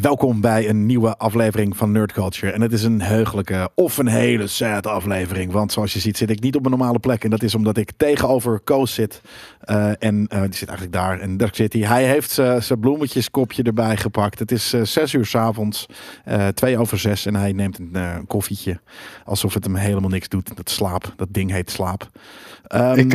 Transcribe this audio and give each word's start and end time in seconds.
Welkom 0.00 0.40
bij 0.40 0.68
een 0.68 0.86
nieuwe 0.86 1.16
aflevering 1.16 1.76
van 1.76 1.92
Nerd 1.92 2.12
Culture. 2.12 2.52
En 2.52 2.60
het 2.60 2.72
is 2.72 2.82
een 2.82 3.00
heugelijke 3.00 3.70
of 3.74 3.98
een 3.98 4.06
hele 4.06 4.46
sad 4.46 4.86
aflevering. 4.86 5.52
Want 5.52 5.72
zoals 5.72 5.92
je 5.92 5.98
ziet 5.98 6.16
zit 6.16 6.30
ik 6.30 6.40
niet 6.40 6.56
op 6.56 6.64
een 6.64 6.70
normale 6.70 6.98
plek. 6.98 7.24
En 7.24 7.30
dat 7.30 7.42
is 7.42 7.54
omdat 7.54 7.76
ik 7.76 7.92
tegenover 7.96 8.60
Koos 8.60 8.94
zit. 8.94 9.20
Uh, 9.64 9.90
en 9.98 10.28
uh, 10.32 10.40
die 10.42 10.54
zit 10.54 10.68
eigenlijk 10.68 10.92
daar. 10.92 11.20
En 11.20 11.36
daar 11.36 11.48
zit 11.52 11.72
hij. 11.72 11.82
Hij 11.82 12.04
heeft 12.04 12.30
zijn 12.30 12.80
bloemetjeskopje 12.80 13.62
erbij 13.62 13.96
gepakt. 13.96 14.38
Het 14.38 14.52
is 14.52 14.74
uh, 14.74 14.82
zes 14.82 15.12
uur 15.12 15.26
s 15.26 15.34
avonds. 15.34 15.86
twee 16.54 16.78
over 16.78 16.98
zes. 16.98 17.26
En 17.26 17.34
hij 17.34 17.52
neemt 17.52 17.78
een 17.78 18.26
koffietje. 18.26 18.80
Alsof 19.24 19.54
het 19.54 19.64
hem 19.64 19.74
helemaal 19.74 20.10
niks 20.10 20.28
doet. 20.28 20.56
Dat 20.56 20.70
slaap. 20.70 21.12
Dat 21.16 21.28
ding 21.30 21.50
heet 21.50 21.70
slaap. 21.70 22.08
Ik, 22.94 23.12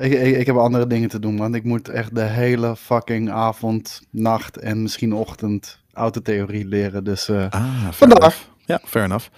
ik, 0.00 0.12
ik, 0.12 0.36
ik 0.36 0.46
heb 0.46 0.56
andere 0.56 0.86
dingen 0.86 1.08
te 1.08 1.18
doen. 1.18 1.36
Want 1.36 1.54
ik 1.54 1.64
moet 1.64 1.88
echt 1.88 2.14
de 2.14 2.24
hele 2.24 2.76
fucking 2.76 3.30
avond, 3.30 4.02
nacht 4.10 4.56
en 4.56 4.82
misschien 4.82 5.14
ochtend 5.14 5.80
autotheorie 5.92 6.66
leren. 6.66 7.04
Dus 7.04 7.28
uh, 7.28 7.46
ah, 7.50 7.88
vandaag. 7.90 8.50
Ja, 8.64 8.80
fair 8.84 9.04
enough. 9.04 9.28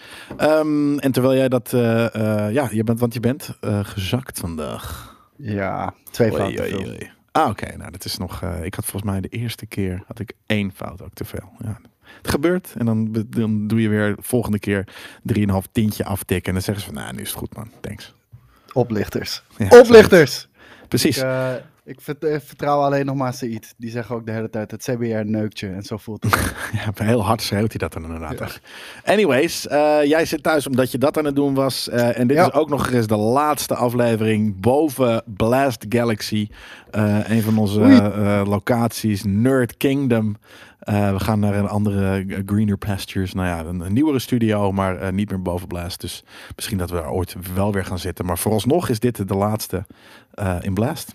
Um, 0.40 0.98
en 0.98 1.12
terwijl 1.12 1.34
jij 1.36 1.48
dat, 1.48 1.72
uh, 1.72 1.80
uh, 2.16 2.52
ja, 2.52 2.68
je 2.70 2.84
bent, 2.84 3.00
want 3.00 3.14
je 3.14 3.20
bent 3.20 3.58
gezakt 3.82 4.38
vandaag. 4.38 5.16
Ja, 5.36 5.94
twee 6.10 6.32
fouten. 6.32 7.12
Ah, 7.32 7.48
oké. 7.48 7.50
Okay. 7.64 7.76
Nou, 7.76 7.90
dat 7.90 8.04
is 8.04 8.16
nog. 8.16 8.42
ik 8.62 8.74
had 8.74 8.84
volgens 8.84 9.12
mij 9.12 9.20
de 9.20 9.28
eerste 9.28 9.66
keer 9.66 10.02
had 10.06 10.18
ik 10.18 10.32
één 10.46 10.72
fout 10.72 11.02
ook 11.02 11.14
te 11.14 11.24
veel. 11.24 11.52
Ja. 11.58 11.80
Het 12.22 12.30
gebeurt 12.30 12.74
en 12.78 12.86
dan, 12.86 13.24
dan 13.28 13.66
doe 13.66 13.82
je 13.82 13.88
weer 13.88 14.16
volgende 14.20 14.58
keer 14.58 14.88
3,5 15.36 15.44
tientje 15.72 16.04
aftikken. 16.04 16.46
En 16.46 16.52
dan 16.52 16.62
zeggen 16.62 16.84
ze 16.84 16.92
van, 16.92 17.02
nou, 17.02 17.14
nu 17.14 17.20
is 17.20 17.28
het 17.28 17.38
goed, 17.38 17.56
man. 17.56 17.70
Thanks. 17.80 18.14
Oplichters. 18.72 19.42
Ja, 19.56 19.78
Oplichters. 19.78 20.48
Precies. 20.88 21.18
Ik, 21.18 21.24
ik 21.84 22.00
eh, 22.00 22.36
vertrouw 22.40 22.80
alleen 22.80 23.06
nog 23.06 23.16
maar 23.16 23.34
Said. 23.34 23.74
Die 23.76 23.90
zeggen 23.90 24.14
ook 24.14 24.26
de 24.26 24.32
hele 24.32 24.50
tijd 24.50 24.70
het 24.70 24.82
CBR 24.82 25.24
neukje 25.24 25.68
en 25.68 25.82
zo 25.82 25.96
voelt 25.96 26.22
het. 26.22 26.54
ja, 26.96 27.04
heel 27.04 27.24
hard 27.24 27.42
schreeuwt 27.42 27.70
hij 27.70 27.78
dat 27.78 27.92
dan 27.92 28.02
inderdaad. 28.02 28.60
Anyways, 29.04 29.66
uh, 29.66 30.04
jij 30.04 30.24
zit 30.24 30.42
thuis 30.42 30.66
omdat 30.66 30.90
je 30.90 30.98
dat 30.98 31.18
aan 31.18 31.24
het 31.24 31.36
doen 31.36 31.54
was. 31.54 31.88
Uh, 31.88 32.18
en 32.18 32.26
dit 32.26 32.36
ja. 32.36 32.46
is 32.46 32.52
ook 32.52 32.68
nog 32.68 32.90
eens 32.90 33.06
de 33.06 33.16
laatste 33.16 33.74
aflevering 33.74 34.60
boven 34.60 35.22
Blast 35.26 35.86
Galaxy. 35.88 36.48
Uh, 36.92 37.30
een 37.30 37.42
van 37.42 37.58
onze 37.58 37.80
locaties, 38.46 39.22
Nerd 39.24 39.76
Kingdom. 39.76 40.36
we 40.84 41.20
gaan 41.20 41.40
naar 41.40 41.54
een 41.54 41.68
andere 41.68 42.26
Greener 42.46 42.78
Pastures. 42.78 43.32
Nou 43.32 43.48
ja, 43.48 43.64
een, 43.64 43.80
een 43.80 43.92
nieuwere 43.92 44.18
studio, 44.18 44.72
maar 44.72 45.12
niet 45.12 45.30
meer 45.30 45.42
boven 45.42 45.68
Blast. 45.68 46.00
Dus 46.00 46.24
misschien 46.56 46.78
dat 46.78 46.90
we 46.90 46.96
er 46.96 47.10
ooit 47.10 47.36
wel 47.54 47.72
weer 47.72 47.84
gaan 47.84 47.98
zitten. 47.98 48.24
Maar 48.24 48.38
vooralsnog 48.38 48.88
is 48.88 49.00
dit 49.00 49.28
de 49.28 49.34
laatste 49.34 49.86
in 50.60 50.74
Blast. 50.74 51.14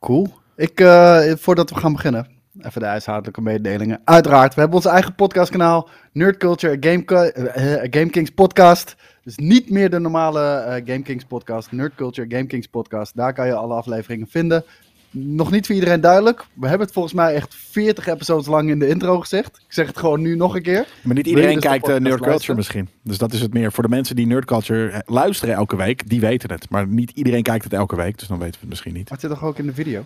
Cool. 0.00 0.28
Ik, 0.56 0.80
uh, 0.80 1.32
voordat 1.34 1.70
we 1.70 1.76
gaan 1.76 1.92
beginnen, 1.92 2.26
even 2.60 2.80
de 2.80 2.86
huishoudelijke 2.86 3.40
mededelingen. 3.40 4.00
Uiteraard, 4.04 4.54
we 4.54 4.60
hebben 4.60 4.78
ons 4.78 4.86
eigen 4.86 5.14
podcastkanaal, 5.14 5.88
Nerd 6.12 6.36
Culture, 6.36 6.76
Game, 6.80 7.04
uh, 7.06 7.88
Game 7.90 8.10
Kings 8.10 8.30
podcast. 8.30 8.96
Dus 9.24 9.36
niet 9.36 9.70
meer 9.70 9.90
de 9.90 9.98
normale 9.98 10.40
uh, 10.40 10.72
Game 10.92 11.02
Kings 11.02 11.24
podcast, 11.24 11.72
Nerd 11.72 11.94
Culture, 11.94 12.30
Game 12.30 12.46
Kings 12.46 12.66
podcast. 12.66 13.16
Daar 13.16 13.32
kan 13.32 13.46
je 13.46 13.54
alle 13.54 13.74
afleveringen 13.74 14.26
vinden. 14.26 14.64
Nog 15.12 15.50
niet 15.50 15.66
voor 15.66 15.74
iedereen 15.74 16.00
duidelijk. 16.00 16.44
We 16.54 16.66
hebben 16.66 16.86
het 16.86 16.94
volgens 16.94 17.14
mij 17.14 17.34
echt 17.34 17.54
40 17.54 18.06
episodes 18.06 18.46
lang 18.46 18.70
in 18.70 18.78
de 18.78 18.88
intro 18.88 19.20
gezegd. 19.20 19.56
Ik 19.56 19.72
zeg 19.72 19.86
het 19.86 19.98
gewoon 19.98 20.20
nu 20.20 20.36
nog 20.36 20.54
een 20.54 20.62
keer. 20.62 20.86
Maar 21.02 21.14
niet 21.14 21.26
iedereen 21.26 21.54
dus 21.54 21.62
kijkt 21.62 21.88
uh, 21.88 21.96
Nerd 21.96 22.20
Culture 22.20 22.54
misschien. 22.54 22.88
Dus 23.02 23.18
dat 23.18 23.32
is 23.32 23.40
het 23.40 23.52
meer. 23.52 23.72
Voor 23.72 23.82
de 23.82 23.88
mensen 23.88 24.16
die 24.16 24.26
Nerd 24.26 24.44
Culture 24.44 25.02
luisteren 25.06 25.54
elke 25.54 25.76
week, 25.76 26.08
die 26.08 26.20
weten 26.20 26.50
het. 26.50 26.70
Maar 26.70 26.86
niet 26.86 27.10
iedereen 27.10 27.42
kijkt 27.42 27.64
het 27.64 27.72
elke 27.72 27.96
week, 27.96 28.18
dus 28.18 28.28
dan 28.28 28.38
weten 28.38 28.54
we 28.54 28.60
het 28.60 28.68
misschien 28.68 28.92
niet. 28.92 29.02
Maar 29.02 29.18
het 29.18 29.20
zit 29.20 29.38
toch 29.38 29.48
ook 29.48 29.58
in 29.58 29.66
de 29.66 29.74
video? 29.74 30.04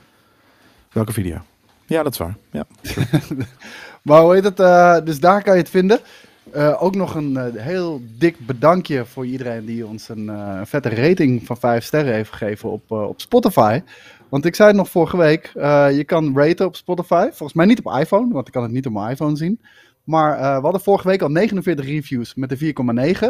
Welke 0.92 1.12
video? 1.12 1.38
Ja, 1.86 2.02
dat 2.02 2.12
is 2.12 2.18
waar. 2.18 2.36
Ja. 2.50 2.66
maar 4.02 4.20
hoe 4.20 4.34
heet 4.34 4.44
het? 4.44 4.60
Uh, 4.60 4.96
dus 5.04 5.20
daar 5.20 5.42
kan 5.42 5.54
je 5.54 5.60
het 5.60 5.70
vinden. 5.70 6.00
Uh, 6.54 6.82
ook 6.82 6.94
nog 6.94 7.14
een 7.14 7.32
uh, 7.32 7.62
heel 7.62 8.02
dik 8.18 8.46
bedankje 8.46 9.04
voor 9.04 9.26
iedereen 9.26 9.64
die 9.64 9.86
ons 9.86 10.08
een, 10.08 10.24
uh, 10.24 10.60
vette 10.64 10.88
rating 10.88 11.46
van 11.46 11.56
5 11.56 11.84
sterren 11.84 12.14
heeft 12.14 12.30
gegeven 12.30 12.70
op, 12.70 12.90
op 12.90 13.20
Spotify. 13.20 13.80
Want 14.34 14.46
ik 14.46 14.54
zei 14.54 14.68
het 14.68 14.76
nog 14.76 14.88
vorige 14.88 15.16
week, 15.16 15.50
je 15.96 16.02
kan 16.06 16.38
raten 16.38 16.66
op 16.66 16.76
Spotify. 16.76 17.26
Volgens 17.28 17.52
mij 17.52 17.66
niet 17.66 17.82
op 17.84 17.98
iPhone, 17.98 18.32
want 18.32 18.46
ik 18.46 18.52
kan 18.52 18.62
het 18.62 18.72
niet 18.72 18.86
op 18.86 18.92
mijn 18.92 19.10
iPhone 19.10 19.36
zien. 19.36 19.60
Maar 20.04 20.36
we 20.36 20.62
hadden 20.62 20.80
vorige 20.80 21.08
week 21.08 21.22
al 21.22 21.28
49 21.28 21.84
reviews 21.86 22.34
met 22.34 22.48
de 22.48 22.74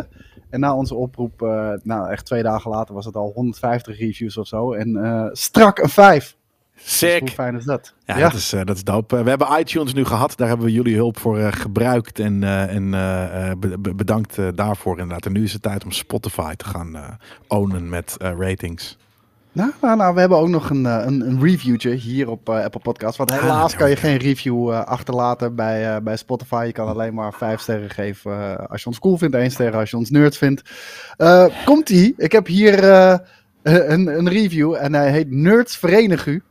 4,9. 0.06 0.08
En 0.50 0.60
na 0.60 0.74
onze 0.74 0.94
oproep, 0.94 1.40
nou 1.82 2.10
echt 2.10 2.26
twee 2.26 2.42
dagen 2.42 2.70
later 2.70 2.94
was 2.94 3.04
het 3.04 3.16
al 3.16 3.30
150 3.34 3.98
reviews 3.98 4.36
of 4.36 4.46
zo. 4.46 4.72
En 4.72 5.30
strak 5.32 5.78
een 5.78 5.88
5. 5.88 6.36
Sick. 6.74 7.10
Dus 7.10 7.20
hoe 7.20 7.28
fijn 7.28 7.56
is 7.56 7.64
dat? 7.64 7.94
Ja, 8.04 8.18
Dat, 8.18 8.34
is, 8.34 8.54
uh, 8.54 8.64
dat 8.64 8.76
is 8.76 8.84
dope. 8.84 9.22
We 9.22 9.28
hebben 9.28 9.58
iTunes 9.58 9.94
nu 9.94 10.04
gehad. 10.04 10.36
Daar 10.36 10.48
hebben 10.48 10.66
we 10.66 10.72
jullie 10.72 10.94
hulp 10.94 11.18
voor 11.18 11.38
uh, 11.38 11.52
gebruikt. 11.52 12.18
En, 12.18 12.42
en 12.68 12.90
be 13.60 13.94
bedankt 13.96 14.56
daarvoor 14.56 14.98
inderdaad. 14.98 15.26
En 15.26 15.32
nu 15.32 15.42
is 15.42 15.52
het 15.52 15.62
tijd 15.62 15.84
om 15.84 15.90
Spotify 15.90 16.54
te 16.54 16.64
gaan 16.64 17.18
ownen 17.48 17.88
met 17.88 18.16
ratings. 18.18 18.96
Nou, 19.54 19.72
nou, 19.80 19.96
nou, 19.96 20.14
we 20.14 20.20
hebben 20.20 20.38
ook 20.38 20.48
nog 20.48 20.70
een, 20.70 20.84
een, 20.84 21.20
een 21.20 21.40
reviewtje 21.40 21.90
hier 21.90 22.28
op 22.28 22.48
Apple 22.48 22.80
Podcast. 22.80 23.16
Want 23.16 23.30
helaas 23.30 23.72
ah, 23.72 23.78
kan 23.78 23.90
je 23.90 23.96
geen 23.96 24.16
review 24.16 24.70
achterlaten 24.70 25.54
bij, 25.54 26.02
bij 26.02 26.16
Spotify. 26.16 26.64
Je 26.66 26.72
kan 26.72 26.88
alleen 26.88 27.14
maar 27.14 27.32
vijf 27.32 27.60
sterren 27.60 27.90
geven 27.90 28.68
als 28.68 28.82
je 28.82 28.86
ons 28.86 28.98
cool 28.98 29.16
vindt. 29.16 29.36
één 29.36 29.50
ster 29.50 29.76
als 29.76 29.90
je 29.90 29.96
ons 29.96 30.10
nerd 30.10 30.36
vindt. 30.36 30.62
Komt-ie. 31.64 32.14
Ik 32.16 32.32
heb 32.32 32.46
hier 32.46 32.84
een, 33.62 34.18
een 34.18 34.28
review 34.28 34.74
en 34.74 34.94
hij 34.94 35.10
heet 35.10 35.30
Nerds 35.30 35.76
Verenig 35.76 36.26
U. 36.26 36.42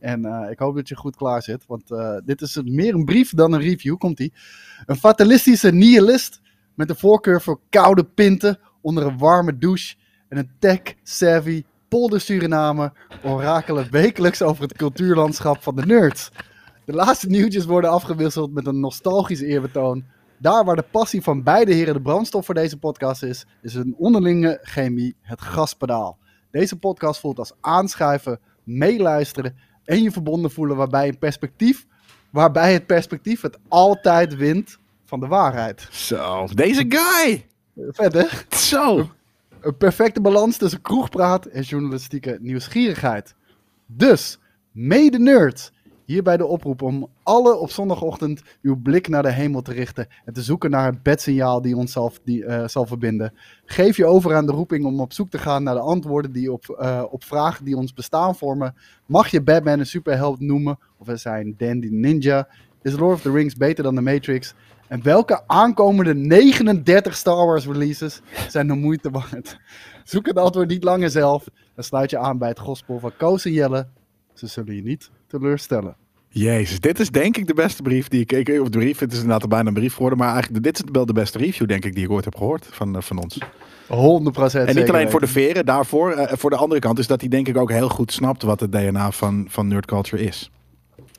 En 0.00 0.48
ik 0.50 0.58
hoop 0.58 0.76
dat 0.76 0.88
je 0.88 0.96
goed 0.96 1.16
klaar 1.16 1.42
zit, 1.42 1.64
want 1.66 1.88
dit 2.24 2.40
is 2.40 2.60
meer 2.64 2.94
een 2.94 3.04
brief 3.04 3.34
dan 3.34 3.52
een 3.52 3.60
review. 3.60 3.96
Komt 3.96 4.20
ie? 4.20 4.32
Een 4.86 4.96
fatalistische 4.96 5.72
nihilist 5.72 6.40
met 6.74 6.90
een 6.90 6.96
voorkeur 6.96 7.42
voor 7.42 7.60
koude 7.70 8.04
pinten 8.04 8.58
onder 8.80 9.06
een 9.06 9.18
warme 9.18 9.58
douche 9.58 9.94
en 10.28 10.38
een 10.38 10.50
tech-savvy 10.58 11.64
polder 11.88 12.20
Suriname 12.20 12.92
orakelen 13.22 13.90
wekelijks 13.90 14.42
over 14.42 14.62
het 14.62 14.76
cultuurlandschap 14.76 15.62
van 15.62 15.76
de 15.76 15.86
nerds. 15.86 16.30
De 16.84 16.92
laatste 16.92 17.26
nieuwtjes 17.26 17.64
worden 17.64 17.90
afgewisseld 17.90 18.52
met 18.52 18.66
een 18.66 18.80
nostalgisch 18.80 19.40
eerbetoon. 19.40 20.04
Daar 20.38 20.64
waar 20.64 20.76
de 20.76 20.84
passie 20.90 21.22
van 21.22 21.42
beide 21.42 21.72
heren 21.72 21.94
de 21.94 22.02
brandstof 22.02 22.44
voor 22.44 22.54
deze 22.54 22.78
podcast 22.78 23.22
is, 23.22 23.46
is 23.62 23.74
een 23.74 23.94
onderlinge 23.98 24.58
chemie 24.62 25.16
het 25.22 25.40
gaspedaal. 25.40 26.18
Deze 26.50 26.76
podcast 26.76 27.20
voelt 27.20 27.38
als 27.38 27.52
aanschuiven, 27.60 28.40
meeluisteren 28.64 29.56
en 29.84 30.02
je 30.02 30.10
verbonden 30.10 30.50
voelen 30.50 30.76
waarbij 30.76 31.08
een 31.08 31.18
perspectief, 31.18 31.86
waarbij 32.30 32.72
het 32.72 32.86
perspectief 32.86 33.40
het 33.40 33.58
altijd 33.68 34.36
wint 34.36 34.78
van 35.04 35.20
de 35.20 35.26
waarheid. 35.26 35.88
Zo, 35.90 36.46
deze 36.54 36.84
guy! 36.88 37.46
Vet 37.76 38.12
hè? 38.12 38.56
Zo! 38.56 39.08
Een, 39.60 39.76
perfecte 39.76 40.20
balans 40.20 40.56
tussen 40.56 40.80
kroegpraat 40.80 41.46
en 41.46 41.62
journalistieke 41.62 42.38
nieuwsgierigheid. 42.40 43.34
Dus, 43.86 44.38
mede 44.72 45.18
nerds, 45.18 45.72
Hierbij 46.08 46.36
de 46.36 46.46
oproep 46.46 46.82
om 46.82 47.08
alle 47.22 47.56
op 47.56 47.70
zondagochtend 47.70 48.42
uw 48.62 48.76
blik 48.82 49.08
naar 49.08 49.22
de 49.22 49.32
hemel 49.32 49.62
te 49.62 49.72
richten 49.72 50.06
en 50.24 50.32
te 50.32 50.42
zoeken 50.42 50.70
naar 50.70 50.86
het 50.86 51.02
bedsignaal 51.02 51.62
die 51.62 51.76
ons 51.76 51.92
zal, 51.92 52.12
die, 52.24 52.44
uh, 52.44 52.68
zal 52.68 52.86
verbinden. 52.86 53.32
Geef 53.64 53.96
je 53.96 54.06
over 54.06 54.34
aan 54.34 54.46
de 54.46 54.52
roeping 54.52 54.84
om 54.84 55.00
op 55.00 55.12
zoek 55.12 55.30
te 55.30 55.38
gaan 55.38 55.62
naar 55.62 55.74
de 55.74 55.80
antwoorden 55.80 56.32
die 56.32 56.52
op, 56.52 56.78
uh, 56.80 57.04
op 57.10 57.24
vragen 57.24 57.64
die 57.64 57.76
ons 57.76 57.94
bestaan 57.94 58.36
vormen. 58.36 58.74
Mag 59.06 59.28
je 59.28 59.42
Batman 59.42 59.78
een 59.78 59.86
superheld 59.86 60.40
noemen? 60.40 60.78
Of 60.98 61.08
er 61.08 61.18
zijn 61.18 61.54
Dandy 61.56 61.88
Ninja? 61.90 62.48
Is 62.82 62.98
Lord 62.98 63.14
of 63.14 63.22
the 63.22 63.32
Rings 63.32 63.56
beter 63.56 63.84
dan 63.84 63.94
The 63.94 64.00
Matrix? 64.00 64.54
En 64.88 65.02
welke 65.02 65.42
aankomende 65.46 66.14
39 66.14 67.16
Star 67.16 67.46
Wars 67.46 67.66
releases 67.66 68.20
zijn 68.48 68.66
de 68.66 68.74
moeite 68.74 69.10
waard? 69.10 69.58
Zoek 70.04 70.26
het 70.26 70.36
antwoord 70.36 70.68
niet 70.68 70.84
langer 70.84 71.10
zelf. 71.10 71.44
Dan 71.74 71.84
sluit 71.84 72.10
je 72.10 72.18
aan 72.18 72.38
bij 72.38 72.48
het 72.48 72.58
gospel 72.58 72.98
van 72.98 73.12
Koos 73.16 73.44
en 73.44 73.52
Jelle. 73.52 73.86
Ze 74.34 74.46
zullen 74.46 74.74
je 74.74 74.82
niet 74.82 75.10
teleurstellen. 75.26 75.96
Jezus, 76.28 76.80
dit 76.80 77.00
is 77.00 77.10
denk 77.10 77.36
ik 77.36 77.46
de 77.46 77.54
beste 77.54 77.82
brief 77.82 78.08
die 78.08 78.20
ik... 78.20 78.32
ik 78.32 78.60
of 78.60 78.68
de 78.68 78.78
brief, 78.78 78.98
het 78.98 79.12
is 79.12 79.20
inderdaad 79.20 79.48
bijna 79.48 79.68
een 79.68 79.74
brief 79.74 79.94
geworden. 79.94 80.18
Maar 80.18 80.32
eigenlijk, 80.32 80.64
dit 80.64 80.78
is 80.78 80.84
wel 80.92 81.06
de 81.06 81.12
beste 81.12 81.38
review, 81.38 81.68
denk 81.68 81.84
ik, 81.84 81.94
die 81.94 82.04
ik 82.04 82.10
ooit 82.10 82.24
heb 82.24 82.36
gehoord 82.36 82.66
van, 82.70 82.96
eh, 82.96 83.02
van 83.02 83.18
ons. 83.18 83.38
100% 83.86 84.68
En 84.68 84.74
niet 84.74 84.88
alleen 84.88 85.10
voor 85.10 85.20
de 85.20 85.26
veren, 85.26 85.66
daarvoor. 85.66 86.16
Uh, 86.16 86.32
voor 86.32 86.50
de 86.50 86.56
andere 86.56 86.80
kant 86.80 86.98
is 86.98 87.06
dat 87.06 87.20
hij 87.20 87.28
denk 87.28 87.48
ik 87.48 87.56
ook 87.56 87.70
heel 87.70 87.88
goed 87.88 88.12
snapt 88.12 88.42
wat 88.42 88.60
het 88.60 88.72
DNA 88.72 89.10
van, 89.10 89.46
van 89.48 89.68
nerd 89.68 89.86
culture 89.86 90.22
is. 90.22 90.50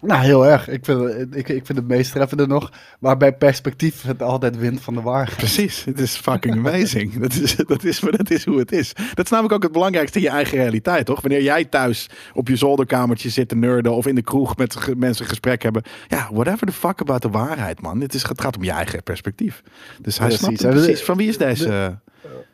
Nou, 0.01 0.23
heel 0.23 0.45
erg. 0.45 0.67
Ik 0.67 0.85
vind, 0.85 1.35
ik, 1.35 1.49
ik 1.49 1.65
vind 1.65 1.77
het 1.77 1.87
meest 1.87 2.11
treffende 2.11 2.47
nog, 2.47 2.71
waarbij 2.99 3.33
perspectief 3.33 4.01
het 4.01 4.21
altijd 4.21 4.57
wint 4.57 4.81
van 4.81 4.93
de 4.93 5.01
waarheid. 5.01 5.37
Precies, 5.37 5.83
het 5.83 5.99
is 5.99 6.15
fucking 6.15 6.55
amazing. 6.55 7.19
dat, 7.19 7.33
is, 7.33 7.55
dat, 7.55 7.83
is, 7.83 7.99
dat 7.99 8.29
is 8.29 8.45
hoe 8.45 8.59
het 8.59 8.71
is. 8.71 8.93
Dat 9.13 9.25
is 9.25 9.31
namelijk 9.31 9.53
ook 9.53 9.63
het 9.63 9.71
belangrijkste 9.71 10.17
in 10.17 10.23
je 10.23 10.29
eigen 10.29 10.57
realiteit, 10.57 11.05
toch? 11.05 11.21
Wanneer 11.21 11.41
jij 11.41 11.65
thuis 11.65 12.09
op 12.33 12.47
je 12.47 12.55
zolderkamertje 12.55 13.29
zit 13.29 13.49
te 13.49 13.55
nerden 13.55 13.93
of 13.93 14.07
in 14.07 14.15
de 14.15 14.21
kroeg 14.21 14.57
met 14.57 14.95
mensen 14.97 15.25
gesprek 15.25 15.63
hebben. 15.63 15.83
Ja, 16.07 16.29
whatever 16.31 16.67
the 16.67 16.73
fuck 16.73 17.01
about 17.01 17.21
de 17.21 17.29
waarheid, 17.29 17.81
man. 17.81 18.01
Het, 18.01 18.13
is, 18.13 18.27
het 18.27 18.41
gaat 18.41 18.57
om 18.57 18.63
je 18.63 18.71
eigen 18.71 19.03
perspectief. 19.03 19.63
Dus 20.01 20.17
hij 20.17 20.27
precies. 20.27 20.59
snapt 20.59 20.75
precies. 20.75 21.03
Van 21.03 21.17
wie 21.17 21.27
is 21.27 21.37
deze... 21.37 21.99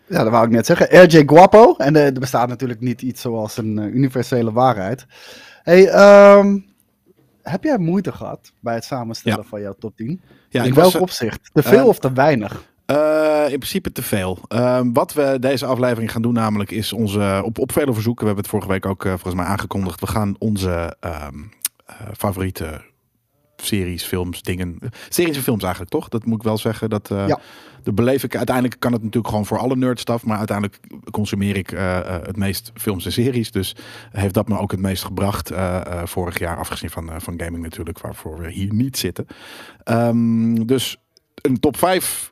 Ja, 0.07 0.23
dat 0.23 0.31
wou 0.31 0.45
ik 0.45 0.51
net 0.51 0.65
zeggen. 0.65 1.03
RJ 1.03 1.23
Guapo. 1.25 1.75
En 1.77 1.95
er 1.95 2.13
bestaat 2.13 2.47
natuurlijk 2.47 2.79
niet 2.79 3.01
iets 3.01 3.21
zoals 3.21 3.57
een 3.57 3.77
universele 3.95 4.51
waarheid. 4.51 5.05
Hey, 5.63 5.87
ehm, 5.87 6.57
heb 7.49 7.63
jij 7.63 7.77
moeite 7.77 8.11
gehad 8.11 8.51
bij 8.59 8.73
het 8.73 8.83
samenstellen 8.83 9.45
van 9.45 9.61
jouw 9.61 9.75
top 9.79 9.95
10? 9.95 10.21
Ja, 10.49 10.63
In 10.63 10.73
welk 10.73 10.91
was, 10.91 11.01
opzicht? 11.01 11.49
Te 11.53 11.63
veel 11.63 11.79
uh, 11.79 11.87
of 11.87 11.99
te 11.99 12.13
weinig? 12.13 12.73
Uh, 12.91 13.43
in 13.43 13.57
principe 13.57 13.91
te 13.91 14.03
veel. 14.03 14.39
Uh, 14.49 14.81
wat 14.93 15.13
we 15.13 15.37
deze 15.39 15.65
aflevering 15.65 16.11
gaan 16.11 16.21
doen, 16.21 16.33
namelijk, 16.33 16.71
is 16.71 16.93
onze. 16.93 17.41
Op, 17.43 17.59
op 17.59 17.71
vele 17.71 17.93
verzoeken, 17.93 18.21
we 18.21 18.33
hebben 18.33 18.43
het 18.43 18.53
vorige 18.53 18.71
week 18.71 18.85
ook 18.85 19.01
volgens 19.01 19.33
mij 19.33 19.45
aangekondigd. 19.45 19.99
We 19.99 20.07
gaan 20.07 20.35
onze 20.39 20.97
um, 21.01 21.51
favoriete 22.17 22.81
series, 23.65 24.03
films, 24.03 24.41
dingen. 24.41 24.79
Series 25.09 25.35
en 25.35 25.43
films 25.43 25.63
eigenlijk, 25.63 25.91
toch? 25.91 26.09
Dat 26.09 26.25
moet 26.25 26.37
ik 26.37 26.43
wel 26.43 26.57
zeggen. 26.57 26.89
Dat, 26.89 27.07
ja. 27.07 27.39
De 27.83 27.93
beleef 27.93 28.23
ik. 28.23 28.35
Uiteindelijk 28.35 28.79
kan 28.79 28.91
het 28.91 29.01
natuurlijk 29.01 29.27
gewoon 29.27 29.45
voor 29.45 29.57
alle 29.57 29.75
nerdstaf. 29.75 30.25
Maar 30.25 30.37
uiteindelijk 30.37 30.79
consumeer 31.11 31.57
ik 31.57 31.69
het 32.25 32.37
meest 32.37 32.71
films 32.73 33.05
en 33.05 33.11
series. 33.11 33.51
Dus 33.51 33.75
heeft 34.11 34.33
dat 34.33 34.47
me 34.47 34.59
ook 34.59 34.71
het 34.71 34.79
meest 34.79 35.03
gebracht. 35.03 35.51
vorig 36.03 36.39
jaar, 36.39 36.57
afgezien 36.57 36.89
van, 36.89 37.21
van 37.21 37.33
gaming 37.37 37.63
natuurlijk, 37.63 37.99
waarvoor 37.99 38.37
we 38.37 38.51
hier 38.51 38.73
niet 38.73 38.97
zitten. 38.97 39.27
Um, 39.83 40.67
dus 40.67 40.97
een 41.41 41.59
top 41.59 41.77
5 41.77 42.31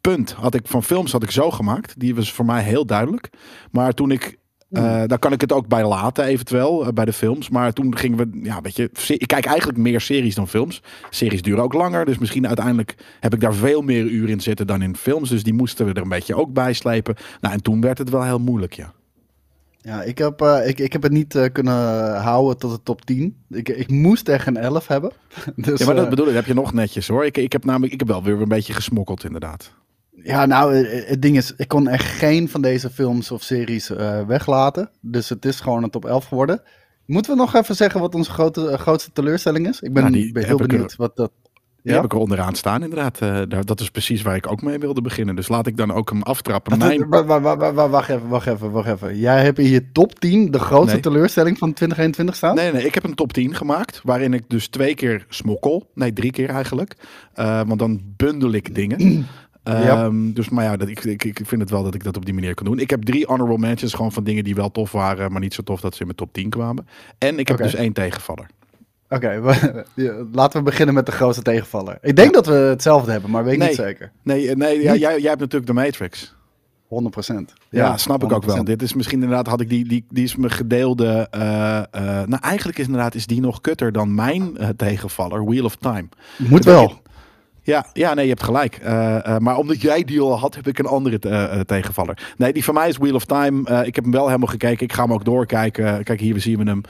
punt 0.00 0.32
had 0.32 0.54
ik 0.54 0.66
van 0.66 0.82
films 0.82 1.12
had 1.12 1.22
ik 1.22 1.30
zo 1.30 1.50
gemaakt. 1.50 2.00
Die 2.00 2.14
was 2.14 2.32
voor 2.32 2.44
mij 2.44 2.62
heel 2.62 2.86
duidelijk. 2.86 3.30
Maar 3.70 3.92
toen 3.92 4.10
ik 4.10 4.38
uh, 4.70 5.02
daar 5.06 5.18
kan 5.18 5.32
ik 5.32 5.40
het 5.40 5.52
ook 5.52 5.68
bij 5.68 5.84
laten, 5.84 6.24
eventueel, 6.24 6.86
uh, 6.86 6.92
bij 6.92 7.04
de 7.04 7.12
films. 7.12 7.48
Maar 7.48 7.72
toen 7.72 7.96
gingen 7.96 8.18
we, 8.18 8.40
ja, 8.42 8.60
weet 8.60 8.76
je, 8.76 8.90
ik 9.06 9.26
kijk 9.26 9.44
eigenlijk 9.44 9.78
meer 9.78 10.00
series 10.00 10.34
dan 10.34 10.48
films. 10.48 10.82
Series 11.10 11.42
duren 11.42 11.62
ook 11.62 11.72
langer, 11.72 12.04
dus 12.04 12.18
misschien 12.18 12.46
uiteindelijk 12.46 12.94
heb 13.20 13.34
ik 13.34 13.40
daar 13.40 13.54
veel 13.54 13.82
meer 13.82 14.04
uren 14.04 14.28
in 14.28 14.40
zitten 14.40 14.66
dan 14.66 14.82
in 14.82 14.96
films. 14.96 15.28
Dus 15.28 15.42
die 15.42 15.54
moesten 15.54 15.86
we 15.86 15.92
er 15.92 16.02
een 16.02 16.08
beetje 16.08 16.34
ook 16.34 16.52
bij 16.52 16.72
slepen. 16.72 17.14
Nou, 17.40 17.54
en 17.54 17.62
toen 17.62 17.80
werd 17.80 17.98
het 17.98 18.10
wel 18.10 18.24
heel 18.24 18.38
moeilijk, 18.38 18.72
ja. 18.72 18.92
Ja, 19.80 20.02
ik 20.02 20.18
heb, 20.18 20.42
uh, 20.42 20.68
ik, 20.68 20.78
ik 20.78 20.92
heb 20.92 21.02
het 21.02 21.12
niet 21.12 21.34
uh, 21.34 21.44
kunnen 21.52 22.16
houden 22.20 22.58
tot 22.58 22.70
de 22.70 22.82
top 22.82 23.04
10. 23.04 23.36
Ik, 23.50 23.68
ik 23.68 23.90
moest 23.90 24.28
echt 24.28 24.46
een 24.46 24.56
11 24.56 24.86
hebben. 24.86 25.12
dus, 25.56 25.78
ja, 25.78 25.86
maar 25.86 25.94
dat 25.94 26.08
bedoel 26.08 26.28
ik, 26.28 26.34
heb 26.34 26.46
je 26.46 26.54
nog 26.54 26.72
netjes 26.72 27.08
hoor. 27.08 27.24
Ik, 27.24 27.36
ik 27.36 27.52
heb 27.52 27.64
namelijk, 27.64 27.92
ik 27.92 27.98
heb 27.98 28.08
wel 28.08 28.22
weer 28.22 28.40
een 28.40 28.48
beetje 28.48 28.72
gesmokkeld 28.72 29.24
inderdaad. 29.24 29.72
Ja, 30.28 30.46
nou, 30.46 30.74
het 30.86 31.22
ding 31.22 31.36
is, 31.36 31.54
ik 31.56 31.68
kon 31.68 31.88
echt 31.88 32.04
geen 32.04 32.48
van 32.48 32.62
deze 32.62 32.90
films 32.90 33.30
of 33.30 33.42
series 33.42 33.90
uh, 33.90 34.26
weglaten. 34.26 34.90
Dus 35.00 35.28
het 35.28 35.44
is 35.44 35.60
gewoon 35.60 35.82
een 35.82 35.90
top 35.90 36.04
11 36.04 36.24
geworden. 36.24 36.62
Moeten 37.06 37.32
we 37.32 37.38
nog 37.38 37.54
even 37.54 37.74
zeggen 37.74 38.00
wat 38.00 38.14
onze 38.14 38.30
grote, 38.30 38.78
grootste 38.78 39.12
teleurstelling 39.12 39.68
is? 39.68 39.80
Ik 39.80 39.92
ben, 39.92 40.10
nou, 40.10 40.32
ben 40.32 40.44
heel 40.44 40.56
benieuwd 40.56 40.90
er, 40.90 40.96
wat 40.96 41.16
dat... 41.16 41.30
Die 41.82 41.92
ja? 41.92 41.94
heb 41.94 42.04
ik 42.04 42.12
er 42.12 42.18
onderaan 42.18 42.54
staan, 42.54 42.82
inderdaad. 42.82 43.20
Uh, 43.22 43.60
dat 43.64 43.80
is 43.80 43.90
precies 43.90 44.22
waar 44.22 44.36
ik 44.36 44.50
ook 44.50 44.62
mee 44.62 44.78
wilde 44.78 45.00
beginnen. 45.00 45.36
Dus 45.36 45.48
laat 45.48 45.66
ik 45.66 45.76
dan 45.76 45.92
ook 45.92 46.10
hem 46.10 46.22
aftrappen. 46.22 46.78
Mijn... 46.78 47.08
Wacht 47.08 48.08
even, 48.08 48.28
wacht 48.28 48.46
even, 48.46 48.70
wacht 48.70 48.88
even. 48.88 49.18
Jij 49.18 49.42
hebt 49.42 49.58
in 49.58 49.68
je 49.68 49.92
top 49.92 50.20
10 50.20 50.50
de 50.50 50.58
grootste 50.58 50.92
nee. 50.92 51.02
teleurstelling 51.02 51.58
van 51.58 51.72
2021 51.72 52.36
staan? 52.36 52.54
Nee, 52.54 52.72
nee, 52.72 52.86
ik 52.86 52.94
heb 52.94 53.04
een 53.04 53.14
top 53.14 53.32
10 53.32 53.54
gemaakt. 53.54 54.00
Waarin 54.04 54.34
ik 54.34 54.48
dus 54.48 54.68
twee 54.68 54.94
keer 54.94 55.26
smokkel. 55.28 55.90
Nee, 55.94 56.12
drie 56.12 56.30
keer 56.30 56.48
eigenlijk. 56.48 56.96
Uh, 57.36 57.60
want 57.66 57.78
dan 57.78 58.00
bundel 58.16 58.52
ik 58.52 58.74
dingen. 58.74 59.26
Um, 59.68 60.32
dus, 60.32 60.48
maar 60.48 60.64
ja, 60.64 60.76
dat, 60.76 60.88
ik, 60.88 61.04
ik, 61.04 61.24
ik 61.24 61.40
vind 61.44 61.60
het 61.60 61.70
wel 61.70 61.82
dat 61.82 61.94
ik 61.94 62.04
dat 62.04 62.16
op 62.16 62.24
die 62.24 62.34
manier 62.34 62.54
kan 62.54 62.66
doen. 62.66 62.78
Ik 62.78 62.90
heb 62.90 63.02
drie 63.02 63.26
honorable 63.26 63.58
mentions 63.58 63.94
gewoon 63.94 64.12
van 64.12 64.24
dingen 64.24 64.44
die 64.44 64.54
wel 64.54 64.70
tof 64.70 64.92
waren, 64.92 65.32
maar 65.32 65.40
niet 65.40 65.54
zo 65.54 65.62
tof 65.62 65.80
dat 65.80 65.92
ze 65.94 66.00
in 66.00 66.06
mijn 66.06 66.18
top 66.18 66.32
10 66.32 66.50
kwamen. 66.50 66.86
En 67.18 67.38
ik 67.38 67.48
heb 67.48 67.56
dus 67.56 67.74
één 67.74 67.92
tegenvaller. 67.92 68.46
Oké, 69.08 69.40
laten 70.32 70.58
we 70.58 70.64
beginnen 70.64 70.94
met 70.94 71.06
de 71.06 71.12
grootste 71.12 71.42
tegenvaller. 71.42 71.98
Ik 72.02 72.16
denk 72.16 72.34
dat 72.34 72.46
we 72.46 72.52
hetzelfde 72.52 73.10
hebben, 73.10 73.30
maar 73.30 73.44
weet 73.44 73.52
ik 73.52 73.58
Nee. 73.58 73.68
niet 73.68 73.76
zeker. 73.76 74.08
100%. 74.08 74.12
Nee, 74.22 74.48
eh, 74.50 74.56
nee 74.56 74.82
ja, 74.82 74.94
jij, 74.94 75.20
jij 75.20 75.28
hebt 75.28 75.40
natuurlijk 75.40 75.66
de 75.66 75.72
Matrix. 75.72 76.36
Ja, 77.70 77.96
snap 77.96 78.22
ik 78.24 78.32
ook 78.32 78.44
wel. 78.44 78.56
100%. 78.56 78.66
Dit 78.66 78.82
is 78.82 78.94
misschien 78.94 79.22
inderdaad, 79.22 79.46
had 79.46 79.60
ik 79.60 79.68
die, 79.68 79.88
die, 79.88 80.04
die 80.08 80.24
is 80.24 80.36
mijn 80.36 80.52
gedeelde. 80.52 81.26
eh, 81.30 81.78
eh, 81.78 81.84
nou, 82.26 82.38
eigenlijk 82.40 82.78
is 82.78 82.84
inderdaad 82.86 83.14
is 83.14 83.26
die 83.26 83.40
nog 83.40 83.60
kutter 83.60 83.92
dan 83.92 84.14
mijn 84.14 84.56
tegenvaller, 84.76 85.44
Wheel 85.44 85.64
of 85.64 85.76
Time. 85.76 86.08
Moet 86.36 86.64
wel. 86.64 87.00
Ja, 87.68 87.86
ja, 87.92 88.14
nee, 88.14 88.24
je 88.24 88.30
hebt 88.30 88.42
gelijk. 88.42 88.76
Eh, 88.76 89.26
eh, 89.26 89.38
maar 89.38 89.56
omdat 89.56 89.80
jij 89.80 90.04
die 90.04 90.20
al 90.20 90.38
had, 90.38 90.54
heb 90.54 90.66
ik 90.66 90.78
een 90.78 90.86
andere 90.86 91.18
eh, 91.18 91.60
tegenvaller. 91.60 92.32
Nee, 92.36 92.52
die 92.52 92.64
van 92.64 92.74
mij 92.74 92.88
is 92.88 92.96
Wheel 92.96 93.14
of 93.14 93.24
Time. 93.24 93.84
Ik 93.84 93.94
heb 93.94 94.04
hem 94.04 94.12
wel 94.12 94.26
helemaal 94.26 94.48
gekeken. 94.48 94.84
Ik 94.84 94.92
ga 94.92 95.02
hem 95.02 95.12
ook 95.12 95.24
doorkijken. 95.24 96.04
Kijk, 96.04 96.20
hier 96.20 96.40
zien 96.40 96.58
we 96.58 96.64
hem. 96.64 96.80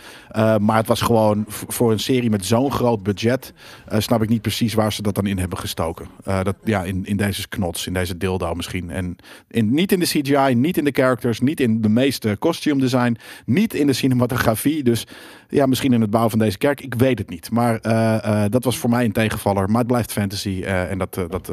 Maar 0.63 0.77
het 0.77 0.87
was 0.87 1.01
gewoon 1.01 1.45
voor 1.49 1.93
een 1.93 1.99
serie 1.99 2.31
met 2.31 2.45
zo'n 2.45 2.73
groot 2.73 3.03
budget. 3.03 3.53
snap 3.99 4.23
ik 4.23 4.29
niet 4.29 4.43
precies 4.43 4.75
waar 4.75 4.93
ze 4.93 5.03
dat 5.03 5.15
dan 5.15 5.27
in 5.27 5.39
hebben 5.39 5.59
gestoken. 5.59 6.07
Dat, 6.25 6.57
ja, 6.65 6.85
in, 6.85 7.05
in 7.05 7.17
deze 7.17 7.49
knots, 7.49 7.87
in 7.87 7.93
deze 7.93 8.17
dildo 8.17 8.55
misschien. 8.55 8.91
En 8.91 9.17
niet 9.49 9.93
in 9.93 10.01
de 10.01 10.07
CGI, 10.07 10.55
niet 10.55 10.77
in 10.77 10.85
de 10.85 10.93
characters, 10.93 11.41
niet 11.41 11.61
in 11.61 11.81
de 11.81 11.89
meeste 11.89 12.37
costume 12.39 12.81
design, 12.81 13.17
niet 13.45 13.75
in 13.75 13.87
de 13.87 13.93
cinematografie. 13.93 14.83
Dus 14.83 15.07
ja, 15.49 15.67
misschien 15.67 15.93
in 15.93 16.01
het 16.01 16.11
bouwen 16.11 16.31
van 16.31 16.41
deze 16.41 16.59
kerk. 16.59 16.81
Ik 16.81 16.95
weet 16.95 17.19
het 17.19 17.31
niet. 17.31 17.51
Maar 17.51 17.79
eh, 17.81 18.45
eh, 18.45 18.51
dat 18.51 18.65
was 18.65 18.79
voor 18.79 18.91
mij 18.91 19.05
een 19.05 19.13
tegenvaller. 19.13 19.71
Maar 19.71 19.79
het 19.79 19.87
blijft 19.87 20.13
fantasy. 20.13 20.63
eh, 20.65 20.91
en 20.91 20.99
dat, 20.99 21.15
dat, 21.15 21.53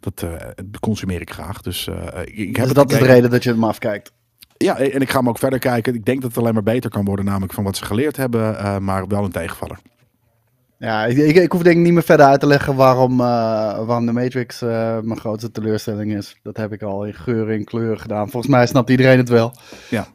dat 0.00 0.26
consumeer 0.80 1.20
ik 1.20 1.30
graag. 1.30 1.60
Dus 1.60 1.88
ik, 2.24 2.36
ik 2.36 2.56
heb 2.56 2.64
Dus 2.64 2.74
dat 2.74 2.92
is 2.92 2.98
de 2.98 3.04
reden 3.04 3.30
dat 3.30 3.42
je 3.42 3.50
hem 3.50 3.64
afkijkt. 3.64 4.12
Ja, 4.56 4.78
en 4.78 5.00
ik 5.00 5.10
ga 5.10 5.18
hem 5.18 5.28
ook 5.28 5.38
verder 5.38 5.58
kijken. 5.58 5.94
Ik 5.94 6.04
denk 6.04 6.20
dat 6.20 6.30
het 6.30 6.38
alleen 6.38 6.54
maar 6.54 6.62
beter 6.62 6.90
kan 6.90 7.04
worden, 7.04 7.24
namelijk 7.24 7.52
van 7.52 7.64
wat 7.64 7.76
ze 7.76 7.84
geleerd 7.84 8.16
hebben. 8.16 8.84
maar 8.84 9.06
wel 9.06 9.24
een 9.24 9.30
tegenvaller. 9.30 9.78
Ja, 10.78 11.04
ik, 11.04 11.16
ik, 11.16 11.36
ik 11.36 11.52
hoef 11.52 11.62
denk 11.62 11.76
ik 11.76 11.82
niet 11.82 11.92
meer 11.92 12.02
verder 12.02 12.26
uit 12.26 12.40
te 12.40 12.46
leggen 12.46 12.74
waarom, 12.74 13.20
eh, 13.20 13.26
waarom 13.86 14.06
de 14.06 14.12
Matrix 14.12 14.60
mijn 14.60 15.18
grootste 15.18 15.50
teleurstelling 15.50 16.16
is. 16.16 16.36
Dat 16.42 16.56
heb 16.56 16.72
ik 16.72 16.82
al 16.82 17.04
in 17.04 17.14
geuren 17.14 17.54
en 17.54 17.64
kleuren 17.64 18.00
gedaan. 18.00 18.30
Volgens 18.30 18.52
mij 18.52 18.66
snapt 18.66 18.90
iedereen 18.90 19.18
het 19.18 19.28
wel. 19.28 19.52
Ja. 19.90 20.06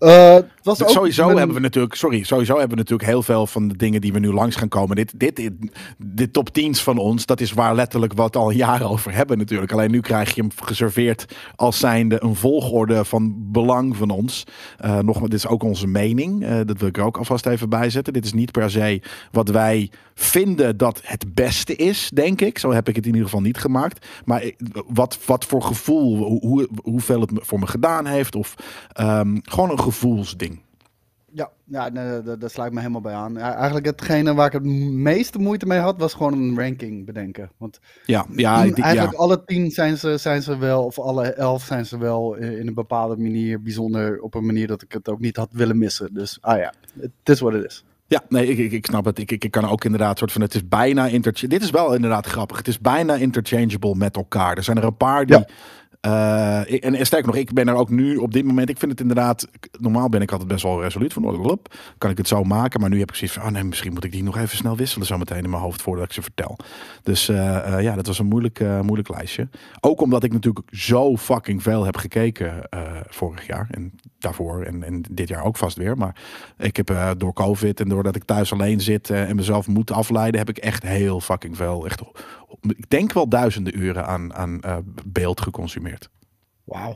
Ook 0.82 0.90
sowieso 0.90 1.28
hebben 1.38 1.56
we 1.56 1.62
natuurlijk, 1.62 1.96
sorry, 1.96 2.24
sowieso 2.24 2.52
hebben 2.54 2.70
we 2.72 2.76
natuurlijk 2.84 3.10
heel 3.10 3.24
veel 3.24 3.48
van 3.48 3.68
de 3.68 3.76
dingen 3.78 4.02
die 4.02 4.14
we 4.14 4.20
nu 4.20 4.34
langs 4.34 4.56
gaan 4.56 4.68
komen. 4.68 4.96
Dit, 4.96 5.14
dit, 5.20 5.50
dit 5.98 6.34
top 6.34 6.50
10's 6.60 6.82
van 6.84 6.98
ons, 6.98 7.26
dat 7.26 7.42
is 7.42 7.52
waar 7.52 7.76
letterlijk 7.76 8.14
wat 8.14 8.36
al 8.36 8.50
jaren 8.50 8.90
over 8.90 9.14
hebben 9.14 9.38
natuurlijk. 9.38 9.72
Alleen 9.72 9.92
nu 9.92 10.00
krijg 10.00 10.36
je 10.36 10.42
hem 10.42 10.52
geserveerd 10.64 11.26
als 11.56 11.80
zijnde 11.80 12.24
een 12.24 12.36
volgorde 12.36 13.06
van 13.06 13.36
belang 13.52 13.98
van 13.98 14.10
ons. 14.10 14.44
Eh 14.78 15.00
nogmaals, 15.00 15.30
dit 15.30 15.40
is 15.40 15.48
ook 15.48 15.64
onze 15.64 15.88
mening. 15.88 16.44
Eh, 16.46 16.60
dat 16.66 16.78
wil 16.80 16.88
ik 16.88 16.98
er 16.98 17.04
ook 17.04 17.18
alvast 17.18 17.46
even 17.46 17.70
bij 17.70 17.90
zetten. 17.90 18.14
Dit 18.14 18.26
is 18.26 18.34
niet 18.34 18.52
per 18.52 18.72
se 18.72 19.02
wat 19.32 19.50
wij 19.50 19.90
vinden 20.16 20.78
dat 20.78 21.00
het 21.04 21.34
beste 21.34 21.76
is, 21.76 22.10
denk 22.14 22.42
ik. 22.42 22.58
Zo 22.60 22.72
heb 22.72 22.88
ik 22.90 22.96
het 22.96 23.06
in 23.06 23.12
ieder 23.12 23.26
geval 23.30 23.42
niet 23.44 23.58
gemaakt. 23.58 24.08
Maar 24.26 24.52
wat, 24.88 25.20
wat 25.26 25.46
voor 25.46 25.62
gevoel, 25.62 26.18
hoe, 26.18 26.40
hoe- 26.48 26.70
hoeveel 26.84 27.22
het 27.22 27.32
voor 27.34 27.60
me 27.60 27.68
gedaan 27.68 28.06
heeft. 28.06 28.36
Of 28.36 28.56
ehm, 28.94 29.38
gewoon 29.42 29.70
een 29.72 29.80
gevoelsding. 29.80 30.53
Ja, 31.36 31.50
ja 31.66 31.90
nee, 31.90 32.22
daar, 32.22 32.40
daar 32.40 32.50
sluit 32.50 32.68
ik 32.68 32.74
me 32.74 32.80
helemaal 32.80 33.02
bij 33.02 33.14
aan. 33.14 33.34
Ja, 33.34 33.56
eigenlijk 33.56 33.86
hetgene 33.86 34.34
waar 34.34 34.46
ik 34.48 34.52
het 34.54 34.64
meeste 34.92 35.40
moeite 35.40 35.66
mee 35.66 35.80
had, 35.80 35.98
was 35.98 36.14
gewoon 36.14 36.34
een 36.34 36.60
ranking 36.60 37.06
bedenken. 37.06 37.52
Want 37.58 37.80
Ja, 38.06 38.26
ja, 38.36 38.64
ik- 38.64 38.80
eigenlijk 38.80 39.16
alle 39.18 39.44
tien 39.46 39.72
zijn 39.72 39.98
ze, 39.98 40.18
zijn 40.18 40.42
ze 40.42 40.58
wel, 40.58 40.84
of 40.86 41.00
alle 41.00 41.34
elf 41.34 41.64
zijn 41.64 41.86
ze 41.86 41.98
wel 41.98 42.36
in 42.36 42.58
in 42.60 42.68
een 42.68 42.74
bepaalde 42.74 43.18
manier 43.18 43.62
bijzonder. 43.62 44.20
Op 44.22 44.34
een 44.36 44.46
manier 44.46 44.68
dat 44.68 44.82
ik 44.82 44.92
het 44.92 45.10
ook 45.10 45.20
niet 45.20 45.38
had 45.38 45.50
willen 45.52 45.78
missen. 45.78 46.14
Dus, 46.14 46.38
ah 46.42 46.58
ja, 46.58 46.74
het 47.00 47.12
is 47.30 47.40
wat 47.40 47.54
het 47.54 47.66
is. 47.66 47.84
Ja, 48.08 48.22
nee, 48.30 48.48
ik, 48.48 48.58
ik, 48.58 48.72
ik 48.72 48.86
snap 48.86 49.06
het. 49.06 49.20
Ik, 49.20 49.32
ik, 49.32 49.44
ik 49.44 49.52
kan 49.52 49.66
ook 49.70 49.84
inderdaad 49.86 50.18
soort 50.18 50.32
van. 50.32 50.42
Het 50.42 50.56
is 50.56 50.68
bijna 50.68 51.06
interchangeable. 51.08 51.58
Dit 51.60 51.62
is 51.64 51.70
wel 51.72 51.94
inderdaad 51.96 52.26
grappig. 52.26 52.58
Het 52.58 52.68
is 52.68 52.80
bijna 52.80 53.14
interchangeable 53.16 53.96
met 53.96 54.16
elkaar. 54.16 54.58
Er 54.58 54.64
zijn 54.64 54.78
er 54.78 54.84
een 54.84 54.98
paar 54.98 55.26
die. 55.26 55.38
Ja. 55.38 55.46
Ik- 56.68 56.84
en, 56.84 57.06
sterker 57.06 57.28
nog, 57.28 57.36
ik 57.36 57.54
ben 57.54 57.68
er 57.68 57.76
ook 57.76 57.90
nu 57.90 58.16
op 58.18 58.34
dit 58.34 58.46
moment. 58.46 58.70
Ik 58.70 58.78
vind 58.78 58.92
het 58.92 59.02
inderdaad. 59.02 59.48
Normaal 59.80 60.10
ben 60.10 60.22
ik 60.22 60.32
altijd 60.32 60.50
best 60.50 60.64
wel 60.64 60.82
resoluut 60.82 61.14
van. 61.14 61.26
oh, 61.26 61.46
lop, 61.46 61.74
Kan 61.98 62.10
ik 62.10 62.18
het 62.18 62.28
zo 62.28 62.44
maken? 62.44 62.80
Maar 62.80 62.90
nu 62.90 63.00
heb 63.00 63.10
ik 63.10 63.16
zoiets 63.16 63.38
van. 63.38 63.46
Oh 63.46 63.52
nee, 63.52 63.64
misschien 63.64 63.94
moet 63.94 64.04
ik 64.04 64.12
die 64.12 64.24
nog 64.24 64.38
even 64.38 64.58
snel 64.58 64.76
wisselen. 64.78 65.08
Zo 65.08 65.18
meteen 65.18 65.44
in 65.44 65.50
mijn 65.50 65.62
hoofd 65.62 65.82
voordat 65.82 66.06
ik 66.06 66.12
ze 66.14 66.22
vertel. 66.22 66.58
Dus 67.04 67.30
eh, 67.30 67.74
eh, 67.78 67.84
ja, 67.84 67.96
dat 67.96 68.08
was 68.08 68.20
een 68.20 68.26
moeilijk, 68.26 68.60
moeilijk 68.82 69.10
lijstje. 69.10 69.50
Ook 69.80 70.02
omdat 70.02 70.24
ik 70.24 70.32
natuurlijk 70.34 70.66
zo 70.72 71.18
fucking 71.18 71.62
veel 71.64 71.84
heb 71.86 71.98
gekeken 71.98 72.54
vorig 73.10 73.48
jaar. 73.48 73.68
En 73.72 73.94
daarvoor. 74.24 74.64
En, 74.64 74.84
en 74.84 75.04
dit 75.12 75.28
jaar 75.28 75.44
ook 75.44 75.58
vast 75.58 75.78
weer. 75.78 75.98
Maar 75.98 76.16
ik 76.58 76.78
heb 76.78 76.90
eh, 76.90 77.12
door 77.18 77.34
COVID 77.34 77.80
en 77.80 77.90
doordat 77.90 78.16
ik 78.16 78.24
thuis 78.24 78.52
alleen 78.52 78.82
zit 78.82 79.10
eh, 79.10 79.30
en 79.30 79.36
mezelf 79.36 79.68
moet 79.68 79.92
afleiden, 79.92 80.40
heb 80.40 80.50
ik 80.50 80.58
echt 80.58 80.84
heel 80.84 81.20
fucking 81.20 81.58
veel. 81.58 81.86
Echt, 81.86 82.02
ik 82.62 82.90
denk 82.90 83.14
wel 83.14 83.28
duizenden 83.28 83.80
uren 83.80 84.06
aan, 84.06 84.34
aan 84.34 84.62
eh, 84.62 84.78
beeld 85.06 85.42
geconsumeerd. 85.42 86.10
Wauw. 86.64 86.96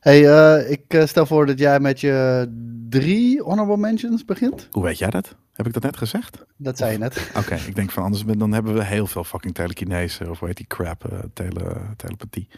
Hey, 0.00 0.20
ik 0.68 1.02
stel 1.04 1.26
voor 1.26 1.46
dat 1.46 1.58
jij 1.58 1.80
met 1.80 2.00
je 2.00 2.46
drie 2.88 3.42
honorable 3.42 3.76
mentions 3.76 4.24
begint. 4.24 4.68
Hoe 4.70 4.82
weet 4.82 4.98
jij 4.98 5.10
dat? 5.10 5.36
Heb 5.56 5.66
ik 5.66 5.72
dat 5.72 5.82
net 5.82 5.96
gezegd? 5.96 6.44
Dat 6.56 6.78
zei 6.78 6.92
je 6.92 6.98
net. 6.98 7.30
Oké, 7.40 7.54
ik 7.54 7.74
denk 7.74 7.90
van 7.90 8.02
anders 8.02 8.24
dan 8.26 8.52
hebben 8.52 8.74
we 8.74 8.84
heel 8.84 9.06
veel 9.06 9.24
fucking 9.24 9.54
telekinese 9.54 10.30
of 10.30 10.38
hoe 10.38 10.48
heet 10.48 10.56
die 10.56 10.66
crap, 10.66 11.12
uh, 11.12 11.18
tele, 11.32 11.76
telepathie. 11.96 12.48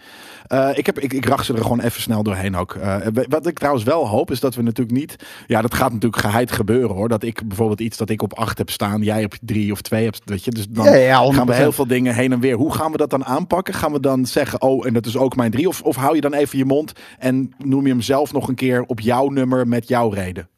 Uh, 0.48 0.70
ik, 0.74 0.86
heb, 0.86 0.98
ik, 0.98 1.12
ik 1.12 1.26
rach 1.26 1.44
ze 1.44 1.54
er 1.54 1.62
gewoon 1.62 1.80
even 1.80 2.00
snel 2.00 2.22
doorheen 2.22 2.56
ook. 2.56 2.74
Uh, 2.74 2.96
wat 3.28 3.46
ik 3.46 3.58
trouwens 3.58 3.84
wel 3.84 4.08
hoop 4.08 4.30
is 4.30 4.40
dat 4.40 4.54
we 4.54 4.62
natuurlijk 4.62 4.98
niet, 4.98 5.16
ja 5.46 5.62
dat 5.62 5.74
gaat 5.74 5.92
natuurlijk 5.92 6.22
geheid 6.22 6.52
gebeuren 6.52 6.96
hoor. 6.96 7.08
Dat 7.08 7.22
ik 7.22 7.48
bijvoorbeeld 7.48 7.80
iets 7.80 7.96
dat 7.96 8.10
ik 8.10 8.22
op 8.22 8.34
8 8.34 8.58
heb 8.58 8.70
staan, 8.70 9.02
jij 9.02 9.24
op 9.24 9.34
3 9.40 9.72
of 9.72 9.82
2 9.82 10.04
hebt, 10.04 10.20
weet 10.24 10.44
je. 10.44 10.50
Dus 10.50 10.68
dan 10.68 10.84
ja, 10.84 10.94
ja, 10.94 11.32
gaan 11.32 11.46
we 11.46 11.54
heel 11.54 11.72
veel 11.72 11.86
dingen 11.86 12.14
heen 12.14 12.32
en 12.32 12.40
weer. 12.40 12.56
Hoe 12.56 12.74
gaan 12.74 12.92
we 12.92 12.98
dat 12.98 13.10
dan 13.10 13.24
aanpakken? 13.24 13.74
Gaan 13.74 13.92
we 13.92 14.00
dan 14.00 14.26
zeggen, 14.26 14.62
oh 14.62 14.86
en 14.86 14.92
dat 14.92 15.06
is 15.06 15.16
ook 15.16 15.36
mijn 15.36 15.50
3? 15.50 15.68
Of, 15.68 15.82
of 15.82 15.96
hou 15.96 16.14
je 16.14 16.20
dan 16.20 16.34
even 16.34 16.58
je 16.58 16.64
mond 16.64 16.92
en 17.18 17.52
noem 17.58 17.82
je 17.82 17.92
hem 17.92 18.00
zelf 18.00 18.32
nog 18.32 18.48
een 18.48 18.54
keer 18.54 18.82
op 18.82 19.00
jouw 19.00 19.28
nummer 19.28 19.68
met 19.68 19.88
jouw 19.88 20.08
reden? 20.08 20.48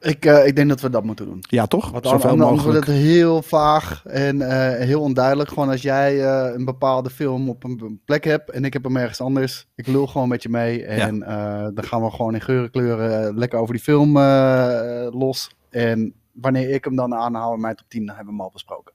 Ik, 0.00 0.24
uh, 0.24 0.46
ik 0.46 0.56
denk 0.56 0.68
dat 0.68 0.80
we 0.80 0.90
dat 0.90 1.04
moeten 1.04 1.26
doen. 1.26 1.38
Ja, 1.40 1.66
toch? 1.66 1.90
Want 1.90 2.06
Zoveel 2.06 2.30
anders 2.30 2.50
mogelijk. 2.50 2.72
wordt 2.72 2.86
het 2.86 3.06
heel 3.06 3.42
vaag 3.42 4.06
en 4.06 4.36
uh, 4.36 4.48
heel 4.74 5.00
onduidelijk. 5.00 5.48
Gewoon 5.48 5.68
als 5.68 5.82
jij 5.82 6.14
uh, 6.14 6.54
een 6.54 6.64
bepaalde 6.64 7.10
film 7.10 7.48
op 7.48 7.64
een 7.64 8.00
plek 8.04 8.24
hebt 8.24 8.50
en 8.50 8.64
ik 8.64 8.72
heb 8.72 8.84
hem 8.84 8.96
ergens 8.96 9.20
anders. 9.20 9.68
Ik 9.74 9.86
lul 9.86 10.06
gewoon 10.06 10.28
met 10.28 10.42
je 10.42 10.48
mee 10.48 10.84
en 10.84 11.18
ja. 11.18 11.70
dan 11.70 11.84
gaan 11.84 12.02
we 12.02 12.10
gewoon 12.10 12.34
in 12.34 12.40
geuren 12.40 12.70
kleuren 12.70 13.38
lekker 13.38 13.58
over 13.58 13.74
die 13.74 13.82
film 13.82 14.18
los. 15.12 15.50
En 15.70 16.14
wanneer 16.32 16.70
ik 16.70 16.84
hem 16.84 16.96
dan 16.96 17.14
aanhoud 17.14 17.54
in 17.54 17.60
mijn 17.60 17.76
top 17.76 17.88
10, 17.88 18.06
dan 18.06 18.16
hebben 18.16 18.34
we 18.34 18.40
hem 18.40 18.48
al 18.48 18.52
besproken. 18.52 18.94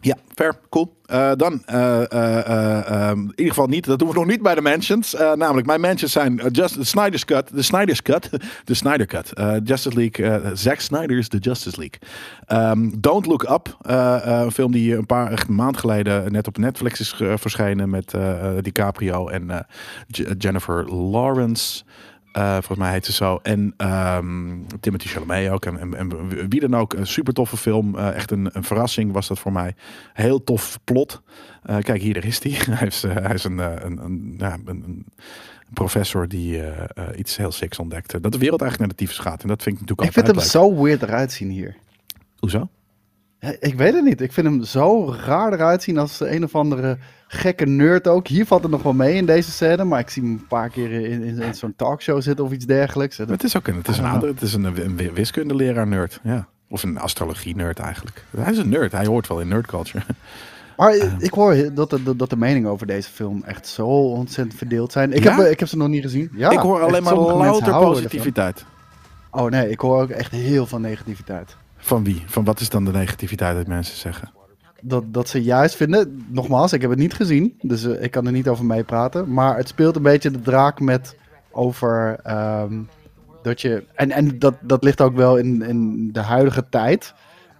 Ja, 0.00 0.16
fair, 0.34 0.58
cool. 0.68 0.96
Uh, 1.12 1.32
dan, 1.36 1.62
uh, 1.70 2.02
uh, 2.12 3.10
in 3.10 3.30
ieder 3.30 3.48
geval 3.48 3.66
niet, 3.66 3.84
dat 3.84 3.98
doen 3.98 4.08
we 4.08 4.14
nog 4.14 4.26
niet 4.26 4.42
bij 4.42 4.54
de 4.54 4.60
mentions. 4.60 5.12
namelijk, 5.34 5.66
mijn 5.66 5.80
mentions 5.80 6.12
zijn 6.12 6.40
just, 6.52 6.74
the 6.74 6.84
Snyder's 6.84 7.24
Cut, 7.24 7.50
de 7.54 7.62
Snyder's 7.62 8.02
Cut, 8.02 8.30
de 8.64 8.74
Snyder 8.74 9.06
Cut, 9.06 9.32
Justice 9.64 9.96
League, 9.96 10.56
Zack 10.56 10.80
Snyder's 10.80 11.28
The 11.28 11.38
Justice 11.38 11.78
League. 11.78 11.98
Um, 12.70 13.00
Don't 13.00 13.26
Look 13.26 13.42
Up, 13.42 13.76
een 13.80 14.52
film 14.52 14.72
die 14.72 14.96
een 14.96 15.06
paar 15.06 15.30
echt 15.30 15.48
maand 15.48 15.76
geleden 15.76 16.32
net 16.32 16.46
op 16.46 16.58
Netflix 16.58 17.00
is 17.00 17.14
verschenen 17.34 17.90
met 17.90 18.14
DiCaprio 18.62 19.28
en 19.28 19.66
Jennifer 20.38 20.94
Lawrence. 20.94 21.84
Uh, 22.36 22.52
volgens 22.52 22.78
mij 22.78 22.92
heet 22.92 23.06
ze 23.06 23.12
zo. 23.12 23.38
En 23.42 23.74
um, 23.76 24.66
Timothy 24.80 25.08
Chalamet 25.08 25.50
ook. 25.50 25.64
En, 25.64 25.78
en, 25.78 25.94
en, 25.94 26.28
wie 26.48 26.60
dan 26.60 26.76
ook. 26.76 26.92
Een 26.92 27.06
super 27.06 27.32
toffe 27.32 27.56
film. 27.56 27.94
Uh, 27.94 28.14
echt 28.14 28.30
een, 28.30 28.50
een, 28.52 28.64
verrassing 28.64 29.12
was 29.12 29.28
dat 29.28 29.38
voor 29.38 29.52
mij. 29.52 29.74
Heel 30.12 30.44
tof 30.44 30.78
plot. 30.84 31.22
Uh, 31.70 31.78
kijk, 31.78 32.00
hier 32.02 32.24
is 32.24 32.42
hij. 32.42 32.52
hij, 32.76 32.86
is, 32.86 33.02
hij 33.02 33.34
is 33.34 33.44
een, 33.44 33.58
een, 33.58 34.04
een, 34.04 34.34
ja, 34.38 34.58
een, 34.64 35.06
professor 35.72 36.28
die 36.28 36.62
iets 37.16 37.36
heel 37.36 37.52
siks 37.52 37.78
ontdekte. 37.78 38.20
Dat 38.20 38.32
de 38.32 38.38
wereld 38.38 38.60
eigenlijk 38.60 38.90
naar 38.90 38.98
de 38.98 39.04
tyfus 39.04 39.24
gaat. 39.24 39.42
En 39.42 39.48
dat 39.48 39.62
vind 39.62 39.74
ik 39.74 39.80
natuurlijk 39.80 40.08
Ik 40.08 40.24
vind 40.24 40.36
hem 40.36 40.50
zo 40.50 40.82
weird 40.82 41.02
eruit 41.02 41.32
zien 41.32 41.50
hier. 41.50 41.76
Hoezo? 42.38 42.68
Ik 43.60 43.74
weet 43.74 43.94
het 43.94 44.04
niet. 44.04 44.20
Ik 44.20 44.32
vind 44.32 44.46
hem 44.46 44.64
zo 44.64 45.14
raar 45.24 45.52
eruit 45.52 45.82
zien 45.82 45.98
als 45.98 46.20
een 46.20 46.44
of 46.44 46.54
andere 46.54 46.98
gekke 47.26 47.66
nerd 47.66 48.08
ook. 48.08 48.28
Hier 48.28 48.46
valt 48.46 48.62
het 48.62 48.70
nog 48.70 48.82
wel 48.82 48.92
mee 48.92 49.14
in 49.14 49.26
deze 49.26 49.50
scène, 49.50 49.84
maar 49.84 50.00
ik 50.00 50.10
zie 50.10 50.22
hem 50.22 50.30
een 50.30 50.46
paar 50.46 50.68
keer 50.68 50.90
in, 50.90 51.22
in, 51.22 51.38
in 51.38 51.54
zo'n 51.54 51.74
talkshow 51.76 52.22
zitten 52.22 52.44
of 52.44 52.52
iets 52.52 52.66
dergelijks. 52.66 53.16
Het 53.16 53.44
is 53.44 53.56
ook 53.56 53.66
een, 53.66 53.76
het 53.76 53.88
is 53.88 53.98
een, 53.98 54.20
het 54.20 54.42
is 54.42 54.54
een, 54.54 54.64
een 54.64 55.14
wiskundeleraar 55.14 55.86
nerd, 55.86 56.20
ja. 56.22 56.46
Of 56.68 56.82
een 56.82 56.98
astrologie 56.98 57.56
nerd 57.56 57.78
eigenlijk. 57.78 58.24
Hij 58.36 58.52
is 58.52 58.58
een 58.58 58.68
nerd, 58.68 58.92
hij 58.92 59.06
hoort 59.06 59.26
wel 59.26 59.40
in 59.40 59.48
nerd 59.48 59.66
culture. 59.66 60.04
Maar 60.76 60.94
ik 61.18 61.32
hoor 61.32 61.74
dat 61.74 61.90
de, 61.90 62.16
dat 62.16 62.30
de 62.30 62.36
meningen 62.36 62.70
over 62.70 62.86
deze 62.86 63.10
film 63.10 63.42
echt 63.44 63.66
zo 63.66 63.86
ontzettend 63.86 64.58
verdeeld 64.58 64.92
zijn. 64.92 65.12
Ik, 65.12 65.22
ja? 65.22 65.36
heb, 65.36 65.50
ik 65.50 65.58
heb 65.58 65.68
ze 65.68 65.76
nog 65.76 65.88
niet 65.88 66.02
gezien. 66.02 66.30
Ja, 66.32 66.50
ik 66.50 66.58
hoor 66.58 66.82
alleen 66.82 67.02
maar 67.02 67.14
louter 67.14 67.78
positiviteit. 67.78 68.64
Oh 69.30 69.50
nee, 69.50 69.70
ik 69.70 69.80
hoor 69.80 70.02
ook 70.02 70.10
echt 70.10 70.30
heel 70.30 70.66
veel 70.66 70.78
negativiteit. 70.78 71.56
Van 71.88 72.04
wie? 72.04 72.22
Van 72.26 72.44
wat 72.44 72.60
is 72.60 72.68
dan 72.68 72.84
de 72.84 72.90
negativiteit 72.90 73.56
dat 73.56 73.66
mensen 73.66 73.96
zeggen? 73.96 74.30
Dat, 74.80 75.04
dat 75.12 75.28
ze 75.28 75.42
juist 75.42 75.76
vinden, 75.76 76.26
nogmaals, 76.28 76.72
ik 76.72 76.80
heb 76.80 76.90
het 76.90 76.98
niet 76.98 77.14
gezien, 77.14 77.58
dus 77.62 77.84
uh, 77.84 78.02
ik 78.02 78.10
kan 78.10 78.26
er 78.26 78.32
niet 78.32 78.48
over 78.48 78.64
meepraten. 78.64 79.32
Maar 79.32 79.56
het 79.56 79.68
speelt 79.68 79.96
een 79.96 80.02
beetje 80.02 80.30
de 80.30 80.40
draak 80.40 80.80
met 80.80 81.16
over 81.50 82.20
um, 82.62 82.88
dat 83.42 83.60
je. 83.60 83.84
En, 83.94 84.10
en 84.10 84.38
dat, 84.38 84.54
dat 84.60 84.84
ligt 84.84 85.00
ook 85.00 85.16
wel 85.16 85.36
in, 85.36 85.62
in 85.62 86.12
de 86.12 86.20
huidige 86.20 86.68
tijd. 86.68 87.14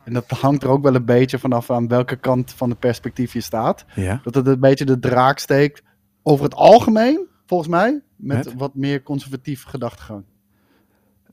En 0.05 0.13
dat 0.13 0.31
hangt 0.31 0.63
er 0.63 0.69
ook 0.69 0.83
wel 0.83 0.95
een 0.95 1.05
beetje 1.05 1.39
vanaf 1.39 1.71
aan 1.71 1.89
welke 1.89 2.17
kant 2.17 2.53
van 2.53 2.71
het 2.71 2.79
perspectief 2.79 3.33
je 3.33 3.41
staat. 3.41 3.85
Ja. 3.95 4.21
Dat 4.23 4.35
het 4.35 4.47
een 4.47 4.61
beetje 4.61 4.85
de 4.85 4.99
draak 4.99 5.39
steekt 5.39 5.83
over 6.23 6.45
het 6.45 6.55
algemeen, 6.55 7.27
volgens 7.47 7.69
mij, 7.69 8.01
met, 8.17 8.45
met? 8.45 8.55
wat 8.55 8.75
meer 8.75 9.03
conservatief 9.03 9.65
gedachtegang. 9.65 10.25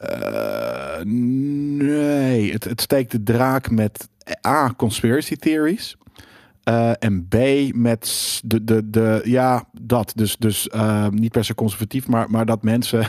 Uh, 0.10 1.04
nee, 1.06 2.52
het, 2.52 2.64
het 2.64 2.82
steekt 2.82 3.12
de 3.12 3.24
draak 3.24 3.72
met 3.72 4.10
A, 4.48 4.74
conspiracy 4.78 5.36
theories. 5.36 5.96
Uh, 6.70 6.92
en 7.00 7.28
B, 7.28 7.36
met 7.76 8.40
de, 8.46 8.64
de, 8.64 8.90
de, 8.90 9.22
ja, 9.24 9.64
dat. 9.82 10.12
Dus, 10.16 10.38
dus 10.38 10.70
uh, 10.76 11.08
niet 11.08 11.32
per 11.32 11.46
se 11.46 11.56
conservatief, 11.56 12.08
maar, 12.08 12.30
maar 12.30 12.46
dat 12.46 12.64
mensen 12.64 13.08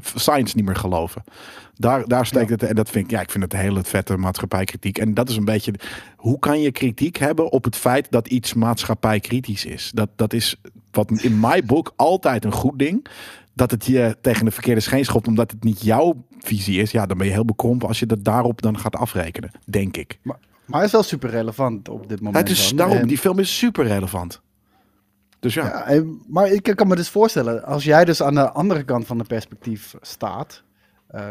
science 0.00 0.56
niet 0.56 0.64
meer 0.64 0.76
geloven. 0.76 1.24
Daar, 1.74 2.08
daar 2.08 2.26
steekt 2.26 2.48
ja. 2.48 2.52
het. 2.52 2.62
En 2.62 2.74
dat 2.74 2.90
vind 2.90 3.04
ik, 3.04 3.10
ja, 3.10 3.20
ik 3.20 3.30
vind 3.30 3.44
het 3.44 3.52
een 3.52 3.58
hele 3.58 3.84
vette 3.84 4.16
maatschappijkritiek. 4.16 4.98
En 4.98 5.14
dat 5.14 5.28
is 5.28 5.36
een 5.36 5.44
beetje, 5.44 5.74
hoe 6.16 6.38
kan 6.38 6.60
je 6.60 6.72
kritiek 6.72 7.16
hebben 7.16 7.52
op 7.52 7.64
het 7.64 7.76
feit 7.76 8.06
dat 8.10 8.28
iets 8.28 8.54
maatschappijkritisch 8.54 9.64
is? 9.64 9.90
Dat, 9.94 10.08
dat 10.16 10.32
is 10.32 10.56
wat 10.90 11.10
in 11.10 11.40
mijn 11.40 11.66
boek 11.66 11.92
altijd 11.96 12.44
een 12.44 12.52
goed 12.52 12.78
ding 12.78 13.06
dat 13.58 13.70
het 13.70 13.86
je 13.86 14.16
tegen 14.20 14.44
de 14.44 14.50
verkeerde 14.50 14.80
scheen 14.80 15.04
schopt 15.04 15.26
omdat 15.26 15.50
het 15.50 15.64
niet 15.64 15.82
jouw 15.82 16.24
visie 16.38 16.80
is, 16.80 16.90
ja, 16.90 17.06
dan 17.06 17.18
ben 17.18 17.26
je 17.26 17.32
heel 17.32 17.44
bekrompen 17.44 17.88
als 17.88 17.98
je 17.98 18.06
dat 18.06 18.24
daarop 18.24 18.62
dan 18.62 18.78
gaat 18.78 18.96
afrekenen, 18.96 19.50
denk 19.64 19.96
ik. 19.96 20.18
Maar, 20.22 20.38
maar 20.64 20.76
hij 20.76 20.86
is 20.86 20.92
wel 20.92 21.02
super 21.02 21.30
relevant 21.30 21.88
op 21.88 22.08
dit 22.08 22.20
moment. 22.20 22.48
Het 22.48 22.58
is 22.58 22.72
daarom, 22.74 22.96
en... 22.96 23.06
die 23.06 23.18
film 23.18 23.38
is 23.38 23.58
super 23.58 23.86
relevant. 23.86 24.40
Dus 25.40 25.54
ja. 25.54 25.84
ja. 25.88 26.02
Maar 26.28 26.48
ik 26.48 26.72
kan 26.74 26.88
me 26.88 26.96
dus 26.96 27.08
voorstellen, 27.08 27.64
als 27.64 27.84
jij 27.84 28.04
dus 28.04 28.22
aan 28.22 28.34
de 28.34 28.50
andere 28.50 28.84
kant 28.84 29.06
van 29.06 29.18
het 29.18 29.28
perspectief 29.28 29.94
staat, 30.00 30.62
uh, 31.14 31.24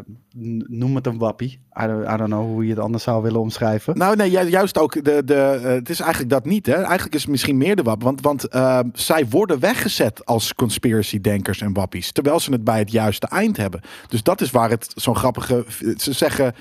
noem 0.68 0.96
het 0.96 1.08
een 1.08 1.18
wappie. 1.18 1.60
I 1.82 1.88
don't, 1.88 2.04
I 2.04 2.18
don't, 2.18 2.30
know 2.30 2.46
hoe 2.46 2.64
je 2.64 2.70
het 2.70 2.80
anders 2.80 3.04
zou 3.04 3.24
willen 3.24 3.40
omschrijven. 3.40 3.98
Nou, 3.98 4.16
nee, 4.16 4.30
juist 4.30 4.78
ook. 4.78 5.04
De, 5.04 5.24
de, 5.24 5.60
uh, 5.62 5.70
het 5.70 5.90
is 5.90 6.00
eigenlijk 6.00 6.32
dat 6.32 6.46
niet. 6.46 6.66
Hè? 6.66 6.74
Eigenlijk 6.74 7.16
is 7.16 7.22
het 7.22 7.30
misschien 7.30 7.58
meer 7.58 7.76
de 7.76 7.82
wap. 7.82 8.04
Want, 8.04 8.22
want 8.22 8.56
uh, 8.56 8.80
zij 8.94 9.28
worden 9.30 9.60
weggezet 9.60 10.26
als 10.26 10.54
conspiracy-denkers 10.54 11.62
en 11.62 11.74
wappies. 11.74 12.12
Terwijl 12.12 12.40
ze 12.40 12.52
het 12.52 12.64
bij 12.64 12.80
het 12.80 12.92
juiste 12.92 13.28
eind 13.28 13.58
hebben. 13.58 13.82
Dus 14.08 14.24
dat 14.24 14.42
is 14.42 14.52
waar 14.52 14.70
het 14.70 14.92
zo'n 14.96 15.16
grappige. 15.16 15.66
Ze 15.98 16.14
zeggen 16.14 16.56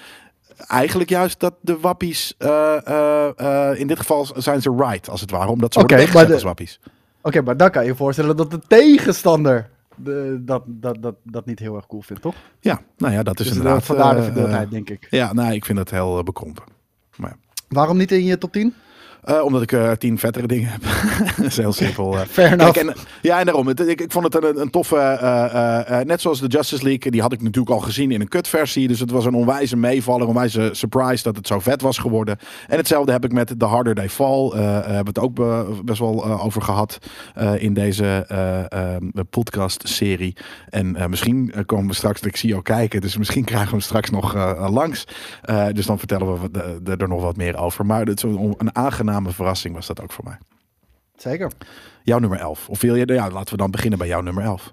eigenlijk 0.66 1.10
juist 1.10 1.40
dat 1.40 1.54
de 1.60 1.78
wappies. 1.80 2.34
in 3.78 3.86
dit 3.86 3.98
geval 3.98 4.26
zijn 4.36 4.62
ze 4.62 4.74
right, 4.78 5.08
als 5.08 5.20
het 5.20 5.30
ware. 5.30 5.50
Omdat 5.50 5.72
ze 5.72 5.78
worden 5.78 5.96
okay, 5.96 6.12
weggezet 6.12 6.28
de, 6.28 6.34
als 6.34 6.42
wappies. 6.42 6.78
Oké, 6.82 6.88
okay, 7.22 7.42
maar 7.42 7.56
dan 7.56 7.70
kan 7.70 7.82
je 7.82 7.88
je 7.88 7.96
voorstellen 7.96 8.36
dat 8.36 8.50
de 8.50 8.60
tegenstander 8.68 9.74
de, 9.96 10.40
dat, 10.44 10.62
dat, 10.66 11.02
dat, 11.02 11.14
dat 11.22 11.46
niet 11.46 11.58
heel 11.58 11.76
erg 11.76 11.86
cool 11.86 12.02
vindt, 12.02 12.22
toch? 12.22 12.34
Ja, 12.60 12.80
nou 12.96 13.12
ja, 13.12 13.22
dat 13.22 13.40
is 13.40 13.46
dus 13.46 13.56
inderdaad... 13.56 13.84
Vandaar 13.84 14.16
de 14.16 14.22
verdeeldheid, 14.22 14.64
uh, 14.64 14.70
denk 14.70 14.90
ik. 14.90 15.06
Ja, 15.10 15.32
nou, 15.32 15.52
ik 15.52 15.64
vind 15.64 15.78
dat 15.78 15.90
heel 15.90 16.18
uh, 16.18 16.24
bekrompen. 16.24 16.64
Maar 17.16 17.30
ja. 17.30 17.36
Waarom 17.68 17.96
niet 17.96 18.12
in 18.12 18.24
je 18.24 18.38
top 18.38 18.52
10? 18.52 18.74
Uh, 19.28 19.44
omdat 19.44 19.62
ik 19.62 19.72
uh, 19.72 19.92
tien 19.92 20.18
vettere 20.18 20.46
dingen 20.46 20.70
heb. 20.70 20.82
dat 21.36 21.46
is 21.46 21.56
heel 21.56 21.72
simpel. 21.72 22.14
Uh. 22.14 22.20
Fair 22.20 22.56
Kijk, 22.56 22.76
en, 22.76 22.94
ja, 23.22 23.38
en 23.38 23.44
daarom. 23.44 23.66
Het, 23.66 23.80
ik, 23.80 24.00
ik 24.00 24.12
vond 24.12 24.34
het 24.34 24.44
een, 24.44 24.60
een 24.60 24.70
toffe... 24.70 26.02
net 26.06 26.20
zoals 26.20 26.40
de 26.40 26.46
Justice 26.46 26.84
League. 26.84 27.10
Die 27.10 27.20
had 27.20 27.32
ik 27.32 27.42
natuurlijk 27.42 27.74
al 27.76 27.80
gezien 27.80 28.10
in 28.10 28.20
een 28.20 28.28
kutversie. 28.28 28.88
Dus 28.88 29.00
het 29.00 29.10
was 29.10 29.24
een 29.24 29.34
onwijze 29.34 29.76
meevaller. 29.76 30.26
Onwijze 30.26 30.68
surprise 30.72 31.22
dat 31.22 31.36
het 31.36 31.46
zo 31.46 31.60
vet 31.60 31.80
was 31.80 31.98
geworden. 31.98 32.38
En 32.66 32.76
hetzelfde 32.76 33.12
heb 33.12 33.24
ik 33.24 33.32
met 33.32 33.54
The 33.58 33.64
Harder 33.64 33.94
They 33.94 34.08
Fall. 34.08 34.50
hebben 34.54 34.90
we 34.90 35.08
het 35.08 35.18
ook 35.18 35.34
be, 35.34 35.80
best 35.84 35.98
wel 35.98 36.40
over 36.40 36.62
gehad. 36.62 36.98
in 37.58 37.74
deze 37.74 38.26
podcast-serie. 39.30 40.36
En 40.68 40.96
misschien 41.08 41.52
komen 41.66 41.88
we 41.88 41.94
straks... 41.94 42.20
Ik 42.20 42.36
zie 42.36 42.48
jou 42.48 42.62
kijken. 42.62 43.00
Dus 43.00 43.16
misschien 43.16 43.44
krijgen 43.52 43.68
we 43.68 43.74
hem 43.74 43.80
straks 43.80 44.10
nog 44.10 44.34
langs. 44.70 45.06
dus 45.72 45.86
dan 45.86 45.98
vertellen 45.98 46.40
we 46.82 46.96
er 46.96 47.08
nog 47.08 47.22
wat 47.22 47.36
meer 47.36 47.56
over. 47.56 47.86
Maar 47.86 48.06
het 48.06 48.24
is 48.24 48.30
een, 48.30 48.54
een 48.58 48.76
aangenaam 48.76 49.15
verrassing 49.24 49.74
was 49.74 49.86
dat 49.86 50.02
ook 50.02 50.12
voor 50.12 50.24
mij. 50.24 50.38
Zeker. 51.16 51.50
Jouw 52.02 52.18
nummer 52.18 52.38
11. 52.38 52.68
Of 52.68 52.80
wil 52.80 52.94
je, 52.94 53.06
ja, 53.06 53.30
laten 53.30 53.50
we 53.50 53.56
dan 53.56 53.70
beginnen 53.70 53.98
bij 53.98 54.08
jouw 54.08 54.20
nummer 54.20 54.44
11. 54.44 54.72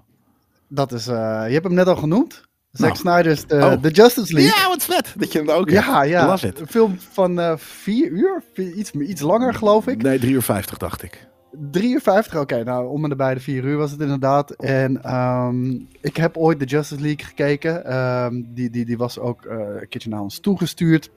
Dat 0.68 0.92
is, 0.92 1.08
uh, 1.08 1.14
je 1.46 1.52
hebt 1.52 1.64
hem 1.64 1.74
net 1.74 1.86
al 1.86 1.96
genoemd. 1.96 2.42
Zack 2.70 2.88
nou. 2.88 2.96
Snyder's 2.96 3.44
The, 3.44 3.56
oh. 3.56 3.72
The, 3.72 3.90
Justice 3.90 4.34
League. 4.34 4.56
Ja, 4.56 4.68
wat 4.68 4.84
vet 4.84 5.14
dat 5.16 5.32
je 5.32 5.38
hem 5.38 5.50
ook 5.50 5.70
Ja, 5.70 6.02
ja. 6.02 6.26
Love 6.26 6.46
it. 6.46 6.60
Een 6.60 6.66
film 6.66 6.96
van 7.12 7.38
uh, 7.38 7.52
vier 7.56 8.08
uur, 8.08 8.42
iets, 8.76 8.90
iets 8.90 9.20
langer 9.20 9.54
geloof 9.54 9.86
ik. 9.86 10.02
Nee, 10.02 10.18
drie 10.18 10.32
uur 10.32 10.42
vijftig 10.42 10.78
dacht 10.78 11.02
ik. 11.02 11.28
3 11.70 11.92
uur 11.92 12.00
50, 12.00 12.32
oké. 12.32 12.42
Okay, 12.42 12.62
nou, 12.62 12.88
om 12.88 13.02
en 13.02 13.08
nabij 13.08 13.34
de 13.34 13.40
4 13.40 13.64
uur 13.64 13.76
was 13.76 13.90
het 13.90 14.00
inderdaad. 14.00 14.50
En 14.50 15.14
um, 15.14 15.88
ik 16.00 16.16
heb 16.16 16.36
ooit 16.36 16.58
de 16.58 16.64
Justice 16.64 17.00
League 17.00 17.26
gekeken. 17.26 17.96
Um, 17.96 18.46
die, 18.54 18.70
die, 18.70 18.84
die 18.84 18.96
was 18.96 19.18
ook 19.18 19.44
uh, 19.44 19.52
een 19.80 19.88
keertje 19.88 20.10
naar 20.10 20.20
ons 20.20 20.38
toegestuurd. 20.38 21.10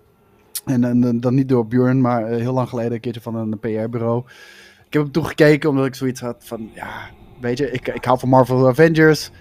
En, 0.68 0.84
en 0.84 1.20
dan 1.20 1.36
niet 1.36 1.50
door 1.50 1.68
Björn, 1.68 2.02
maar 2.02 2.26
eh, 2.26 2.40
heel 2.40 2.54
lang 2.54 2.70
geleden 2.70 2.92
een 2.92 3.00
keertje 3.00 3.22
van 3.22 3.36
een 3.36 3.60
PR-bureau. 3.60 4.24
Ik 4.86 4.94
heb 4.94 5.02
hem 5.02 5.12
toen 5.12 5.26
gekeken 5.26 5.70
omdat 5.70 5.86
ik 5.86 5.96
zoiets 5.96 6.22
had 6.22 6.36
van, 6.40 6.70
ja, 6.74 7.10
weet 7.42 7.58
je, 7.58 7.72
ik, 7.72 7.88
ik 7.88 8.06
hou 8.06 8.20
van 8.20 8.30
Marvel 8.30 8.68
Avengers. 8.68 9.32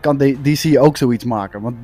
Kan 0.00 0.18
DC 0.18 0.78
ook 0.78 0.96
zoiets 0.96 1.24
maken? 1.24 1.60
Want 1.60 1.76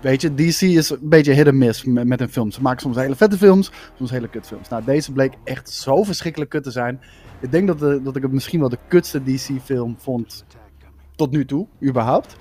weet 0.00 0.20
je, 0.20 0.34
DC 0.34 0.60
is 0.60 0.90
een 0.90 0.98
beetje 1.02 1.32
hit 1.32 1.46
and 1.46 1.56
miss 1.56 1.84
met, 1.84 2.06
met 2.06 2.18
hun 2.18 2.28
films. 2.28 2.54
Ze 2.54 2.62
maken 2.62 2.80
soms 2.80 2.96
hele 2.96 3.16
vette 3.16 3.36
films, 3.36 3.72
soms 3.96 4.10
hele 4.10 4.28
kutfilms. 4.28 4.68
Nou, 4.68 4.84
deze 4.84 5.12
bleek 5.12 5.32
echt 5.44 5.70
zo 5.70 6.02
verschrikkelijk 6.02 6.50
kut 6.50 6.62
te 6.62 6.70
zijn. 6.70 7.00
Ik 7.40 7.50
denk 7.50 7.66
dat, 7.66 7.78
de, 7.78 8.02
dat 8.02 8.16
ik 8.16 8.22
het 8.22 8.32
misschien 8.32 8.60
wel 8.60 8.68
de 8.68 8.78
kutste 8.88 9.22
DC-film 9.22 9.96
vond 9.98 10.44
tot 11.16 11.30
nu 11.30 11.44
toe, 11.44 11.66
überhaupt. 11.82 12.36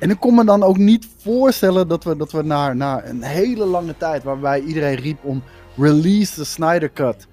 En 0.00 0.10
ik 0.10 0.20
kon 0.20 0.34
me 0.34 0.44
dan 0.44 0.62
ook 0.62 0.78
niet 0.78 1.08
voorstellen 1.22 1.88
dat 1.88 2.04
we, 2.04 2.16
dat 2.16 2.32
we 2.32 2.42
naar, 2.42 2.76
naar 2.76 3.04
een 3.08 3.22
hele 3.22 3.64
lange 3.64 3.96
tijd, 3.96 4.22
waarbij 4.22 4.60
iedereen 4.60 4.94
riep 4.94 5.24
om 5.24 5.42
release 5.76 6.34
the 6.34 6.44
Snyder 6.44 6.92
Cut. 6.92 7.26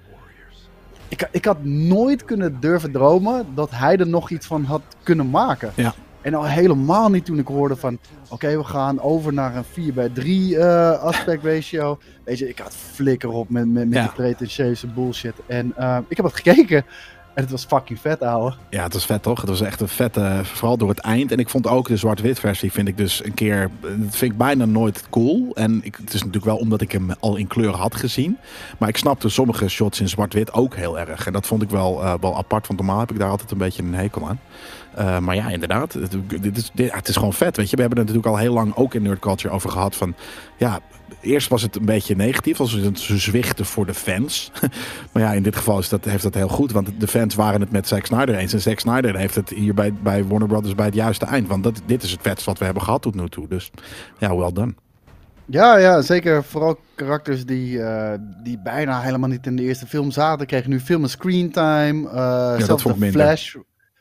Ik, 1.08 1.28
ik 1.30 1.44
had 1.44 1.64
nooit 1.64 2.24
kunnen 2.24 2.56
durven 2.60 2.92
dromen 2.92 3.46
dat 3.54 3.70
hij 3.70 3.96
er 3.96 4.08
nog 4.08 4.30
iets 4.30 4.46
van 4.46 4.64
had 4.64 4.82
kunnen 5.02 5.30
maken. 5.30 5.72
Ja. 5.74 5.94
En 6.20 6.34
al 6.34 6.44
helemaal 6.46 7.08
niet 7.10 7.24
toen 7.24 7.38
ik 7.38 7.46
hoorde 7.46 7.76
van, 7.76 7.98
oké, 8.28 8.56
we 8.56 8.64
gaan 8.64 9.00
over 9.00 9.32
naar 9.32 9.56
een 9.56 9.64
4 9.64 9.92
bij 9.92 10.08
3 10.08 10.54
uh, 10.54 10.90
aspect 11.02 11.44
ratio. 11.44 11.98
Weet 12.24 12.38
je, 12.38 12.48
ik 12.48 12.58
had 12.58 12.74
flikker 12.74 13.28
op 13.30 13.50
met, 13.50 13.66
met, 13.68 13.84
met 13.88 13.94
Ja. 13.98 14.02
die 14.02 14.12
pretentieuze 14.12 14.86
bullshit. 14.86 15.34
En 15.46 15.74
uh, 15.78 15.98
ik 16.08 16.16
heb 16.16 16.26
het 16.26 16.34
gekeken 16.34 16.84
het 17.40 17.50
was 17.50 17.64
fucking 17.64 18.00
vet, 18.00 18.22
ouwe. 18.22 18.52
Ja, 18.70 18.82
het 18.82 18.92
was 18.92 19.06
vet 19.06 19.22
toch? 19.22 19.40
Het 19.40 19.50
was 19.50 19.60
echt 19.60 19.80
een 19.80 19.88
vette, 19.88 20.40
vooral 20.42 20.76
door 20.76 20.88
het 20.88 20.98
eind. 20.98 21.32
En 21.32 21.38
ik 21.38 21.48
vond 21.48 21.66
ook 21.66 21.88
de 21.88 21.96
zwart-wit 21.96 22.40
versie, 22.40 22.72
vind 22.72 22.88
ik 22.88 22.96
dus 22.96 23.24
een 23.24 23.34
keer, 23.34 23.70
dat 23.80 24.16
vind 24.16 24.32
ik 24.32 24.38
bijna 24.38 24.64
nooit 24.64 25.06
cool. 25.10 25.50
En 25.54 25.80
ik, 25.82 25.96
het 25.96 26.14
is 26.14 26.20
natuurlijk 26.20 26.44
wel 26.44 26.56
omdat 26.56 26.80
ik 26.80 26.92
hem 26.92 27.10
al 27.20 27.36
in 27.36 27.46
kleur 27.46 27.74
had 27.74 27.96
gezien. 27.96 28.38
Maar 28.78 28.88
ik 28.88 28.96
snapte 28.96 29.28
sommige 29.28 29.68
shots 29.68 30.00
in 30.00 30.08
zwart-wit 30.08 30.52
ook 30.52 30.74
heel 30.74 30.98
erg. 30.98 31.26
En 31.26 31.32
dat 31.32 31.46
vond 31.46 31.62
ik 31.62 31.70
wel, 31.70 32.02
uh, 32.02 32.14
wel 32.20 32.36
apart, 32.36 32.66
want 32.66 32.78
normaal 32.78 33.00
heb 33.00 33.10
ik 33.10 33.18
daar 33.18 33.30
altijd 33.30 33.50
een 33.50 33.58
beetje 33.58 33.82
een 33.82 33.94
hekel 33.94 34.28
aan. 34.28 34.40
Uh, 34.98 35.18
maar 35.18 35.34
ja, 35.34 35.48
inderdaad, 35.48 35.92
het, 35.92 36.16
dit 36.40 36.56
is, 36.56 36.70
dit, 36.74 36.92
het 36.92 37.08
is 37.08 37.16
gewoon 37.16 37.32
vet, 37.32 37.56
weet 37.56 37.70
je. 37.70 37.76
We 37.76 37.82
hebben 37.82 37.98
het 37.98 38.08
natuurlijk 38.08 38.36
al 38.36 38.42
heel 38.42 38.54
lang 38.54 38.76
ook 38.76 38.94
in 38.94 39.02
Nerd 39.02 39.18
Culture 39.18 39.54
over 39.54 39.70
gehad 39.70 39.96
van, 39.96 40.14
ja, 40.56 40.80
eerst 41.20 41.48
was 41.48 41.62
het 41.62 41.76
een 41.76 41.84
beetje 41.84 42.16
negatief, 42.16 42.60
als 42.60 42.80
ze 42.94 43.18
zwichten 43.18 43.64
voor 43.64 43.86
de 43.86 43.94
fans. 43.94 44.52
maar 45.12 45.22
ja, 45.22 45.32
in 45.32 45.42
dit 45.42 45.56
geval 45.56 45.78
is 45.78 45.88
dat, 45.88 46.04
heeft 46.04 46.22
dat 46.22 46.34
heel 46.34 46.48
goed, 46.48 46.72
want 46.72 46.90
de 46.98 47.06
fans 47.06 47.34
waren 47.34 47.60
het 47.60 47.70
met 47.70 47.88
Zack 47.88 48.06
Snyder 48.06 48.34
eens. 48.34 48.52
En 48.52 48.60
Zack 48.60 48.78
Snyder 48.78 49.16
heeft 49.16 49.34
het 49.34 49.48
hier 49.48 49.74
bij, 49.74 49.92
bij 49.92 50.24
Warner 50.24 50.48
Brothers 50.48 50.74
bij 50.74 50.86
het 50.86 50.94
juiste 50.94 51.24
eind. 51.24 51.48
Want 51.48 51.62
dat, 51.62 51.80
dit 51.86 52.02
is 52.02 52.10
het 52.10 52.20
vetst 52.22 52.46
wat 52.46 52.58
we 52.58 52.64
hebben 52.64 52.82
gehad 52.82 53.02
tot 53.02 53.14
nu 53.14 53.28
toe. 53.28 53.48
Dus 53.48 53.70
ja, 54.18 54.36
well 54.36 54.52
done. 54.52 54.74
Ja, 55.50 55.76
ja, 55.76 56.02
zeker. 56.02 56.44
Vooral 56.44 56.78
karakters 56.94 57.44
die, 57.44 57.78
uh, 57.78 58.12
die 58.42 58.58
bijna 58.58 59.00
helemaal 59.00 59.28
niet 59.28 59.46
in 59.46 59.56
de 59.56 59.62
eerste 59.62 59.86
film 59.86 60.10
zaten, 60.10 60.46
kregen 60.46 60.70
nu 60.70 60.80
veel 60.80 60.98
meer 60.98 61.08
screentime. 61.08 62.02
Uh, 62.04 62.12
ja, 62.58 62.66
dat 62.66 62.82
vond 62.82 63.02
ik 63.02 63.10
Flash. 63.10 63.56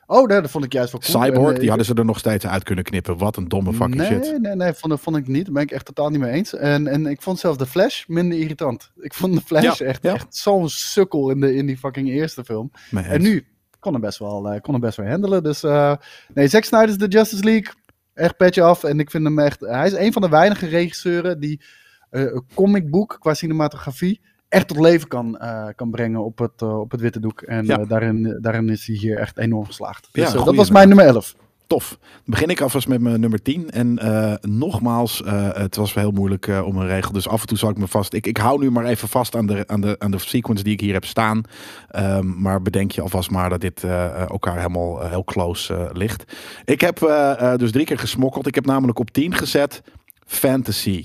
Oh, 0.10 0.28
nee, 0.28 0.42
dat 0.42 0.52
vond 0.52 0.64
ik 0.64 0.74
juist 0.74 0.92
wel 0.92 1.02
cool. 1.02 1.24
Cyborg, 1.24 1.60
die 1.60 1.68
hadden 1.68 1.86
ze 1.86 1.94
er 1.94 2.06
nog 2.06 2.20
steeds 2.20 2.48
uit 2.48 2.64
kunnen 2.64 2.84
knippen. 2.84 3.18
Wat 3.18 3.38
een 3.38 3.48
domme 3.48 3.74
fucking 3.74 3.96
nee, 3.96 4.08
shit. 4.08 4.42
Nee, 4.42 4.56
nee, 4.56 4.74
vond, 4.74 5.00
vond 5.02 5.18
ik 5.18 5.28
niet. 5.28 5.46
Daar 5.46 5.54
ben 5.54 5.64
ik 5.64 5.72
echt 5.72 5.86
totaal 5.86 6.10
niet 6.10 6.20
mee 6.20 6.32
eens. 6.32 6.54
En, 6.54 6.88
en 6.88 7.06
ik 7.06 7.22
vond 7.22 7.40
zelfs 7.40 7.58
de 7.58 7.66
Flash 7.66 8.06
minder 8.06 8.40
irritant. 8.40 8.92
Ik 9.00 9.14
vond 9.14 9.34
de 9.34 9.42
Flash 9.42 9.78
Ja, 9.80 9.86
echt, 9.86 10.04
ja. 10.04 10.14
echt 10.14 10.36
zo'n 10.36 10.70
sukkel 10.70 11.30
in, 11.30 11.40
de, 11.40 11.56
in 11.56 11.66
die 11.66 11.78
fucking 11.78 12.10
eerste 12.10 12.44
film. 12.44 12.72
En 12.92 13.22
nu 13.22 13.46
kon 13.80 13.92
hem 13.94 14.02
best 14.02 14.20
wel, 14.20 14.50
eh, 14.50 14.62
kon 14.62 14.74
hem 14.74 14.82
best 14.82 14.98
wel 14.98 15.08
handelen. 15.08 15.44
Dus 15.44 15.64
eh, 15.64 15.94
nee, 16.34 16.48
Zack 16.48 16.64
Snyder 16.64 16.90
is 16.90 16.98
de 16.98 17.08
Justice 17.08 17.44
League. 17.44 17.74
Echt 18.14 18.38
petje 18.38 18.62
af. 18.62 18.84
En 18.84 19.00
ik 19.00 19.12
vind 19.12 19.24
hem 19.24 19.40
echt... 19.40 19.60
Hij 19.60 19.88
is 19.88 19.94
een 19.94 20.14
van 20.14 20.22
de 20.22 20.30
weinige 20.30 20.68
regisseuren 20.68 21.40
die 21.40 21.62
eh, 22.10 22.22
een 22.22 22.46
comicboek 22.54 23.18
qua 23.20 23.34
cinematografie 23.34 24.22
echt 24.50 24.68
tot 24.68 24.80
leven 24.80 25.08
kan, 25.08 25.38
uh, 25.42 25.68
kan 25.75 25.89
brengen 25.92 26.24
op 26.24 26.38
het, 26.38 26.62
uh, 26.63 26.80
op 26.80 26.92
het 26.92 27.01
witte 27.01 27.20
doek. 27.20 27.42
En 27.42 27.66
Ja. 27.66 27.80
uh, 27.80 27.89
daarin, 27.89 28.38
daarin 28.42 28.70
is 28.70 28.88
hij 28.88 28.96
hier 28.96 29.18
echt 29.18 29.38
enorm 29.38 29.66
geslaagd. 29.66 30.08
Dus 30.12 30.32
Ja, 30.32 30.44
dat 30.44 30.56
was 30.56 30.70
mijn 30.72 30.88
nummer 30.88 31.06
11. 31.06 31.36
Tof. 31.68 31.98
Dan 32.01 32.10
begin 32.25 32.50
ik 32.50 32.62
alvast 32.62 32.88
met 32.88 33.01
mijn 33.01 33.20
nummer 33.20 33.42
10. 33.42 33.70
En 33.72 33.98
eh, 34.00 34.34
nogmaals, 34.42 35.24
eh, 35.24 35.54
het 35.54 35.75
was 35.75 35.94
wel 35.94 36.04
heel 36.04 36.13
moeilijk 36.13 36.48
eh, 36.48 36.66
om 36.66 36.77
een 36.77 36.88
regel. 36.88 37.12
Dus 37.12 37.27
af 37.27 37.42
en 37.42 37.48
toe 37.48 37.58
zal 37.58 37.70
ik 37.70 37.77
me 37.77 37.88
vast. 37.88 38.13
Ik, 38.13 38.27
ik 38.27 38.38
hou 38.38 38.60
nu 38.60 38.72
maar 38.72 38.86
even 38.86 39.08
vast 39.08 39.36
aan 39.36 39.46
de, 39.46 39.63
aan, 39.68 39.82
de, 39.82 39.96
aan 40.00 40.12
de 40.12 40.18
sequence 40.20 40.63
die 40.63 40.74
ik 40.74 40.80
hier 40.80 40.94
heb 40.94 41.06
staan. 41.06 41.42
Ehm, 41.89 42.42
maar 42.42 42.62
bedenk 42.62 42.92
je 42.92 43.01
alvast 43.01 43.32
maar 43.32 43.50
dat 43.50 43.62
dit 43.62 43.84
eh, 43.84 44.30
elkaar 44.30 44.56
helemaal 44.56 45.04
eh, 45.04 45.10
heel 45.10 45.24
close 45.24 45.75
eh, 45.75 45.89
ligt. 45.94 46.24
Ik 46.66 46.82
heb 46.82 47.01
eh, 47.01 47.51
eh, 47.54 47.60
dus 47.60 47.72
drie 47.72 47.86
keer 47.86 48.00
gesmokkeld. 48.00 48.48
Ik 48.48 48.56
heb 48.56 48.66
namelijk 48.66 49.00
op 49.00 49.12
10 49.12 49.34
gezet 49.36 49.82
fantasy. 50.25 51.04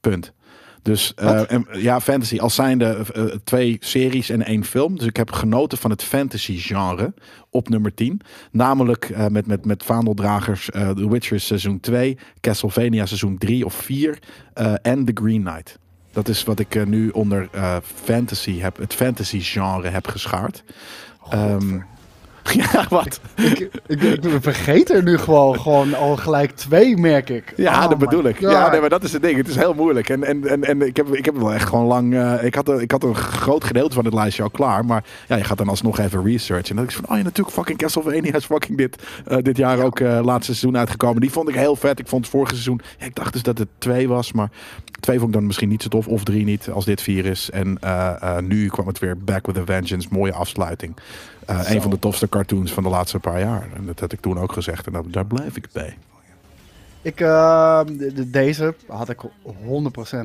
Punt. 0.00 0.32
Dus 0.82 1.12
uh, 1.22 1.52
en, 1.52 1.66
ja, 1.72 2.00
fantasy 2.00 2.38
als 2.38 2.54
zijnde 2.54 2.98
uh, 3.16 3.24
twee 3.44 3.76
series 3.80 4.30
en 4.30 4.44
één 4.44 4.64
film. 4.64 4.98
Dus 4.98 5.06
ik 5.06 5.16
heb 5.16 5.32
genoten 5.32 5.78
van 5.78 5.90
het 5.90 6.02
fantasy 6.02 6.58
genre 6.58 7.14
op 7.50 7.68
nummer 7.68 7.94
10. 7.94 8.20
Namelijk 8.50 9.08
uh, 9.08 9.26
met, 9.26 9.46
met, 9.46 9.64
met 9.64 9.84
vaandeldragers 9.84 10.64
The 10.72 11.08
Witcher 11.10 11.40
seizoen 11.40 11.80
2, 11.80 12.18
Castlevania 12.40 13.06
seizoen 13.06 13.38
3 13.38 13.64
of 13.64 13.74
4 13.74 14.18
en 14.82 15.04
The 15.04 15.12
Green 15.14 15.42
Knight. 15.42 15.78
Dat 16.12 16.28
is 16.28 16.44
wat 16.44 16.58
ik 16.58 16.86
nu 16.86 17.08
onder 17.08 17.48
fantasy 17.82 18.58
heb, 18.58 18.76
het 18.76 18.94
fantasy 18.94 19.40
genre 19.40 19.88
heb 19.88 20.06
geschaard. 20.08 20.64
Um, 21.34 21.84
ja, 22.72 22.86
wat? 22.88 23.20
ik, 23.36 23.58
ik, 23.86 24.02
ik, 24.02 24.24
vergeet 24.40 24.90
er 24.90 25.02
nu 25.02 25.18
gewoon, 25.18 25.60
gewoon 25.60 25.94
al 25.94 26.16
gelijk 26.16 26.50
twee, 26.50 26.96
merk 26.96 27.28
ik. 27.28 27.52
Ja, 27.56 27.82
oh, 27.82 27.88
dat 27.88 27.98
bedoel 27.98 28.24
ik. 28.24 28.36
God. 28.36 28.50
Ja, 28.50 28.70
nee, 28.70 28.80
maar 28.80 28.88
dat 28.88 29.02
is 29.02 29.12
het 29.12 29.22
ding. 29.22 29.36
Het 29.36 29.48
is 29.48 29.56
heel 29.56 29.74
moeilijk. 29.74 30.08
En, 30.08 30.24
en, 30.24 30.46
en, 30.46 30.64
en 30.64 30.82
ik, 30.82 30.96
heb, 30.96 31.14
ik 31.14 31.24
heb 31.24 31.36
wel 31.36 31.52
echt 31.52 31.68
gewoon 31.68 31.86
lang... 31.86 32.12
Uh, 32.12 32.44
ik, 32.44 32.54
had, 32.54 32.80
ik 32.80 32.90
had 32.90 33.04
een 33.04 33.14
groot 33.14 33.64
gedeelte 33.64 33.94
van 33.94 34.04
het 34.04 34.14
lijstje 34.14 34.42
al 34.42 34.50
klaar. 34.50 34.84
Maar 34.84 35.04
ja, 35.28 35.36
je 35.36 35.44
gaat 35.44 35.58
dan 35.58 35.68
alsnog 35.68 35.98
even 35.98 36.24
researchen. 36.24 36.68
En 36.68 36.76
dan 36.76 36.84
denk 36.84 36.90
ik 36.90 37.04
van... 37.04 37.10
Oh 37.10 37.16
ja, 37.16 37.22
natuurlijk 37.22 37.56
fucking 37.56 37.78
Castlevania 37.78 38.34
is 38.34 38.44
fucking 38.44 38.78
dit, 38.78 39.02
uh, 39.30 39.38
dit 39.42 39.56
jaar 39.56 39.76
ja. 39.76 39.84
ook 39.84 40.00
uh, 40.00 40.20
laatste 40.22 40.54
seizoen 40.54 40.78
uitgekomen. 40.78 41.20
Die 41.20 41.30
vond 41.30 41.48
ik 41.48 41.54
heel 41.54 41.76
vet. 41.76 41.98
Ik 41.98 42.08
vond 42.08 42.22
het 42.22 42.34
vorige 42.34 42.52
seizoen... 42.52 42.80
Ja, 42.98 43.06
ik 43.06 43.14
dacht 43.14 43.32
dus 43.32 43.42
dat 43.42 43.58
het 43.58 43.68
twee 43.78 44.08
was. 44.08 44.32
Maar 44.32 44.50
twee 45.00 45.16
vond 45.16 45.28
ik 45.28 45.34
dan 45.34 45.46
misschien 45.46 45.68
niet 45.68 45.82
zo 45.82 45.88
tof. 45.88 46.06
Of 46.06 46.24
drie 46.24 46.44
niet, 46.44 46.70
als 46.70 46.84
dit 46.84 47.02
vier 47.02 47.26
is. 47.26 47.50
En 47.50 47.78
nu 48.40 48.68
kwam 48.68 48.86
het 48.86 48.98
weer 48.98 49.18
Back 49.18 49.46
with 49.46 49.58
a 49.58 49.64
Vengeance. 49.64 50.08
Mooie 50.10 50.32
afsluiting. 50.32 50.94
Uh, 51.50 51.70
een 51.70 51.82
van 51.82 51.90
de 51.90 51.98
tofste 51.98 52.28
cartoons 52.28 52.72
van 52.72 52.82
de 52.82 52.88
laatste 52.88 53.18
paar 53.18 53.40
jaar. 53.40 53.68
En 53.74 53.86
dat 53.86 54.00
had 54.00 54.12
ik 54.12 54.20
toen 54.20 54.38
ook 54.38 54.52
gezegd. 54.52 54.86
En 54.86 54.92
dat, 54.92 55.04
daar 55.08 55.26
blijf 55.26 55.56
ik 55.56 55.68
bij. 55.72 55.96
Ik, 57.02 57.20
uh, 57.20 57.80
de, 57.86 58.30
deze 58.30 58.74
had 58.86 59.08
ik 59.08 59.22
100% 59.22 59.28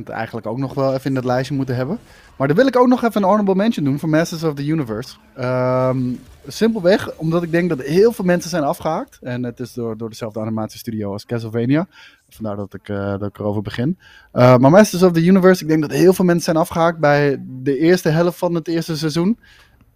eigenlijk 0.06 0.48
ook 0.48 0.58
nog 0.58 0.74
wel 0.74 0.94
even 0.94 1.06
in 1.06 1.14
dat 1.14 1.26
lijstje 1.26 1.56
moeten 1.56 1.76
hebben. 1.76 2.00
Maar 2.38 2.48
dan 2.48 2.56
wil 2.56 2.68
ik 2.68 2.76
ook 2.76 2.88
nog 2.88 3.04
even 3.04 3.22
een 3.22 3.28
honorable 3.28 3.56
mention 3.56 3.86
doen 3.86 4.00
voor 4.00 4.10
Masters 4.10 4.44
of 4.44 4.54
the 4.54 4.66
Universe. 4.66 5.16
Um, 5.40 6.20
simpelweg 6.48 7.16
omdat 7.16 7.44
ik 7.44 7.52
denk 7.52 7.70
dat 7.70 7.82
heel 7.82 8.12
veel 8.12 8.26
mensen 8.26 8.50
zijn 8.50 8.64
afgehaakt. 8.64 9.20
En 9.22 9.44
het 9.44 9.60
is 9.60 9.74
door, 9.74 9.98
door 9.98 10.10
dezelfde 10.10 10.40
animatiestudio 10.40 11.12
als 11.12 11.26
Castlevania. 11.26 11.88
Vandaar 12.30 12.56
dat 12.56 12.74
ik, 12.74 12.90
uh, 12.90 12.98
dat 12.98 13.30
ik 13.30 13.40
erover 13.40 13.62
begin. 13.62 13.98
Uh, 14.34 14.58
maar 14.58 14.72
Masters 14.72 15.04
of 15.04 15.12
the 15.12 15.26
Universe, 15.26 15.62
ik 15.62 15.70
denk 15.70 15.82
dat 15.82 15.92
heel 15.92 16.14
veel 16.14 16.26
mensen 16.26 16.44
zijn 16.44 16.58
afgehaakt 16.58 17.00
bij 17.00 17.42
de 17.62 17.78
eerste 17.78 18.10
helft 18.10 18.38
van 18.38 18.56
het 18.56 18.68
eerste 18.68 18.98
seizoen 18.98 19.40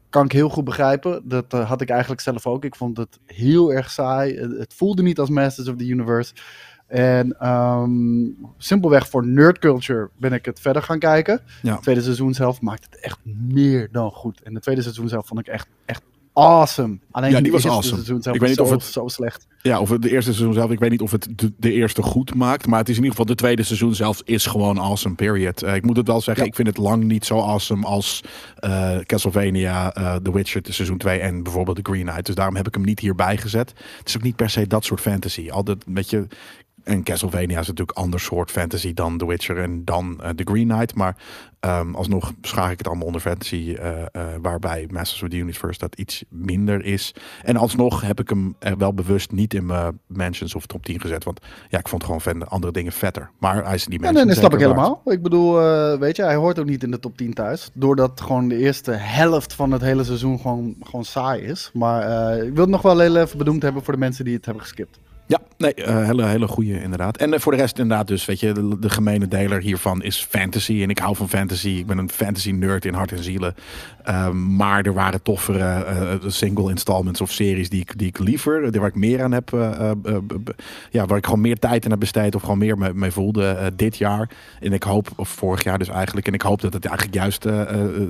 kan 0.09 0.25
ik 0.25 0.31
heel 0.31 0.49
goed 0.49 0.63
begrijpen. 0.63 1.21
Dat 1.23 1.53
uh, 1.53 1.69
had 1.69 1.81
ik 1.81 1.89
eigenlijk 1.89 2.21
zelf 2.21 2.47
ook. 2.47 2.65
Ik 2.65 2.75
vond 2.75 2.97
het 2.97 3.19
heel 3.25 3.73
erg 3.73 3.91
saai. 3.91 4.37
Het, 4.37 4.73
voelde 4.73 5.01
niet 5.01 5.19
als 5.19 5.29
Masters 5.29 5.67
of 5.67 5.75
the 5.75 5.87
Universe. 5.87 6.33
En 6.87 7.47
um, 7.47 8.37
simpelweg 8.57 9.09
voor 9.09 9.27
nerd 9.27 9.59
culture 9.59 10.09
ben 10.17 10.33
ik 10.33 10.45
het 10.45 10.59
verder 10.59 10.83
gaan 10.83 10.99
kijken. 10.99 11.41
Ja. 11.61 11.73
Het 11.73 11.81
tweede 11.81 12.01
seizoen 12.01 12.33
zelf 12.33 12.61
maakt 12.61 12.85
het 12.85 12.99
echt 12.99 13.19
meer 13.25 13.89
dan 13.91 14.11
goed. 14.11 14.41
En 14.41 14.53
het 14.53 14.63
tweede 14.63 14.81
seizoen 14.81 15.07
zelf 15.07 15.27
vond 15.27 15.39
ik 15.39 15.47
echt, 15.47 15.67
echt 15.85 16.01
awesome. 16.33 16.97
Alleen 17.11 17.31
ja, 17.31 17.41
die 17.41 17.51
was 17.51 17.65
awesome. 17.65 17.95
seizoen 17.95 18.21
zelf 18.21 18.35
ik 18.35 18.41
weet 18.41 18.49
niet 18.49 18.59
zo, 18.59 18.63
of 18.63 18.71
het 18.71 18.83
zo 18.83 19.07
slecht. 19.07 19.47
Ja, 19.61 19.79
of 19.79 19.89
het 19.89 20.01
de 20.01 20.09
eerste 20.09 20.33
seizoen 20.33 20.53
zelf. 20.53 20.71
Ik 20.71 20.79
weet 20.79 20.89
niet 20.89 21.01
of 21.01 21.11
het 21.11 21.27
de, 21.35 21.51
de, 21.57 21.71
eerste 21.71 22.01
goed 22.01 22.35
maakt. 22.35 22.67
Maar 22.67 22.79
het 22.79 22.89
is 22.89 22.97
in 22.97 23.03
ieder 23.03 23.17
geval 23.17 23.35
de 23.35 23.41
tweede 23.41 23.63
seizoen 23.63 23.95
zelf 23.95 24.21
is 24.25 24.45
gewoon 24.45 24.79
awesome, 24.79 25.15
period. 25.15 25.63
Uh, 25.63 25.75
ik 25.75 25.85
moet 25.85 25.97
het 25.97 26.07
wel 26.07 26.21
zeggen, 26.21 26.43
ja. 26.43 26.49
ik 26.49 26.55
vind 26.55 26.67
het 26.67 26.77
lang 26.77 27.03
niet 27.03 27.25
zo 27.25 27.39
awesome 27.39 27.85
als 27.85 28.23
uh, 28.59 28.97
Castlevania, 28.99 29.97
uh, 29.97 30.15
The 30.15 30.33
Witcher, 30.33 30.61
seizoen 30.63 30.97
2 30.97 31.19
en 31.19 31.43
bijvoorbeeld 31.43 31.75
The 31.83 31.91
Green 31.91 32.05
Knight. 32.05 32.25
Dus 32.25 32.35
daarom 32.35 32.55
heb 32.55 32.67
ik 32.67 32.73
hem 32.73 32.83
niet 32.83 32.99
hierbij 32.99 33.37
gezet. 33.37 33.73
Het 33.97 34.07
is 34.07 34.15
ook 34.15 34.23
niet 34.23 34.35
per 34.35 34.49
se 34.49 34.67
dat 34.67 34.85
soort 34.85 35.01
fantasy. 35.01 35.49
Altijd 35.49 35.83
een 35.87 35.93
beetje... 35.93 36.27
En 36.89 37.03
Castlevania 37.03 37.59
is 37.59 37.67
natuurlijk 37.67 37.97
een 37.97 38.03
ander 38.03 38.19
soort 38.19 38.51
fantasy 38.51 38.93
dan 38.93 39.17
The 39.17 39.27
Witcher 39.27 39.57
en 39.57 39.85
dan 39.85 40.19
uh, 40.21 40.29
The 40.29 40.43
Green 40.43 40.67
Knight. 40.67 40.95
Maar 40.95 41.15
um, 41.61 41.95
alsnog 41.95 42.33
schaar 42.41 42.71
ik 42.71 42.77
het 42.77 42.87
allemaal 42.87 43.05
onder 43.05 43.21
fantasy. 43.21 43.55
Uh, 43.55 43.89
uh, 44.13 44.23
waarbij 44.41 44.87
Masters 44.91 45.23
of 45.23 45.29
the 45.29 45.35
Universe 45.35 45.79
dat 45.79 45.95
iets 45.95 46.23
minder 46.29 46.85
is. 46.85 47.13
En 47.43 47.57
alsnog 47.57 48.01
heb 48.01 48.19
ik 48.19 48.29
hem 48.29 48.55
er 48.59 48.77
wel 48.77 48.93
bewust 48.93 49.31
niet 49.31 49.53
in 49.53 49.65
mijn 49.65 49.99
mentions 50.07 50.55
of 50.55 50.65
top 50.65 50.85
10 50.85 51.01
gezet. 51.01 51.23
Want 51.23 51.39
ja, 51.69 51.79
ik 51.79 51.87
vond 51.87 52.03
gewoon 52.03 52.47
andere 52.47 52.73
dingen 52.73 52.91
vetter. 52.91 53.29
Maar 53.39 53.65
hij 53.65 53.75
is 53.75 53.85
die 53.85 53.99
mensen. 53.99 54.17
Ja, 54.17 54.23
nee, 54.23 54.33
dat 54.33 54.43
snap 54.43 54.53
ik 54.53 54.59
helemaal. 54.59 55.01
Ik 55.05 55.21
bedoel, 55.21 55.61
eh, 55.61 55.99
weet 55.99 56.15
je, 56.15 56.23
hij 56.23 56.35
hoort 56.35 56.59
ook 56.59 56.65
niet 56.65 56.83
in 56.83 56.91
de 56.91 56.99
top 56.99 57.17
10 57.17 57.33
thuis. 57.33 57.69
Doordat 57.73 58.21
gewoon 58.21 58.47
de 58.47 58.57
eerste 58.57 58.91
helft 58.91 59.53
van 59.53 59.71
het 59.71 59.81
hele 59.81 60.03
seizoen 60.03 60.39
gewoon, 60.39 60.75
gewoon 60.83 61.05
saai 61.05 61.41
is. 61.41 61.69
Maar 61.73 62.31
eh, 62.31 62.43
ik 62.47 62.53
wil 62.53 62.61
het 62.61 62.71
nog 62.71 62.81
wel 62.81 62.99
heel 62.99 63.15
even 63.15 63.37
bedoeld 63.37 63.61
hebben 63.61 63.83
voor 63.83 63.93
de 63.93 63.99
mensen 63.99 64.25
die 64.25 64.35
het 64.35 64.45
hebben 64.45 64.63
geskipt. 64.63 64.99
Ja, 65.29 65.39
nee, 65.57 65.73
uh, 65.75 66.05
hele, 66.05 66.25
hele 66.25 66.47
goede 66.47 66.81
inderdaad. 66.81 67.17
En 67.17 67.33
uh, 67.33 67.39
voor 67.39 67.51
de 67.51 67.57
rest 67.57 67.79
inderdaad 67.79 68.07
dus, 68.07 68.25
weet 68.25 68.39
je, 68.39 68.77
de, 68.79 68.89
gemene 68.89 69.27
deler 69.27 69.61
hiervan 69.61 70.03
is 70.03 70.27
fantasy. 70.29 70.81
En 70.81 70.89
ik 70.89 70.99
hou 70.99 71.15
van 71.15 71.29
fantasy. 71.29 71.69
Ik 71.69 71.85
ben 71.85 71.97
een 71.97 72.09
fantasy 72.09 72.51
nerd 72.51 72.85
in 72.85 72.93
hart 72.93 73.11
en 73.11 73.23
zielen. 73.23 73.55
Uh, 74.07 74.29
maar 74.29 74.85
er 74.85 74.93
waren 74.93 75.21
toffere 75.21 75.85
uh, 76.23 76.29
single 76.29 76.69
installments 76.69 77.21
of 77.21 77.31
series 77.31 77.69
die 77.69 77.81
ik, 77.81 77.97
die 77.97 78.07
ik 78.07 78.19
liever, 78.19 78.79
waar 78.79 78.87
ik 78.87 78.95
meer 78.95 79.23
aan 79.23 79.31
heb, 79.31 79.49
ja, 80.89 81.05
waar 81.05 81.17
ik 81.17 81.25
gewoon 81.25 81.41
meer 81.41 81.59
tijd 81.59 81.83
in 81.85 81.91
heb 81.91 81.99
besteed 81.99 82.35
of 82.35 82.41
gewoon 82.41 82.57
meer 82.57 82.77
mee, 82.77 82.93
mee 82.93 83.11
voelde 83.11 83.71
dit 83.75 83.97
jaar. 83.97 84.29
En 84.59 84.73
ik 84.73 84.83
hoop, 84.83 85.07
of 85.15 85.29
vorig 85.29 85.63
jaar 85.63 85.77
dus 85.77 85.89
eigenlijk, 85.89 86.27
en 86.27 86.33
ik 86.33 86.41
hoop 86.41 86.61
dat 86.61 86.73
het 86.73 86.85
eigenlijk 86.85 87.17
juist 87.17 87.43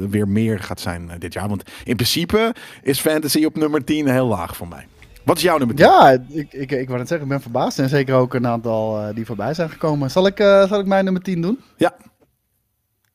weer 0.10 0.28
meer 0.28 0.60
gaat 0.60 0.80
zijn 0.80 1.12
dit 1.18 1.34
jaar. 1.34 1.48
Want 1.50 1.64
in 1.84 1.96
principe 1.96 2.56
is 2.82 3.00
fantasy 3.00 3.46
op 3.46 3.56
nummer 3.56 3.84
10 3.84 4.08
heel 4.08 4.28
laag 4.28 4.56
voor 4.56 4.68
mij. 4.68 4.86
Wat 5.30 5.38
is 5.38 5.44
jouw 5.44 5.58
nummer 5.58 5.76
10? 5.76 5.86
Ja, 5.86 6.10
ik, 6.30 6.54
ik, 6.54 6.72
ik 6.72 6.88
wou 6.88 7.00
het 7.00 7.08
zeggen, 7.08 7.28
ik 7.28 7.34
ben 7.34 7.42
verbaasd. 7.42 7.80
En 7.80 7.90
zeker 7.90 8.16
ook 8.16 8.34
een 8.34 8.48
aantal 8.48 9.00
uh, 9.00 9.16
die 9.16 9.26
voorbij 9.26 9.54
zijn 9.54 9.70
gekomen. 9.70 10.12
Zal 10.12 10.28
ik, 10.28 10.40
uh, 10.40 10.68
zal 10.68 10.80
ik 10.80 10.86
mijn 10.86 11.04
nummer 11.04 11.22
10 11.22 11.42
doen? 11.42 11.60
Ja. 11.78 11.96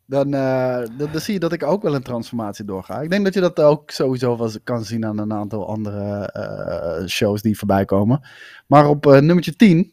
Dan, 0.06 0.34
uh, 0.34 0.76
dan, 0.98 1.08
dan, 1.12 1.20
zie 1.20 1.34
je 1.34 1.40
dat 1.40 1.52
ik 1.52 1.62
ook 1.62 1.82
wel 1.82 1.94
een 1.94 2.02
transformatie 2.02 2.64
doorga. 2.64 3.00
Ik 3.00 3.10
denk 3.10 3.24
dat 3.24 3.34
je 3.34 3.40
dat 3.40 3.60
ook 3.60 3.90
sowieso 3.90 4.38
wel 4.38 4.50
kan 4.64 4.84
zien 4.84 5.06
aan 5.06 5.18
een 5.18 5.32
aantal 5.32 5.68
andere 5.68 7.04
shows 7.08 7.42
die 7.42 7.58
voorbij 7.58 7.84
komen. 7.84 8.20
Maar 8.66 8.88
op 8.88 9.04
nummertje 9.04 9.56
10, 9.56 9.92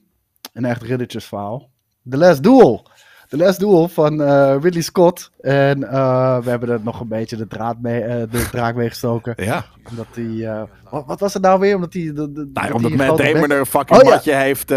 een 0.54 0.66
echt 0.66 0.82
riddertjesverhaal. 0.82 1.70
The 2.10 2.18
Last 2.18 2.44
Duel. 2.44 2.90
The 3.32 3.38
Last 3.38 3.60
Duel 3.60 3.88
van 3.88 4.22
uh, 4.22 4.56
Ridley 4.62 4.82
Scott. 4.82 5.32
En 5.42 5.80
uh, 5.80 6.38
we 6.44 6.50
hebben 6.50 6.70
er 6.70 6.80
nog 6.84 7.00
een 7.00 7.08
beetje 7.08 7.36
de, 7.36 7.48
draad 7.48 7.82
mee, 7.82 8.04
uh, 8.04 8.08
de 8.08 8.50
draak 8.52 8.76
mee 8.76 8.90
gestoken. 8.90 9.34
Ja. 9.38 9.66
Omdat 9.90 10.06
die, 10.14 10.48
wat, 10.90 11.06
wat, 11.06 11.20
was 11.20 11.34
het 11.34 11.44
nou 11.44 11.60
weer? 11.60 11.76
Omdat 11.76 11.94
hij... 11.94 12.04
De, 12.04 12.32
de, 12.32 12.50
nou, 12.54 12.74
omdat 12.74 12.92
Matt 12.92 13.18
Damon 13.18 13.52
er 13.52 13.60
een 13.60 13.66
fucking 13.66 14.02
oh, 14.02 14.24
ja. 14.24 14.38
heeft. 14.38 14.68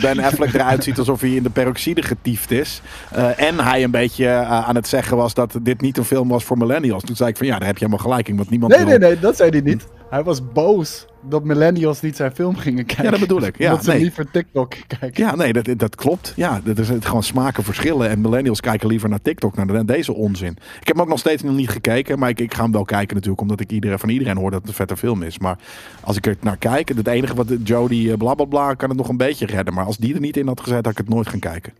Ben 0.00 0.18
Affleck 0.24 0.54
eruit 0.54 0.84
ziet 0.84 0.98
alsof 0.98 1.20
hij 1.20 1.30
in 1.30 1.42
de 1.42 1.50
peroxide 1.50 2.02
getiefd 2.02 2.50
is. 2.50 2.82
en 3.36 3.60
hij 3.60 3.84
een 3.84 3.90
beetje 3.90 4.28
aan 4.44 4.74
het 4.74 4.88
zeggen 4.88 5.16
was 5.16 5.34
dat 5.34 5.58
dit 5.62 5.80
niet 5.80 5.96
een 5.96 6.04
film 6.04 6.28
was 6.28 6.44
voor 6.44 6.58
millennials. 6.58 7.02
Toen 7.02 7.16
zei 7.16 7.30
ik 7.30 7.36
van 7.36 7.46
ja, 7.46 7.58
daar 7.58 7.66
heb 7.66 7.78
je 7.78 7.84
helemaal 7.84 8.06
gelijk 8.06 8.28
in. 8.28 8.36
Want 8.36 8.50
niemand 8.50 8.72
nee, 8.72 8.84
wil... 8.84 8.98
nee, 8.98 9.08
nee, 9.08 9.18
dat 9.18 9.36
zei 9.36 9.50
hij 9.50 9.60
niet. 9.60 9.86
Hij 10.10 10.22
was 10.22 10.52
boos 10.52 11.06
dat 11.28 11.44
millennials 11.44 12.00
niet 12.00 12.16
zijn 12.16 12.32
film 12.32 12.56
gingen 12.56 12.84
kijken. 12.84 13.04
Ja, 13.04 13.10
dat 13.10 13.20
bedoel 13.20 13.42
ik. 13.42 13.56
Ja, 13.68 13.70
dat 13.70 13.84
ze 13.84 13.98
liever 13.98 14.30
TikTok 14.30 14.74
kijken. 14.86 15.24
Ja, 15.24 15.34
nee, 15.34 15.52
dat, 15.52 15.78
dat 15.78 15.94
klopt. 15.94 16.32
Ja, 16.36 16.60
dat 16.64 16.78
is 16.78 16.88
gewoon 17.00 17.22
smaken 17.22 17.64
verschillen. 17.64 18.08
En 18.08 18.20
millennials 18.20 18.60
kijken 18.60 18.88
liever 18.88 19.08
naar 19.08 19.22
TikTok, 19.22 19.56
naar 19.56 19.86
deze 19.86 20.14
onzin. 20.14 20.56
Ik 20.80 20.86
heb 20.86 20.96
hem 20.96 21.00
ook 21.00 21.08
nog 21.08 21.18
steeds 21.18 21.42
nog 21.42 21.54
niet 21.54 21.68
gekeken. 21.68 22.18
Maar 22.18 22.28
ik, 22.28 22.40
ik 22.40 22.54
ga 22.54 22.62
hem 22.62 22.72
wel 22.72 22.84
kijken 22.84 23.14
natuurlijk. 23.14 23.42
Omdat 23.42 23.60
ik 23.60 23.70
iedereen, 23.70 23.98
van 23.98 24.08
iedereen 24.08 24.36
hoor 24.36 24.50
dat 24.50 24.60
het 24.60 24.68
een 24.68 24.74
vette 24.74 24.96
film 24.96 25.22
is. 25.22 25.38
Maar 25.38 25.58
als 26.00 26.16
ik 26.16 26.26
er 26.26 26.36
naar 26.40 26.56
kijk. 26.56 26.88
Het 26.88 27.06
enige 27.06 27.34
wat 27.34 27.52
Jodie 27.64 28.16
blablabla 28.16 28.44
bla, 28.44 28.64
bla, 28.64 28.74
kan 28.74 28.88
het 28.88 28.98
nog 28.98 29.08
een 29.08 29.16
beetje 29.16 29.46
redden. 29.46 29.74
Maar 29.74 29.84
als 29.84 29.96
die 29.96 30.14
er 30.14 30.20
niet 30.20 30.36
in 30.36 30.46
had 30.46 30.60
gezet, 30.60 30.84
had 30.84 30.92
ik 30.92 30.98
het 30.98 31.08
nooit 31.08 31.28
gaan 31.28 31.38
kijken. 31.38 31.72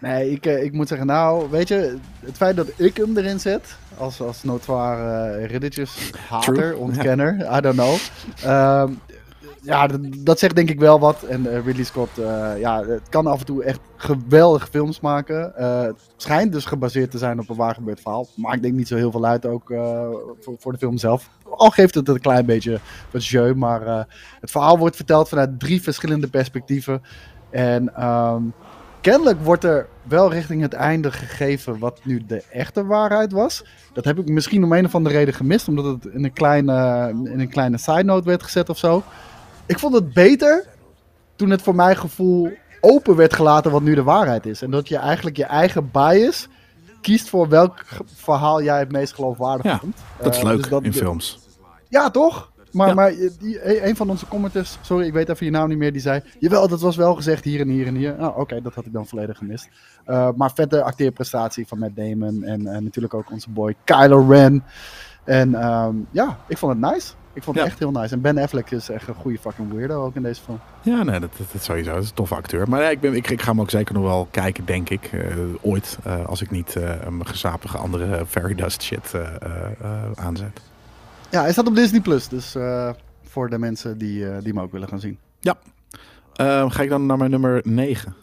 Nee, 0.00 0.30
ik, 0.30 0.46
ik 0.46 0.72
moet 0.72 0.88
zeggen, 0.88 1.06
nou, 1.06 1.50
weet 1.50 1.68
je, 1.68 1.96
het 2.20 2.36
feit 2.36 2.56
dat 2.56 2.68
ik 2.76 2.96
hem 2.96 3.16
erin 3.16 3.40
zet, 3.40 3.76
als, 3.96 4.20
als 4.20 4.42
notoire 4.42 5.38
uh, 5.38 5.46
riddertjes 5.46 6.10
hater, 6.28 6.76
ontkenner, 6.76 7.56
I 7.56 7.60
don't 7.60 7.76
know. 7.76 7.96
Um, 8.46 8.98
ja, 9.62 9.86
dat, 9.86 10.00
dat, 10.18 10.38
zegt 10.38 10.54
denk 10.54 10.70
ik 10.70 10.78
wel 10.78 11.00
wat. 11.00 11.22
En 11.22 11.46
uh, 11.46 11.64
Ridley 11.64 11.84
Scott, 11.84 12.18
uh, 12.18 12.58
ja, 12.58 12.84
het 12.84 13.08
kan 13.08 13.26
af 13.26 13.38
en 13.38 13.46
toe 13.46 13.64
echt 13.64 13.80
geweldige 13.96 14.66
films 14.66 15.00
maken. 15.00 15.52
Uh, 15.58 15.82
het 15.82 15.96
schijnt 16.16 16.52
dus 16.52 16.64
gebaseerd 16.64 17.10
te 17.10 17.18
zijn 17.18 17.40
op 17.40 17.48
een 17.48 17.56
waar 17.56 17.74
gebeurd 17.74 18.00
verhaal. 18.00 18.28
Maar 18.36 18.54
ik 18.54 18.62
denk 18.62 18.74
niet 18.74 18.88
zo 18.88 18.96
heel 18.96 19.10
veel 19.10 19.24
uit 19.24 19.46
ook 19.46 19.66
voor, 20.40 20.54
voor, 20.58 20.72
de 20.72 20.78
film 20.78 20.98
zelf. 20.98 21.30
Al 21.42 21.70
geeft 21.70 21.94
het 21.94 22.08
een 22.08 22.20
klein 22.20 22.46
beetje 22.46 22.80
wat 23.10 23.26
jeu. 23.26 23.54
Maar 23.54 24.06
het 24.40 24.50
verhaal 24.50 24.78
wordt 24.78 24.96
verteld 24.96 25.28
vanuit 25.28 25.60
drie 25.60 25.82
verschillende 25.82 26.28
perspectieven. 26.28 27.02
En 27.50 28.04
um, 28.06 28.52
kennelijk 29.08 29.44
wordt 29.44 29.64
er 29.64 29.86
wel 30.02 30.30
richting 30.32 30.62
het 30.62 30.72
einde 30.72 31.12
gegeven 31.12 31.78
wat 31.78 32.00
nu 32.04 32.24
de 32.26 32.42
echte 32.50 32.86
waarheid 32.86 33.32
was. 33.32 33.64
Dat 33.92 34.04
heb 34.04 34.18
ik 34.18 34.28
misschien 34.28 34.64
om 34.64 34.72
een 34.72 34.84
of 34.84 34.94
andere 34.94 35.14
reden 35.14 35.34
gemist, 35.34 35.68
omdat 35.68 35.84
het 35.84 36.04
in 36.04 36.24
een 36.24 36.32
kleine, 36.32 37.08
in 37.24 37.40
een 37.40 37.48
kleine 37.48 37.78
side 37.78 38.02
note 38.02 38.24
werd 38.24 38.42
gezet 38.42 38.68
of 38.68 38.78
zo. 38.78 39.02
Ik 39.66 39.78
vond 39.78 39.94
het 39.94 40.12
beter 40.12 40.66
toen 41.36 41.50
het 41.50 41.62
voor 41.62 41.74
mijn 41.74 41.96
gevoel 41.96 42.50
open 42.80 43.16
werd 43.16 43.34
gelaten 43.34 43.70
wat 43.70 43.82
nu 43.82 43.94
de 43.94 44.02
waarheid 44.02 44.46
is. 44.46 44.62
En 44.62 44.70
dat 44.70 44.88
je 44.88 44.96
eigenlijk 44.96 45.36
je 45.36 45.44
eigen 45.44 45.90
bias 45.90 46.48
kiest 47.00 47.28
voor 47.28 47.48
welk 47.48 47.84
verhaal 48.04 48.62
jij 48.62 48.78
het 48.78 48.92
meest 48.92 49.14
geloofwaardig 49.14 49.64
ja, 49.64 49.78
vindt. 49.78 50.00
Dat 50.22 50.34
is 50.34 50.40
uh, 50.40 50.46
leuk 50.46 50.56
dus 50.56 50.68
dat, 50.68 50.82
in 50.82 50.92
films. 50.92 51.38
Ja, 51.88 52.10
toch? 52.10 52.50
Maar, 52.72 52.88
ja. 52.88 52.94
maar 52.94 53.12
die, 53.38 53.86
een 53.86 53.96
van 53.96 54.10
onze 54.10 54.26
commenters, 54.28 54.78
sorry, 54.80 55.06
ik 55.06 55.12
weet 55.12 55.28
even 55.28 55.46
je 55.46 55.52
naam 55.52 55.68
niet 55.68 55.78
meer, 55.78 55.92
die 55.92 56.00
zei: 56.00 56.22
Jawel, 56.38 56.68
dat 56.68 56.80
was 56.80 56.96
wel 56.96 57.14
gezegd 57.14 57.44
hier 57.44 57.60
en 57.60 57.68
hier 57.68 57.86
en 57.86 57.94
hier. 57.94 58.14
Nou, 58.18 58.30
oké, 58.30 58.40
okay, 58.40 58.62
dat 58.62 58.74
had 58.74 58.86
ik 58.86 58.92
dan 58.92 59.06
volledig 59.06 59.38
gemist. 59.38 59.68
Uh, 60.06 60.28
maar 60.36 60.50
vette 60.54 60.82
acteerprestatie 60.82 61.66
van 61.66 61.78
Matt 61.78 61.96
Damon 61.96 62.44
en 62.44 62.60
uh, 62.60 62.78
natuurlijk 62.78 63.14
ook 63.14 63.30
onze 63.30 63.50
boy 63.50 63.74
Kylo 63.84 64.26
Ren. 64.28 64.64
En 65.24 65.66
um, 65.66 66.06
ja, 66.10 66.38
ik 66.46 66.58
vond 66.58 66.72
het 66.72 66.92
nice. 66.92 67.12
Ik 67.32 67.42
vond 67.42 67.56
het 67.56 67.64
ja. 67.64 67.70
echt 67.70 67.80
heel 67.80 67.90
nice. 67.90 68.14
En 68.14 68.20
Ben 68.20 68.38
Affleck 68.38 68.70
is 68.70 68.88
echt 68.88 69.08
een 69.08 69.14
goede 69.14 69.38
fucking 69.38 69.72
weirdo 69.72 70.04
ook 70.04 70.14
in 70.14 70.22
deze 70.22 70.42
film. 70.42 70.60
Ja, 70.82 71.02
nee, 71.02 71.20
dat, 71.20 71.30
dat, 71.36 71.46
dat 71.52 71.62
sowieso. 71.62 71.92
Dat 71.92 72.02
is 72.02 72.08
een 72.08 72.14
toffe 72.14 72.34
acteur. 72.34 72.68
Maar 72.68 72.82
ja, 72.82 72.88
ik, 72.88 73.00
ben, 73.00 73.14
ik, 73.14 73.30
ik 73.30 73.42
ga 73.42 73.50
hem 73.50 73.60
ook 73.60 73.70
zeker 73.70 73.94
nog 73.94 74.02
wel 74.02 74.28
kijken, 74.30 74.64
denk 74.64 74.90
ik. 74.90 75.12
Uh, 75.12 75.22
ooit, 75.60 75.98
als 76.26 76.42
ik 76.42 76.50
niet 76.50 76.74
een 77.04 77.26
gezapige 77.26 77.78
andere 77.78 78.26
fairy 78.26 78.54
dust 78.54 78.82
shit 78.82 79.14
aanzet. 80.14 80.60
Ja, 81.30 81.40
hij 81.40 81.52
staat 81.52 81.66
op 81.66 81.74
Disney 81.74 82.00
Plus. 82.00 82.28
Dus 82.28 82.56
voor 83.22 83.50
de 83.50 83.58
mensen 83.58 83.98
die, 83.98 84.40
die 84.42 84.54
me 84.54 84.62
ook 84.62 84.72
willen 84.72 84.88
gaan 84.88 85.00
zien. 85.00 85.18
Ja. 85.40 85.58
Ehm, 86.34 86.68
ga 86.68 86.82
ik 86.82 86.88
dan 86.88 87.06
naar 87.06 87.18
mijn 87.18 87.30
nummer 87.30 87.60
9? 87.64 88.14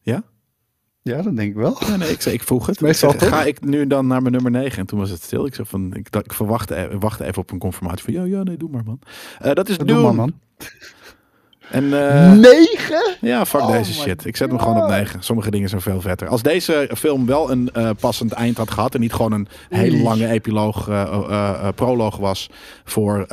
Ja? 0.00 0.22
Ja, 1.02 1.22
dat 1.22 1.36
denk 1.36 1.50
ik 1.50 1.56
wel. 1.56 1.76
Ja, 1.80 1.96
nee, 1.96 2.10
ik, 2.10 2.24
ik 2.24 2.42
vroeg 2.42 2.66
het. 2.66 2.80
Meestal 2.90 3.12
ik 3.12 3.20
zeg, 3.20 3.28
ga 3.28 3.44
ik 3.44 3.64
nu 3.64 3.86
dan 3.86 4.06
naar 4.06 4.20
mijn 4.20 4.34
nummer 4.34 4.50
9? 4.50 4.78
En 4.78 4.86
toen 4.86 4.98
was 4.98 5.10
het 5.10 5.22
stil. 5.22 5.46
Ik 5.46 5.54
zeg 5.54 5.68
van, 5.68 5.94
ik, 5.94 6.16
ik 6.16 6.32
verwachtte, 6.32 6.88
wachtte 6.98 7.24
even 7.24 7.42
op 7.42 7.50
een 7.50 7.58
confirmatie 7.58 8.04
van, 8.04 8.12
ja, 8.12 8.24
ja, 8.24 8.42
nee, 8.42 8.56
doe 8.56 8.70
maar 8.70 8.84
man. 8.84 8.98
Uh, 9.44 9.52
dat 9.52 9.68
is 9.68 9.78
doe 9.78 10.02
maar 10.02 10.14
man. 10.14 10.40
En, 11.72 11.84
uh, 11.84 12.32
9? 12.32 13.16
Ja, 13.20 13.46
fuck 13.46 13.60
oh 13.60 13.72
deze 13.72 13.92
shit. 13.92 14.26
Ik 14.26 14.36
zet 14.36 14.48
hem 14.48 14.58
gewoon 14.58 14.82
op 14.82 14.88
9. 14.88 15.22
Sommige 15.22 15.50
dingen 15.50 15.68
zijn 15.68 15.80
veel 15.80 16.00
vetter. 16.00 16.28
Als 16.28 16.42
deze 16.42 16.90
film 16.96 17.26
wel 17.26 17.50
een 17.50 17.70
uh, 17.76 17.90
passend 18.00 18.32
eind 18.32 18.56
had 18.56 18.70
gehad 18.70 18.94
en 18.94 19.00
niet 19.00 19.12
gewoon 19.12 19.32
een 19.32 19.48
hele 19.68 20.02
lange 20.02 20.28
epiloog, 20.28 20.88
uh, 20.88 21.68
proloog 21.74 22.16
was 22.16 22.50
voor 22.84 23.26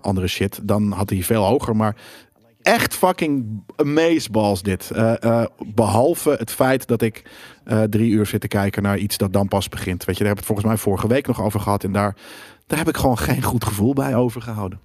andere 0.00 0.26
shit, 0.26 0.60
dan 0.62 0.92
had 0.92 1.10
hij 1.10 1.22
veel 1.22 1.44
hoger. 1.44 1.76
Maar 1.76 1.96
echt 2.62 2.94
fucking 2.94 3.62
amazeballs 3.76 4.62
dit. 4.62 4.90
Uh, 4.94 5.12
uh, 5.24 5.44
behalve 5.74 6.34
het 6.38 6.50
feit 6.50 6.86
dat 6.86 7.02
ik 7.02 7.22
uh, 7.66 7.82
drie 7.82 8.10
uur 8.10 8.26
zit 8.26 8.40
te 8.40 8.48
kijken 8.48 8.82
naar 8.82 8.98
iets 8.98 9.16
dat 9.16 9.32
dan 9.32 9.48
pas 9.48 9.68
begint. 9.68 10.04
Weet 10.04 10.16
je, 10.16 10.24
daar 10.24 10.34
heb 10.34 10.42
ik 10.42 10.48
het 10.48 10.54
volgens 10.54 10.66
mij 10.66 10.76
vorige 10.76 11.08
week 11.08 11.26
nog 11.26 11.42
over 11.42 11.60
gehad. 11.60 11.84
En 11.84 11.92
daar, 11.92 12.16
daar 12.66 12.78
heb 12.78 12.88
ik 12.88 12.96
gewoon 12.96 13.18
geen 13.18 13.42
goed 13.42 13.64
gevoel 13.64 13.92
bij 13.92 14.14
overgehouden. 14.14 14.80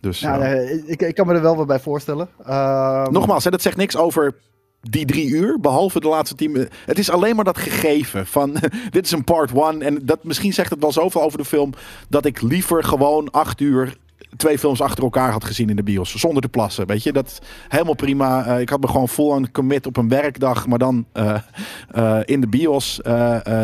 Dus, 0.00 0.20
ja, 0.20 0.36
nee, 0.36 0.86
ik, 0.86 1.02
ik 1.02 1.14
kan 1.14 1.26
me 1.26 1.34
er 1.34 1.42
wel 1.42 1.56
wat 1.56 1.66
bij 1.66 1.80
voorstellen. 1.80 2.28
Ehm, 2.44 3.12
Nogmaals, 3.12 3.44
hè, 3.44 3.50
dat 3.50 3.62
zegt 3.62 3.76
niks 3.76 3.96
over 3.96 4.34
die 4.80 5.04
drie 5.04 5.28
uur, 5.28 5.60
behalve 5.60 6.00
de 6.00 6.08
laatste 6.08 6.34
tien 6.34 6.68
Het 6.86 6.98
is 6.98 7.10
alleen 7.10 7.36
maar 7.36 7.44
dat 7.44 7.58
gegeven 7.58 8.26
van 8.26 8.56
dit 8.90 9.04
is 9.04 9.10
een 9.10 9.24
part 9.24 9.52
one. 9.54 9.84
En 9.84 9.98
dat, 10.02 10.24
misschien 10.24 10.52
zegt 10.52 10.70
het 10.70 10.80
wel 10.80 10.92
zoveel 10.92 11.22
over 11.22 11.38
de 11.38 11.44
film 11.44 11.72
dat 12.08 12.24
ik 12.24 12.40
liever 12.40 12.84
gewoon 12.84 13.30
acht 13.30 13.60
uur 13.60 13.96
twee 14.36 14.58
films 14.58 14.80
achter 14.80 15.04
elkaar 15.04 15.30
had 15.32 15.44
gezien 15.44 15.68
in 15.70 15.76
de 15.76 15.82
bios. 15.82 16.14
Zonder 16.14 16.42
te 16.42 16.48
plassen, 16.48 16.86
weet 16.86 17.02
je. 17.02 17.12
Dat 17.12 17.38
helemaal 17.68 17.94
prima. 17.94 18.46
Uh, 18.46 18.60
ik 18.60 18.68
had 18.68 18.80
me 18.80 18.86
gewoon 18.86 19.08
vol 19.08 19.34
aan 19.34 19.50
commit 19.50 19.86
op 19.86 19.96
een 19.96 20.08
werkdag. 20.08 20.66
Maar 20.66 20.78
dan 20.78 21.06
uh, 21.14 21.38
uh, 21.96 22.20
in 22.24 22.40
de 22.40 22.48
bios 22.48 23.00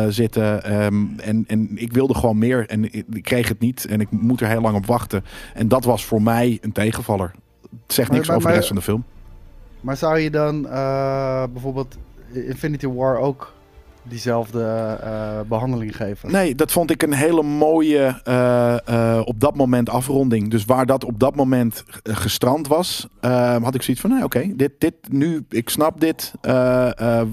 zitten. 0.09 0.73
Um, 0.83 1.15
en, 1.19 1.43
en 1.47 1.69
ik 1.75 1.93
wilde 1.93 2.13
gewoon 2.13 2.37
meer. 2.37 2.69
En 2.69 2.93
ik, 2.93 3.05
kreeg 3.21 3.47
het 3.47 3.59
niet. 3.59 3.85
En 3.85 4.01
ik 4.01 4.11
moet 4.11 4.41
er 4.41 4.47
heel 4.47 4.61
lang 4.61 4.75
op 4.75 4.85
wachten. 4.85 5.23
En 5.53 5.67
dat 5.67 5.83
was 5.83 6.05
voor 6.05 6.21
mij 6.21 6.57
een 6.61 6.71
tegenvaller. 6.71 7.31
Het 7.85 7.93
zegt 7.93 8.11
niks 8.11 8.27
maar, 8.27 8.37
maar, 8.37 8.37
over 8.37 8.49
de 8.49 8.55
rest 8.55 8.67
van 8.67 8.77
de 8.77 8.81
film. 8.81 9.03
Maar 9.81 9.97
zou 9.97 10.19
je 10.19 10.29
dan 10.29 10.61
bijvoorbeeld 11.53 11.97
Infinity 12.33 12.87
War 12.87 13.17
ook 13.17 13.55
diezelfde 14.09 14.99
uh, 15.03 15.39
behandeling 15.47 15.95
geven. 15.95 16.31
Nee, 16.31 16.55
dat 16.55 16.71
vond 16.71 16.91
ik 16.91 17.03
een 17.03 17.13
hele 17.13 17.43
mooie 17.43 18.21
uh, 18.27 19.21
op 19.23 19.39
dat 19.39 19.55
moment 19.55 19.89
afronding. 19.89 20.51
Dus 20.51 20.65
waar 20.65 20.85
dat 20.85 21.03
op 21.03 21.19
dat 21.19 21.35
moment 21.35 21.83
gestrand 22.03 22.67
was, 22.67 23.07
had 23.61 23.75
ik 23.75 23.81
zoiets 23.81 24.01
van, 24.01 24.09
nee, 24.09 24.23
oké, 24.23 24.51
dit, 24.55 24.71
dit 24.77 24.93
nu, 25.09 25.45
ik 25.49 25.69
snap 25.69 25.99
dit, 25.99 26.33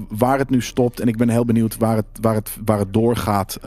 waar 0.09 0.37
het 0.37 0.49
nu 0.49 0.61
stopt. 0.61 0.99
En 0.99 1.07
ik 1.07 1.17
ben 1.17 1.29
heel 1.29 1.45
benieuwd 1.45 1.77
waar 1.77 1.95
het, 1.95 2.05
waar 2.21 2.35
het, 2.35 2.57
waar 2.65 2.79
het 2.79 2.93
doorgaat 2.93 3.59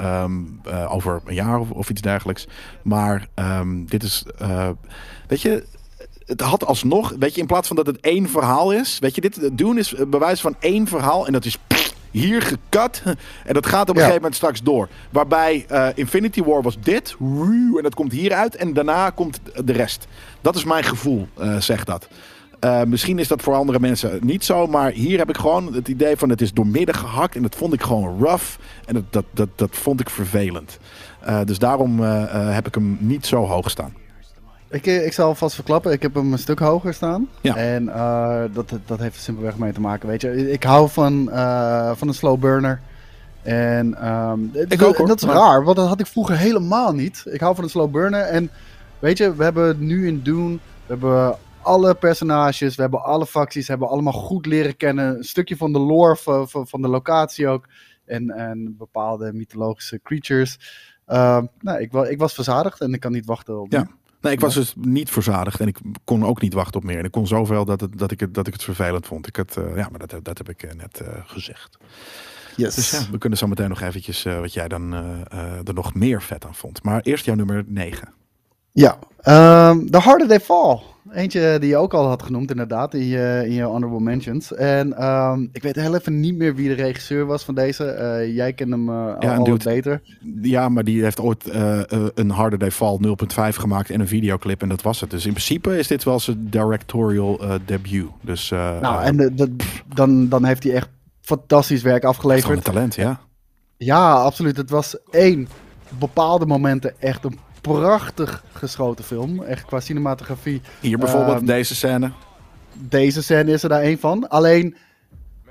um, 0.00 0.60
over 0.88 1.20
een 1.24 1.34
jaar 1.34 1.60
of, 1.60 1.90
iets 1.90 2.00
dergelijks. 2.00 2.46
Maar 2.82 3.28
um, 3.34 3.86
dit 3.86 4.02
is, 4.02 4.24
weet 5.26 5.42
je, 5.42 5.64
het 6.24 6.40
had 6.40 6.66
alsnog, 6.66 7.14
weet 7.18 7.34
je, 7.34 7.40
in 7.40 7.46
plaats 7.46 7.66
van 7.66 7.76
dat 7.76 7.86
het 7.86 8.00
één 8.00 8.28
verhaal 8.28 8.72
is, 8.72 8.98
weet 8.98 9.14
je, 9.14 9.20
dit 9.20 9.50
doen 9.52 9.78
is 9.78 9.94
bewijs 10.08 10.40
van 10.40 10.56
één 10.60 10.86
verhaal 10.86 11.26
en 11.26 11.32
dat 11.32 11.44
is 11.44 11.58
hier 12.20 12.42
gekat. 12.42 13.02
En 13.44 13.54
dat 13.54 13.66
gaat 13.66 13.82
op 13.82 13.88
een 13.88 13.94
Ja. 13.94 14.00
gegeven 14.00 14.14
moment 14.22 14.34
straks 14.34 14.62
door. 14.62 14.88
Waarbij 15.10 15.64
eh, 15.68 15.88
Infinity 15.94 16.42
War 16.42 16.62
was 16.62 16.76
dit. 16.80 17.16
En 17.76 17.82
dat 17.82 17.94
komt 17.94 18.12
hieruit. 18.12 18.56
En 18.56 18.72
daarna 18.72 19.10
komt 19.10 19.40
de 19.64 19.72
rest. 19.72 20.06
Dat 20.40 20.54
is 20.56 20.64
mijn 20.64 20.84
gevoel, 20.84 21.28
eh 21.38 21.56
zegt 21.56 21.86
dat. 21.86 22.08
Eh, 22.60 22.82
misschien 22.82 23.18
is 23.18 23.28
dat 23.28 23.42
voor 23.42 23.54
andere 23.54 23.80
mensen 23.80 24.18
niet 24.22 24.44
zo. 24.44 24.66
Maar 24.66 24.90
hier 24.90 25.18
heb 25.18 25.28
ik 25.28 25.36
gewoon 25.36 25.74
het 25.74 25.88
idee 25.88 26.16
van 26.16 26.28
het 26.28 26.40
is 26.40 26.52
doormidden 26.52 26.94
gehakt. 26.94 27.36
En 27.36 27.42
dat 27.42 27.54
vond 27.54 27.72
ik 27.72 27.82
gewoon 27.82 28.18
rough. 28.24 28.44
En 28.86 28.94
dat, 28.94 29.04
dat, 29.10 29.24
dat, 29.30 29.48
dat 29.54 29.70
vond 29.76 30.00
ik 30.00 30.10
vervelend. 30.10 30.78
Dus 31.44 31.58
daarom 31.58 32.00
heb 32.30 32.66
ik 32.66 32.74
hem 32.74 32.96
niet 33.00 33.26
zo 33.26 33.44
hoog 33.46 33.70
staan. 33.70 33.94
Ik, 34.74 34.86
eh, 34.86 35.06
ik 35.06 35.12
zal 35.12 35.26
alvast 35.28 35.54
verklappen, 35.54 35.92
ik 35.92 36.02
heb 36.02 36.14
hem 36.14 36.32
een 36.32 36.38
stuk 36.38 36.58
hoger 36.58 36.94
staan. 36.94 37.28
Ja. 37.40 37.56
En 37.56 37.88
eh, 37.88 38.42
dat, 38.52 38.72
dat 38.86 38.98
heeft 38.98 39.14
er 39.16 39.22
simpelweg 39.22 39.58
mee 39.58 39.72
te 39.72 39.80
maken, 39.80 40.08
weet 40.08 40.20
je. 40.20 40.52
Ik 40.52 40.62
hou 40.62 40.88
van, 40.90 41.30
eh, 41.30 41.90
van 41.94 42.08
een 42.08 42.14
slow 42.14 42.40
burner. 42.40 42.80
En 43.42 43.94
ehm, 43.94 44.44
Ik 44.52 44.78
dat- 44.78 44.82
ook, 44.88 44.96
hoor. 44.96 45.06
dat 45.06 45.22
is 45.22 45.28
raar, 45.28 45.64
want 45.64 45.76
dat 45.76 45.88
had 45.88 46.00
ik 46.00 46.06
vroeger 46.06 46.36
helemaal 46.36 46.92
niet. 46.92 47.22
Ik 47.30 47.40
hou 47.40 47.54
van 47.54 47.64
een 47.64 47.70
slow 47.70 47.90
burner. 47.90 48.20
En 48.20 48.50
weet 48.98 49.18
je, 49.18 49.34
we 49.34 49.44
hebben 49.44 49.86
nu 49.86 50.06
in 50.06 50.20
Dune, 50.22 50.52
we 50.54 50.58
hebben 50.86 51.36
alle 51.62 51.94
personages, 51.94 52.74
we 52.76 52.82
hebben 52.82 53.02
alle 53.02 53.26
facties, 53.26 53.64
we 53.66 53.70
hebben 53.70 53.88
allemaal 53.88 54.12
goed 54.12 54.46
leren 54.46 54.76
kennen. 54.76 55.16
Een 55.16 55.24
stukje 55.24 55.56
van 55.56 55.72
de 55.72 55.78
lore 55.78 56.16
van, 56.16 56.48
van, 56.48 56.66
van 56.68 56.82
de 56.82 56.88
locatie 56.88 57.48
ook. 57.48 57.64
En, 58.04 58.30
en 58.30 58.74
bepaalde 58.78 59.32
mythologische 59.32 60.00
creatures. 60.02 60.58
Ehm, 61.06 61.44
nou, 61.60 61.80
ik, 61.80 61.92
ik 61.92 62.18
was 62.18 62.34
verzadigd 62.34 62.80
en 62.80 62.94
ik 62.94 63.00
kan 63.00 63.12
niet 63.12 63.26
wachten 63.26 63.60
op 63.60 63.72
Ja. 63.72 63.86
Nee, 64.24 64.32
ik 64.32 64.40
was 64.40 64.54
dus 64.54 64.74
niet 64.76 65.10
verzadigd 65.10 65.60
en 65.60 65.66
ik 65.66 65.78
kon 66.04 66.24
ook 66.24 66.40
niet 66.40 66.52
wachten 66.52 66.80
op 66.80 66.86
meer. 66.86 66.98
En 66.98 67.04
ik 67.04 67.10
kon 67.10 67.26
zoveel 67.26 67.64
dat, 67.64 67.80
het, 67.80 67.98
dat, 67.98 68.10
ik, 68.10 68.20
het, 68.20 68.34
dat 68.34 68.46
ik 68.46 68.52
het 68.52 68.62
vervelend 68.62 69.06
vond. 69.06 69.26
Ik 69.26 69.36
had, 69.36 69.56
eh, 69.56 69.76
ja, 69.76 69.88
maar 69.90 70.06
dat, 70.06 70.24
dat 70.24 70.38
heb 70.38 70.48
ik 70.48 70.62
eh, 70.62 70.74
net 70.74 71.00
eh, 71.00 71.08
gezegd. 71.26 71.78
Yes. 72.56 72.74
Dus 72.74 72.90
ja, 72.90 73.10
we 73.10 73.18
kunnen 73.18 73.38
zo 73.38 73.46
meteen 73.46 73.68
nog 73.68 73.80
eventjes 73.80 74.22
wat 74.22 74.52
jij 74.52 74.68
dan 74.68 74.92
er 75.64 75.74
nog 75.74 75.94
meer 75.94 76.22
vet 76.22 76.44
aan 76.44 76.54
vond. 76.54 76.82
Maar 76.82 77.00
eerst 77.00 77.24
jouw 77.24 77.34
nummer 77.34 77.64
9. 77.66 78.14
Ja, 78.74 78.98
ehm 79.20 79.86
The 79.86 79.98
Harder 79.98 80.28
They 80.28 80.40
Fall. 80.40 80.78
Eentje 81.12 81.56
die 81.60 81.68
je 81.68 81.76
ook 81.76 81.94
al 81.94 82.06
had 82.06 82.22
genoemd, 82.22 82.50
inderdaad, 82.50 82.94
in 82.94 83.04
je, 83.06 83.42
in 83.46 83.52
je 83.52 83.62
honorable 83.62 84.00
mentions. 84.00 84.54
En 84.54 84.96
ehm, 84.96 85.46
ik 85.52 85.62
weet 85.62 85.76
heel 85.76 85.94
even 85.94 86.20
niet 86.20 86.36
meer 86.36 86.54
wie 86.54 86.68
de 86.68 86.74
regisseur 86.74 87.26
was 87.26 87.44
van 87.44 87.54
deze. 87.54 87.84
Eh, 87.84 88.34
jij 88.34 88.52
kent 88.52 88.70
hem 88.70 88.88
eh, 88.88 89.36
al, 89.38 89.44
dude. 89.44 89.64
beter. 89.64 90.02
Ja, 90.42 90.68
maar 90.68 90.84
die 90.84 91.02
heeft 91.02 91.20
ooit 91.20 91.48
eh, 91.50 91.80
een 92.14 92.30
Harder 92.30 92.58
Day 92.58 92.70
Fall 92.70 92.98
0.5 93.06 93.56
gemaakt 93.56 93.90
en 93.90 94.00
een 94.00 94.08
videoclip 94.08 94.62
en 94.62 94.68
dat 94.68 94.82
was 94.82 95.00
het. 95.00 95.10
Dus 95.10 95.26
in 95.26 95.32
principe 95.32 95.78
is 95.78 95.86
dit 95.86 96.04
wel 96.04 96.20
zijn 96.20 96.46
directorial 96.50 97.40
debuut. 97.64 98.08
Dus 98.20 98.50
nou, 98.50 99.02
en 99.02 99.16
de, 99.16 99.34
de- 99.34 99.56
dan, 99.94 100.28
dan 100.28 100.44
heeft 100.44 100.62
hij 100.62 100.72
echt 100.72 100.88
fantastisch 101.20 101.82
werk 101.82 102.04
afgeleverd. 102.04 102.56
een 102.56 102.62
talent, 102.62 102.94
ja. 102.94 103.20
Ja, 103.76 104.12
absoluut. 104.12 104.56
Het 104.56 104.70
was 104.70 104.96
één, 105.10 105.48
bepaalde 105.98 106.46
momenten 106.46 107.00
echt 107.00 107.24
een 107.24 107.38
prachtig 107.72 108.44
geschoten 108.52 109.04
film. 109.04 109.42
Echt 109.42 109.64
qua 109.64 109.80
cinematografie. 109.80 110.60
Hier 110.80 110.98
bijvoorbeeld 110.98 111.36
Ehm, 111.36 111.46
deze 111.46 111.74
scène. 111.74 112.10
Deze 112.74 113.22
scène 113.22 113.52
is 113.52 113.62
er 113.62 113.68
daar 113.68 113.80
één 113.82 113.98
van. 113.98 114.28
Alleen, 114.28 114.76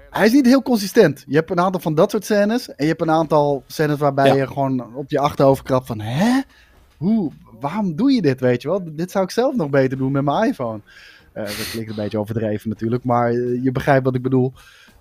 hij 0.09 0.25
is 0.25 0.31
niet 0.31 0.45
heel 0.45 0.61
consistent. 0.61 1.23
Je 1.27 1.35
hebt 1.35 1.49
een 1.51 1.59
aantal 1.59 1.81
van 1.81 1.95
dat 1.95 2.11
soort 2.11 2.25
scènes. 2.25 2.67
En 2.69 2.75
je 2.77 2.85
hebt 2.87 3.01
een 3.01 3.11
aantal 3.11 3.63
scènes 3.67 3.97
waarbij 3.97 4.27
Ja. 4.27 4.33
je 4.33 4.47
gewoon 4.47 4.95
op 4.95 5.09
je 5.11 5.19
achterhoofd 5.19 5.63
krabt 5.63 5.87
van... 5.87 5.99
Hè? 6.01 6.41
Hoe? 6.97 7.31
Waarom 7.59 7.95
doe 7.95 8.11
je 8.11 8.21
dit, 8.21 8.39
weet 8.39 8.61
je 8.61 8.67
wel? 8.67 8.83
Dit 8.95 9.11
zou 9.11 9.23
ik 9.23 9.31
zelf 9.31 9.55
nog 9.55 9.69
beter 9.69 9.97
doen 9.97 10.11
met 10.11 10.23
mijn 10.23 10.49
iPhone. 10.49 10.79
Eh, 11.33 11.43
dat 11.43 11.69
klinkt 11.71 11.89
een 11.89 11.95
beetje 11.95 12.19
overdreven 12.19 12.69
natuurlijk. 12.69 13.03
Maar 13.03 13.31
je 13.33 13.69
begrijpt 13.71 14.05
wat 14.05 14.15
ik 14.15 14.21
bedoel. 14.21 14.53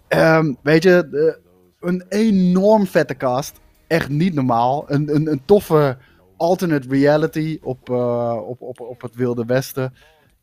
Ehm, 0.09 0.53
weet 0.63 0.83
je, 0.83 1.09
eh, 1.13 1.89
een 1.89 2.05
enorm 2.09 2.87
vette 2.87 3.17
cast. 3.17 3.61
Echt 3.87 4.09
niet 4.09 4.35
normaal. 4.35 4.85
Een, 4.87 5.15
een, 5.15 5.31
een 5.31 5.43
toffe 5.45 5.97
alternate 6.43 6.89
reality 6.89 7.59
op, 7.63 7.91
eh, 7.91 8.37
op, 8.47 8.61
op, 8.61 8.81
op 8.81 9.01
het 9.03 9.15
Wilde 9.15 9.45
Westen. 9.45 9.95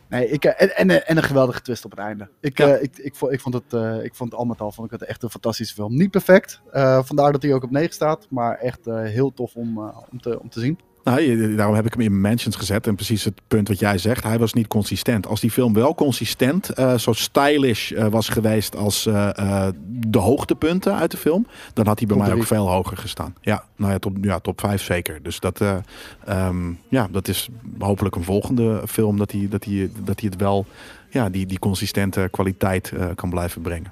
Nee, 0.10 0.30
ik, 0.30 0.46
eh, 0.46 0.62
en, 0.62 0.76
en, 0.90 1.08
en 1.08 1.18
een 1.18 1.24
geweldige 1.24 1.62
twist 1.62 1.86
op 1.86 1.92
het 1.92 2.00
einde. 2.00 2.30
Ik, 2.40 2.58
Ja. 2.58 2.68
eh, 2.76 2.84
ik, 2.84 2.98
ik, 2.98 3.16
vond, 3.16 3.32
ik, 3.32 3.40
vond 3.40 3.54
het, 3.54 3.74
eh, 3.74 4.04
ik 4.04 4.16
vond 4.16 4.32
het 4.32 4.40
al 4.40 4.46
met 4.46 4.62
al 4.62 4.72
vond 4.72 4.92
ik 4.94 5.00
het 5.00 5.10
echt 5.10 5.24
een 5.24 5.30
fantastische 5.30 5.74
film. 5.74 5.96
Niet 5.96 6.12
perfect, 6.12 6.62
vandaar 7.04 7.32
dat 7.32 7.42
hij 7.42 7.54
ook 7.54 7.64
op 7.64 7.72
9 7.72 7.94
staat. 7.94 8.28
Maar 8.30 8.58
echt 8.58 8.86
heel 8.86 9.34
tof 9.34 9.56
om, 9.56 9.78
om, 10.12 10.22
te, 10.22 10.40
om 10.42 10.50
te 10.50 10.60
zien. 10.60 10.80
Nou, 11.10 11.22
je- 11.22 11.56
daarom 11.56 11.76
heb 11.76 11.86
ik 11.86 11.94
hem 11.94 12.02
in 12.02 12.22
mentions 12.22 12.56
gezet. 12.56 12.88
En 12.88 12.96
precies 12.96 13.24
het 13.24 13.42
punt 13.48 13.68
wat 13.68 13.80
jij 13.80 13.98
zegt, 13.98 14.24
hij 14.24 14.40
was 14.40 14.54
niet 14.54 14.68
consistent. 14.68 15.28
Als 15.28 15.40
die 15.40 15.52
film 15.52 15.74
wel 15.74 15.96
consistent, 15.96 16.70
eh, 16.70 16.98
zo 16.98 17.14
stylish 17.14 17.92
eh, 17.92 18.08
was 18.08 18.30
geweest 18.30 18.76
als 18.76 19.06
eh, 19.06 19.38
eh, 19.38 19.68
de 19.88 20.18
hoogtepunten 20.18 20.96
uit 20.96 21.12
de 21.12 21.18
film, 21.18 21.48
dan 21.74 21.88
had 21.88 21.98
hij 22.00 22.08
bij 22.08 22.18
Top 22.18 22.26
mij 22.26 22.36
ook 22.36 22.44
veel 22.44 22.70
hoger 22.70 22.98
gestaan. 22.98 23.36
Ja, 23.42 23.64
nou 23.76 23.92
ja, 23.92 24.00
top, 24.00 24.18
ja, 24.22 24.40
top 24.40 24.60
5 24.60 24.82
zeker. 24.84 25.20
Dus 25.24 25.40
dat, 25.40 25.62
eh, 25.62 25.78
ehm, 26.26 26.72
ja, 26.90 27.08
dat 27.12 27.28
is 27.28 27.50
hopelijk 27.80 28.16
een 28.16 28.24
volgende 28.24 28.82
film 28.88 29.18
dat 29.18 29.32
hij, 29.32 29.48
dat 29.50 29.64
hij, 29.64 29.92
dat 30.04 30.20
hij 30.20 30.30
het 30.32 30.42
wel, 30.42 30.66
ja, 31.10 31.30
die, 31.30 31.46
die 31.46 31.60
consistente 31.60 32.28
kwaliteit 32.32 32.92
eh, 32.92 33.06
kan 33.16 33.30
blijven 33.30 33.62
brengen. 33.62 33.92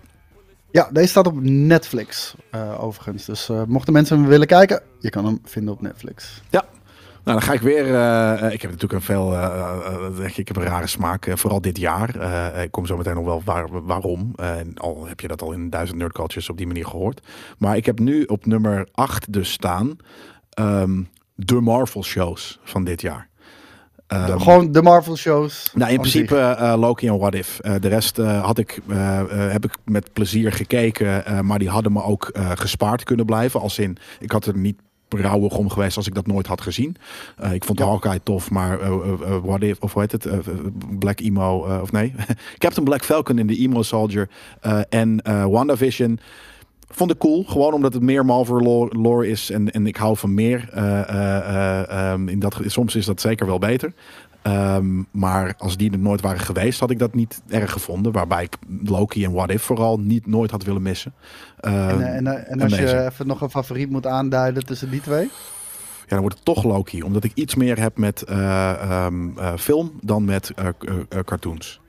Ja, 0.71 0.89
deze 0.91 1.07
staat 1.07 1.27
op 1.27 1.41
Netflix 1.41 2.35
eh, 2.51 2.83
overigens. 2.83 3.25
Dus 3.25 3.49
eh, 3.49 3.61
mochten 3.67 3.93
mensen 3.93 4.17
hem 4.19 4.27
willen 4.27 4.47
kijken, 4.47 4.81
je 4.99 5.09
kan 5.09 5.25
hem 5.25 5.39
vinden 5.43 5.73
op 5.73 5.81
Netflix. 5.81 6.41
Ja. 6.49 6.63
Nou, 7.27 7.39
dan 7.39 7.47
ga 7.47 7.53
ik 7.53 7.61
weer. 7.61 7.85
eh, 7.85 8.31
eh, 8.43 8.53
ik 8.53 8.61
heb 8.61 8.71
natuurlijk 8.71 8.99
een 8.99 9.05
veel. 9.05 9.33
eh, 9.33 10.37
ik 10.37 10.47
heb 10.47 10.55
een 10.57 10.63
rare 10.63 10.87
smaak. 10.87 11.27
vooral 11.33 11.61
dit 11.61 11.77
jaar. 11.77 12.15
Ik 12.63 12.71
kom 12.71 12.85
zo 12.85 12.97
meteen 12.97 13.13
nog 13.15 13.25
wel 13.25 13.41
waar, 13.45 13.67
waarom. 13.85 14.33
En 14.35 14.77
al 14.77 15.05
heb 15.07 15.19
je 15.19 15.27
dat 15.27 15.41
al 15.41 15.51
in 15.51 15.69
duizend 15.69 15.99
nerdcultures 15.99 16.49
op 16.49 16.57
die 16.57 16.67
manier 16.67 16.85
gehoord. 16.85 17.27
Maar 17.57 17.75
ik 17.77 17.85
heb 17.85 17.99
nu 17.99 18.23
op 18.23 18.45
nummer 18.45 18.87
8 18.91 19.33
dus 19.33 19.51
staan. 19.51 19.97
ehm, 20.49 21.01
de 21.35 21.61
Marvel 21.61 22.03
shows 22.03 22.59
van 22.63 22.83
dit 22.83 23.01
jaar. 23.01 23.29
Ehm, 24.07 24.39
Gewoon 24.39 24.71
de 24.71 24.81
Marvel 24.81 25.15
shows. 25.15 25.71
nou, 25.73 25.91
in 25.91 25.99
principe 25.99 26.37
eh, 26.39 26.73
Loki 26.77 27.07
en 27.07 27.17
What 27.17 27.33
If. 27.35 27.57
De 27.79 27.87
rest 27.87 28.17
had 28.17 28.57
ik, 28.57 28.79
heb 29.27 29.65
ik 29.65 29.77
met 29.85 30.13
plezier 30.13 30.51
gekeken. 30.51 31.45
maar 31.45 31.59
die 31.59 31.69
hadden 31.69 31.91
me 31.93 32.03
ook 32.03 32.29
gespaard 32.55 33.03
kunnen 33.03 33.25
blijven. 33.25 33.59
Als 33.59 33.79
in, 33.79 33.97
ik 34.19 34.31
had 34.31 34.45
er 34.45 34.57
niet 34.57 34.79
rouwig 35.09 35.57
om 35.57 35.69
geweest 35.69 35.97
als 35.97 36.07
ik 36.07 36.13
dat 36.13 36.27
nooit 36.27 36.47
had 36.47 36.61
gezien. 36.61 36.95
Eh, 37.37 37.53
ik 37.53 37.63
vond 37.63 37.79
Ja. 37.79 37.85
Hawkeye 37.85 38.23
tof, 38.23 38.51
maar 38.51 38.79
eh, 38.79 38.91
What 39.43 39.61
If, 39.61 39.79
of 39.79 39.93
hoe 39.93 40.01
heet 40.01 40.11
het? 40.11 40.27
Black 40.99 41.19
Emo, 41.19 41.79
of 41.81 41.91
nee? 41.91 42.13
Captain 42.57 42.85
Black 42.85 43.03
Falcon 43.03 43.39
in 43.39 43.47
de 43.47 43.57
Emo 43.57 43.81
Soldier 43.81 44.29
en 44.89 45.21
WandaVision. 45.49 46.19
Vond 46.89 47.11
ik 47.11 47.17
cool, 47.17 47.43
gewoon 47.43 47.73
omdat 47.73 47.93
het 47.93 48.01
meer 48.01 48.25
Marvel 48.25 48.59
lore, 48.59 48.97
lore 48.97 49.27
is 49.27 49.49
en, 49.49 49.71
en 49.71 49.87
ik 49.87 49.95
hou 49.95 50.17
van 50.17 50.33
meer. 50.33 50.69
Eh, 50.71 51.09
eh, 51.09 51.37
eh, 51.37 52.11
ehm, 52.11 52.27
in 52.27 52.39
dat, 52.39 52.59
soms 52.65 52.95
is 52.95 53.05
dat 53.05 53.21
zeker 53.21 53.45
wel 53.45 53.59
beter. 53.59 53.93
Ehm, 54.47 55.03
maar 55.11 55.53
als 55.57 55.77
die 55.77 55.91
er 55.91 55.99
nooit 55.99 56.21
waren 56.21 56.39
geweest, 56.39 56.79
had 56.79 56.89
ik 56.91 56.99
dat 56.99 57.13
niet 57.13 57.41
erg 57.49 57.71
gevonden. 57.71 58.11
Waarbij 58.11 58.43
ik 58.43 58.57
Loki 58.83 59.23
en 59.25 59.31
What 59.33 59.49
If 59.49 59.61
vooral 59.61 59.99
niet 59.99 60.25
nooit 60.27 60.51
had 60.51 60.63
willen 60.63 60.81
missen. 60.81 61.13
Ehm, 61.59 61.89
En, 61.89 62.01
eh, 62.01 62.15
en, 62.15 62.27
eh, 62.27 62.51
en 62.51 62.61
als 62.61 62.75
je 62.75 63.05
even 63.05 63.27
nog 63.27 63.41
een 63.41 63.49
favoriet 63.49 63.89
moet 63.89 64.07
aanduiden 64.07 64.65
tussen 64.65 64.89
die 64.89 65.01
twee. 65.01 65.23
ja, 65.23 66.13
dan 66.15 66.19
wordt 66.19 66.35
het 66.35 66.45
toch 66.45 66.63
Loki. 66.63 67.03
Omdat 67.03 67.23
ik 67.23 67.31
iets 67.33 67.55
meer 67.55 67.79
heb 67.79 67.97
met 67.97 68.21
eh, 68.21 68.71
ehm, 68.81 69.37
eh, 69.37 69.53
film 69.57 69.91
dan 70.01 70.25
met 70.25 70.51
eh, 70.55 70.67
eh, 70.67 70.73
eh, 71.09 71.19
cartoons. 71.25 71.79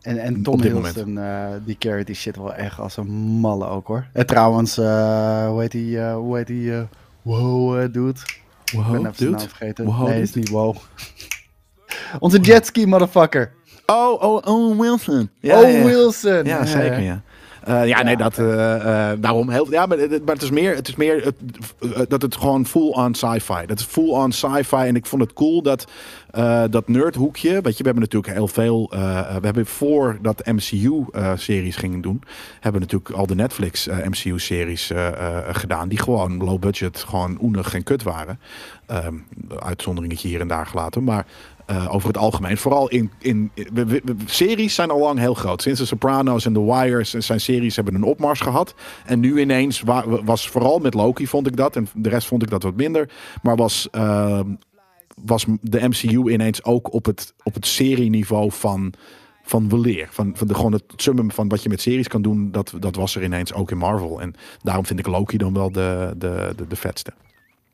En, 0.00 0.18
en 0.18 0.42
Tom 0.42 0.62
Hiddleston, 0.62 1.18
eh, 1.18 1.46
die 1.64 1.76
carry 1.78 2.04
die 2.04 2.14
shit 2.14 2.36
wel 2.36 2.54
echt 2.54 2.78
als 2.78 2.96
een 2.96 3.10
malle 3.40 3.66
ook 3.66 3.86
hoor. 3.86 4.06
En 4.12 4.26
trouwens, 4.26 4.78
eh, 4.78 5.46
hoe 5.48 5.60
heet 5.60 5.70
die, 5.70 6.00
eh, 6.00 6.14
hoe 6.14 6.36
heet 6.36 6.46
die, 6.46 6.74
eh, 6.74 6.82
wow 7.22 7.92
dude? 7.92 8.20
Ik 8.64 8.78
ben 8.78 8.84
Wow, 8.84 8.94
even 8.94 9.14
zijn 9.14 9.30
naam 9.30 9.38
dude. 9.40 9.48
vergeten. 9.48 9.84
Wow, 9.84 9.98
nee, 9.98 10.06
dude. 10.08 10.20
is 10.20 10.34
niet 10.34 10.48
wow. 10.48 10.76
Onze 12.18 12.38
jetski 12.38 12.86
motherfucker. 12.86 13.52
Oh, 13.86 14.22
oh, 14.22 14.42
oh, 14.44 14.80
Wilson. 14.80 15.30
oh 15.42 15.84
Wilson. 15.84 16.44
Ja, 16.44 16.64
zeker, 16.66 17.00
ja. 17.00 17.22
Eh, 17.60 17.86
ja, 17.86 18.02
nee, 18.02 18.16
dat, 18.16 18.38
eh, 18.38 19.10
eh, 19.10 19.18
daarom 19.20 19.50
heel, 19.50 19.70
ja, 19.70 19.86
maar, 19.86 19.98
het- 19.98 20.24
maar 20.24 20.34
het 20.34 20.42
is 20.42 20.50
meer, 20.50 20.74
het 20.74 20.88
is 20.88 20.94
meer 20.96 21.24
het, 21.24 22.10
dat 22.10 22.22
het 22.22 22.36
gewoon 22.36 22.66
full-on 22.66 23.14
sci-fi. 23.14 23.66
Dat 23.66 23.78
is 23.78 23.84
full-on 23.84 24.32
sci-fi 24.32 24.76
en 24.76 24.96
ik 24.96 25.06
vond 25.06 25.22
het 25.22 25.32
cool 25.32 25.62
dat 25.62 25.84
dat 26.70 26.88
nerdhoekje, 26.88 27.50
weet 27.60 27.76
je, 27.76 27.82
we 27.82 27.90
hebben 27.90 28.02
natuurlijk 28.02 28.32
heel 28.32 28.48
veel, 28.48 28.86
we 29.40 29.40
hebben 29.46 29.66
voor 29.66 30.18
dat 30.22 30.46
MCU-series 30.46 31.76
gingen 31.76 32.00
doen, 32.00 32.22
hebben 32.60 32.80
natuurlijk 32.80 33.10
al 33.10 33.26
de 33.26 33.34
Netflix 33.34 33.86
MCU-series 33.86 34.90
gedaan, 35.50 35.88
die 35.88 35.98
gewoon 35.98 36.36
low 36.44 36.58
budget, 36.58 37.04
gewoon 37.08 37.38
oenig 37.42 37.74
en 37.74 37.82
kut 37.82 38.02
waren. 38.02 38.40
Ehm 38.86 39.14
uitzonderingetje 39.58 40.28
hier 40.28 40.40
en 40.40 40.48
daar 40.48 40.66
gelaten, 40.66 41.04
maar 41.04 41.26
eh, 41.70 41.94
over 41.94 42.08
het 42.08 42.16
algemeen. 42.18 42.56
Vooral 42.56 42.88
in, 42.88 43.10
in 43.18 43.50
series 44.26 44.74
zijn 44.74 44.90
al 44.90 44.98
lang 44.98 45.18
heel 45.18 45.34
groot. 45.34 45.62
Sinds 45.62 45.80
de 45.80 45.86
Sopranos 45.86 46.46
en 46.46 46.52
The 46.52 46.64
Wire 46.64 47.04
zijn 47.04 47.40
series 47.40 47.76
hebben 47.76 47.94
een 47.94 48.02
opmars 48.02 48.40
gehad. 48.40 48.74
En 49.06 49.20
nu 49.20 49.40
ineens 49.40 49.80
wa- 49.80 50.22
was 50.24 50.48
vooral 50.48 50.78
met 50.78 50.94
Loki 50.94 51.26
vond 51.26 51.46
ik 51.46 51.56
dat. 51.56 51.76
En 51.76 51.88
de 51.94 52.08
rest 52.08 52.26
vond 52.26 52.42
ik 52.42 52.50
dat 52.50 52.62
wat 52.62 52.74
minder. 52.76 53.10
Maar 53.42 53.56
was, 53.56 53.88
ehm, 53.90 54.54
was 55.24 55.46
de 55.60 55.88
MCU 55.88 56.30
ineens 56.30 56.64
ook 56.64 56.92
op 56.92 57.04
het, 57.04 57.34
op 57.42 57.54
het 57.54 57.66
serieniveau 57.66 58.50
van, 58.52 58.92
van 59.42 59.68
weleer. 59.68 60.08
Van, 60.10 60.32
van 60.34 60.46
de, 60.46 60.54
gewoon 60.54 60.72
het 60.72 60.84
summum 60.96 61.30
van 61.30 61.48
wat 61.48 61.62
je 61.62 61.68
met 61.68 61.80
series 61.80 62.08
kan 62.08 62.22
doen, 62.22 62.50
dat, 62.50 62.72
dat 62.78 62.96
was 62.96 63.16
er 63.16 63.22
ineens 63.22 63.52
ook 63.52 63.70
in 63.70 63.78
Marvel. 63.78 64.20
En 64.20 64.34
daarom 64.62 64.86
vind 64.86 64.98
ik 64.98 65.06
Loki 65.06 65.36
dan 65.36 65.54
wel 65.54 65.72
de, 65.72 66.14
de, 66.16 66.54
de 66.68 66.76
vetste. 66.76 67.12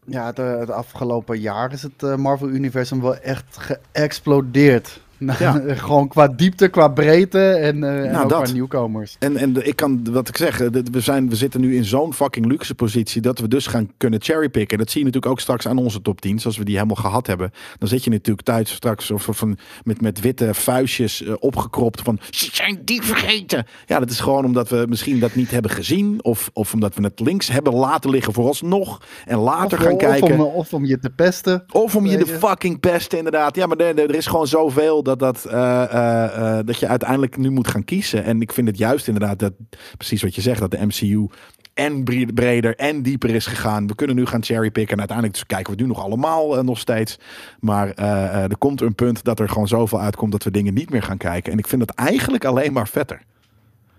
Ja, 0.07 0.27
het, 0.27 0.37
het 0.37 0.71
afgelopen 0.71 1.38
jaar 1.38 1.73
is 1.73 1.83
het 1.83 2.03
uh, 2.03 2.16
Marvel-universum 2.16 3.01
wel 3.01 3.16
echt 3.16 3.57
geëxplodeerd. 3.59 5.01
Nou, 5.18 5.38
ja. 5.42 5.62
gewoon 5.74 6.09
qua 6.09 6.29
diepte, 6.29 6.68
qua 6.68 6.88
breedte 6.88 7.48
en, 7.48 7.74
uh, 7.74 7.81
nou, 7.81 8.05
en 8.05 8.16
ook 8.16 8.29
dat. 8.29 8.42
qua 8.42 8.52
nieuwkomers. 8.52 9.16
En, 9.18 9.37
en 9.37 9.66
ik 9.66 9.76
kan, 9.76 10.12
wat 10.12 10.29
ik 10.29 10.37
zeg, 10.37 10.59
we, 10.59 11.00
zijn, 11.00 11.29
we 11.29 11.37
zitten 11.37 11.61
nu 11.61 11.76
in 11.76 11.85
zo'n 11.85 12.14
fucking 12.14 12.46
luxe 12.46 12.74
positie 12.74 13.20
dat 13.20 13.38
we 13.38 13.48
dus 13.48 13.66
gaan 13.66 13.90
kunnen 13.96 14.22
cherrypicken. 14.22 14.79
Dat 14.79 14.90
zie 14.90 14.98
je 14.98 15.07
natuurlijk 15.07 15.33
ook 15.33 15.40
straks 15.40 15.68
aan 15.68 15.79
onze 15.79 16.02
top 16.02 16.20
10, 16.20 16.38
zoals 16.38 16.57
we 16.57 16.64
die 16.64 16.74
helemaal 16.74 16.96
gehad 16.96 17.26
hebben. 17.26 17.52
Dan 17.79 17.88
zit 17.88 18.05
je 18.05 18.11
natuurlijk 18.11 18.46
thuis 18.46 18.74
straks 18.74 19.11
of, 19.11 19.29
van, 19.31 19.59
met, 19.85 20.00
met 20.00 20.20
witte 20.20 20.55
vuistjes 20.55 21.22
uh, 21.22 21.35
opgekropt 21.38 22.00
van, 22.00 22.18
ze 22.31 22.48
zijn 22.52 22.81
die 22.85 23.02
vergeten. 23.02 23.66
Ja, 23.87 23.98
dat 23.98 24.11
is 24.11 24.20
gewoon 24.20 24.44
omdat 24.44 24.68
we 24.68 24.85
misschien 24.88 25.20
dat 25.20 25.35
niet 25.35 25.50
hebben 25.50 25.70
gezien 25.70 26.24
of, 26.24 26.50
of 26.52 26.72
omdat 26.72 26.94
we 26.94 27.02
het 27.02 27.20
links 27.20 27.48
hebben 27.48 27.74
laten 27.74 28.11
liggen 28.11 28.33
vooralsnog 28.33 29.02
en 29.24 29.38
later 29.38 29.79
of, 29.79 29.85
gaan 29.85 29.92
of 29.92 29.98
kijken. 29.98 30.40
Om, 30.40 30.40
of 30.40 30.74
om 30.74 30.85
je 30.85 30.98
te 30.98 31.11
pesten. 31.11 31.64
Of 31.72 31.96
om 31.96 32.07
je 32.07 32.16
de 32.16 32.26
fucking 32.26 32.81
pesten, 32.81 33.18
inderdaad. 33.18 33.57
Ja, 33.57 33.66
maar 33.66 33.76
er, 33.76 33.98
er 33.98 34.14
is 34.14 34.26
gewoon 34.26 34.46
zoveel 34.46 35.02
dat, 35.07 35.19
dat, 35.19 35.47
uh, 35.47 35.53
uh, 35.92 36.59
dat 36.64 36.79
je 36.79 36.87
uiteindelijk 36.87 37.37
nu 37.37 37.51
moet 37.51 37.69
gaan 37.69 37.85
kiezen. 37.85 38.25
En 38.25 38.40
ik 38.40 38.53
vind 38.53 38.69
het 38.69 38.79
juist 38.79 39.07
inderdaad 39.07 39.38
dat, 39.38 39.53
precies 39.97 40.23
wat 40.23 40.35
je 40.35 40.40
zegt, 40.40 40.61
dat 40.61 40.71
de 40.71 40.87
MCU 40.87 41.27
en 41.75 42.05
breder 42.35 42.77
en 42.77 43.03
dieper 43.03 43.31
is 43.31 43.47
gegaan. 43.47 43.87
We 43.87 43.95
kunnen 43.95 44.16
nu 44.16 44.27
gaan 44.27 44.45
cherrypicken 44.45 44.92
en 44.92 44.99
uiteindelijk 44.99 45.38
dus 45.38 45.47
kijken 45.47 45.77
we 45.77 45.83
nu 45.83 45.88
nog 45.88 46.03
allemaal 46.03 46.59
uh, 46.59 46.62
nog 46.62 46.79
steeds. 46.79 47.19
Maar 47.61 47.88
er 47.90 48.59
komt 48.59 48.81
een 48.81 48.95
punt 48.95 49.25
dat 49.25 49.40
er 49.40 49.49
gewoon 49.49 49.69
zoveel 49.69 50.01
uitkomt 50.01 50.33
dat 50.33 50.42
we 50.42 50.51
dingen 50.51 50.75
niet 50.75 50.90
meer 50.90 51.03
gaan 51.03 51.16
kijken. 51.16 51.53
En 51.53 51.59
ik 51.59 51.66
vind 51.66 51.81
het 51.81 51.90
eigenlijk 51.95 52.45
alleen 52.45 52.73
maar 52.73 52.88
vetter. 52.88 53.23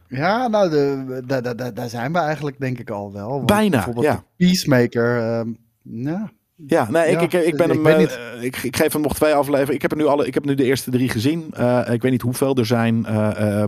Ja, 0.08 0.48
nou, 0.48 0.70
de, 0.70 1.72
daar 1.74 1.89
zijn 1.89 2.13
we 2.13 2.20
eigenlijk 2.20 2.60
denk 2.60 2.80
ik 2.80 2.89
al 2.89 3.13
wel. 3.13 3.30
Want 3.30 3.46
Bijna, 3.46 3.70
bijvoorbeeld 3.70 4.06
ja. 4.06 4.24
Peacemaker, 4.38 5.17
uh, 5.17 5.54
ja, 5.82 6.32
ja, 6.65 6.91
nee, 6.91 7.12
Ja, 7.12 7.20
ik, 7.20 7.34
ik, 7.34 7.46
ik 7.46 7.56
ben 7.58 7.70
hem. 7.70 7.86
eh, 7.86 8.43
ik, 8.43 8.58
ik 8.58 8.76
geef 8.76 8.93
hem 8.93 9.02
nog 9.02 9.13
twee 9.15 9.34
afleveringen. 9.34 9.76
Ik 9.76 9.82
heb 9.82 9.91
er 9.91 9.98
nu 9.98 10.06
alle. 10.06 10.28
Ik 10.28 10.34
heb 10.34 10.46
nu 10.46 10.56
de 10.56 10.63
eerste 10.63 10.91
drie 10.91 11.10
gezien. 11.10 11.54
Eh, 11.54 11.88
ik 11.91 12.02
weet 12.02 12.12
niet 12.12 12.22
hoeveel 12.22 12.56
er 12.56 12.65
zijn. 12.65 13.06
Eh, 13.06 13.63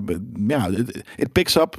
ja, 0.48 0.70
het 1.16 1.32
picks 1.32 1.56
up. 1.58 1.78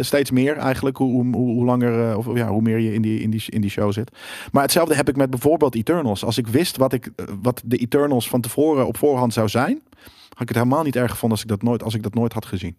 steeds 0.00 0.30
meer 0.30 0.56
eigenlijk, 0.56 0.96
hoe, 0.96 1.24
hoe, 1.34 1.34
hoe 1.34 1.64
langer, 1.64 2.16
of 2.16 2.34
ja, 2.34 2.48
hoe 2.48 2.62
meer 2.62 2.78
je 2.78 2.92
in 2.94 3.02
die, 3.02 3.20
in, 3.20 3.30
die, 3.30 3.42
in 3.46 3.60
die 3.60 3.70
show 3.70 3.92
zit. 3.92 4.10
Maar 4.52 4.62
hetzelfde 4.62 4.94
heb 4.94 5.08
ik 5.08 5.16
met 5.16 5.30
bijvoorbeeld 5.30 5.74
Eternals. 5.74 6.24
Als 6.24 6.38
ik 6.38 6.46
wist 6.46 6.76
wat, 6.76 6.92
ik, 6.92 7.10
wat 7.42 7.62
de 7.64 7.76
Eternals 7.76 8.28
van 8.28 8.40
tevoren 8.40 8.86
op 8.86 8.96
voorhand 8.96 9.32
zou 9.32 9.48
zijn, 9.48 9.82
had 10.28 10.40
ik 10.42 10.48
het 10.48 10.56
helemaal 10.56 10.82
niet 10.82 10.96
erg 10.96 11.10
gevonden 11.10 11.30
als 11.38 11.42
ik 11.46 11.48
dat 11.52 11.62
nooit, 11.62 11.82
als 11.82 11.94
ik 11.94 12.02
dat 12.02 12.14
nooit 12.14 12.32
had 12.32 12.46
gezien. 12.46 12.76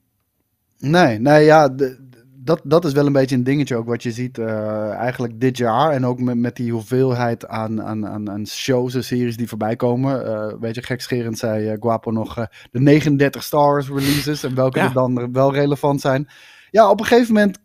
Nee, 0.79 1.19
nee, 1.19 1.45
ja, 1.45 1.69
de- 1.69 2.07
dat, 2.43 2.61
dat 2.63 2.85
is 2.85 2.93
wel 2.93 3.05
een 3.05 3.13
beetje 3.13 3.35
een 3.35 3.43
dingetje 3.43 3.75
ook 3.75 3.87
wat 3.87 4.03
je 4.03 4.11
ziet 4.11 4.37
eh, 4.37 4.91
eigenlijk 4.91 5.39
dit 5.39 5.57
jaar. 5.57 5.91
En 5.91 6.05
ook 6.05 6.19
met, 6.19 6.37
met 6.37 6.55
die 6.55 6.71
hoeveelheid 6.71 7.47
aan, 7.47 7.81
aan, 7.81 8.07
aan, 8.07 8.29
aan 8.29 8.47
shows 8.47 8.95
en 8.95 9.03
series 9.03 9.37
die 9.37 9.47
voorbij 9.47 9.75
komen. 9.75 10.25
Eh 10.25 10.53
weet 10.59 10.75
je, 10.75 10.83
gekscherend 10.83 11.37
zei 11.37 11.67
eh, 11.67 11.77
Guapo 11.79 12.11
nog 12.11 12.33
de 12.71 12.79
39 12.79 13.43
Star 13.43 13.71
Wars 13.71 13.87
releases 13.87 14.43
en 14.43 14.55
welke 14.55 14.79
Ja. 14.79 14.85
er 14.85 14.93
dan 14.93 15.31
wel 15.31 15.53
relevant 15.53 16.01
zijn. 16.01 16.29
Ja, 16.71 16.89
op 16.89 16.99
een 16.99 17.05
gegeven 17.05 17.33
moment 17.33 17.59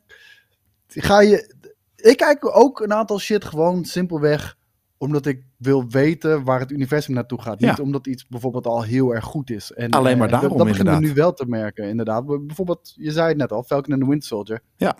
ga 0.88 1.20
je... 1.20 1.54
Ik 1.96 2.16
kijk 2.16 2.56
ook 2.56 2.80
een 2.80 2.92
aantal 2.92 3.18
shit 3.18 3.44
gewoon 3.44 3.84
simpelweg 3.84 4.56
omdat 5.04 5.26
ik 5.26 5.42
wil 5.56 5.88
weten 5.88 6.44
waar 6.44 6.60
het 6.60 6.70
universum 6.70 7.14
naartoe 7.14 7.40
gaat. 7.42 7.60
Ja. 7.60 7.70
Niet 7.70 7.80
omdat 7.80 8.06
iets 8.06 8.26
bijvoorbeeld 8.26 8.66
al 8.66 8.82
heel 8.82 9.14
erg 9.14 9.24
goed 9.24 9.50
is. 9.50 9.72
En, 9.72 9.90
Alleen 9.90 10.18
maar 10.18 10.26
eh, 10.26 10.32
dat- 10.32 10.40
daarom, 10.40 10.58
Dat 10.58 10.66
beginnen 10.68 10.94
we 10.94 11.06
nu 11.06 11.14
wel 11.14 11.32
te 11.32 11.46
merken, 11.46 11.88
inderdaad. 11.88 12.26
Bijvoorbeeld, 12.46 12.92
je 12.96 13.10
zei 13.10 13.28
het 13.28 13.36
net 13.36 13.52
al, 13.52 13.62
Falcon 13.62 13.92
and 13.92 14.02
the 14.02 14.08
Winter 14.08 14.28
Soldier. 14.28 14.60
Ja. 14.76 14.96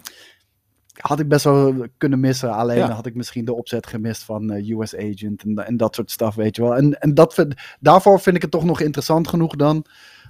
Had 0.95 1.21
ik 1.21 1.29
best 1.29 1.45
wel 1.45 1.87
kunnen 1.99 2.21
missen. 2.21 2.53
Alleen 2.53 2.77
Ja. 2.77 2.90
had 2.90 3.07
ik 3.07 3.14
misschien 3.14 3.45
de 3.45 3.55
opzet 3.55 3.87
gemist 3.87 4.23
van 4.25 4.51
eh, 4.51 4.69
US 4.79 4.97
Agent 4.97 5.43
en, 5.43 5.67
en 5.67 5.77
dat 5.77 5.95
soort 5.95 6.11
stuff, 6.11 6.35
weet 6.37 6.57
je 6.57 6.62
wel. 6.62 6.77
En, 6.77 7.01
en 7.01 7.14
dat, 7.14 7.35
vind- 7.35 7.55
daarvoor 7.81 8.21
vind 8.21 8.37
ik 8.37 8.43
het 8.43 8.51
toch 8.51 8.64
nog 8.64 8.81
interessant 8.81 9.29
genoeg 9.29 9.57
dan. 9.57 9.85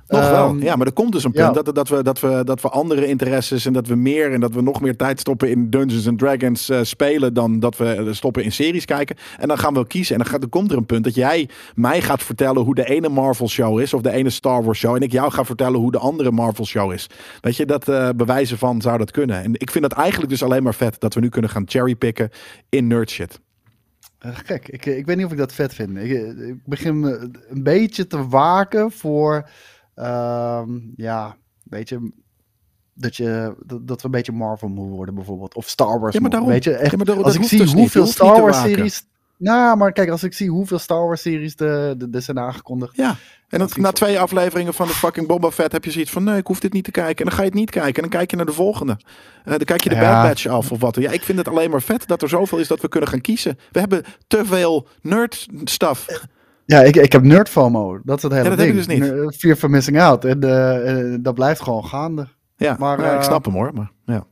Nog 0.08 0.30
wel. 0.30 0.48
Ehm, 0.48 0.62
Ja, 0.62 0.76
maar 0.76 0.86
er 0.86 0.92
komt 0.92 1.12
dus 1.12 1.24
een 1.24 1.30
ja. 1.34 1.50
punt 1.50 1.64
dat, 1.64 1.74
dat, 1.74 1.88
we, 1.88 2.02
dat, 2.02 2.20
we, 2.20 2.44
dat 2.44 2.60
we 2.60 2.68
andere 2.68 3.06
interesses 3.06 3.66
en 3.66 3.72
dat 3.72 3.86
we 3.86 3.94
meer 3.94 4.32
en 4.32 4.40
dat 4.40 4.52
we 4.52 4.62
nog 4.62 4.80
meer 4.80 4.96
tijd 4.96 5.20
stoppen 5.20 5.50
in 5.50 5.70
Dungeons 5.70 6.08
and 6.08 6.18
Dragons 6.18 6.68
eh, 6.68 6.78
spelen 6.82 7.34
dan 7.34 7.60
dat 7.60 7.76
we 7.76 7.94
eh, 7.94 8.12
stoppen 8.12 8.44
in 8.44 8.52
series 8.52 8.84
kijken. 8.84 9.16
En 9.38 9.48
dan 9.48 9.58
gaan 9.58 9.74
we 9.74 9.86
kiezen. 9.86 10.14
En 10.16 10.22
dan, 10.22 10.30
gaat, 10.30 10.40
dan 10.40 10.50
komt 10.50 10.70
er 10.70 10.76
een 10.76 10.86
punt 10.86 11.04
dat 11.04 11.14
jij 11.14 11.48
mij 11.74 12.02
gaat 12.02 12.22
vertellen 12.22 12.62
hoe 12.62 12.74
de 12.74 12.84
ene 12.84 13.08
Marvel 13.08 13.48
show 13.48 13.80
is 13.80 13.94
of 13.94 14.00
de 14.00 14.10
ene 14.10 14.30
Star 14.30 14.64
Wars 14.64 14.78
show. 14.78 14.94
En 14.94 15.00
ik 15.00 15.12
jou 15.12 15.30
ga 15.30 15.44
vertellen 15.44 15.80
hoe 15.80 15.92
de 15.92 15.98
andere 15.98 16.30
Marvel 16.30 16.66
show 16.66 16.92
is. 16.92 17.06
Weet 17.40 17.56
je, 17.56 17.66
dat 17.66 17.88
eh, 17.88 18.08
bewijzen 18.16 18.58
van 18.58 18.80
zou 18.80 18.98
dat 18.98 19.10
kunnen. 19.10 19.42
En 19.42 19.52
ik 19.54 19.70
vind 19.70 19.84
het 19.84 19.92
eigenlijk 19.92 20.30
dus 20.30 20.42
alleen 20.42 20.62
maar 20.62 20.74
vet 20.74 21.00
dat 21.00 21.14
we 21.14 21.20
nu 21.20 21.28
kunnen 21.28 21.50
gaan 21.50 21.64
cherrypicken 21.66 22.30
in 22.68 22.86
nerd 22.86 23.10
shit. 23.10 23.40
Gek, 24.18 24.68
ik, 24.68 24.86
ik 24.86 25.06
weet 25.06 25.16
niet 25.16 25.24
of 25.26 25.32
ik 25.32 25.38
dat 25.38 25.52
vet 25.52 25.74
vind. 25.74 25.96
Ik, 25.96 26.10
ik 26.38 26.64
begin 26.64 27.04
een 27.48 27.62
beetje 27.62 28.06
te 28.06 28.28
waken 28.28 28.92
voor, 28.92 29.48
ehm, 29.94 30.78
ja, 30.96 31.36
weet 31.62 31.88
je, 31.88 32.12
dat, 32.94 33.16
je 33.16 33.54
dat, 33.66 33.86
dat 33.88 34.00
we 34.00 34.04
een 34.04 34.10
beetje 34.10 34.32
Marvel 34.32 34.68
moeten 34.68 34.94
worden 34.96 35.14
bijvoorbeeld. 35.14 35.54
Of 35.54 35.68
Star 35.68 36.00
Wars. 36.00 36.14
Ja, 36.14 36.20
maar 36.20 36.30
daarom. 36.30 36.48
Weet 36.48 36.64
je, 36.64 36.74
echt, 36.74 36.90
Ja, 36.90 36.96
maar 36.96 37.06
dat- 37.06 37.22
als 37.22 37.34
ik 37.34 37.42
zie 37.42 37.58
dus 37.58 37.72
hoeveel 37.72 38.02
niet 38.02 38.12
Star 38.12 38.40
Wars 38.40 38.60
series... 38.60 39.06
Nou, 39.38 39.76
maar 39.76 39.92
kijk, 39.92 40.08
als 40.10 40.22
ik 40.22 40.32
zie 40.32 40.50
hoeveel 40.50 40.78
Star 40.78 41.06
Wars 41.06 41.22
series 41.22 41.56
er 41.56 41.98
de, 41.98 42.10
de, 42.10 42.20
zijn 42.20 42.38
aangekondigd. 42.38 42.96
Ja, 42.96 43.16
en 43.48 43.58
dat, 43.58 43.76
na 43.76 43.92
twee 43.92 44.18
afleveringen 44.20 44.74
van 44.74 44.86
de 44.86 44.92
fucking 44.92 45.26
Boba 45.26 45.50
Fett 45.50 45.72
heb 45.72 45.84
je 45.84 45.90
zoiets 45.90 46.10
van... 46.10 46.24
nee, 46.24 46.36
ik 46.36 46.46
hoef 46.46 46.60
dit 46.60 46.72
niet 46.72 46.84
te 46.84 46.90
kijken. 46.90 47.16
En 47.18 47.24
dan 47.24 47.32
ga 47.34 47.40
je 47.40 47.48
het 47.48 47.58
niet 47.58 47.70
kijken. 47.70 47.94
En 47.94 48.00
dan 48.00 48.18
kijk 48.18 48.30
je 48.30 48.36
naar 48.36 48.46
de 48.46 48.52
volgende. 48.52 48.98
Eh, 49.44 49.50
dan 49.50 49.64
kijk 49.64 49.82
je 49.82 49.88
de 49.88 49.94
Ja. 49.94 50.00
Bad 50.00 50.28
Batch 50.28 50.46
af 50.46 50.72
of 50.72 50.80
wat. 50.80 50.96
Ja, 50.96 51.10
ik 51.10 51.22
vind 51.22 51.38
het 51.38 51.48
alleen 51.48 51.70
maar 51.70 51.82
vet 51.82 52.06
dat 52.06 52.22
er 52.22 52.28
zoveel 52.28 52.58
is 52.58 52.68
dat 52.68 52.80
we 52.80 52.88
kunnen 52.88 53.08
gaan 53.08 53.20
kiezen. 53.20 53.58
We 53.72 53.78
hebben 53.78 54.04
te 54.26 54.44
veel 54.44 54.88
nerd 55.02 55.46
stuff. 55.64 56.06
Ja, 56.66 56.80
ik, 56.82 56.96
ik 56.96 57.12
heb 57.12 57.22
nerd 57.22 57.48
FOMO. 57.48 58.00
Dat 58.02 58.16
is 58.16 58.22
het 58.22 58.32
hele 58.32 58.44
Ja, 58.44 58.50
dat 58.50 58.58
heb 58.58 58.68
ding. 58.68 58.80
ik 58.80 58.86
dus 58.86 58.98
niet. 58.98 59.36
Fear 59.36 59.56
for 59.56 59.70
missing 59.70 60.00
out. 60.00 60.24
En 60.24 60.42
eh, 60.42 61.12
eh, 61.12 61.18
dat 61.20 61.34
blijft 61.34 61.60
gewoon 61.60 61.84
gaande. 61.84 62.28
Ja, 62.56 62.76
Maar, 62.78 63.00
ja, 63.00 63.12
ik 63.12 63.18
eh, 63.18 63.24
snap 63.24 63.44
hem 63.44 63.54
hoor. 63.54 63.70
Maar, 63.74 63.90
ja. 64.04 64.26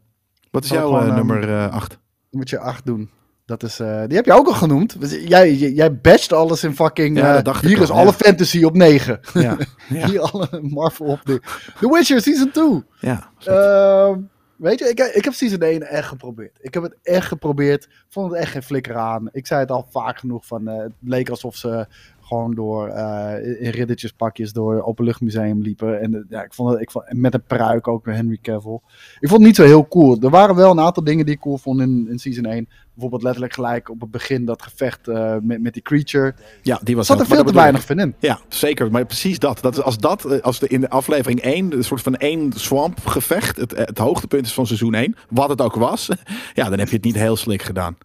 Wat 0.50 0.64
is 0.64 0.70
jouw 0.70 0.86
gewoon, 0.86 1.02
eh, 1.02 1.06
ehm, 1.06 1.16
nummer 1.16 1.68
8? 1.68 1.90
Dan 1.90 1.98
moet 2.30 2.50
je 2.50 2.58
acht 2.58 2.86
doen. 2.86 3.10
Dat 3.46 3.62
is, 3.62 3.76
die 3.76 4.16
heb 4.16 4.24
je 4.24 4.32
ook 4.32 4.46
al 4.46 4.54
genoemd. 4.54 4.96
Jij, 5.26 5.54
jij, 5.54 5.96
basht 5.96 6.32
alles 6.32 6.64
in 6.64 6.74
fucking... 6.74 7.18
Ja, 7.18 7.34
dat 7.34 7.44
dacht 7.44 7.62
ik 7.62 7.68
hier 7.68 7.76
al, 7.76 7.82
is 7.82 7.88
ja. 7.88 7.94
alle 7.94 8.12
fantasy 8.12 8.62
op 8.64 8.74
9. 8.74 9.20
ja, 9.34 9.56
Hier 9.88 10.20
alle 10.20 10.48
Marvel 10.62 11.06
op 11.06 11.20
de... 11.24 11.40
The 11.80 11.88
Witcher 11.88 12.20
Season 12.20 12.50
2. 12.50 12.82
ja. 13.00 13.30
Ehm, 13.44 14.20
weet 14.56 14.78
je, 14.78 14.88
ik, 14.88 15.00
ik 15.00 15.24
heb 15.24 15.34
Season 15.34 15.60
1 15.60 15.82
echt 15.82 16.08
geprobeerd. 16.08 16.58
Ik 16.60 16.74
heb 16.74 16.82
het 16.82 16.96
echt 17.02 17.26
geprobeerd. 17.26 17.88
Vond 18.08 18.30
het 18.30 18.40
echt 18.40 18.52
geen 18.52 18.62
flikker 18.62 18.96
aan. 18.96 19.28
Ik 19.32 19.46
zei 19.46 19.60
het 19.60 19.70
al 19.70 19.86
vaak 19.90 20.18
genoeg 20.18 20.46
van... 20.46 20.66
het 20.66 20.92
leek 21.00 21.28
alsof 21.30 21.56
ze 21.56 21.86
gewoon 22.22 22.54
door... 22.54 22.88
eh, 22.88 23.60
in 23.64 23.70
riddertjespakjes 23.70 24.52
door 24.52 24.74
het 24.74 24.84
Openluchtmuseum 24.84 25.60
liepen. 25.62 26.00
En 26.00 26.14
eh, 26.14 26.20
ja, 26.28 26.42
ik 26.42 26.54
vond 26.54 26.70
het... 26.70 26.80
Ik 26.80 26.90
vond, 26.90 27.04
met 27.12 27.34
een 27.34 27.42
pruik 27.46 27.88
ook 27.88 28.04
door 28.04 28.14
Henry 28.14 28.38
Cavill. 28.42 28.80
Ik 29.20 29.28
vond 29.28 29.32
het 29.32 29.40
niet 29.40 29.56
zo 29.56 29.64
heel 29.64 29.88
cool. 29.88 30.16
Er 30.20 30.30
waren 30.30 30.54
wel 30.54 30.70
een 30.70 30.80
aantal 30.80 31.04
dingen 31.04 31.24
die 31.26 31.34
ik 31.34 31.40
cool 31.40 31.58
vond 31.58 31.80
in, 31.80 32.06
in 32.10 32.18
Season 32.18 32.44
1. 32.44 32.68
Bijvoorbeeld 32.92 33.22
letterlijk 33.22 33.54
gelijk 33.54 33.90
op 33.90 34.00
het 34.00 34.10
begin 34.10 34.44
dat 34.44 34.62
gevecht 34.62 35.08
eh, 35.08 35.36
met, 35.42 35.62
met 35.62 35.72
die 35.72 35.82
creature. 35.82 36.34
ja, 36.62 36.80
die 36.82 36.96
was 36.96 37.06
zat 37.06 37.20
er 37.20 37.26
veel 37.26 37.44
te 37.44 37.52
weinig 37.52 37.84
van 37.84 37.98
in. 37.98 38.14
Ja, 38.18 38.38
zeker. 38.48 38.90
Maar 38.90 39.04
precies 39.06 39.38
dat. 39.38 39.58
dat 39.62 39.76
is- 39.76 39.82
als 39.82 39.98
dat, 39.98 40.24
eh, 40.24 40.40
als 40.40 40.58
de, 40.58 40.68
in 40.68 40.80
de 40.80 40.90
aflevering 40.90 41.40
1, 41.40 41.72
een 41.72 41.84
soort 41.84 42.00
van 42.02 42.16
één 42.16 42.52
swamp 42.52 43.06
gevecht, 43.06 43.56
het, 43.56 43.70
het 43.76 43.98
hoogtepunt 43.98 44.46
is 44.46 44.52
van 44.54 44.66
seizoen 44.66 44.94
1, 44.94 45.14
wat 45.30 45.48
het 45.48 45.60
ook 45.60 45.74
was, 45.74 46.08
ja, 46.54 46.68
dan 46.68 46.78
heb 46.78 46.88
je 46.88 46.96
het 46.96 47.04
niet 47.04 47.14
heel 47.14 47.36
slik 47.36 47.62
gedaan. 47.62 47.96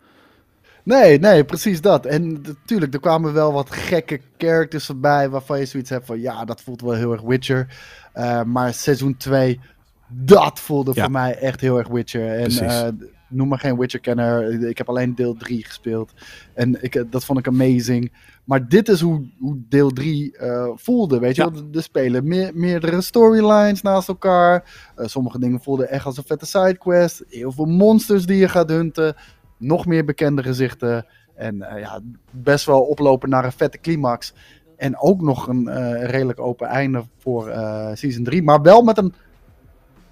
Nee, 0.87 1.19
nee, 1.19 1.43
precies 1.45 1.81
dat. 1.81 2.05
En 2.05 2.41
natuurlijk, 2.41 2.93
er 2.93 2.99
kwamen 2.99 3.33
wel 3.33 3.53
wat 3.53 3.71
gekke 3.71 4.19
characters 4.37 4.89
erbij 4.89 5.29
waarvan 5.29 5.59
je 5.59 5.65
zoiets 5.65 5.89
hebt 5.89 6.05
van 6.05 6.19
ja, 6.21 6.45
dat 6.45 6.61
voelt 6.61 6.81
wel 6.81 6.93
heel 6.93 7.11
erg 7.11 7.21
Witcher. 7.21 7.77
Eh, 8.13 8.43
maar 8.43 8.73
seizoen 8.73 9.17
2, 9.17 9.59
dat 10.07 10.59
voelde 10.59 10.91
Ja. 10.93 11.03
voor 11.03 11.11
mij 11.11 11.37
echt 11.37 11.61
heel 11.61 11.77
erg 11.77 11.87
Witcher. 11.87 12.27
En 12.39 12.51
eh, 12.69 12.87
noem 13.29 13.47
maar 13.47 13.59
geen 13.59 13.77
Witcher-kenner. 13.77 14.63
Ik 14.69 14.77
heb 14.77 14.89
alleen 14.89 15.15
deel 15.15 15.33
3 15.35 15.65
gespeeld. 15.65 16.13
En 16.53 16.83
ik, 16.83 16.95
eh, 16.95 17.03
dat 17.09 17.25
vond 17.25 17.39
ik 17.39 17.47
amazing. 17.47 18.11
Maar 18.43 18.67
dit 18.67 18.89
is 18.89 19.01
hoe, 19.01 19.27
hoe 19.39 19.57
deel 19.69 19.89
3 19.89 20.37
eh, 20.37 20.69
voelde. 20.75 21.19
Weet 21.19 21.35
je, 21.35 21.41
Ja. 21.41 21.51
er 21.73 21.83
spelen 21.83 22.27
meer, 22.27 22.51
meerdere 22.53 23.01
storylines 23.01 23.81
naast 23.81 24.07
elkaar. 24.07 24.63
Sommige 24.95 25.39
dingen 25.39 25.61
voelden 25.61 25.89
echt 25.89 26.05
als 26.05 26.17
een 26.17 26.23
vette 26.27 26.45
sidequest. 26.45 27.23
Heel 27.29 27.51
veel 27.51 27.65
monsters 27.65 28.25
die 28.25 28.37
je 28.37 28.49
gaat 28.49 28.69
hunten. 28.69 29.15
Nog 29.57 29.85
meer 29.85 30.05
bekende 30.05 30.43
gezichten. 30.43 31.05
En 31.35 31.61
eh, 31.61 31.79
ja, 31.81 31.99
best 32.31 32.65
wel 32.65 32.81
oplopen 32.81 33.29
naar 33.29 33.45
een 33.45 33.51
vette 33.51 33.77
climax. 33.77 34.33
En 34.75 34.99
ook 34.99 35.21
nog 35.21 35.47
een 35.47 35.67
eh, 35.67 36.09
redelijk 36.09 36.39
open 36.39 36.67
einde 36.67 37.03
voor 37.17 37.49
eh, 37.49 37.89
season 37.93 38.23
3. 38.23 38.43
Maar 38.43 38.61
wel 38.61 38.81
met 38.81 38.97
een 38.97 39.13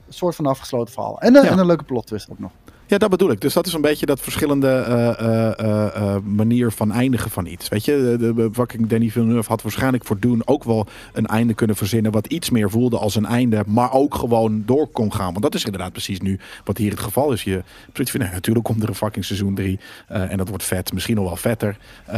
soort 0.09 0.35
van 0.35 0.45
afgesloten 0.45 0.93
verhaal. 0.93 1.19
En, 1.19 1.33
Ja. 1.33 1.43
en 1.43 1.57
een 1.57 1.65
leuke 1.65 1.83
plot 1.83 2.07
twist 2.07 2.29
ook 2.29 2.39
nog. 2.39 2.51
Ja, 2.87 2.97
dat 2.97 3.09
bedoel 3.09 3.31
ik. 3.31 3.41
Dus 3.41 3.53
dat 3.53 3.67
is 3.67 3.73
een 3.73 3.81
beetje 3.81 4.05
dat 4.05 4.19
verschillende 4.19 4.85
uh, 4.87 5.27
uh, 5.27 5.51
uh, 5.61 6.15
manier 6.23 6.71
van 6.71 6.91
eindigen 6.91 7.31
van 7.31 7.45
iets. 7.45 7.67
Weet 7.67 7.85
je, 7.85 8.15
de, 8.19 8.33
de 8.33 8.49
fucking 8.53 8.87
Danny 8.87 9.09
Villeneuve 9.09 9.49
had 9.49 9.61
waarschijnlijk 9.61 10.05
voor 10.05 10.19
Doen 10.19 10.41
ook 10.45 10.63
wel 10.63 10.87
een 11.13 11.25
einde 11.25 11.53
kunnen 11.53 11.75
verzinnen 11.75 12.11
wat 12.11 12.27
iets 12.27 12.49
meer 12.49 12.69
voelde 12.69 12.97
als 12.97 13.15
een 13.15 13.25
einde, 13.25 13.63
maar 13.67 13.93
ook 13.93 14.15
gewoon 14.15 14.63
door 14.65 14.87
kon 14.87 15.13
gaan. 15.13 15.31
Want 15.31 15.41
dat 15.41 15.55
is 15.55 15.65
inderdaad 15.65 15.91
precies 15.91 16.19
nu 16.19 16.39
wat 16.63 16.77
hier 16.77 16.91
het 16.91 16.99
geval 16.99 17.31
is. 17.31 17.43
Je 17.43 17.63
vindt, 17.93 18.17
nou, 18.17 18.31
natuurlijk 18.31 18.65
komt 18.65 18.83
er 18.83 18.89
een 18.89 18.95
fucking 18.95 19.25
seizoen 19.25 19.55
3 19.55 19.79
en 20.07 20.37
dat 20.37 20.49
wordt 20.49 20.63
vet, 20.63 20.93
misschien 20.93 21.15
nog 21.15 21.25
wel 21.25 21.35
vetter, 21.35 21.77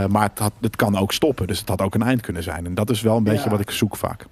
maar 0.10 0.30
het, 0.30 0.40
had, 0.40 0.54
het 0.62 0.76
kan 0.76 0.98
ook 0.98 1.14
stoppen. 1.14 1.48
Dus 1.48 1.60
het 1.60 1.70
had 1.70 1.82
ook 1.82 1.96
een 1.96 2.04
eind 2.04 2.22
kunnen 2.22 2.44
zijn. 2.44 2.66
En 2.66 2.74
dat 2.74 2.90
is 2.90 3.02
wel 3.02 3.18
een 3.18 3.24
beetje 3.24 3.50
wat 3.50 3.60
ik 3.60 3.72
zoek 3.72 3.96
vaak. 3.96 4.26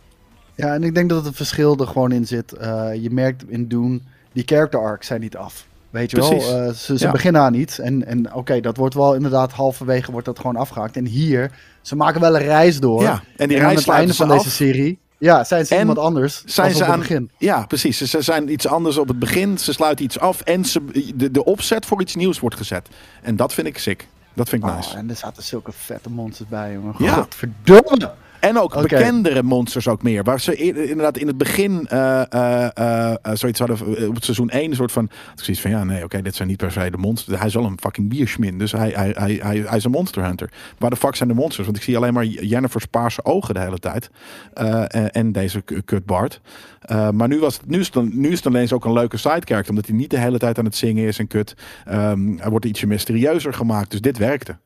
Ja, 0.55 0.73
en 0.73 0.83
ik 0.83 0.95
denk 0.95 1.09
dat 1.09 1.25
het 1.25 1.36
verschil 1.36 1.77
er 1.77 1.88
gewoon 1.88 2.11
in 2.11 2.27
zit. 2.27 2.55
je 3.01 3.09
merkt 3.11 3.49
in 3.49 3.67
Doen, 3.67 4.03
die 4.33 4.43
character 4.45 4.79
arcs 4.79 5.07
zijn 5.07 5.21
niet 5.21 5.38
af. 5.38 5.67
Weet 5.95 6.11
je 6.11 6.17
wel, 6.17 6.33
uh, 6.33 6.73
ze, 6.73 6.97
ze 6.97 7.09
beginnen 7.11 7.41
aan 7.41 7.53
iets. 7.53 7.79
En, 7.79 8.05
en 8.05 8.33
oké, 8.33 8.59
dat 8.59 8.77
wordt 8.77 8.95
wel 8.95 9.15
inderdaad 9.15 9.51
halverwege 9.51 10.11
wordt 10.11 10.25
dat 10.25 10.39
gewoon 10.39 10.55
afgehaakt. 10.55 10.97
En 10.97 11.05
hier, 11.05 11.51
ze 11.81 11.95
maken 11.95 12.21
wel 12.21 12.35
een 12.35 12.41
reis 12.41 12.79
door. 12.79 13.01
Ja, 13.01 13.23
en 13.37 13.47
die 13.47 13.57
reis 13.57 13.69
aan 13.71 13.75
het 13.77 13.87
einde 13.87 14.13
van 14.13 14.27
deze 14.27 14.49
serie. 14.49 14.99
Ja, 15.17 15.43
zijn 15.43 15.65
ze 15.65 15.77
iemand 15.79 15.97
anders 15.97 16.43
zijn 16.45 16.73
ze 16.73 16.83
aan 16.83 16.91
het 16.91 16.99
begin. 16.99 17.31
Ja, 17.37 17.65
precies. 17.65 17.97
Ze, 17.97 18.21
zijn 18.21 18.51
iets 18.51 18.67
anders 18.67 18.97
op 18.97 19.07
het 19.07 19.19
begin. 19.19 19.57
Ze 19.57 19.73
sluiten 19.73 20.05
iets 20.05 20.19
af. 20.19 20.41
En 20.41 20.65
ze, 20.65 21.11
de, 21.15 21.31
de 21.31 21.43
opzet 21.43 21.85
voor 21.85 22.01
iets 22.01 22.15
nieuws 22.15 22.39
wordt 22.39 22.55
gezet. 22.55 22.89
En 23.21 23.35
dat 23.35 23.53
vind 23.53 23.67
ik 23.67 23.77
sick. 23.77 24.07
Dat 24.33 24.49
vind 24.49 24.63
ik 24.63 24.69
oh, 24.69 24.75
nice. 24.75 24.97
En 24.97 25.09
er 25.09 25.15
zaten 25.15 25.43
zulke 25.43 25.71
vette 25.71 26.09
monsters 26.09 26.49
bij, 26.49 26.73
jongen. 26.73 26.95
Ja. 26.97 27.13
Godverdomme! 27.13 28.13
En 28.47 28.59
ook 28.59 28.81
bekendere 28.81 29.43
monsters 29.43 29.87
ook 29.87 30.03
meer. 30.03 30.23
Waar 30.23 30.39
ze 30.39 30.55
inderdaad 30.55 31.17
in 31.17 31.27
het 31.27 31.37
begin 31.37 31.87
uh, 31.93 32.21
uh, 32.35 33.13
zoiets 33.33 33.59
hadden 33.59 34.07
op 34.07 34.15
het 34.15 34.23
seizoen 34.23 34.49
1 34.49 34.69
een 34.69 34.75
soort 34.75 34.91
van... 34.91 35.03
Ik 35.03 35.43
zoiets 35.43 35.61
van, 35.61 35.71
ja 35.71 35.83
nee, 35.83 36.03
oké, 36.03 36.21
dit 36.21 36.35
zijn 36.35 36.47
niet 36.47 36.57
per 36.57 36.71
se 36.71 36.91
de 36.91 36.97
monsters. 36.97 37.37
Hij 37.37 37.47
is 37.47 37.57
al 37.57 37.65
een 37.65 37.77
fucking 37.79 38.09
bierschmin, 38.09 38.57
dus 38.57 38.71
hij, 38.71 38.89
hij, 38.89 39.15
hij, 39.17 39.39
hij, 39.41 39.57
hij 39.57 39.77
is 39.77 39.83
een 39.83 39.91
monster 39.91 40.23
hunter. 40.23 40.51
Waar 40.77 40.89
de 40.89 40.95
fuck 40.95 41.15
zijn 41.15 41.29
de 41.29 41.35
monsters? 41.35 41.65
Want 41.65 41.77
ik 41.77 41.83
zie 41.83 41.97
alleen 41.97 42.13
maar 42.13 42.25
Jennifer's 42.25 42.85
paarse 42.85 43.25
ogen 43.25 43.53
de 43.53 43.59
hele 43.59 43.79
tijd. 43.79 44.09
en, 44.53 45.11
en 45.11 45.31
deze 45.31 45.61
kut 45.85 46.05
Bart. 46.05 46.41
maar 46.89 47.27
nu, 47.27 47.39
was 47.39 47.57
het, 47.57 47.67
nu, 47.67 47.79
is 47.79 47.89
het, 47.93 48.13
nu 48.13 48.29
is 48.29 48.37
het 48.37 48.47
alleen 48.47 48.71
ook 48.71 48.85
een 48.85 48.93
leuke 48.93 49.17
sidecharacter. 49.17 49.69
Omdat 49.69 49.85
hij 49.87 49.95
niet 49.95 50.09
de 50.09 50.19
hele 50.19 50.37
tijd 50.37 50.57
aan 50.57 50.65
het 50.65 50.75
zingen 50.75 51.07
is 51.07 51.19
en 51.19 51.27
kut. 51.27 51.55
Um, 51.91 52.37
hij 52.39 52.49
wordt 52.49 52.65
ietsje 52.65 52.87
mysterieuzer 52.87 53.53
gemaakt. 53.53 53.91
Dus 53.91 54.01
dit 54.01 54.17
werkte. 54.17 54.57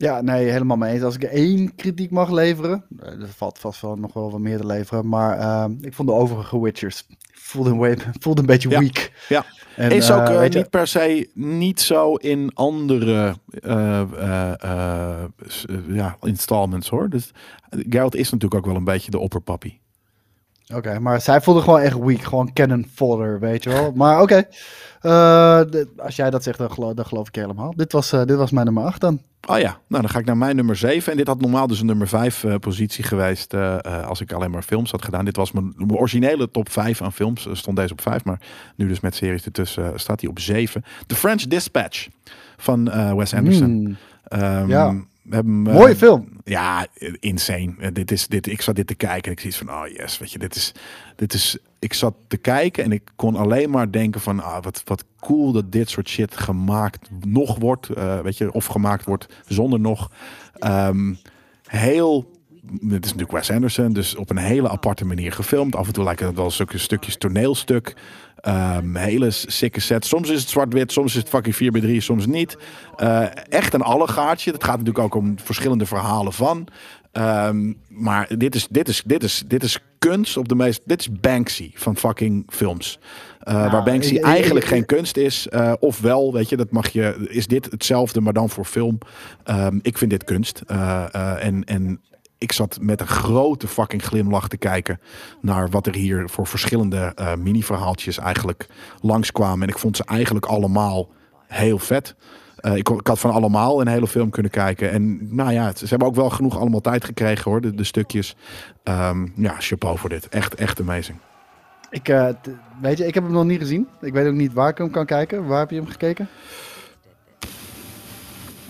Ja, 0.00 0.20
nee, 0.20 0.50
helemaal 0.50 0.76
mee 0.76 0.92
eens. 0.92 1.02
Als 1.02 1.14
ik 1.14 1.22
één 1.22 1.74
kritiek 1.74 2.10
mag 2.10 2.30
leveren, 2.30 2.84
er 2.98 3.22
eh, 3.22 3.28
valt 3.36 3.58
vast 3.58 3.80
wel 3.80 3.96
nog 3.96 4.12
wel 4.12 4.30
wat 4.30 4.40
meer 4.40 4.58
te 4.58 4.66
leveren, 4.66 5.08
maar 5.08 5.38
uh, 5.38 5.64
ik 5.80 5.94
vond 5.94 6.08
de 6.08 6.14
overige 6.14 6.60
Witchers 6.60 7.06
voelde 7.32 7.88
een, 7.88 7.98
voelde 8.20 8.40
een 8.40 8.46
beetje 8.46 8.68
weak. 8.68 9.12
Ja, 9.28 9.44
en, 9.76 9.90
is 9.90 10.10
ook 10.10 10.28
uh, 10.28 10.48
niet 10.48 10.70
per 10.70 10.86
se 10.86 11.30
niet 11.34 11.80
zo 11.80 12.14
in 12.14 12.50
andere 12.54 13.34
ja, 15.88 16.16
installments 16.22 16.88
hoor. 16.88 17.08
Dus 17.08 17.30
Geralt 17.70 18.14
is 18.14 18.30
natuurlijk 18.30 18.60
ook 18.60 18.66
wel 18.66 18.76
een 18.76 18.84
beetje 18.84 19.10
de 19.10 19.18
opperpappy. 19.18 19.78
Oké, 20.74 20.98
maar 20.98 21.20
zij 21.20 21.40
voelde 21.40 21.60
gewoon 21.60 21.80
echt 21.80 21.98
weak. 21.98 22.22
Gewoon 22.22 22.52
cannon 22.52 22.86
fodder, 22.94 23.40
weet 23.40 23.62
je 23.62 23.70
wel. 23.70 23.92
Maar 23.94 24.20
oké, 24.20 24.44
als 25.96 26.16
jij 26.16 26.30
dat 26.30 26.42
zegt, 26.42 26.58
dan 26.58 26.70
geloof, 26.70 26.94
dan 26.94 27.06
geloof 27.06 27.28
ik 27.28 27.34
helemaal. 27.34 27.72
Dit 27.76 27.92
was, 27.92 28.10
dit 28.10 28.36
was 28.36 28.50
mijn 28.50 28.64
nummer 28.64 28.84
8 28.84 29.00
dan. 29.00 29.20
Oh 29.48 29.58
ja, 29.58 29.78
nou 29.86 30.02
dan 30.02 30.08
ga 30.08 30.18
ik 30.18 30.24
naar 30.24 30.36
mijn 30.36 30.56
nummer 30.56 30.76
7. 30.76 31.12
En 31.12 31.18
dit 31.18 31.26
had 31.26 31.40
normaal 31.40 31.66
dus 31.66 31.80
een 31.80 31.86
nummer 31.86 32.08
5 32.08 32.42
uh, 32.42 32.54
eh, 32.54 32.60
positie 32.60 33.04
geweest 33.04 33.54
als 33.84 34.20
ik 34.20 34.32
alleen 34.32 34.50
maar 34.50 34.62
films 34.62 34.90
had 34.90 35.04
gedaan. 35.04 35.24
Dit 35.24 35.36
was 35.36 35.52
mijn, 35.52 35.72
mijn 35.76 35.96
originele 35.96 36.50
top 36.50 36.70
5 36.70 37.02
aan 37.02 37.12
films. 37.12 37.48
stond 37.52 37.76
deze 37.76 37.92
op 37.92 38.00
5, 38.00 38.24
maar 38.24 38.40
nu 38.76 38.88
dus 38.88 39.00
met 39.00 39.14
series 39.14 39.44
ertussen 39.44 40.00
staat 40.00 40.20
hij 40.20 40.30
op 40.30 40.38
7. 40.38 40.84
The 41.06 41.14
French 41.14 41.42
Dispatch 41.42 42.08
van 42.56 42.84
Wes 43.16 43.34
Anderson. 43.34 43.70
Mm. 43.70 43.96
Um, 44.40 44.68
ja. 44.68 44.94
Hebben, 45.28 45.52
Mooie 45.52 45.96
film. 45.96 46.28
Ja, 46.44 46.86
insane. 47.20 47.92
dit 47.92 48.10
is, 48.10 48.26
dit, 48.26 48.46
ik 48.46 48.62
zat 48.62 48.76
dit 48.76 48.86
te 48.86 48.94
kijken 48.94 49.24
en 49.24 49.32
ik 49.32 49.40
zie 49.40 49.54
van, 49.54 49.70
oh 49.70 49.86
yes, 49.86 50.18
weet 50.18 50.32
je, 50.32 50.38
dit 50.38 50.56
is, 50.56 50.72
dit 51.16 51.32
is 51.32 51.58
ik 51.80 51.94
zat 51.94 52.14
te 52.28 52.36
kijken 52.36 52.84
en 52.84 52.92
ik 52.92 53.02
kon 53.16 53.36
alleen 53.36 53.70
maar 53.70 53.90
denken 53.90 54.20
van 54.20 54.40
ah, 54.40 54.62
wat, 54.62 54.82
wat 54.84 55.04
cool 55.20 55.52
dat 55.52 55.72
dit 55.72 55.90
soort 55.90 56.08
shit 56.08 56.36
gemaakt 56.36 57.08
nog 57.26 57.58
wordt. 57.58 57.88
Uh, 57.96 58.20
weet 58.20 58.38
je, 58.38 58.52
of 58.52 58.66
gemaakt 58.66 59.04
wordt 59.04 59.26
zonder 59.46 59.80
nog. 59.80 60.10
Um, 60.64 61.18
heel. 61.66 62.38
Het 62.70 63.04
is 63.04 63.10
natuurlijk 63.12 63.30
Wes 63.30 63.50
Anderson, 63.50 63.92
dus 63.92 64.16
op 64.16 64.30
een 64.30 64.36
hele 64.36 64.68
aparte 64.68 65.04
manier 65.04 65.32
gefilmd. 65.32 65.76
Af 65.76 65.86
en 65.86 65.92
toe 65.92 66.04
lijken 66.04 66.26
het 66.26 66.36
wel 66.36 66.50
stukjes, 66.50 66.82
stukjes 66.82 67.16
toneelstuk. 67.16 67.96
Um, 68.48 68.96
hele 68.96 69.30
sikke 69.30 69.80
set. 69.80 70.04
Soms 70.04 70.28
is 70.28 70.40
het 70.40 70.48
zwart-wit, 70.48 70.92
soms 70.92 71.10
is 71.10 71.20
het 71.20 71.28
fucking 71.28 71.56
4 71.56 71.70
bij 71.70 71.80
3 71.80 72.00
soms 72.00 72.26
niet. 72.26 72.56
Uh, 73.02 73.26
echt 73.48 73.74
een 73.74 73.82
allegaartje. 73.82 74.52
Het 74.52 74.64
gaat 74.64 74.78
natuurlijk 74.78 75.04
ook 75.04 75.14
om 75.14 75.38
verschillende 75.38 75.86
verhalen 75.86 76.32
van. 76.32 76.68
Um, 77.12 77.76
maar 77.88 78.28
dit 78.36 78.54
is, 78.54 78.66
dit, 78.68 78.88
is, 78.88 79.02
dit, 79.06 79.22
is, 79.22 79.42
dit 79.46 79.62
is 79.62 79.78
kunst 79.98 80.36
op 80.36 80.48
de 80.48 80.54
meest. 80.54 80.80
Dit 80.84 81.00
is 81.00 81.12
Banksy 81.20 81.70
van 81.74 81.96
fucking 81.96 82.44
films. 82.48 82.98
Uh, 83.42 83.54
nou, 83.54 83.70
waar 83.70 83.82
Banksy 83.82 84.16
eigenlijk 84.16 84.66
geen 84.66 84.86
kunst 84.86 85.16
is. 85.16 85.46
Uh, 85.50 85.72
of 85.80 86.00
wel, 86.00 86.32
weet 86.32 86.48
je, 86.48 86.56
dat 86.56 86.70
mag 86.70 86.88
je. 86.88 87.26
Is 87.28 87.46
dit 87.46 87.70
hetzelfde, 87.70 88.20
maar 88.20 88.32
dan 88.32 88.50
voor 88.50 88.64
film? 88.64 88.98
Um, 89.44 89.78
ik 89.82 89.98
vind 89.98 90.10
dit 90.10 90.24
kunst. 90.24 90.62
Uh, 90.70 91.44
en, 91.44 91.64
en 91.64 92.00
ik 92.40 92.52
zat 92.52 92.78
met 92.80 93.00
een 93.00 93.06
grote 93.06 93.68
fucking 93.68 94.02
glimlach 94.02 94.48
te 94.48 94.56
kijken 94.56 95.00
naar 95.40 95.68
wat 95.68 95.86
er 95.86 95.94
hier 95.94 96.28
voor 96.28 96.46
verschillende 96.46 97.14
mini-verhaaltjes 97.38 98.18
eigenlijk 98.18 98.66
langskwamen. 99.00 99.62
En 99.62 99.68
ik 99.68 99.78
vond 99.78 99.96
ze 99.96 100.04
eigenlijk 100.04 100.46
allemaal 100.46 101.08
heel 101.46 101.78
vet. 101.78 102.14
Uh, 102.60 102.76
ik, 102.76 102.88
ik, 102.88 103.06
had 103.06 103.18
van 103.18 103.30
allemaal 103.30 103.80
een 103.80 103.88
hele 103.88 104.06
film 104.06 104.30
kunnen 104.30 104.50
kijken. 104.50 104.90
En 104.90 105.34
nou 105.34 105.52
ja, 105.52 105.72
ze 105.74 105.86
hebben 105.86 106.08
ook 106.08 106.14
wel 106.14 106.30
genoeg 106.30 106.58
allemaal 106.58 106.80
tijd 106.80 107.04
gekregen 107.04 107.50
hoor, 107.50 107.60
de, 107.60 107.74
de 107.74 107.84
stukjes. 107.84 108.36
Um, 108.84 109.32
ja, 109.36 109.54
chapeau 109.58 109.98
voor 109.98 110.08
dit. 110.08 110.28
Echt, 110.28 110.54
echt 110.54 110.80
amazing. 110.80 111.18
Ik, 111.90 112.08
uh, 112.08 112.28
weet 112.80 112.98
je, 112.98 113.06
ik 113.06 113.14
heb 113.14 113.22
hem 113.22 113.32
nog 113.32 113.44
niet 113.44 113.60
gezien. 113.60 113.88
Ik 114.00 114.12
weet 114.12 114.26
ook 114.26 114.34
niet 114.34 114.52
waar 114.52 114.68
ik 114.68 114.78
hem 114.78 114.90
kan 114.90 115.06
kijken. 115.06 115.46
Waar 115.46 115.58
heb 115.58 115.70
je 115.70 115.76
hem 115.76 115.86
gekeken? 115.86 116.28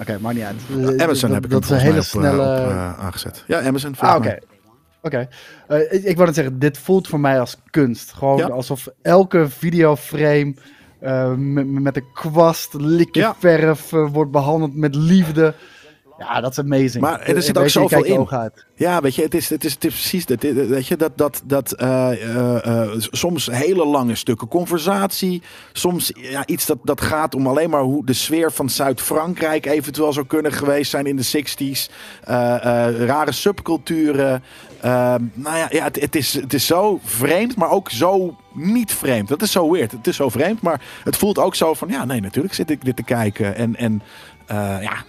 Oké, 0.00 0.10
okay, 0.10 0.20
maar 0.20 0.34
niet 0.34 0.44
uit. 0.44 1.00
Amazon 1.00 1.32
heb 1.32 1.44
ik 1.44 1.50
dat 1.50 1.68
hem 1.68 1.78
een 1.78 1.84
hele 1.84 1.98
op, 1.98 2.04
snelle... 2.04 2.60
Op, 2.60 2.68
uh, 2.68 2.98
aangezet. 2.98 3.44
Ja, 3.46 3.60
Amazon. 3.60 3.94
Ah, 3.98 4.16
oké. 4.16 4.26
Okay. 4.26 4.40
Oké. 5.02 5.28
Okay. 5.66 5.80
Uh, 5.82 5.92
ik, 5.92 6.02
ik 6.02 6.14
wou 6.14 6.26
net 6.26 6.34
zeggen, 6.34 6.58
dit 6.58 6.78
voelt 6.78 7.08
voor 7.08 7.20
mij 7.20 7.40
als 7.40 7.56
kunst. 7.70 8.12
Gewoon 8.12 8.36
ja? 8.36 8.46
alsof 8.46 8.88
elke 9.02 9.48
videoframe 9.48 10.54
uh, 11.02 11.32
met, 11.64 11.96
een 11.96 12.12
kwast, 12.12 12.74
likje 12.74 13.20
ja. 13.20 13.34
verf, 13.38 13.92
uh, 13.92 14.08
wordt 14.12 14.30
behandeld 14.30 14.74
met 14.74 14.94
liefde. 14.94 15.54
Ja, 16.20 16.40
dat 16.40 16.50
is 16.50 16.58
amazing. 16.58 17.02
Maar 17.02 17.20
er 17.20 17.42
zit 17.42 17.58
ook 17.58 17.68
zoveel 17.68 18.04
in. 18.04 18.28
Ja, 18.74 19.00
weet 19.00 19.14
je, 19.14 19.22
het 19.22 19.34
is, 19.34 19.48
het 19.48 19.64
is, 19.64 19.72
het 19.72 19.84
is 19.84 19.92
precies 19.92 20.26
dat. 20.26 20.42
Weet 20.42 20.86
je, 20.86 20.96
dat, 20.96 21.18
dat, 21.18 21.42
dat 21.44 21.74
uh, 21.80 22.10
uh, 22.34 22.88
soms 22.98 23.46
hele 23.46 23.84
lange 23.84 24.14
stukken 24.14 24.48
conversatie. 24.48 25.42
Soms 25.72 26.12
ja, 26.14 26.46
iets 26.46 26.66
dat, 26.66 26.78
dat 26.82 27.00
gaat 27.00 27.34
om 27.34 27.46
alleen 27.46 27.70
maar 27.70 27.82
hoe 27.82 28.06
de 28.06 28.12
sfeer 28.12 28.52
van 28.52 28.70
Zuid-Frankrijk 28.70 29.66
eventueel 29.66 30.12
zou 30.12 30.26
kunnen 30.26 30.52
geweest 30.52 30.90
zijn 30.90 31.06
in 31.06 31.16
de 31.16 31.44
60s. 31.44 31.92
rare 33.06 33.32
subculturen. 33.32 34.42
Ehm, 34.80 35.24
nou 35.32 35.56
ja, 35.56 35.66
ja 35.70 35.84
het, 35.84 36.00
het, 36.00 36.16
is, 36.16 36.34
het 36.34 36.54
is 36.54 36.66
zo 36.66 37.00
vreemd, 37.04 37.56
maar 37.56 37.70
ook 37.70 37.90
zo 37.90 38.36
niet 38.52 38.94
vreemd. 38.94 39.28
Dat 39.28 39.42
is 39.42 39.52
zo 39.52 39.70
weird. 39.70 39.92
Het 39.92 40.06
is 40.06 40.16
zo 40.16 40.28
vreemd, 40.28 40.62
maar 40.62 40.80
het 41.04 41.16
voelt 41.16 41.38
ook 41.38 41.54
zo 41.54 41.74
van... 41.74 41.88
Ja, 41.88 42.04
nee, 42.04 42.20
natuurlijk 42.20 42.54
zit 42.54 42.70
ik 42.70 42.84
dit 42.84 42.96
te 42.96 43.02
kijken. 43.02 43.56
En, 43.56 43.76
en 43.76 44.02
ja, 44.54 45.04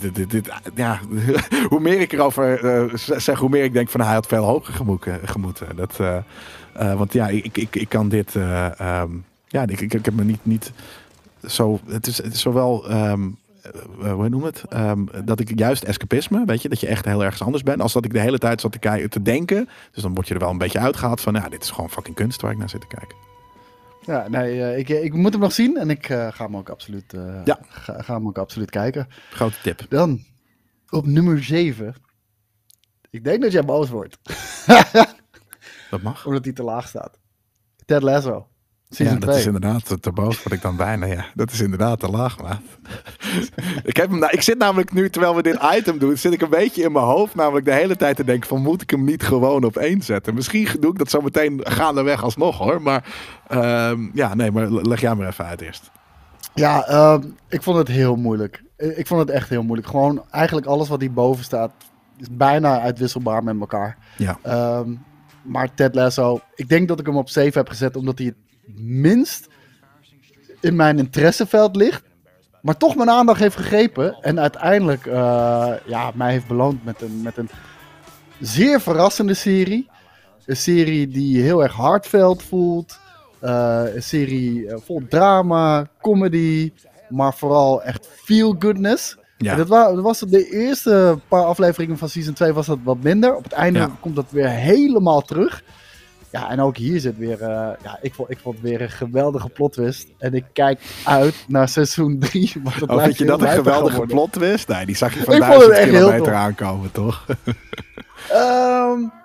dit, 0.00 0.30
dit, 0.30 0.50
ja, 0.74 1.00
hoe 1.68 1.80
meer 1.80 2.00
ik 2.00 2.12
erover 2.12 2.64
uh, 2.64 2.94
zeg, 2.94 3.38
hoe 3.38 3.48
meer 3.48 3.64
ik 3.64 3.72
denk 3.72 3.88
van 3.88 4.00
hij 4.00 4.14
had 4.14 4.26
veel 4.26 4.44
hoger 4.44 4.74
gemoeten. 4.74 5.20
gemoeten. 5.24 5.76
Dat, 5.76 6.00
want 6.96 7.12
ja, 7.12 7.28
ik, 7.28 7.58
ik, 7.58 7.76
ik 7.76 7.88
kan 7.88 8.08
dit. 8.08 8.34
Um, 8.34 9.24
ja, 9.46 9.66
ik, 9.66 9.80
ik, 9.80 10.04
heb 10.04 10.14
me 10.14 10.24
niet, 10.24 10.40
niet 10.42 10.72
zo. 11.46 11.80
Het 11.88 12.06
is, 12.06 12.16
het 12.22 12.34
is 12.34 12.40
zowel. 12.40 12.90
Um, 12.90 13.38
hoe 14.00 14.28
noem 14.28 14.44
het? 14.44 14.64
Um, 14.74 15.08
dat 15.24 15.40
ik 15.40 15.58
juist 15.58 15.82
escapisme, 15.82 16.42
weet 16.44 16.62
je, 16.62 16.68
dat 16.68 16.80
je 16.80 16.86
echt 16.86 17.04
heel 17.04 17.24
ergens 17.24 17.42
anders 17.42 17.62
bent. 17.62 17.80
Als 17.80 17.92
dat 17.92 18.04
ik 18.04 18.12
de 18.12 18.20
hele 18.20 18.38
tijd 18.38 18.60
zat 18.60 18.72
te, 18.72 18.78
kijken, 18.78 19.10
te 19.10 19.22
denken. 19.22 19.68
Dus 19.92 20.02
dan 20.02 20.14
word 20.14 20.28
je 20.28 20.34
er 20.34 20.40
wel 20.40 20.50
een 20.50 20.58
beetje 20.58 20.78
uitgehaald 20.78 21.20
van, 21.20 21.34
ja, 21.34 21.48
dit 21.48 21.62
is 21.62 21.70
gewoon 21.70 21.90
fucking 21.90 22.16
kunst 22.16 22.40
waar 22.40 22.52
ik 22.52 22.58
naar 22.58 22.68
zit 22.68 22.80
te 22.80 22.86
kijken. 22.86 23.27
Ja, 24.08 24.28
nee, 24.28 24.56
uh, 24.56 24.78
ik, 24.78 24.88
ik 24.88 25.14
moet 25.14 25.32
hem 25.32 25.40
nog 25.40 25.52
zien 25.52 25.76
en 25.76 25.90
ik 25.90 26.08
uh, 26.08 26.32
ga 26.32 26.44
hem 26.44 26.56
ook 26.56 26.68
absoluut, 26.68 27.12
uh, 27.12 27.40
ja. 27.44 27.58
ga, 27.68 28.02
ga, 28.02 28.14
hem 28.14 28.26
ook 28.26 28.38
absoluut 28.38 28.70
kijken. 28.70 29.08
Grote 29.30 29.56
tip. 29.62 29.86
Dan 29.88 30.24
op 30.90 31.06
nummer 31.06 31.44
7. 31.44 31.94
Ik 33.10 33.24
denk 33.24 33.42
dat 33.42 33.52
jij 33.52 33.64
boos 33.64 33.88
wordt. 33.88 34.18
dat 35.90 36.02
mag. 36.02 36.26
Omdat 36.26 36.44
hij 36.44 36.52
te 36.52 36.62
laag 36.62 36.88
staat. 36.88 37.18
Ted 37.84 38.02
Lasso 38.02 38.48
ja, 38.88 39.14
dat 39.14 39.36
is 39.36 39.46
inderdaad 39.46 40.02
te 40.02 40.12
boos 40.12 40.42
word 40.42 40.54
ik 40.54 40.62
dan 40.62 40.76
bijna. 40.76 41.06
Ja, 41.06 41.24
dat 41.34 41.50
is 41.50 41.60
inderdaad 41.60 42.00
te 42.00 42.08
laag, 42.08 42.42
maat. 42.42 42.60
ik, 43.82 43.96
heb 43.96 44.10
hem, 44.10 44.18
nou, 44.18 44.32
ik 44.32 44.42
zit 44.42 44.58
namelijk 44.58 44.92
nu, 44.92 45.10
terwijl 45.10 45.34
we 45.34 45.42
dit 45.42 45.58
item 45.74 45.98
doen, 45.98 46.16
zit 46.16 46.32
ik 46.32 46.40
een 46.40 46.50
beetje 46.50 46.82
in 46.82 46.92
mijn 46.92 47.04
hoofd 47.04 47.34
namelijk 47.34 47.64
de 47.64 47.72
hele 47.72 47.96
tijd 47.96 48.16
te 48.16 48.24
denken 48.24 48.48
van 48.48 48.62
moet 48.62 48.82
ik 48.82 48.90
hem 48.90 49.04
niet 49.04 49.22
gewoon 49.22 49.64
op 49.64 49.76
één 49.76 50.02
zetten? 50.02 50.34
Misschien 50.34 50.68
doe 50.80 50.90
ik 50.90 50.98
dat 50.98 51.10
zo 51.10 51.20
meteen 51.20 51.60
gaandeweg 51.62 52.22
alsnog 52.22 52.58
hoor. 52.58 52.82
Maar 52.82 53.04
uh, 53.50 53.92
ja, 54.12 54.34
nee, 54.34 54.50
maar 54.50 54.70
leg 54.70 55.00
jij 55.00 55.14
maar 55.14 55.28
even 55.28 55.44
uit 55.44 55.60
eerst. 55.60 55.90
Ja, 56.54 56.86
ehm, 56.86 57.22
ik 57.48 57.62
vond 57.62 57.78
het 57.78 57.88
heel 57.88 58.16
moeilijk. 58.16 58.62
Ik 58.76 59.06
vond 59.06 59.20
het 59.20 59.30
echt 59.30 59.48
heel 59.48 59.62
moeilijk. 59.62 59.88
Gewoon 59.88 60.24
eigenlijk 60.30 60.66
alles 60.66 60.88
wat 60.88 61.00
hierboven 61.00 61.44
staat 61.44 61.72
is 62.16 62.28
bijna 62.30 62.80
uitwisselbaar 62.80 63.44
met 63.44 63.60
elkaar. 63.60 63.96
Ja. 64.16 64.38
Ehm, 64.42 64.94
maar 65.42 65.74
Ted 65.74 65.94
Lasso, 65.94 66.40
ik 66.54 66.68
denk 66.68 66.88
dat 66.88 67.00
ik 67.00 67.06
hem 67.06 67.16
op 67.16 67.28
7 67.28 67.58
heb 67.58 67.68
gezet 67.68 67.96
omdat 67.96 68.18
hij 68.18 68.26
het 68.26 68.47
minst 68.76 69.48
in 70.60 70.76
mijn 70.76 70.98
interesseveld 70.98 71.76
ligt. 71.76 72.02
Maar 72.62 72.76
toch 72.76 72.96
mijn 72.96 73.10
aandacht 73.10 73.40
heeft 73.40 73.56
gegrepen. 73.56 74.18
En 74.20 74.40
uiteindelijk 74.40 75.06
uh, 75.06 75.72
ja, 75.86 76.10
mij 76.14 76.32
heeft 76.32 76.46
beloond 76.46 76.84
met 76.84 77.02
een, 77.02 77.22
met 77.22 77.36
een 77.36 77.48
zeer 78.40 78.80
verrassende 78.80 79.34
serie. 79.34 79.90
Een 80.46 80.56
serie 80.56 81.08
die 81.08 81.42
heel 81.42 81.62
erg 81.62 81.72
hardveld 81.72 82.42
voelt. 82.42 82.98
Uh, 83.42 83.82
een 83.94 84.02
serie 84.02 84.66
eh, 84.66 84.76
vol 84.84 85.02
drama, 85.08 85.88
comedy, 86.00 86.72
maar 87.08 87.34
vooral 87.34 87.82
echt 87.82 88.08
feel 88.24 88.56
goodness. 88.58 89.16
Ja. 89.36 89.54
dat, 89.54 89.68
was, 89.68 89.94
dat 89.94 90.02
was 90.02 90.18
de 90.18 90.50
eerste 90.50 91.18
paar 91.28 91.44
afleveringen 91.44 91.98
van 91.98 92.08
season 92.08 92.34
2 92.34 92.52
was 92.52 92.66
dat 92.66 92.78
wat 92.82 93.02
minder. 93.02 93.36
Op 93.36 93.44
het 93.44 93.52
einde 93.52 93.88
komt 94.00 94.16
dat 94.16 94.30
weer 94.30 94.48
helemaal 94.48 95.20
terug. 95.20 95.62
Ja, 96.30 96.50
en 96.50 96.60
ook 96.60 96.76
hier 96.76 97.00
zit 97.00 97.16
weer, 97.16 97.40
uh, 97.40 97.70
ja, 97.82 97.98
ik 98.00 98.14
vond, 98.14 98.30
ik 98.30 98.38
vond 98.38 98.60
weer 98.60 98.80
een 98.80 98.90
geweldige 98.90 99.48
plot 99.48 99.72
twist. 99.72 100.08
En 100.18 100.34
ik 100.34 100.44
kijk 100.52 100.80
uit 101.04 101.44
naar 101.48 101.68
seizoen 101.68 102.18
3. 102.18 102.52
Oh, 102.86 103.02
vind 103.02 103.18
je 103.18 103.24
dat 103.24 103.42
een 103.42 103.48
geweldige 103.48 104.00
plot 104.00 104.32
twist? 104.32 104.68
Nee, 104.68 104.86
die 104.86 104.96
zag 104.96 105.14
je 105.14 105.24
van 105.24 105.34
ik 105.34 105.40
duizend 105.40 105.78
kilometer 105.78 106.34
aankomen, 106.34 106.92
toch? 106.92 107.26
um, 108.32 109.12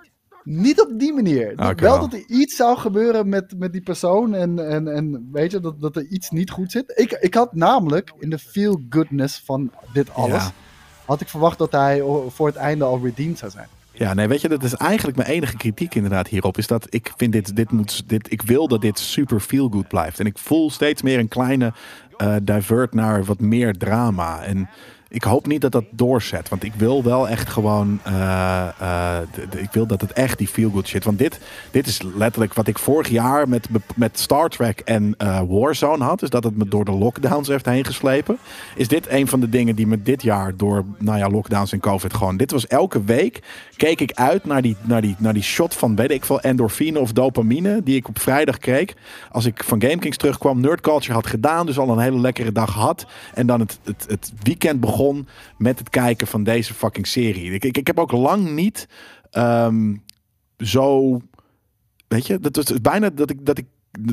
Niet 0.44 0.80
op 0.80 0.98
die 0.98 1.12
manier. 1.12 1.52
Okay, 1.52 1.74
wel 1.74 2.00
dat 2.00 2.12
er 2.12 2.24
iets 2.26 2.56
zou 2.56 2.78
gebeuren 2.78 3.28
met, 3.28 3.58
met 3.58 3.72
die 3.72 3.82
persoon 3.82 4.34
en, 4.34 4.68
en, 4.68 4.88
en 4.88 5.28
weet 5.32 5.50
je, 5.50 5.60
dat, 5.60 5.80
dat 5.80 5.96
er 5.96 6.06
iets 6.06 6.30
niet 6.30 6.50
goed 6.50 6.72
zit. 6.72 6.92
Ik, 6.96 7.12
ik 7.12 7.34
had 7.34 7.54
namelijk 7.54 8.12
in 8.18 8.30
de 8.30 8.38
feel-goodness 8.38 9.42
van 9.44 9.70
dit 9.92 10.14
alles, 10.14 10.50
had 11.04 11.20
ik 11.20 11.28
verwacht 11.28 11.58
dat 11.58 11.72
hij 11.72 12.02
voor 12.28 12.46
het 12.46 12.56
einde 12.56 12.84
al 12.84 13.00
redeemed 13.02 13.38
zou 13.38 13.50
zijn. 13.50 13.68
Ja, 13.96 14.14
nee, 14.14 14.28
weet 14.28 14.40
je, 14.40 14.48
dat 14.48 14.62
is 14.62 14.74
eigenlijk 14.74 15.16
mijn 15.16 15.28
enige 15.28 15.56
kritiek 15.56 15.94
inderdaad 15.94 16.28
hierop. 16.28 16.58
Is 16.58 16.66
dat 16.66 16.86
ik 16.90 17.12
vind 17.16 17.32
dit, 17.32 17.56
dit 17.56 17.70
moet, 17.70 18.08
dit, 18.08 18.32
ik 18.32 18.42
wil 18.42 18.68
dat 18.68 18.80
dit 18.80 18.98
super 18.98 19.40
feel 19.40 19.68
good 19.68 19.88
blijft. 19.88 20.20
En 20.20 20.26
ik 20.26 20.38
voel 20.38 20.70
steeds 20.70 21.02
meer 21.02 21.18
een 21.18 21.28
kleine 21.28 21.72
uh, 22.18 22.36
divert 22.42 22.94
naar 22.94 23.24
wat 23.24 23.40
meer 23.40 23.72
drama. 23.72 24.42
En 24.42 24.68
ik 25.14 25.22
hoop 25.22 25.46
niet 25.46 25.60
dat 25.60 25.72
dat 25.72 25.84
doorzet. 25.90 26.48
Want 26.48 26.64
ik 26.64 26.72
wil 26.76 27.02
wel 27.02 27.28
echt 27.28 27.48
gewoon. 27.48 28.00
Uh, 28.06 28.68
uh, 28.82 29.16
ik 29.56 29.72
wil 29.72 29.86
dat 29.86 30.00
het 30.00 30.12
echt 30.12 30.38
die 30.38 30.48
feel 30.48 30.70
good 30.70 30.86
shit. 30.86 31.04
Want 31.04 31.18
dit, 31.18 31.40
dit 31.70 31.86
is 31.86 32.02
letterlijk 32.14 32.54
wat 32.54 32.66
ik 32.66 32.78
vorig 32.78 33.08
jaar 33.08 33.48
met, 33.48 33.68
met 33.96 34.18
Star 34.18 34.48
Trek 34.48 34.80
en 34.80 35.14
uh, 35.18 35.40
Warzone 35.48 36.04
had. 36.04 36.20
Dus 36.20 36.30
dat 36.30 36.44
het 36.44 36.56
me 36.56 36.68
door 36.68 36.84
de 36.84 36.92
lockdowns 36.92 37.48
heeft 37.48 37.66
heen 37.66 37.84
geslepen. 37.84 38.38
Is 38.76 38.88
dit 38.88 39.08
een 39.08 39.28
van 39.28 39.40
de 39.40 39.48
dingen 39.48 39.74
die 39.74 39.86
me 39.86 40.02
dit 40.02 40.22
jaar 40.22 40.56
door 40.56 40.84
nou 40.98 41.18
ja, 41.18 41.28
lockdowns 41.28 41.72
en 41.72 41.80
COVID 41.80 42.14
gewoon. 42.14 42.36
Dit 42.36 42.50
was 42.50 42.66
elke 42.66 43.04
week. 43.04 43.42
Keek 43.76 44.00
ik 44.00 44.12
uit 44.12 44.44
naar 44.44 44.62
die, 44.62 44.76
naar 44.82 45.00
die, 45.00 45.16
naar 45.18 45.34
die 45.34 45.42
shot 45.42 45.74
van 45.74 45.96
weet 45.96 46.10
ik 46.10 46.24
veel 46.24 46.40
endorfine 46.40 46.98
of 46.98 47.12
dopamine. 47.12 47.82
Die 47.82 47.96
ik 47.96 48.08
op 48.08 48.18
vrijdag 48.18 48.58
kreeg. 48.58 48.94
Als 49.30 49.44
ik 49.44 49.64
van 49.64 49.82
GameKings 49.82 50.16
terugkwam. 50.16 50.60
Nerd 50.60 50.80
Culture 50.80 51.12
had 51.12 51.26
gedaan. 51.26 51.66
Dus 51.66 51.78
al 51.78 51.88
een 51.88 51.98
hele 51.98 52.20
lekkere 52.20 52.52
dag 52.52 52.74
had. 52.74 53.06
En 53.34 53.46
dan 53.46 53.60
het, 53.60 53.78
het, 53.84 54.04
het 54.08 54.32
weekend 54.42 54.80
begon 54.80 55.02
met 55.58 55.78
het 55.78 55.88
kijken 55.88 56.26
van 56.26 56.44
deze 56.44 56.74
fucking 56.74 57.06
serie. 57.06 57.52
Ik, 57.52 57.64
ik, 57.64 57.76
ik 57.76 57.86
heb 57.86 57.98
ook 57.98 58.12
lang 58.12 58.50
niet 58.50 58.88
um, 59.32 60.04
zo. 60.58 61.18
Weet 62.08 62.26
je, 62.26 62.38
dat 62.38 62.56
was 62.56 62.80
bijna 62.80 63.10
dat 63.10 63.30
ik, 63.30 63.46
dat 63.46 63.58
ik 63.58 63.66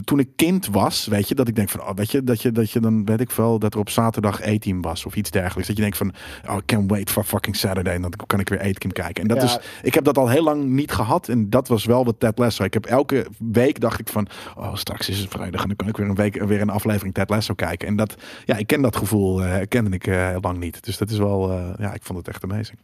toen 0.03 0.19
ik 0.19 0.29
kind 0.35 0.67
was, 0.67 1.05
weet 1.05 1.27
je, 1.27 1.35
dat 1.35 1.47
ik 1.47 1.55
denk 1.55 1.69
van, 1.69 1.81
oh, 1.81 1.93
weet 1.95 2.11
je, 2.11 2.23
dat 2.23 2.41
je, 2.41 2.51
dat 2.51 2.71
je 2.71 2.79
dan, 2.79 3.05
weet 3.05 3.19
ik 3.19 3.31
veel, 3.31 3.59
dat 3.59 3.73
er 3.73 3.79
op 3.79 3.89
zaterdag 3.89 4.41
E-team 4.41 4.81
was 4.81 5.05
of 5.05 5.15
iets 5.15 5.31
dergelijks. 5.31 5.67
Dat 5.67 5.75
je 5.75 5.81
denkt 5.81 5.97
van, 5.97 6.13
oh, 6.49 6.57
I 6.57 6.61
can't 6.65 6.91
wait 6.91 7.09
for 7.09 7.23
fucking 7.23 7.55
Saturday. 7.55 7.93
En 7.93 8.01
dan 8.01 8.13
kan 8.27 8.39
ik 8.39 8.49
weer 8.49 8.65
E-team 8.65 8.93
kijken. 8.93 9.21
En 9.21 9.27
dat 9.27 9.43
is, 9.43 9.59
ik 9.81 9.93
heb 9.93 10.03
dat 10.03 10.17
al 10.17 10.29
heel 10.29 10.43
lang 10.43 10.63
niet 10.63 10.91
gehad. 10.91 11.29
En 11.29 11.49
dat 11.49 11.67
was 11.67 11.85
wel 11.85 12.05
wat 12.05 12.19
Ted 12.19 12.37
Lasso. 12.37 12.63
Ik 12.63 12.73
heb 12.73 12.85
elke 12.85 13.27
week 13.51 13.79
dacht 13.79 13.99
ik 13.99 14.07
van, 14.07 14.27
oh, 14.55 14.75
straks 14.75 15.09
is 15.09 15.19
het 15.19 15.29
vrijdag 15.29 15.61
en 15.61 15.67
dan 15.67 15.75
kan 15.75 15.87
ik 15.87 15.97
weer 15.97 16.09
een 16.09 16.15
week 16.15 16.43
weer 16.43 16.61
een 16.61 16.69
aflevering 16.69 17.13
Ted 17.13 17.29
Lasso 17.29 17.53
kijken. 17.53 17.87
En 17.87 17.95
dat, 17.95 18.15
ja, 18.45 18.57
ik 18.57 18.67
ken 18.67 18.81
dat 18.81 18.95
gevoel, 18.95 19.45
uh, 19.45 19.55
kende 19.67 19.89
ik 19.89 20.07
uh, 20.07 20.27
heel 20.27 20.41
lang 20.41 20.57
niet. 20.57 20.83
Dus 20.83 20.97
dat 20.97 21.09
is 21.09 21.17
wel, 21.17 21.51
uh, 21.51 21.69
ja, 21.77 21.93
ik 21.93 22.03
vond 22.03 22.17
het 22.17 22.27
echt 22.27 22.43
amazing. 22.43 22.77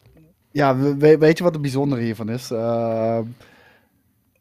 Ja, 0.52 0.78
we, 0.78 1.18
weet 1.18 1.38
je 1.38 1.44
wat 1.44 1.54
het 1.54 1.62
bijzondere 1.62 2.02
hiervan 2.02 2.30
is? 2.30 2.52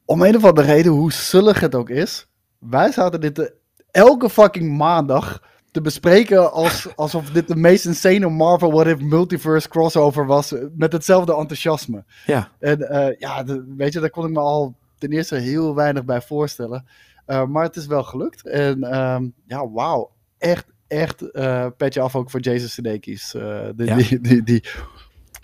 om 0.07 0.23
een 0.23 0.37
of 0.37 0.45
andere 0.45 0.67
reden, 0.67 0.93
hoe 0.93 1.13
zullig 1.13 1.61
het 1.61 1.75
ook 1.75 1.91
is, 1.91 2.26
wij 2.59 2.93
zaten 2.93 3.21
dit 3.21 3.53
elke 3.91 4.31
fucking 4.31 4.77
maandag 4.77 5.43
te 5.71 5.81
bespreken 5.81 6.53
als, 6.53 6.89
alsof 6.97 7.31
dit 7.31 7.49
de 7.49 7.57
meest 7.57 7.85
insane 7.85 8.29
Marvel 8.29 8.73
What 8.73 8.87
If 8.87 9.01
Multiverse 9.01 9.69
crossover 9.69 10.27
was. 10.27 10.55
Met 10.77 10.93
hetzelfde 10.93 11.37
enthousiasme. 11.37 12.05
Ja. 12.27 12.49
En 12.59 12.81
uh, 12.81 13.19
ja, 13.19 13.43
de, 13.43 13.75
weet 13.77 13.93
je, 13.93 14.01
daar 14.01 14.11
kon 14.11 14.25
ik 14.25 14.33
me 14.33 14.41
al 14.41 14.77
ten 14.99 15.13
eerste 15.13 15.37
heel 15.37 15.75
weinig 15.75 16.05
bij 16.05 16.21
voorstellen. 16.21 16.87
Uh, 17.27 17.47
maar 17.47 17.65
het 17.65 17.77
is 17.77 17.87
wel 17.87 18.03
gelukt. 18.03 18.47
En 18.47 18.97
um, 18.97 19.33
ja, 19.47 19.71
wauw. 19.71 20.11
Echt, 20.39 20.67
echt 20.87 21.25
uh, 21.33 21.67
petje 21.77 22.01
af 22.01 22.17
ook 22.17 22.31
voor 22.31 22.41
Jason 22.41 22.69
Sudeikis. 22.69 23.31
die, 23.77 23.87
ja. 23.87 23.97
die, 23.97 24.21
die, 24.21 24.43
die 24.43 24.65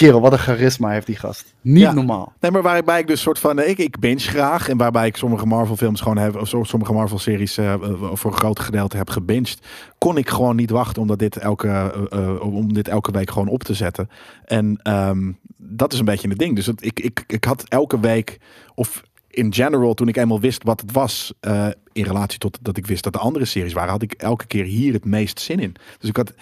Kerel, 0.03 0.21
wat 0.21 0.33
een 0.33 0.39
charisma 0.39 0.91
heeft 0.91 1.07
die 1.07 1.17
gast. 1.17 1.55
Niet 1.61 1.93
normaal. 1.93 2.33
Nee, 2.41 2.51
maar 2.51 2.63
waarbij 2.63 3.01
ik 3.01 3.07
dus 3.07 3.21
soort 3.21 3.39
van. 3.39 3.59
Ik, 3.59 3.79
ik 3.79 3.99
binge 3.99 4.21
graag. 4.21 4.69
En 4.69 4.77
waarbij 4.77 5.07
ik 5.07 5.17
sommige 5.17 5.47
Marvel 5.47 5.77
films 5.77 6.01
gewoon 6.01 6.19
heb. 6.19 6.37
Of 6.37 6.49
sommige 6.63 6.93
Marvel 6.93 7.19
series 7.19 7.59
uh, 7.59 7.75
voor 8.13 8.31
een 8.31 8.37
groot 8.37 8.61
gedeelte 8.61 8.97
heb 8.97 9.11
gebinged. 9.11 9.59
Kon 9.99 10.17
ik 10.17 10.29
gewoon 10.29 10.57
niet 10.57 10.71
wachten 10.71 11.03
om, 11.03 11.09
dat 11.09 11.19
dit, 11.19 11.37
elke, 11.37 12.09
uh, 12.13 12.41
om 12.41 12.73
dit 12.73 12.89
elke 12.89 13.11
week 13.11 13.31
gewoon 13.31 13.49
op 13.49 13.63
te 13.63 13.75
zetten. 13.75 14.09
En 14.45 14.81
um, 14.83 15.39
dat 15.57 15.93
is 15.93 15.99
een 15.99 16.05
beetje 16.05 16.29
het 16.29 16.39
ding. 16.39 16.57
Dus 16.57 16.67
het, 16.67 16.85
ik, 16.85 17.01
ik, 17.01 17.25
ik 17.27 17.45
had 17.45 17.65
elke 17.69 18.01
week. 18.01 18.39
Of 18.75 19.03
in 19.31 19.55
general, 19.55 19.95
toen 19.95 20.09
ik 20.09 20.17
eenmaal 20.17 20.41
wist 20.41 20.63
wat 20.63 20.81
het 20.81 20.93
was, 20.93 21.33
uh, 21.41 21.67
in 21.93 22.05
relatie 22.05 22.39
tot 22.39 22.59
dat 22.63 22.77
ik 22.77 22.87
wist 22.87 23.05
dat 23.05 23.13
de 23.13 23.19
andere 23.19 23.45
series 23.45 23.73
waren, 23.73 23.91
had 23.91 24.03
ik 24.03 24.13
elke 24.13 24.47
keer 24.47 24.65
hier 24.65 24.93
het 24.93 25.05
meest 25.05 25.41
zin 25.41 25.61
in. 25.61 25.75
Dus 25.99 26.09
ik 26.09 26.17
had, 26.17 26.33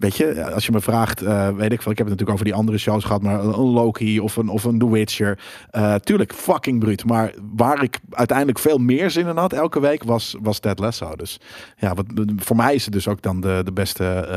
Weet 0.00 0.16
je, 0.16 0.52
als 0.52 0.66
je 0.66 0.72
me 0.72 0.80
vraagt, 0.80 1.22
uh, 1.22 1.48
weet 1.48 1.72
ik 1.72 1.82
veel, 1.82 1.92
ik 1.92 1.98
heb 1.98 2.06
het 2.06 2.18
natuurlijk 2.18 2.30
over 2.30 2.44
die 2.44 2.54
andere 2.54 2.78
shows 2.78 3.04
gehad, 3.04 3.22
maar 3.22 3.44
een 3.44 3.54
Loki 3.54 4.20
of 4.20 4.36
een, 4.36 4.48
of 4.48 4.64
een 4.64 4.78
The 4.78 4.90
Witcher. 4.90 5.38
Uh, 5.72 5.94
tuurlijk, 5.94 6.34
fucking 6.34 6.80
bruut. 6.80 7.04
Maar 7.04 7.34
waar 7.56 7.82
ik 7.82 7.98
uiteindelijk 8.10 8.58
veel 8.58 8.78
meer 8.78 9.10
zin 9.10 9.26
in 9.26 9.36
had 9.36 9.52
elke 9.52 9.80
week, 9.80 10.04
was, 10.04 10.36
was 10.42 10.58
Ted 10.58 10.78
Lasso. 10.78 11.16
Dus 11.16 11.40
ja, 11.76 11.94
wat, 11.94 12.06
voor 12.36 12.56
mij 12.56 12.74
is 12.74 12.84
het 12.84 12.92
dus 12.92 13.08
ook 13.08 13.22
dan 13.22 13.40
de, 13.40 13.60
de 13.64 13.72
beste, 13.72 14.28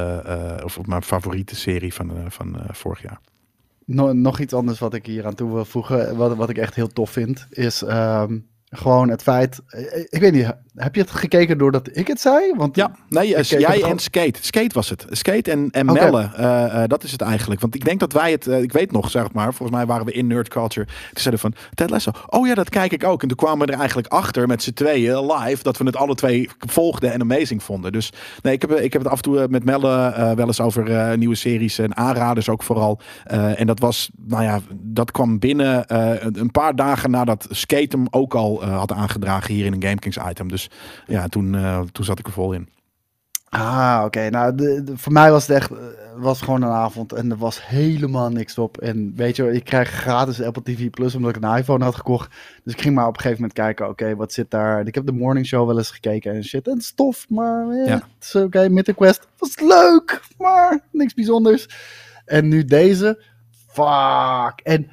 uh, 0.60 0.66
of 0.66 0.86
mijn 0.86 1.04
favoriete 1.04 1.56
serie 1.56 1.94
van, 1.94 2.12
van 2.28 2.56
vorig 2.72 3.02
jaar. 3.02 3.20
Nog, 3.86 4.14
nog 4.14 4.40
iets 4.40 4.54
anders 4.54 4.80
wat 4.80 4.94
ik 4.94 5.06
hier 5.06 5.26
aan 5.26 5.36
toe 5.36 5.54
wil 5.54 5.66
voegen, 5.66 6.18
wat, 6.18 6.36
wat 6.36 6.50
ik 6.50 6.58
echt 6.58 6.76
heel 6.76 6.88
tof 6.88 7.10
vind, 7.10 7.48
is 7.50 7.82
um, 7.82 8.46
gewoon 8.74 9.10
het 9.10 9.22
feit. 9.22 9.60
Ik 10.10 10.20
weet 10.20 10.34
niet, 10.34 10.54
heb 10.76 10.96
je 10.96 11.02
het 11.02 11.12
gekeken 11.12 11.58
doordat 11.58 11.90
ik 11.92 12.08
het 12.08 12.22
zei? 12.22 12.54
Want 12.56 12.76
ja, 12.76 12.92
nee, 13.10 13.28
jij 13.44 13.84
en 13.84 14.00
Skate. 14.00 14.40
Skate 14.42 14.74
was 14.74 14.90
het. 14.90 15.06
Skate 15.10 15.52
en, 15.52 15.68
en 15.72 15.90
okay. 15.90 16.04
Melle, 16.04 16.32
uh, 16.40 16.82
uh, 16.82 16.84
dat 16.88 17.04
is 17.04 17.12
het 17.12 17.22
eigenlijk. 17.22 17.62
Want 17.62 17.76
ik 17.76 17.86
denk 17.86 18.00
dat 18.00 18.14
wij 18.14 18.32
het, 18.32 18.48
uh, 18.48 18.62
ik 18.62 18.72
weet 18.72 18.92
nog, 18.92 19.10
zeg 19.10 19.32
maar, 19.32 19.54
volgens 19.54 19.78
mij 19.78 19.86
waren 19.86 20.06
we 20.06 20.12
in 20.12 20.28
Nerd 20.28 20.48
Culture. 20.48 20.86
Toen 20.86 20.96
zeiden 21.14 21.40
van, 21.40 21.54
Ted 21.74 21.90
Lasso, 21.90 22.12
oh 22.26 22.48
ja, 22.48 22.54
dat 22.54 22.70
kijk 22.70 22.92
ik 22.92 23.04
ook. 23.04 23.22
En 23.22 23.28
toen 23.28 23.38
kwamen 23.38 23.66
we 23.66 23.74
er 23.74 23.80
eigenlijk 23.80 24.08
achter 24.08 24.48
met 24.48 24.64
z'n 24.64 24.74
tweeën 24.74 25.32
live, 25.32 25.64
dat 25.64 25.78
we 25.78 25.86
het 25.86 25.96
alle 25.96 26.16
twee 26.16 26.50
volgden 26.60 27.14
en 27.14 27.22
amazing 27.22 27.64
vonden. 27.64 27.92
Dus 27.92 28.12
nee, 28.42 28.54
ik 28.54 28.62
heb, 28.62 28.72
ik 28.72 28.94
heb 28.94 29.02
het 29.02 29.12
af 29.12 29.18
en 29.18 29.24
toe 29.24 29.48
met 29.50 29.64
Melle 29.64 30.14
wel 30.36 30.48
eens 30.48 30.62
over 30.62 31.18
nieuwe 31.18 31.36
series 31.36 31.80
en 31.80 31.98
aanraders 31.98 32.50
ook 32.50 32.64
vooral. 32.64 33.00
en 33.56 33.68
dat 33.68 33.80
was, 33.80 34.10
nou 34.28 34.44
ja, 34.44 34.60
dat 34.74 35.12
kwam 35.12 35.40
binnen 35.40 35.96
een 36.40 36.52
paar 36.52 36.76
dagen 36.76 37.12
nadat 37.12 37.48
Skate 37.50 37.98
hem 37.98 38.08
ook 38.10 38.34
al 38.34 38.63
had 38.70 38.92
aangedragen 38.92 39.54
hier 39.54 39.66
in 39.66 39.74
een 39.74 39.84
GameKings 39.84 40.18
item. 40.30 40.48
Dus 40.48 40.70
ja, 41.08 41.28
toen, 41.28 41.54
uh, 41.54 41.80
toen 41.80 42.06
zat 42.06 42.20
ik 42.20 42.28
er 42.28 42.34
vol 42.34 42.54
in. 42.54 42.70
Ah, 43.54 44.02
oké. 44.06 44.30
Nou, 44.30 44.56
de, 44.56 44.84
de, 44.84 44.98
voor 44.98 45.12
mij 45.12 45.32
was 45.32 45.48
het 45.48 45.56
echt 45.56 45.72
eh, 45.72 45.78
was 46.16 46.42
gewoon 46.42 46.62
een 46.62 46.70
avond 46.70 47.14
en 47.14 47.32
er 47.32 47.38
was 47.38 47.68
helemaal 47.68 48.30
niks 48.30 48.58
op. 48.58 48.78
En 48.78 49.14
weet 49.16 49.36
je, 49.36 49.52
ik 49.52 49.64
krijg 49.64 49.90
gratis 49.90 50.42
Apple 50.42 50.64
TV 50.64 50.90
Plus 50.90 51.16
omdat 51.16 51.36
ik 51.36 51.44
een 51.44 51.58
iPhone 51.58 51.84
had 51.84 51.96
gekocht. 51.96 52.36
Dus 52.64 52.74
ik 52.74 52.82
ging 52.82 52.96
maar 52.96 53.08
op 53.08 53.16
een 53.16 53.22
gegeven 53.22 53.42
moment 53.42 53.60
kijken, 53.60 53.90
oké, 53.90 54.16
wat 54.16 54.34
zit 54.34 54.52
daar? 54.52 54.88
Ik 54.88 54.96
heb 54.96 55.06
de 55.06 55.12
morning 55.12 55.46
show 55.46 55.68
wel 55.68 55.78
eens 55.78 55.92
gekeken 55.92 56.34
en 56.34 56.44
shit. 56.44 56.68
En 56.68 56.82
stof, 56.82 57.30
maar 57.30 57.70
eh, 57.70 57.88
ja. 57.88 57.94
het 57.94 58.04
is 58.20 58.36
oké. 58.36 58.46
Okay. 58.46 58.68
Mythic 58.68 58.96
Quest 58.96 59.28
was 59.38 59.60
leuk, 59.60 60.22
maar 60.38 60.80
niks 60.92 61.14
bijzonders. 61.14 61.68
En 62.26 62.48
nu 62.48 62.66
deze, 62.66 63.24
fuck. 63.68 64.60
En 64.64 64.92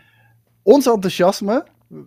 ons 0.62 0.86
enthousiasme, 0.86 1.66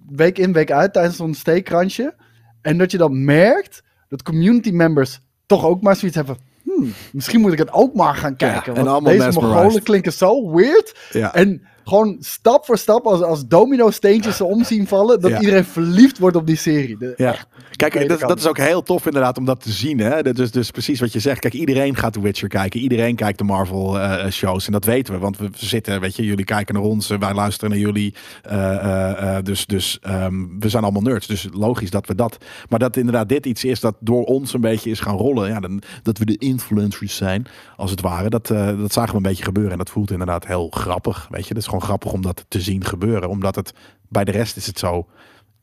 week 0.10 0.38
in, 0.38 0.54
week 0.54 0.72
uit, 0.72 0.94
tijdens 0.94 1.16
zo'n 1.16 1.34
steekkransje 1.34 2.16
en 2.62 2.78
dat 2.78 2.92
je 2.92 2.98
dan 2.98 3.26
merkt 3.26 3.84
dat 4.08 4.24
community 4.24 4.72
members 4.72 5.20
toch 5.46 5.66
ook 5.66 5.82
maar 5.82 5.96
zoiets 5.96 6.18
hebben. 6.18 6.38
Hmm, 6.64 6.94
misschien 7.12 7.42
moet 7.42 7.52
ik 7.52 7.58
het 7.58 7.72
ook 7.72 7.94
maar 7.94 8.16
gaan 8.16 8.36
kijken. 8.36 8.74
Ja, 8.74 8.80
en 8.80 8.88
allemaal 8.88 9.18
deze 9.18 9.40
Mongolen 9.40 9.84
klinken 9.84 10.14
zo 10.14 10.52
weird. 10.52 11.10
Ja. 11.12 11.34
En 11.34 11.62
gewoon 11.84 12.18
stap 12.20 12.66
voor 12.66 12.78
stap, 12.78 13.06
als, 13.06 13.22
als 13.22 13.48
domino 13.48 13.92
steentjes 13.92 14.38
ze 14.38 14.44
omzien 14.46 14.88
vallen, 14.88 15.22
dat 15.22 15.32
Ja. 15.32 15.40
iedereen 15.40 15.66
verliefd 15.66 16.18
wordt 16.20 16.36
op 16.36 16.48
die 16.48 16.56
serie. 16.56 16.98
De- 16.98 17.14
Ja. 17.18 17.36
Kijk, 17.76 18.08
dat, 18.08 18.20
dat 18.20 18.40
is 18.40 18.48
ook 18.48 18.58
heel 18.58 18.84
tof 18.84 19.06
inderdaad 19.06 19.38
om 19.38 19.46
dat 19.46 19.62
te 19.64 19.72
zien. 19.72 20.00
Hè? 20.00 20.22
Dat 20.22 20.40
is 20.40 20.52
dus 20.52 20.72
precies 20.72 21.00
wat 21.00 21.14
je 21.14 21.20
zegt. 21.20 21.40
Kijk, 21.40 21.54
iedereen 21.54 21.96
gaat 21.96 22.14
The 22.14 22.22
Witcher 22.22 22.48
kijken. 22.50 22.80
Iedereen 22.80 23.16
kijkt 23.16 23.38
de 23.38 23.44
Marvel 23.44 24.00
eh, 24.00 24.32
shows. 24.32 24.66
En 24.66 24.72
dat 24.72 24.86
weten 24.86 25.14
we, 25.14 25.20
want 25.20 25.38
we 25.38 25.50
zitten, 25.56 26.00
weet 26.02 26.16
je, 26.16 26.26
jullie 26.26 26.46
kijken 26.46 26.74
naar 26.76 26.84
ons. 26.84 27.10
eh, 27.10 27.20
Wij 27.20 27.34
luisteren 27.34 27.70
naar 27.70 27.80
jullie. 27.80 28.14
Eh, 28.42 28.74
eh, 28.76 29.38
eh, 29.38 29.44
dus 29.44 29.66
dus 29.66 29.98
ehm, 30.02 30.34
we 30.60 30.70
zijn 30.70 30.84
allemaal 30.84 31.02
nerds. 31.02 31.28
Dus 31.28 31.48
logisch 31.54 31.90
dat 31.90 32.08
we 32.08 32.16
dat. 32.16 32.38
Maar 32.70 32.80
dat 32.80 32.98
inderdaad 32.98 33.30
dit 33.30 33.46
iets 33.46 33.64
is 33.64 33.80
dat 33.80 33.96
door 34.00 34.24
ons 34.24 34.54
een 34.54 34.62
beetje 34.62 34.90
is 34.90 35.00
gaan 35.00 35.18
rollen. 35.18 35.50
Ja, 35.50 35.60
dan, 35.60 35.82
dat 36.04 36.18
we 36.18 36.26
de 36.26 36.38
influencers 36.38 37.16
zijn, 37.16 37.46
als 37.78 37.92
het 37.92 38.02
ware. 38.02 38.30
Dat, 38.30 38.50
eh, 38.50 38.78
dat 38.80 38.94
zagen 38.94 39.12
we 39.12 39.16
een 39.18 39.22
beetje 39.24 39.44
gebeuren. 39.44 39.72
En 39.72 39.78
dat 39.78 39.90
voelt 39.90 40.12
inderdaad 40.12 40.48
heel 40.48 40.68
grappig. 40.70 41.28
Weet 41.30 41.42
je, 41.48 41.54
het 41.54 41.58
is 41.58 41.68
gewoon 41.74 41.88
grappig 41.88 42.14
om 42.14 42.22
dat 42.22 42.46
te 42.48 42.62
zien 42.62 42.86
gebeuren. 42.86 43.30
Omdat 43.30 43.56
het 43.56 43.74
bij 44.10 44.24
de 44.24 44.32
rest 44.32 44.56
is 44.58 44.68
het 44.68 44.80
zo 44.80 45.08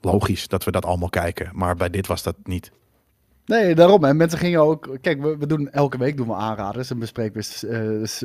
logisch 0.00 0.48
dat 0.48 0.64
we 0.64 0.70
dat 0.70 0.84
allemaal 0.84 1.08
kijken. 1.08 1.50
Maar 1.52 1.76
bij 1.76 1.90
dit 1.90 2.06
was 2.06 2.22
dat 2.22 2.36
niet. 2.44 2.70
Nee, 3.46 3.74
daarom. 3.74 4.04
En 4.04 4.16
mensen 4.16 4.38
gingen 4.38 4.60
ook. 4.60 4.98
Kijk, 5.00 5.22
we, 5.22 5.36
we 5.38 5.46
doen 5.46 5.70
elke 5.70 5.98
week 5.98 6.16
doen 6.16 6.26
we 6.26 6.34
aanraders 6.34 6.90
en 6.90 6.98
bespreken 6.98 7.40
we 7.42 7.68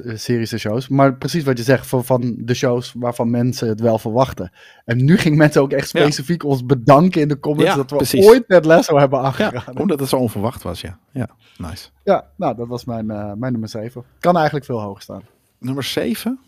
eh, 0.04 0.16
series 0.18 0.52
en 0.52 0.60
shows. 0.60 0.88
Maar 0.88 1.16
precies 1.18 1.44
wat 1.44 1.58
je 1.58 1.64
zegt 1.64 1.88
van, 1.88 2.06
van 2.06 2.36
de 2.38 2.54
shows 2.54 2.94
waarvan 2.98 3.30
mensen 3.30 3.68
het 3.68 3.80
wel 3.80 3.98
verwachten. 3.98 4.52
En 4.86 5.06
nu 5.06 5.18
gingen 5.18 5.38
mensen 5.38 5.62
ook 5.62 5.72
echt 5.72 5.92
Ja. 5.92 6.00
specifiek 6.02 6.44
ons 6.44 6.66
bedanken 6.66 7.22
in 7.22 7.28
de 7.28 7.40
comments 7.40 7.72
Ja, 7.72 7.78
dat 7.78 7.90
we 7.90 7.96
precies. 7.96 8.26
ooit 8.28 8.48
Ted 8.48 8.66
Lasso 8.66 8.98
hebben 8.98 9.20
Ja, 9.20 9.26
aangeraden. 9.26 9.64
Ja, 9.74 9.82
omdat 9.82 10.00
het 10.00 10.10
zo 10.10 10.18
onverwacht 10.18 10.64
was, 10.64 10.82
ja. 10.82 11.00
Ja, 11.12 11.30
nice. 11.58 11.90
nou, 12.38 12.56
dat 12.56 12.68
was 12.68 12.86
mijn, 12.86 13.10
eh, 13.12 13.32
mijn 13.34 13.52
nummer 13.52 13.70
7. 13.70 14.04
Kan 14.20 14.36
eigenlijk 14.36 14.66
veel 14.66 14.82
hoger 14.82 15.02
staan. 15.02 15.22
Nummer 15.60 15.84
7? 15.84 16.40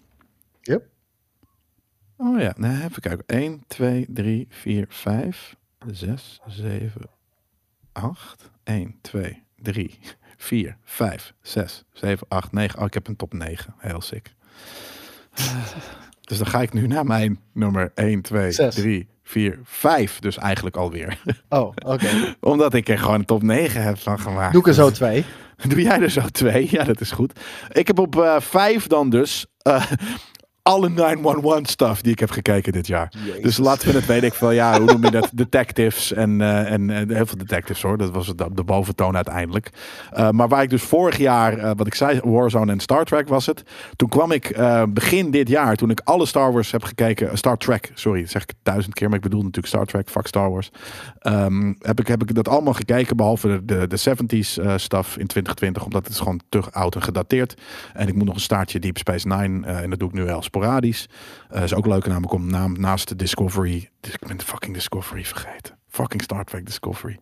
Oh 2.18 2.40
ja, 2.40 2.54
nee, 2.58 2.84
even 2.84 3.02
kijken. 3.02 3.24
1, 3.26 3.64
2, 3.68 4.06
3, 4.10 4.48
4, 4.50 4.86
5, 4.90 5.56
6, 5.92 6.42
7, 6.48 7.02
8. 7.92 8.50
1, 8.64 8.96
2, 9.02 9.44
3, 9.56 10.00
4, 10.38 10.78
5, 10.84 11.34
6, 11.42 11.84
7, 11.92 12.28
8, 12.30 12.52
9. 12.52 12.80
Oh, 12.80 12.86
ik 12.86 12.94
heb 12.94 13.08
een 13.08 13.16
top 13.16 13.34
9. 13.34 13.74
Heel 13.78 14.02
sick. 14.02 14.34
Dus 16.22 16.38
dan 16.38 16.48
ga 16.48 16.62
ik 16.62 16.74
nu 16.74 16.88
naar 16.88 17.06
mijn 17.06 17.40
nummer 17.54 17.92
1, 17.96 18.22
2, 18.22 18.52
Zes. 18.52 18.76
3, 18.76 19.08
4, 19.24 19.60
5. 19.64 20.20
Dus 20.20 20.38
eigenlijk 20.38 20.76
alweer. 20.78 21.22
Oh, 21.50 21.74
oké. 21.86 22.10
Omdat 22.40 22.74
ik 22.74 22.90
er 22.90 23.00
gewoon 23.00 23.20
een 23.20 23.26
top 23.26 23.44
9 23.44 23.84
heb 23.84 23.98
van 23.98 24.20
gemaakt. 24.20 24.52
Doe 24.52 24.62
ik 24.62 24.68
er 24.68 24.74
zo 24.74 24.92
twee. 24.92 25.26
Doe 25.70 25.82
jij 25.82 26.02
er 26.02 26.10
zo 26.10 26.22
twee? 26.22 26.68
Ja, 26.72 26.84
dat 26.84 27.02
is 27.02 27.12
goed. 27.12 27.40
Ik 27.72 27.88
heb 27.88 28.00
op 28.00 28.22
eh, 28.22 28.40
vijf 28.40 28.88
dan 28.88 29.10
dus 29.10 29.46
eh, 29.62 29.92
alle 30.68 30.90
911 30.90 31.70
stuff 31.70 32.02
die 32.02 32.12
ik 32.12 32.20
heb 32.20 32.30
gekeken 32.30 32.72
dit 32.72 32.88
jaar. 32.88 33.12
Dus 33.42 33.58
laten 33.58 33.88
we 33.88 33.94
het, 33.94 34.06
weet 34.06 34.24
ik 34.24 34.34
veel, 34.34 34.52
ja, 34.52 34.78
hoe 34.78 34.92
noem 34.92 35.04
je 35.04 35.12
dat? 35.12 35.30
Detectives 35.44 36.14
en, 36.14 36.42
eh, 36.42 36.72
en 36.72 36.90
eh, 36.90 37.16
heel 37.16 37.26
veel 37.26 37.38
detectives 37.38 37.82
hoor. 37.82 37.98
Dat 37.98 38.12
was 38.12 38.28
het, 38.28 38.38
de 38.52 38.64
boventoon 38.64 39.16
uiteindelijk. 39.16 39.70
Eh, 40.12 40.30
maar 40.30 40.48
waar 40.48 40.64
ik 40.64 40.70
dus 40.70 40.82
vorig 40.82 41.18
jaar, 41.18 41.76
wat 41.76 41.88
ik 41.88 41.96
zei, 41.96 42.20
Warzone 42.24 42.72
en 42.72 42.80
Star 42.80 43.06
Trek 43.06 43.28
was 43.28 43.46
het. 43.46 43.64
Toen 43.96 44.10
kwam 44.10 44.32
ik 44.32 44.60
begin 44.90 45.32
dit 45.32 45.50
jaar, 45.50 45.76
toen 45.76 45.90
ik 45.90 46.02
alle 46.04 46.26
Star 46.26 46.54
Wars 46.54 46.72
heb 46.72 46.84
gekeken, 46.84 47.38
Star 47.38 47.58
Trek, 47.58 47.92
sorry, 47.94 48.22
dat 48.22 48.30
zeg 48.30 48.42
ik 48.42 48.54
duizend 48.64 48.94
keer, 48.94 49.08
maar 49.08 49.18
ik 49.18 49.24
bedoel 49.24 49.42
natuurlijk 49.42 49.68
Star 49.68 49.86
Trek, 49.86 50.10
fuck 50.10 50.28
Star 50.28 50.52
Wars. 50.52 50.72
Ehm, 51.20 51.74
heb, 51.80 52.00
ik, 52.00 52.08
heb 52.08 52.22
ik 52.22 52.36
dat 52.36 52.48
allemaal 52.48 52.74
gekeken, 52.74 53.18
behalve 53.18 53.48
de, 53.48 53.66
de, 53.66 53.88
de 53.88 54.00
70s 54.00 54.64
eh, 54.64 54.74
stuff 54.78 55.18
in 55.18 55.28
2020, 55.28 55.84
omdat 55.84 56.04
het 56.04 56.14
is 56.14 56.20
gewoon 56.20 56.42
te 56.50 56.62
oud 56.72 56.96
en 56.96 57.02
gedateerd. 57.02 57.62
En 57.94 58.08
ik 58.08 58.16
moet 58.16 58.26
nog 58.26 58.36
een 58.36 58.42
staartje 58.42 58.80
Deep 58.80 58.98
Space 58.98 59.28
Nine, 59.28 59.66
en 59.66 59.90
dat 59.90 60.00
doe 60.00 60.08
ik 60.08 60.14
nu 60.14 60.24
wel 60.24 60.42
sporadisch. 60.58 61.08
Eh 61.50 61.64
is 61.64 61.74
ook 61.74 61.86
leuk, 61.86 62.06
namelijk 62.06 62.34
om 62.34 62.50
naam, 62.50 62.80
naast 62.80 63.08
de 63.08 63.16
Discovery, 63.16 63.90
ik 64.02 64.28
ben 64.28 64.38
de 64.38 64.46
fucking 64.46 64.74
Discovery 64.74 65.26
vergeten. 65.26 65.78
Fucking 65.88 66.22
Star 66.22 66.44
Trek 66.44 66.66
Discovery. 66.66 67.20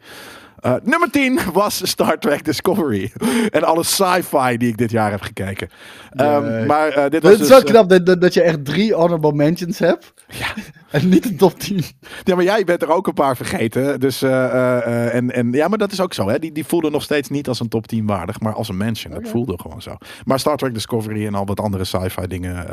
Eh, 0.66 0.74
nummer 0.84 1.12
10 1.12 1.40
was 1.54 1.88
Star 1.90 2.20
Trek 2.20 2.46
Discovery. 2.46 3.12
en 3.50 3.64
alle 3.64 3.84
sci-fi 3.84 4.58
die 4.58 4.68
ik 4.68 4.78
dit 4.78 4.92
jaar 4.92 5.12
heb 5.12 5.22
gekeken. 5.22 5.70
Ehm, 6.12 6.44
Nee. 6.46 6.66
maar 6.66 6.88
eh, 6.90 7.10
dit 7.10 7.22
was 7.22 7.32
Het 7.32 7.42
is 7.42 7.48
dus, 7.48 7.50
wel 7.50 7.60
eh, 7.60 7.66
knap 7.66 8.06
dat, 8.06 8.22
dat, 8.22 8.34
je 8.34 8.42
echt 8.42 8.66
drie 8.66 8.94
honorable 8.94 9.34
mentions 9.34 9.80
hebt. 9.80 10.14
Ja. 10.28 10.48
En 10.92 11.10
niet 11.10 11.26
een 11.26 11.38
top 11.38 11.60
10. 11.60 11.84
Ja, 12.24 12.36
maar 12.36 12.44
jij 12.44 12.64
bent 12.64 12.82
er 12.82 12.90
ook 12.90 13.08
een 13.08 13.14
paar 13.14 13.36
vergeten. 13.36 14.00
Dus, 14.00 14.22
en, 14.22 15.32
en, 15.32 15.52
ja, 15.52 15.68
maar 15.68 15.78
dat 15.78 15.92
is 15.92 16.02
ook 16.02 16.14
zo. 16.14 16.30
Hè? 16.30 16.40
Die, 16.40 16.52
die 16.52 16.66
voelden 16.66 16.92
nog 16.92 17.04
steeds 17.04 17.30
niet 17.30 17.48
als 17.48 17.60
een 17.60 17.68
top 17.68 17.88
10 17.88 18.06
waardig, 18.06 18.40
maar 18.40 18.54
als 18.54 18.70
een 18.70 18.78
mention. 18.78 19.14
Dat 19.14 19.28
voelde 19.28 19.60
gewoon 19.62 19.82
zo. 19.82 19.98
Maar 20.24 20.40
Star 20.40 20.58
Trek 20.58 20.74
Discovery 20.74 21.26
en 21.26 21.34
al 21.34 21.46
wat 21.46 21.60
andere 21.60 21.84
sci-fi 21.84 22.28
dingen. 22.28 22.66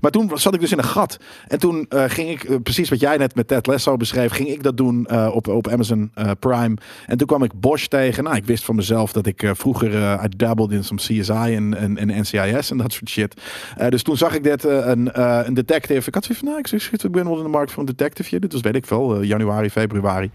Maar 0.00 0.10
toen 0.10 0.30
zat 0.34 0.54
ik 0.54 0.60
dus 0.60 0.72
in 0.72 0.78
een 0.78 0.84
gat. 0.84 1.16
En 1.48 1.58
toen 1.58 1.86
ging 1.88 2.30
ik, 2.30 2.62
precies 2.62 2.88
wat 2.88 3.00
jij 3.00 3.16
net 3.16 3.34
met 3.34 3.48
Ted 3.48 3.66
Lasso 3.66 3.96
beschreef, 3.96 4.32
ging 4.32 4.48
ik 4.48 4.62
dat 4.62 4.76
doen 4.76 5.10
op, 5.32 5.48
op 5.48 5.68
Amazon 5.68 6.12
Prime. 6.38 6.76
En 7.06 7.16
toen 7.16 7.26
kwam 7.34 7.46
ik 7.46 7.60
Bosch 7.60 7.86
tegen. 7.86 8.24
Nou, 8.24 8.36
ik 8.36 8.44
wist 8.44 8.64
van 8.64 8.76
mezelf 8.76 9.12
dat 9.12 9.26
ik 9.26 9.42
eh, 9.42 9.50
vroeger 9.54 9.94
eh 9.94 10.24
I 10.24 10.74
in 10.74 10.84
some 10.84 11.00
CSI 11.00 11.54
en, 11.54 11.96
en, 11.96 12.20
NCIS 12.20 12.70
en 12.70 12.76
dat 12.76 12.92
soort 12.92 13.08
shit. 13.08 13.40
Eh, 13.76 13.88
dus 13.88 14.02
toen 14.02 14.16
zag 14.16 14.34
ik 14.34 14.42
dit, 14.42 14.64
een, 14.64 15.20
een 15.46 15.54
detective. 15.54 16.08
Ik 16.08 16.14
had 16.14 16.24
zoiets 16.24 16.44
van, 16.44 16.48
nou, 16.48 16.58
ik, 16.58 16.80
shit, 16.80 17.04
ik 17.04 17.12
ben 17.12 17.24
wel 17.24 17.36
in 17.36 17.42
de 17.42 17.48
markt 17.48 17.72
voor 17.72 17.80
een 17.80 17.94
detective. 17.94 18.40
Dit 18.40 18.52
was, 18.52 18.60
weet 18.60 18.74
ik 18.74 18.90
eh, 18.90 19.18
januari, 19.22 19.70
februari. 19.70 20.30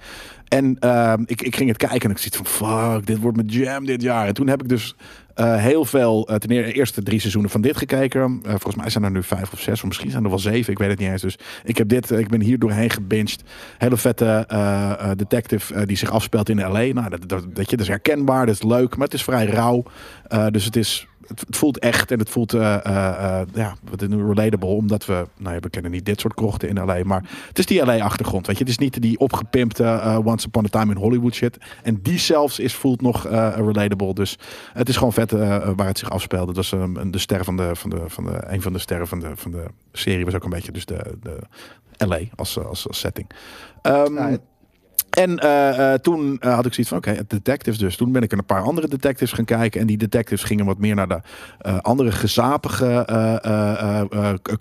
En 0.48 0.76
ehm, 0.80 1.24
ik, 1.26 1.42
ik 1.42 1.56
ging 1.56 1.70
het 1.70 1.78
kijken 1.78 2.02
en 2.02 2.12
ik 2.12 2.18
zit 2.18 2.36
van, 2.36 2.46
fuck, 2.46 3.06
dit 3.06 3.20
wordt 3.20 3.38
mijn 3.38 3.50
jam 3.50 3.86
dit 3.86 4.02
jaar. 4.02 4.28
En 4.28 4.34
toen 4.34 4.48
heb 4.48 4.62
ik 4.62 4.70
dus 4.70 4.96
eh, 5.40 5.56
heel 5.56 5.86
veel, 5.86 6.28
eh, 6.28 6.36
ten 6.36 6.50
eerste 6.50 7.04
drie 7.04 7.20
seizoenen 7.20 7.52
van 7.52 7.62
dit 7.62 7.78
gekeken. 7.78 8.40
Eh, 8.44 8.50
volgens 8.50 8.76
mij 8.76 8.90
zijn 8.90 9.04
er 9.04 9.12
nu 9.12 9.24
vijf 9.24 9.54
of 9.54 9.60
zes, 9.60 9.82
of 9.82 9.88
misschien 9.88 10.12
zijn 10.12 10.24
er 10.24 10.30
wel 10.30 10.40
zeven, 10.40 10.72
ik 10.72 10.80
weet 10.80 10.90
het 10.90 11.00
niet 11.00 11.10
eens. 11.10 11.22
Dus 11.22 11.38
ik 11.64 11.78
heb 11.78 11.88
dit, 11.88 12.12
ik 12.12 12.28
ben 12.28 12.42
hier 12.42 12.60
doorheen 12.60 12.90
gebinged. 12.90 13.44
Hele 13.78 13.98
vette 13.98 14.46
detective 15.18 15.86
die 15.86 15.98
zich 15.98 16.12
afspeelt 16.12 16.50
in 16.50 16.58
LA. 16.58 16.82
Nou, 16.82 17.10
dat, 17.10 17.30
dat, 17.30 17.46
weet 17.54 17.70
je, 17.70 17.76
dat 17.76 17.86
is 17.86 17.88
herkenbaar, 17.88 18.46
dat 18.46 18.56
is 18.56 18.64
leuk, 18.64 18.96
maar 18.96 19.06
het 19.06 19.14
is 19.14 19.24
vrij 19.24 19.46
rauw. 19.46 19.84
Dus 20.52 20.66
het 20.66 20.76
is 20.76 21.08
het, 21.30 21.58
voelt 21.58 21.80
echt 21.80 22.12
en 22.12 22.20
het 22.20 22.30
voelt 22.30 22.54
eh, 22.54 22.86
eh, 22.86 23.48
ja, 23.54 23.76
relatable, 24.10 24.70
omdat 24.70 25.06
we, 25.06 25.28
nou 25.38 25.56
ja, 25.56 25.60
we 25.60 25.70
kennen 25.70 25.92
niet 25.92 26.06
dit 26.06 26.20
soort 26.20 26.34
krochten 26.34 26.70
in 26.70 26.86
LA, 26.86 27.04
maar 27.04 27.24
het 27.48 27.60
is 27.60 27.66
die 27.66 27.86
LA-achtergrond, 27.86 28.48
weet 28.48 28.58
je. 28.58 28.64
Het 28.64 28.72
is 28.72 28.78
niet 28.78 29.02
die 29.02 29.20
opgepimpte 29.20 30.22
Once 30.24 30.48
Upon 30.48 30.66
a 30.66 30.68
Time 30.70 30.92
in 30.92 31.02
Hollywood 31.02 31.34
shit. 31.34 31.58
En 31.84 32.00
die 32.02 32.20
zelfs 32.20 32.60
is, 32.60 32.74
voelt 32.74 33.02
nog 33.02 33.24
relatable, 33.56 34.14
dus 34.14 34.38
het 34.74 34.90
is 34.90 34.98
gewoon 34.98 35.14
vet 35.14 35.32
waar 35.32 35.88
het 35.88 35.98
zich 35.98 36.10
afspeelde. 36.10 36.46
Dat 36.46 36.56
was 36.56 36.72
um, 36.72 37.12
de 37.12 37.18
ster 37.18 37.44
van 37.44 37.58
de, 37.58 37.76
van 37.76 37.90
de, 37.90 38.02
van 38.08 38.24
de, 38.24 38.42
een 38.48 38.62
van 38.62 38.74
de 38.74 38.80
sterren 38.80 39.08
van 39.08 39.20
de, 39.20 39.32
van 39.36 39.52
de 39.52 39.66
serie 39.92 40.26
was 40.26 40.34
ook 40.34 40.44
een 40.44 40.50
beetje 40.50 40.72
dus 40.72 40.86
de, 40.86 41.18
de 41.22 41.40
LA 42.06 42.20
als, 42.36 42.60
als, 42.60 42.88
als 42.88 43.00
setting. 43.00 43.30
Ehm, 43.82 44.38
en 45.20 45.38
eh, 45.38 45.94
eh, 45.94 46.00
toen 46.00 46.38
eh, 46.40 46.54
had 46.54 46.66
ik 46.66 46.74
zoiets 46.74 46.90
van, 46.90 46.98
oké, 46.98 47.24
detectives 47.28 47.80
dus. 47.80 47.96
Toen 47.96 48.12
ben 48.12 48.22
ik 48.22 48.32
een 48.32 48.46
paar 48.46 48.62
andere 48.62 48.88
detectives 48.88 49.32
gaan 49.32 49.46
kijken. 49.46 49.82
En 49.82 49.88
die 49.88 49.98
detectives 49.98 50.44
gingen 50.44 50.66
wat 50.66 50.78
meer 50.78 50.96
naar 50.96 51.08
de 51.08 51.22
andere 51.82 52.12
gezapige 52.12 53.06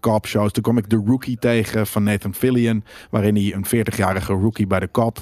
cop 0.00 0.26
shows. 0.26 0.52
Toen 0.52 0.62
kwam 0.62 0.78
ik 0.78 0.86
The 0.86 1.02
Rookie 1.06 1.38
tegen 1.38 1.86
van 1.86 2.02
Nathan 2.02 2.34
Fillion. 2.34 2.84
Waarin 3.10 3.34
hij 3.34 3.54
een 3.54 3.86
40-jarige 3.86 4.32
rookie 4.32 4.66
bij 4.66 4.80
de 4.80 4.90
cop, 4.90 5.18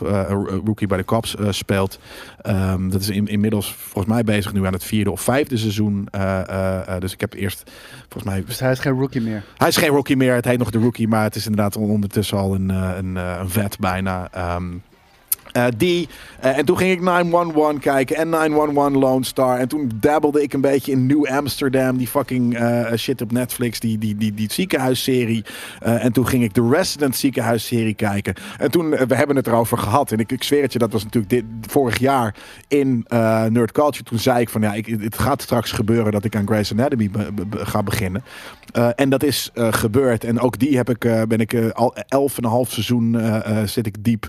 rookie 0.64 0.86
bij 0.86 0.98
de 0.98 1.04
cops 1.04 1.36
speelt. 1.50 1.98
Ehm, 2.42 2.88
dat 2.88 3.00
is 3.00 3.08
in, 3.08 3.26
inmiddels 3.26 3.74
volgens 3.74 4.14
mij 4.14 4.24
bezig 4.24 4.52
nu 4.52 4.66
aan 4.66 4.72
het 4.72 4.84
vierde 4.84 5.10
of 5.10 5.20
vijfde 5.20 5.56
seizoen. 5.56 6.08
Dus 6.98 7.12
ik 7.12 7.20
heb 7.20 7.32
eerst, 7.32 7.70
volgens 8.08 8.24
mij... 8.24 8.44
Dus 8.46 8.60
hij 8.60 8.70
is 8.70 8.78
geen 8.78 8.98
rookie 8.98 9.20
meer. 9.20 9.44
Hij 9.56 9.68
is 9.68 9.76
geen 9.76 9.88
rookie 9.88 10.16
meer. 10.16 10.34
Het 10.34 10.44
heet 10.44 10.58
nog 10.58 10.70
de 10.70 10.78
rookie, 10.78 11.08
maar 11.08 11.22
het 11.22 11.34
is 11.34 11.46
inderdaad 11.46 11.76
ondertussen 11.76 12.38
al 12.38 12.54
een, 12.54 12.68
een, 12.68 13.16
een 13.16 13.50
vet 13.50 13.78
bijna. 13.78 14.28
Eh, 14.32 14.56
die. 15.76 16.08
Eh, 16.40 16.58
en 16.58 16.64
toen 16.64 16.78
ging 16.78 16.92
ik 16.92 17.00
911 17.00 17.78
kijken 17.78 18.16
en 18.16 18.28
911 18.28 19.02
Lone 19.02 19.24
Star. 19.24 19.58
En 19.58 19.68
toen 19.68 19.90
dabbelde 19.94 20.42
ik 20.42 20.52
een 20.52 20.60
beetje 20.60 20.92
in 20.92 21.06
New 21.06 21.26
Amsterdam. 21.26 21.96
Die 21.96 22.06
fucking 22.06 22.56
eh, 22.56 22.92
shit 22.96 23.22
op 23.22 23.32
Netflix. 23.32 23.80
Die, 23.80 23.98
die, 23.98 24.16
die, 24.16 24.34
die 24.34 24.52
ziekenhuisserie. 24.52 25.44
Eh, 25.80 26.04
en 26.04 26.12
toen 26.12 26.26
ging 26.26 26.42
ik 26.42 26.54
de 26.54 26.68
Resident 26.70 27.16
ziekenhuisserie 27.16 27.94
kijken. 27.94 28.34
En 28.58 28.70
toen, 28.70 28.94
eh, 28.94 29.06
we 29.06 29.14
hebben 29.14 29.36
het 29.36 29.46
erover 29.46 29.78
gehad. 29.78 30.12
En 30.12 30.18
ik, 30.18 30.32
ik 30.32 30.42
zweer 30.42 30.62
het 30.62 30.72
je, 30.72 30.78
dat 30.78 30.92
was 30.92 31.04
natuurlijk 31.04 31.32
dit, 31.32 31.44
vorig 31.60 31.98
jaar 31.98 32.34
in 32.68 33.04
eh, 33.08 33.44
Nerd 33.44 33.72
Culture. 33.72 34.04
Toen 34.04 34.18
zei 34.18 34.40
ik 34.40 34.48
van 34.48 34.60
ja, 34.60 34.74
ik, 34.74 34.86
het 34.86 35.18
gaat 35.18 35.42
straks 35.42 35.72
gebeuren 35.72 36.12
dat 36.12 36.24
ik 36.24 36.36
aan 36.36 36.46
Grey's 36.46 36.72
Anatomy 36.72 37.10
ga 37.50 37.82
beginnen. 37.82 38.24
Eh, 38.76 38.88
en 38.94 39.08
dat 39.08 39.22
is 39.22 39.50
eh, 39.54 39.72
gebeurd. 39.72 40.24
En 40.24 40.40
ook 40.40 40.58
die 40.58 40.76
heb 40.76 40.90
ik, 40.90 41.04
eh, 41.04 41.22
ben 41.22 41.40
ik 41.40 41.70
al 41.72 41.94
elf 42.08 42.38
en 42.38 42.44
een 42.44 42.50
half 42.50 42.70
seizoen 42.70 43.20
zit 43.64 43.86
ik 43.86 44.04
diep 44.04 44.28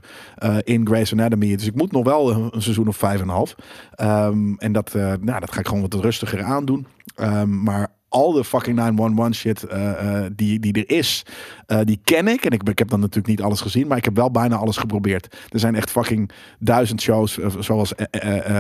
in 0.64 0.88
Grey's 0.88 1.12
Anatomy. 1.12 1.56
Dus 1.56 1.66
ik 1.66 1.76
moet 1.76 1.91
nog 1.91 2.04
wel 2.04 2.32
een, 2.32 2.62
seizoen 2.62 2.88
of 2.88 2.98
vijf 2.98 3.16
en 3.16 3.28
een 3.28 3.34
half. 3.34 3.56
Ehm, 3.95 4.54
en 4.54 4.72
dat, 4.72 4.93
nou, 4.93 5.39
dat 5.39 5.52
ga 5.52 5.60
ik 5.60 5.68
gewoon 5.68 5.82
wat 5.82 5.93
rustiger 5.93 6.43
aandoen. 6.43 6.88
Ehm, 7.16 7.64
maar 7.64 7.88
al 8.18 8.32
de 8.32 8.43
fucking 8.43 8.76
911 8.76 9.34
shit 9.36 9.63
eh, 9.63 10.24
eh, 10.24 10.32
die, 10.36 10.59
die 10.59 10.74
er 10.74 10.97
is, 10.97 11.26
eh, 11.65 11.80
die 11.84 11.99
ken 12.03 12.28
ik. 12.28 12.45
En 12.45 12.51
ik, 12.51 12.70
ik 12.70 12.80
heb 12.80 12.89
dan 12.89 12.99
natuurlijk 12.99 13.28
niet 13.28 13.41
alles 13.41 13.61
gezien, 13.61 13.88
maar 13.88 13.97
ik 13.97 14.05
heb 14.05 14.15
wel 14.15 14.32
bijna 14.32 14.55
alles 14.55 14.78
geprobeerd. 14.78 15.38
Er 15.49 15.59
zijn 15.59 15.76
echt 15.76 15.91
fucking 15.91 16.32
duizend 16.59 17.01
shows, 17.01 17.38
zoals 17.59 17.93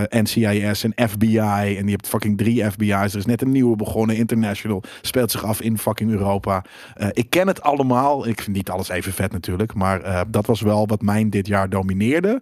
NCIS 0.09 0.83
en 0.83 1.09
FBI. 1.09 1.37
En 1.77 1.85
je 1.85 1.91
hebt 1.91 2.07
fucking 2.07 2.37
drie 2.37 2.71
FBI's. 2.71 3.13
Er 3.13 3.17
is 3.17 3.25
net 3.25 3.41
een 3.41 3.51
nieuwe 3.51 3.75
begonnen, 3.75 4.15
International. 4.15 4.83
Speelt 5.01 5.31
zich 5.31 5.43
af 5.43 5.61
in 5.61 5.77
fucking 5.77 6.11
Europa. 6.11 6.63
Ik 7.11 7.29
ken 7.29 7.47
het 7.47 7.61
allemaal. 7.61 8.27
Ik 8.27 8.41
vind 8.41 8.55
niet 8.55 8.69
alles 8.69 8.89
even 8.89 9.13
vet 9.13 9.31
natuurlijk. 9.31 9.73
Maar 9.73 10.25
dat 10.31 10.45
was 10.45 10.61
wel 10.61 10.87
wat 10.87 11.01
mijn 11.01 11.29
dit 11.29 11.47
jaar 11.47 11.69
domineerde. 11.69 12.41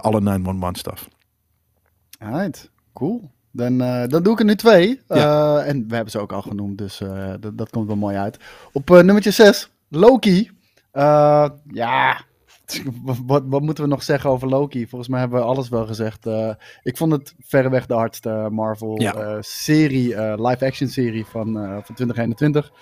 Alle 0.00 0.20
911 0.20 0.76
stuff. 0.76 1.08
Alright, 2.18 2.70
cool. 2.92 3.33
Dan, 3.54 3.80
eh, 3.80 4.08
dan 4.08 4.22
doe 4.22 4.32
ik 4.32 4.38
er 4.38 4.44
nu 4.44 4.54
twee. 4.56 5.00
Ja. 5.08 5.58
Eh, 5.58 5.68
en 5.68 5.88
we 5.88 5.94
hebben 5.94 6.12
ze 6.12 6.18
ook 6.18 6.32
al 6.32 6.42
genoemd, 6.42 6.78
dus 6.78 7.00
eh, 7.00 7.34
dat, 7.54 7.70
komt 7.70 7.86
wel 7.86 7.96
mooi 7.96 8.16
uit. 8.16 8.38
Op 8.72 8.88
nummertje 8.88 9.30
6, 9.30 9.70
Loki. 9.88 10.50
Ja, 11.72 12.24
wat, 13.26 13.42
wat 13.46 13.62
moeten 13.62 13.84
we 13.84 13.90
nog 13.90 14.02
zeggen 14.02 14.30
over 14.30 14.48
Loki? 14.48 14.86
Volgens 14.86 15.10
mij 15.10 15.20
hebben 15.20 15.38
we 15.38 15.44
alles 15.46 15.68
wel 15.68 15.86
gezegd. 15.86 16.26
Ik 16.82 16.96
vond 16.96 17.12
het 17.12 17.34
verreweg 17.40 17.86
de 17.86 17.94
hardste 17.94 18.48
Marvel 18.50 19.00
Ja. 19.00 19.14
eh, 19.14 19.36
serie, 19.40 20.14
eh, 20.14 20.46
live-action 20.48 20.88
serie 20.88 21.24
van, 21.24 21.52
van 21.54 21.94
2021. 21.94 22.72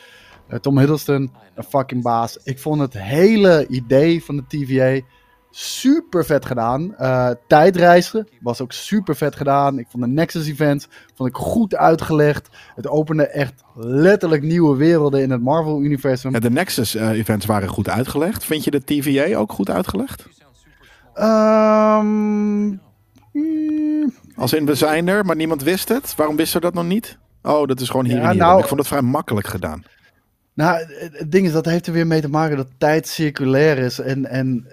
Eh, 0.48 0.58
Tom 0.58 0.78
Hiddleston, 0.78 1.32
een 1.54 1.64
fucking 1.64 2.02
baas. 2.02 2.38
Ik 2.44 2.58
vond 2.58 2.80
het 2.80 2.98
hele 2.98 3.66
idee 3.68 4.24
van 4.24 4.36
de 4.36 4.46
TVA 4.46 5.06
super 5.55 6.24
vet 6.24 6.46
gedaan. 6.46 6.94
Eh, 6.96 7.30
tijdreizen 7.46 8.28
was 8.40 8.61
ook 8.61 8.72
super 8.72 9.16
vet 9.16 9.36
gedaan. 9.36 9.78
Ik 9.78 9.86
vond 9.90 10.03
de 10.03 10.09
Nexus 10.09 10.46
event 10.48 10.88
vond 11.14 11.28
ik 11.28 11.36
goed 11.36 11.74
uitgelegd. 11.74 12.48
Het 12.74 12.88
opende 12.88 13.26
echt 13.26 13.62
letterlijk 13.74 14.42
nieuwe 14.42 14.76
werelden 14.76 15.22
in 15.22 15.30
het 15.30 15.42
Marvel 15.42 15.82
universum. 15.82 16.32
Ja, 16.32 16.38
de 16.38 16.50
Nexus 16.50 16.94
eh, 16.94 17.11
events 17.11 17.46
waren 17.46 17.68
goed 17.68 17.88
uitgelegd. 17.88 18.44
Vind 18.44 18.64
je 18.64 18.70
de 18.70 18.84
TVA 18.84 19.36
ook 19.36 19.53
goed 19.53 19.70
uitgelegd? 19.70 20.26
Ehm, 21.14 22.66
mm, 23.32 24.12
Als 24.36 24.53
in 24.53 24.66
we 24.66 24.74
zijn 24.74 25.09
er, 25.09 25.24
maar 25.24 25.36
niemand 25.36 25.62
wist 25.62 25.88
het. 25.88 26.14
Waarom 26.16 26.36
wisten 26.36 26.61
we 26.61 26.66
dat 26.66 26.74
nog 26.74 26.84
niet? 26.84 27.18
Oh, 27.42 27.66
dat 27.66 27.80
is 27.80 27.88
gewoon 27.88 28.05
hier 28.05 28.16
Ja, 28.16 28.22
en 28.22 28.30
hier. 28.30 28.38
nou- 28.40 28.61
ik 28.61 28.66
vond 28.66 28.80
het 28.80 28.88
vrij 28.88 29.03
makkelijk 29.03 29.46
gedaan. 29.46 29.82
Nou, 30.55 30.84
het 31.12 31.30
ding 31.32 31.46
is, 31.46 31.53
dat 31.53 31.64
heeft 31.64 31.86
er 31.86 31.92
weer 31.92 32.07
mee 32.07 32.20
te 32.20 32.28
maken 32.28 32.57
dat 32.57 32.68
tijd 32.78 33.09
circulair 33.09 33.78
is. 33.78 33.98
En, 34.00 34.26
en 34.26 34.66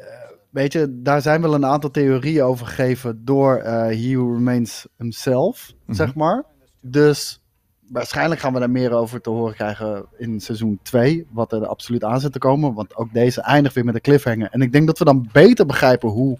weet 0.49 0.73
je, 0.73 0.99
daar 1.01 1.21
zijn 1.21 1.41
wel 1.41 1.53
een 1.53 1.65
aantal 1.65 1.91
theorieën 1.91 2.43
over 2.43 2.65
gegeven 2.65 3.21
door 3.25 3.55
eh 3.55 3.73
He 3.73 4.15
Who 4.15 4.33
Remains 4.33 4.87
himself, 4.97 5.73
Mhm. 5.85 5.95
zeg 5.95 6.15
maar. 6.15 6.43
Dus 6.81 7.41
waarschijnlijk 7.87 8.41
gaan 8.41 8.53
we 8.53 8.59
daar 8.59 8.69
meer 8.69 8.91
over 8.91 9.21
te 9.21 9.29
horen 9.29 9.53
krijgen 9.55 10.05
in 10.17 10.39
seizoen 10.39 10.79
2, 10.81 11.27
wat 11.31 11.51
er 11.51 11.65
absoluut 11.65 12.03
aan 12.03 12.19
zit 12.19 12.31
te 12.31 12.39
komen. 12.39 12.73
Want 12.73 12.95
ook 12.95 13.13
deze 13.13 13.41
eindigt 13.41 13.75
weer 13.75 13.85
met 13.85 13.95
een 13.95 14.01
cliffhanger. 14.01 14.47
En 14.51 14.61
ik 14.61 14.71
denk 14.71 14.87
dat 14.87 14.99
we 14.99 15.05
dan 15.05 15.29
beter 15.31 15.65
begrijpen 15.65 16.09
hoe 16.09 16.37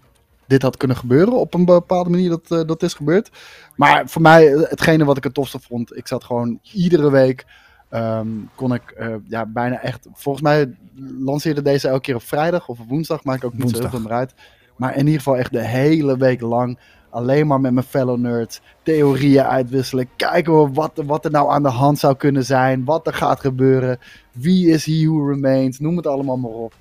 dit 0.47 0.61
had 0.61 0.77
kunnen 0.77 0.97
gebeuren 0.97 1.33
op 1.33 1.53
een 1.53 1.65
bepaalde 1.65 2.09
manier 2.09 2.29
dat 2.29 2.51
eh, 2.51 2.67
dat 2.67 2.83
is 2.83 2.93
gebeurd. 2.93 3.29
Maar 3.75 4.09
voor 4.09 4.21
mij, 4.21 4.53
eh, 4.53 4.69
hetgene 4.69 5.05
wat 5.05 5.17
ik 5.17 5.23
het 5.23 5.33
tofste 5.33 5.59
vond, 5.59 5.97
ik 5.97 6.07
zat 6.07 6.23
gewoon 6.23 6.59
iedere 6.73 7.11
week 7.11 7.45
Ehm, 7.89 8.27
kon 8.55 8.73
ik 8.73 8.91
eh, 8.91 9.15
ja, 9.27 9.45
bijna 9.45 9.81
echt. 9.81 10.07
Volgens 10.13 10.43
mij 10.43 10.75
lanceerde 11.19 11.61
deze 11.61 11.87
elke 11.87 12.01
keer 12.01 12.15
op 12.15 12.21
vrijdag 12.21 12.67
of 12.67 12.79
op 12.79 12.89
woensdag. 12.89 13.23
Maakt 13.23 13.43
ook 13.43 13.53
niet 13.53 13.61
zo 13.61 13.67
heel 13.67 13.79
Woensdag. 13.81 14.01
veel 14.01 14.09
meer 14.09 14.17
uit. 14.17 14.33
Maar 14.75 14.91
in 14.95 15.05
ieder 15.05 15.17
geval 15.17 15.37
echt 15.37 15.51
de 15.51 15.65
hele 15.65 16.17
week 16.17 16.41
lang. 16.41 16.79
Alleen 17.09 17.47
maar 17.47 17.61
met 17.61 17.73
mijn 17.73 17.85
fellow 17.85 18.17
nerds. 18.17 18.61
Theorieën 18.83 19.43
uitwisselen. 19.43 20.09
Kijken 20.15 20.63
we 20.63 20.69
wat, 20.73 21.01
wat 21.05 21.25
er 21.25 21.31
nou 21.31 21.51
aan 21.51 21.63
de 21.63 21.69
hand 21.69 21.99
zou 21.99 22.15
kunnen 22.15 22.45
zijn. 22.45 22.85
Wat 22.85 23.07
er 23.07 23.13
gaat 23.13 23.39
gebeuren. 23.39 23.99
Wie 24.31 24.67
is 24.69 24.85
he 24.85 25.05
who 25.07 25.27
remains. 25.27 25.79
Noem 25.79 25.97
het 25.97 26.07
allemaal 26.07 26.37
maar 26.37 26.51
op. 26.51 26.73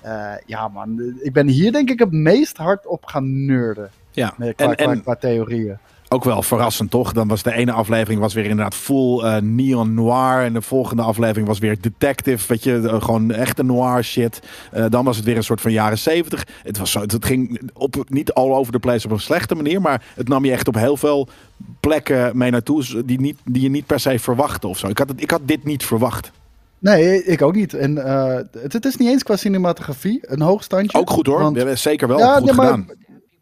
Eh, 0.00 0.32
ja 0.46 0.68
man, 0.68 1.14
ik 1.22 1.32
ben 1.32 1.48
hier 1.48 1.72
denk 1.72 1.90
ik 1.90 1.98
het 1.98 2.12
meest 2.12 2.56
hard 2.56 2.86
op 2.86 3.04
gaan 3.04 3.44
nerden. 3.44 3.90
Ja, 4.10 4.34
Met, 4.36 4.56
qua, 4.56 4.68
en, 4.68 4.76
qua, 4.76 4.90
en 4.90 5.02
qua 5.02 5.14
theorieën. 5.14 5.78
Ook 6.08 6.24
wel 6.24 6.42
verrassend 6.42 6.90
toch? 6.90 7.12
Dan 7.12 7.28
was 7.28 7.42
de 7.42 7.52
ene 7.52 7.72
aflevering 7.72 8.20
was 8.20 8.34
weer 8.34 8.44
inderdaad 8.44 8.74
full 8.74 9.20
eh, 9.20 9.36
neon 9.42 9.94
noir. 9.94 10.44
En 10.44 10.52
de 10.52 10.62
volgende 10.62 11.02
aflevering 11.02 11.46
was 11.46 11.58
weer 11.58 11.80
detective. 11.80 12.44
Weet 12.48 12.64
je, 12.64 12.88
eh, 12.88 13.02
gewoon 13.02 13.30
echte 13.30 13.64
noir 13.64 14.04
shit. 14.04 14.40
Eh, 14.72 14.84
dan 14.88 15.04
was 15.04 15.16
het 15.16 15.24
weer 15.24 15.36
een 15.36 15.44
soort 15.44 15.60
van 15.60 15.72
jaren 15.72 15.98
zeventig. 15.98 16.46
Het, 16.62 16.78
was 16.78 16.90
zo, 16.90 17.00
het, 17.00 17.12
het 17.12 17.24
ging 17.24 17.70
op, 17.74 18.04
niet 18.08 18.32
all 18.32 18.50
over 18.50 18.72
the 18.72 18.78
place 18.78 19.06
op 19.06 19.12
een 19.12 19.20
slechte 19.20 19.54
manier. 19.54 19.80
Maar 19.80 20.04
het 20.14 20.28
nam 20.28 20.44
je 20.44 20.52
echt 20.52 20.68
op 20.68 20.74
heel 20.74 20.96
veel 20.96 21.28
plekken 21.80 22.36
mee 22.36 22.50
naartoe. 22.50 23.04
Die, 23.04 23.20
niet, 23.20 23.38
die 23.44 23.62
je 23.62 23.70
niet 23.70 23.86
per 23.86 24.00
se 24.00 24.18
verwachtte 24.18 24.66
of 24.66 24.78
zo. 24.78 24.86
Ik 24.88 24.98
had, 24.98 25.08
het, 25.08 25.22
ik 25.22 25.30
had 25.30 25.40
dit 25.44 25.64
niet 25.64 25.84
verwacht. 25.84 26.30
Nee, 26.78 27.24
ik 27.24 27.42
ook 27.42 27.54
niet. 27.54 27.74
En 27.74 27.96
het, 28.62 28.72
het 28.72 28.84
is 28.84 28.96
niet 28.96 29.08
eens 29.08 29.22
qua 29.22 29.36
cinematografie 29.36 30.18
een 30.22 30.40
hoog 30.40 30.62
standje. 30.62 30.98
Ook 30.98 31.10
goed 31.10 31.26
hoor. 31.26 31.40
Want- 31.40 31.78
Zeker 31.78 32.08
wel 32.08 32.18
ja, 32.18 32.34
goed 32.36 32.44
nee, 32.44 32.54
maar, 32.54 32.66
gedaan. 32.66 32.86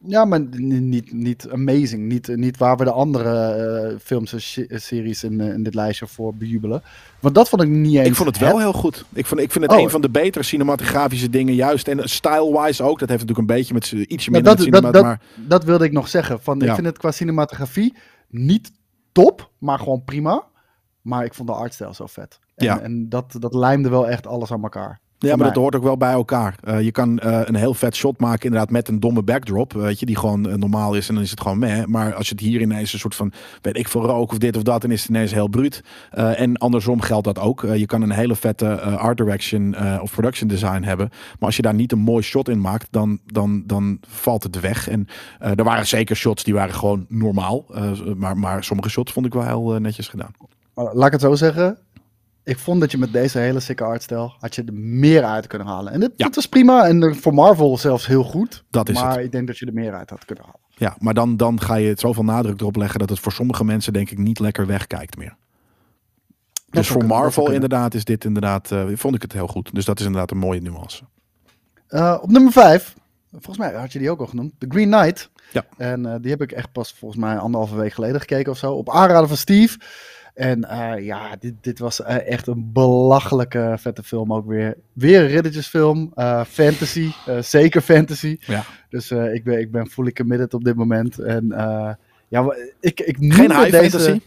Ja, 0.06 0.24
maar 0.24 0.40
niet, 0.58 1.12
niet 1.12 1.48
amazing. 1.50 2.02
Niet, 2.08 2.36
niet 2.36 2.56
waar 2.58 2.76
we 2.76 2.84
de 2.84 2.90
andere 2.90 3.30
eh, 3.52 3.98
films 4.02 4.32
en 4.32 4.40
se- 4.42 4.66
series 4.68 5.24
in, 5.24 5.40
eh, 5.40 5.52
in 5.52 5.62
dit 5.62 5.74
lijstje 5.74 6.06
voor 6.06 6.34
bejubelen. 6.34 6.82
Want 7.20 7.34
dat 7.34 7.48
vond 7.48 7.62
ik 7.62 7.68
niet 7.68 7.96
eens. 7.96 8.08
Ik 8.08 8.14
vond 8.14 8.28
het 8.28 8.38
wel 8.38 8.58
heel 8.58 8.72
goed. 8.72 9.04
Ik, 9.12 9.26
vond, 9.26 9.40
ik 9.40 9.52
vind 9.52 9.64
het 9.64 9.72
Oh. 9.74 9.80
een 9.80 9.90
van 9.90 10.00
de 10.00 10.10
betere 10.10 10.44
cinematografische 10.44 11.30
dingen 11.30 11.54
juist. 11.54 11.88
En 11.88 12.08
style-wise 12.08 12.82
ook. 12.82 12.98
Dat 12.98 13.08
heeft 13.08 13.20
natuurlijk 13.20 13.38
een 13.50 13.56
beetje 13.56 13.74
met 13.74 13.90
ietsje 13.90 14.30
Nou, 14.30 14.42
minder 14.42 14.42
dat, 14.42 14.64
met 14.64 14.72
dat, 14.72 14.82
cinema, 14.82 14.90
dat, 14.90 15.02
maar 15.02 15.20
dat 15.48 15.64
wilde 15.64 15.84
ik 15.84 15.92
nog 15.92 16.08
zeggen. 16.08 16.40
Van, 16.40 16.62
Ik 16.62 16.74
vind 16.74 16.86
het 16.86 16.98
qua 16.98 17.10
cinematografie 17.10 17.94
niet 18.28 18.72
top, 19.12 19.50
maar 19.58 19.78
gewoon 19.78 20.04
prima. 20.04 20.44
Maar 21.02 21.24
ik 21.24 21.34
vond 21.34 21.48
de 21.48 21.54
artstijl 21.54 21.94
zo 21.94 22.06
vet. 22.06 22.38
En, 22.54 22.64
Ja. 22.66 22.80
en 22.80 23.08
dat, 23.08 23.36
dat 23.38 23.54
lijmde 23.54 23.88
wel 23.88 24.08
echt 24.08 24.26
alles 24.26 24.52
aan 24.52 24.62
elkaar. 24.62 25.00
Ja, 25.18 25.28
maar 25.30 25.38
mij. 25.38 25.46
dat 25.46 25.56
hoort 25.56 25.74
ook 25.76 25.82
wel 25.82 25.96
bij 25.96 26.12
elkaar. 26.12 26.56
Eh, 26.64 26.80
je 26.80 26.90
kan 26.92 27.18
eh, 27.18 27.40
een 27.44 27.54
heel 27.54 27.74
vet 27.74 27.96
shot 27.96 28.20
maken, 28.20 28.44
inderdaad, 28.44 28.70
met 28.70 28.88
een 28.88 29.00
domme 29.00 29.22
backdrop. 29.22 29.72
Weet 29.72 30.00
je, 30.00 30.06
die 30.06 30.16
gewoon 30.16 30.48
eh, 30.48 30.54
normaal 30.54 30.94
is 30.94 31.08
en 31.08 31.14
dan 31.14 31.22
is 31.22 31.30
het 31.30 31.40
gewoon 31.40 31.58
meh. 31.58 31.84
Maar 31.84 32.14
als 32.14 32.28
je 32.28 32.34
het 32.34 32.44
hier 32.44 32.60
ineens 32.60 32.92
een 32.92 32.98
soort 32.98 33.14
van, 33.14 33.32
weet 33.62 33.76
ik 33.76 33.88
veel, 33.88 34.02
rook 34.04 34.30
of 34.32 34.38
dit 34.38 34.56
of 34.56 34.62
dat, 34.62 34.80
dan 34.80 34.90
is 34.90 35.00
het 35.00 35.08
ineens 35.10 35.32
heel 35.32 35.48
bruut. 35.48 35.82
Eh, 36.10 36.40
en 36.40 36.56
andersom 36.56 37.00
geldt 37.00 37.24
dat 37.24 37.38
ook. 37.38 37.64
Eh, 37.64 37.76
je 37.76 37.86
kan 37.86 38.02
een 38.02 38.10
hele 38.10 38.36
vette 38.36 38.66
eh, 38.66 38.94
art 38.96 39.16
direction 39.16 39.74
eh, 39.74 39.98
of 40.02 40.12
production 40.12 40.48
design 40.48 40.82
hebben. 40.82 41.08
Maar 41.10 41.46
als 41.48 41.56
je 41.56 41.62
daar 41.62 41.74
niet 41.74 41.92
een 41.92 41.98
mooi 41.98 42.22
shot 42.22 42.48
in 42.48 42.60
maakt, 42.60 42.88
dan, 42.90 43.18
dan, 43.26 43.62
dan 43.66 43.98
valt 44.08 44.42
het 44.42 44.60
weg. 44.60 44.88
En 44.88 45.06
eh, 45.38 45.50
er 45.58 45.64
waren 45.64 45.86
zeker 45.86 46.16
shots 46.16 46.44
die 46.44 46.54
waren 46.54 46.74
gewoon 46.74 47.06
normaal. 47.08 47.64
Eh, 47.74 47.90
maar, 48.16 48.36
maar 48.36 48.64
sommige 48.64 48.88
shots 48.88 49.12
vond 49.12 49.26
ik 49.26 49.32
wel 49.32 49.46
heel 49.46 49.74
eh, 49.74 49.80
netjes 49.80 50.08
gedaan. 50.08 50.30
Laat 50.74 51.06
ik 51.06 51.12
het 51.12 51.20
zo 51.20 51.34
zeggen. 51.34 51.78
Ik 52.44 52.58
vond 52.58 52.80
dat 52.80 52.90
je 52.90 52.98
met 52.98 53.12
deze 53.12 53.38
hele 53.38 53.60
sikke 53.60 53.84
artstijl 53.84 54.34
had 54.38 54.54
je 54.54 54.62
er 54.64 54.72
meer 54.74 55.24
uit 55.24 55.46
kunnen 55.46 55.66
halen. 55.68 55.92
En 55.92 56.00
dit, 56.00 56.12
Ja. 56.16 56.24
dit 56.26 56.34
was 56.34 56.46
prima. 56.48 56.86
En 56.86 57.02
eh, 57.02 57.14
voor 57.14 57.34
Marvel 57.34 57.78
zelfs 57.78 58.06
heel 58.06 58.24
goed. 58.24 58.64
Dat 58.70 58.88
is 58.88 58.94
maar 59.00 59.14
het. 59.16 59.24
ik 59.24 59.32
denk 59.32 59.46
dat 59.46 59.58
je 59.58 59.66
er 59.66 59.72
meer 59.72 59.94
uit 59.94 60.10
had 60.10 60.24
kunnen 60.24 60.44
halen. 60.44 60.60
Ja, 60.68 60.96
maar 60.98 61.14
dan, 61.14 61.36
dan 61.36 61.60
ga 61.60 61.74
je 61.74 61.88
het 61.88 62.00
zoveel 62.00 62.24
nadruk 62.24 62.60
erop 62.60 62.76
leggen 62.76 62.98
dat 62.98 63.08
het 63.10 63.18
voor 63.20 63.32
sommige 63.32 63.64
mensen 63.64 63.92
denk 63.92 64.10
ik 64.10 64.18
niet 64.18 64.38
lekker 64.38 64.66
wegkijkt 64.66 65.16
meer. 65.16 65.36
Dus 66.70 66.88
voor 66.88 67.04
Marvel 67.04 67.50
inderdaad 67.50 67.94
is 67.94 68.04
dit 68.04 68.24
inderdaad, 68.24 68.70
eh, 68.72 68.84
vond 68.94 69.14
ik 69.14 69.22
het 69.22 69.32
heel 69.32 69.46
goed. 69.46 69.74
Dus 69.74 69.84
dat 69.84 69.98
is 70.00 70.04
inderdaad 70.06 70.30
een 70.30 70.38
mooie 70.38 70.60
nuance. 70.60 71.02
Eh, 71.86 72.18
op 72.22 72.30
nummer 72.30 72.52
5. 72.52 72.94
Volgens 73.32 73.58
mij 73.58 73.72
had 73.74 73.92
je 73.92 73.98
die 73.98 74.10
ook 74.10 74.20
al 74.20 74.26
genoemd. 74.26 74.52
The 74.58 74.66
Green 74.68 74.90
Knight. 74.90 75.30
Ja. 75.52 75.64
En 75.76 76.18
die 76.20 76.30
heb 76.30 76.42
ik 76.42 76.52
echt 76.52 76.72
pas 76.72 76.94
volgens 76.98 77.20
mij 77.20 77.36
anderhalve 77.38 77.76
week 77.76 77.92
geleden 77.92 78.20
gekeken 78.20 78.52
of 78.52 78.58
zo. 78.58 78.72
Op 78.72 78.90
aanraden 78.90 79.28
van 79.28 79.36
Steve. 79.36 79.78
En 80.34 80.64
eh, 80.64 81.04
ja, 81.04 81.36
dit, 81.38 81.54
dit 81.60 81.78
was 81.78 82.02
eh, 82.02 82.28
echt 82.28 82.46
een 82.46 82.70
belachelijke 82.72 83.74
vette 83.78 84.02
film 84.02 84.32
ook 84.32 84.46
weer. 84.46 84.76
Weer 84.92 85.20
een 85.20 85.26
riddertjesfilm. 85.26 86.12
eh, 86.14 86.44
fantasy. 86.44 87.10
eh, 87.26 87.38
zeker 87.38 87.80
fantasy. 87.80 88.36
Ja. 88.40 88.64
Dus 88.88 89.10
eh, 89.10 89.34
ik, 89.34 89.44
ben, 89.44 89.58
ik 89.60 89.70
ben 89.70 89.86
fully 89.86 90.12
committed 90.12 90.54
op 90.54 90.64
dit 90.64 90.74
moment. 90.76 91.18
En 91.18 91.52
eh, 91.52 91.92
ja, 92.28 92.54
ik, 92.80 93.00
ik 93.00 93.16
Geen 93.18 93.50
high 93.56 93.70
deze... 93.70 93.90
fantasy? 93.90 94.20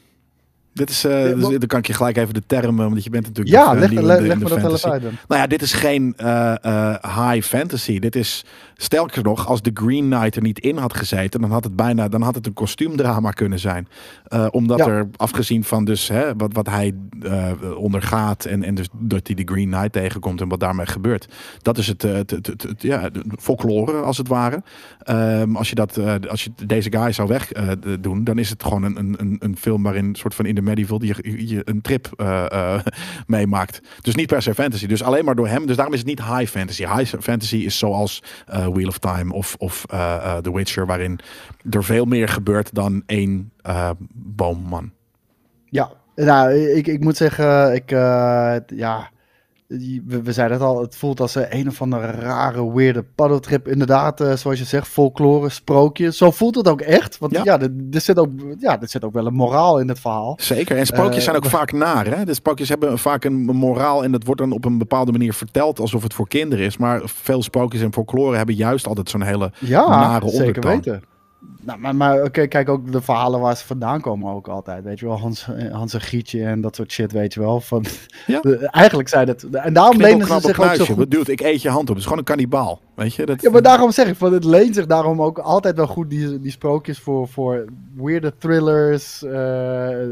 Dit 0.78 0.90
is, 0.90 1.04
eh, 1.04 1.24
dus, 1.24 1.42
dan 1.42 1.68
kan 1.68 1.80
ik 1.80 1.88
je 1.88 1.94
gelijk 1.94 2.18
even 2.18 2.34
de 2.34 2.44
term, 2.48 2.80
eh, 2.80 2.86
want 2.86 3.04
je 3.04 3.10
bent 3.10 3.26
natuurlijk 3.26 3.56
Ja, 3.56 3.74
leg, 3.74 3.92
leg, 3.92 4.20
leg 4.20 4.38
me 4.40 4.50
dat 4.50 4.62
wel 4.62 4.74
even 4.74 4.92
uit 4.92 5.02
dan. 5.02 5.12
Nou 5.28 5.42
ja, 5.42 5.48
dit 5.48 5.62
is 5.62 5.74
geen 5.74 6.14
eh, 6.18 6.94
high 7.02 7.48
fantasy. 7.48 8.00
Dit 8.00 8.16
is, 8.16 8.46
sterker 8.76 9.24
nog, 9.24 9.48
als 9.48 9.62
de 9.62 9.72
Green 9.74 10.10
Knight 10.10 10.36
er 10.36 10.42
niet 10.42 10.60
in 10.60 10.78
had 10.78 10.96
gezeten, 10.98 11.42
dan 11.42 11.52
had 11.52 11.64
het 11.64 11.76
bijna, 11.76 12.08
dan 12.08 12.22
had 12.22 12.36
het 12.36 12.46
een 12.46 12.54
kostuumdrama 12.54 13.32
kunnen 13.32 13.60
zijn. 13.60 13.88
Omdat 14.52 14.78
Ja. 14.78 14.88
er, 14.88 15.08
afgezien 15.16 15.64
van 15.64 15.86
dus 15.86 16.08
hè, 16.08 16.36
wat, 16.36 16.54
wat 16.54 16.68
hij 16.70 16.94
ondergaat 17.78 18.46
en, 18.46 18.64
en 18.64 18.76
dus 18.76 18.88
dat 19.00 19.28
hij 19.28 19.36
de 19.36 19.54
Green 19.54 19.70
Knight 19.70 19.92
tegenkomt 19.92 20.42
en 20.42 20.48
wat 20.48 20.60
daarmee 20.60 20.86
gebeurt. 20.86 21.28
Dat 21.62 21.78
is 21.78 21.88
het, 21.88 22.02
het, 22.02 22.30
het, 22.32 22.76
ja, 22.78 23.10
folklore 23.40 23.94
als 24.02 24.18
het 24.18 24.28
ware. 24.28 24.64
Ehm, 25.00 25.56
als 25.56 25.70
je 25.70 25.76
dat, 25.76 26.00
als 26.30 26.44
je 26.44 26.52
deze 26.66 26.92
guy 26.92 27.12
zou 27.12 27.28
weg 27.28 27.52
eh, 27.52 27.68
d- 27.72 28.04
doen, 28.04 28.24
dan 28.24 28.38
is 28.38 28.50
het 28.50 28.64
gewoon 28.64 28.84
een, 28.84 28.98
een, 29.00 29.16
een, 29.18 29.36
een 29.40 29.58
film 29.58 29.84
waarin 29.84 30.06
een 30.06 30.16
soort 30.16 30.36
van 30.36 30.46
in 30.46 30.56
de 30.56 30.62
medieval 30.68 30.99
die 30.99 31.15
je, 31.22 31.47
je 31.47 31.61
een 31.63 31.82
trip 31.82 32.09
eh, 32.15 32.51
eh, 32.51 32.82
meemaakt. 33.28 33.82
Dus 34.01 34.15
niet 34.15 34.28
per 34.28 34.41
se 34.41 34.53
fantasy. 34.53 34.88
Dus 34.88 35.03
alleen 35.03 35.26
maar 35.26 35.36
door 35.36 35.47
hem. 35.47 35.65
Dus 35.65 35.76
daarom 35.76 35.93
is 35.93 35.99
het 35.99 36.07
niet 36.09 36.24
high 36.24 36.51
fantasy. 36.51 36.86
High 36.86 37.15
fantasy 37.20 37.55
is 37.55 37.78
zoals 37.78 38.24
eh, 38.45 38.68
Wheel 38.68 38.88
of 38.88 38.97
Time 38.97 39.34
of, 39.34 39.55
of 39.57 39.86
The 40.41 40.53
Witcher, 40.53 40.86
waarin 40.86 41.20
er 41.70 41.84
veel 41.84 42.05
meer 42.05 42.28
gebeurt 42.28 42.74
dan 42.74 43.03
één 43.05 43.51
boomman. 44.13 44.91
Ja, 45.65 45.91
Nou, 46.15 46.53
ik, 46.53 46.88
ik 46.88 46.99
moet 46.99 47.18
zeggen, 47.18 47.74
ik, 47.74 47.89
ja, 48.76 49.09
we, 49.68 50.22
we 50.24 50.32
zeiden 50.32 50.57
het 50.57 50.65
al, 50.65 50.82
het 50.82 50.95
voelt 50.95 51.20
als 51.20 51.36
een 51.36 51.68
of 51.68 51.82
andere 51.82 52.11
rare, 52.11 52.74
weirde 52.74 53.03
paddeltrip. 53.03 53.68
Inderdaad, 53.68 54.22
uh, 54.22 54.34
zoals 54.34 54.59
je 54.59 54.65
zegt, 54.65 54.88
folklore, 54.88 55.49
sprookje. 55.49 56.11
Zo 56.11 56.32
voelt 56.32 56.55
het 56.55 56.68
ook 56.68 56.82
echt. 56.82 57.18
Want 57.18 57.32
ja, 57.32 57.41
ja 57.43 57.59
er, 57.91 58.01
zit 58.01 58.20
ook, 58.20 58.30
ja 58.57 58.82
er 58.82 58.89
zit 58.89 59.03
ook 59.03 59.13
wel 59.13 59.26
een 59.26 59.34
moraal 59.34 59.80
in 59.80 59.88
het 59.88 59.99
verhaal. 59.99 60.38
Zeker, 60.41 60.78
en 60.78 60.86
sprookjes 60.86 61.18
uh, 61.18 61.24
zijn 61.24 61.36
ook 61.36 61.45
vaak 61.45 61.72
naar. 61.72 62.05
Hè? 62.05 62.26
De 62.26 62.34
sprookjes 62.34 62.70
hebben 62.70 62.99
vaak 62.99 63.24
een 63.24 63.41
moraal 63.41 64.03
en 64.03 64.11
dat 64.11 64.24
wordt 64.24 64.41
dan 64.41 64.51
op 64.51 64.65
een 64.65 64.78
bepaalde 64.78 65.11
manier 65.11 65.34
verteld 65.34 65.80
alsof 65.80 66.03
het 66.03 66.13
voor 66.13 66.28
kinderen 66.28 66.65
is. 66.65 66.78
Maar 66.78 67.01
veel 67.05 67.43
sprookjes 67.43 67.82
en 67.82 67.93
folklore 67.93 68.38
hebben 68.38 68.55
juist 68.55 68.88
altijd 68.88 69.09
zo'n 69.09 69.22
hele 69.22 69.51
ja, 69.59 69.89
nare 69.89 70.26
ondertoon. 70.26 70.45
zeker 70.45 70.61
weten. 70.61 71.01
Nou, 71.40 71.80
maar, 71.80 71.96
maar 71.96 72.24
okay, 72.24 72.48
kijk 72.48 72.70
ook 72.70 72.92
de 72.92 73.02
verhalen 73.02 73.40
waar 73.40 73.58
ze 73.58 73.66
vandaan 73.66 74.02
komen 74.02 74.34
ook 74.34 74.48
altijd. 74.48 74.84
Weet 74.84 75.00
je 75.00 75.06
wel, 75.06 75.20
Hans, 75.20 75.48
Hans 75.72 75.94
en 75.94 76.02
Gietje 76.02 76.44
en 76.44 76.62
dat 76.62 76.76
soort 76.76 76.92
shit, 76.92 77.12
weet 77.12 77.34
je 77.34 77.40
wel. 77.40 77.62
Van, 77.62 77.86
ja. 78.28 78.40
de, 78.48 78.58
eigenlijk 78.58 79.10
zijn 79.10 79.28
het... 79.28 79.50
En 79.50 79.74
daarom 79.74 79.98
lenen 79.98 80.28
ze 80.28 80.40
zich 80.40 80.60
ook 80.60 80.76
zo 80.76 80.86
goed... 80.86 80.96
Bedoelt, 80.96 81.30
ik 81.30 81.42
eet 81.42 81.62
je 81.62 81.70
hand 81.70 81.82
op. 81.82 81.88
Het 81.88 81.98
is 81.98 82.04
gewoon 82.04 82.18
een 82.18 82.24
kannibaal, 82.24 82.82
weet 82.96 83.16
je. 83.16 83.26
Dat... 83.26 83.42
Ja, 83.42 83.50
maar 83.50 83.62
daarom 83.62 83.92
zeg 83.92 84.08
ik, 84.08 84.16
van, 84.16 84.34
het 84.34 84.44
leent 84.44 84.76
zich 84.76 84.86
daarom 84.86 85.22
ook 85.22 85.38
altijd 85.38 85.76
wel 85.76 85.88
goed, 85.88 86.10
die, 86.10 86.40
die 86.40 86.52
sprookjes, 86.52 87.00
voor, 87.00 87.28
voor 87.28 87.66
weirde 87.96 88.34
thrillers. 88.38 89.24
Uh, 89.24 89.32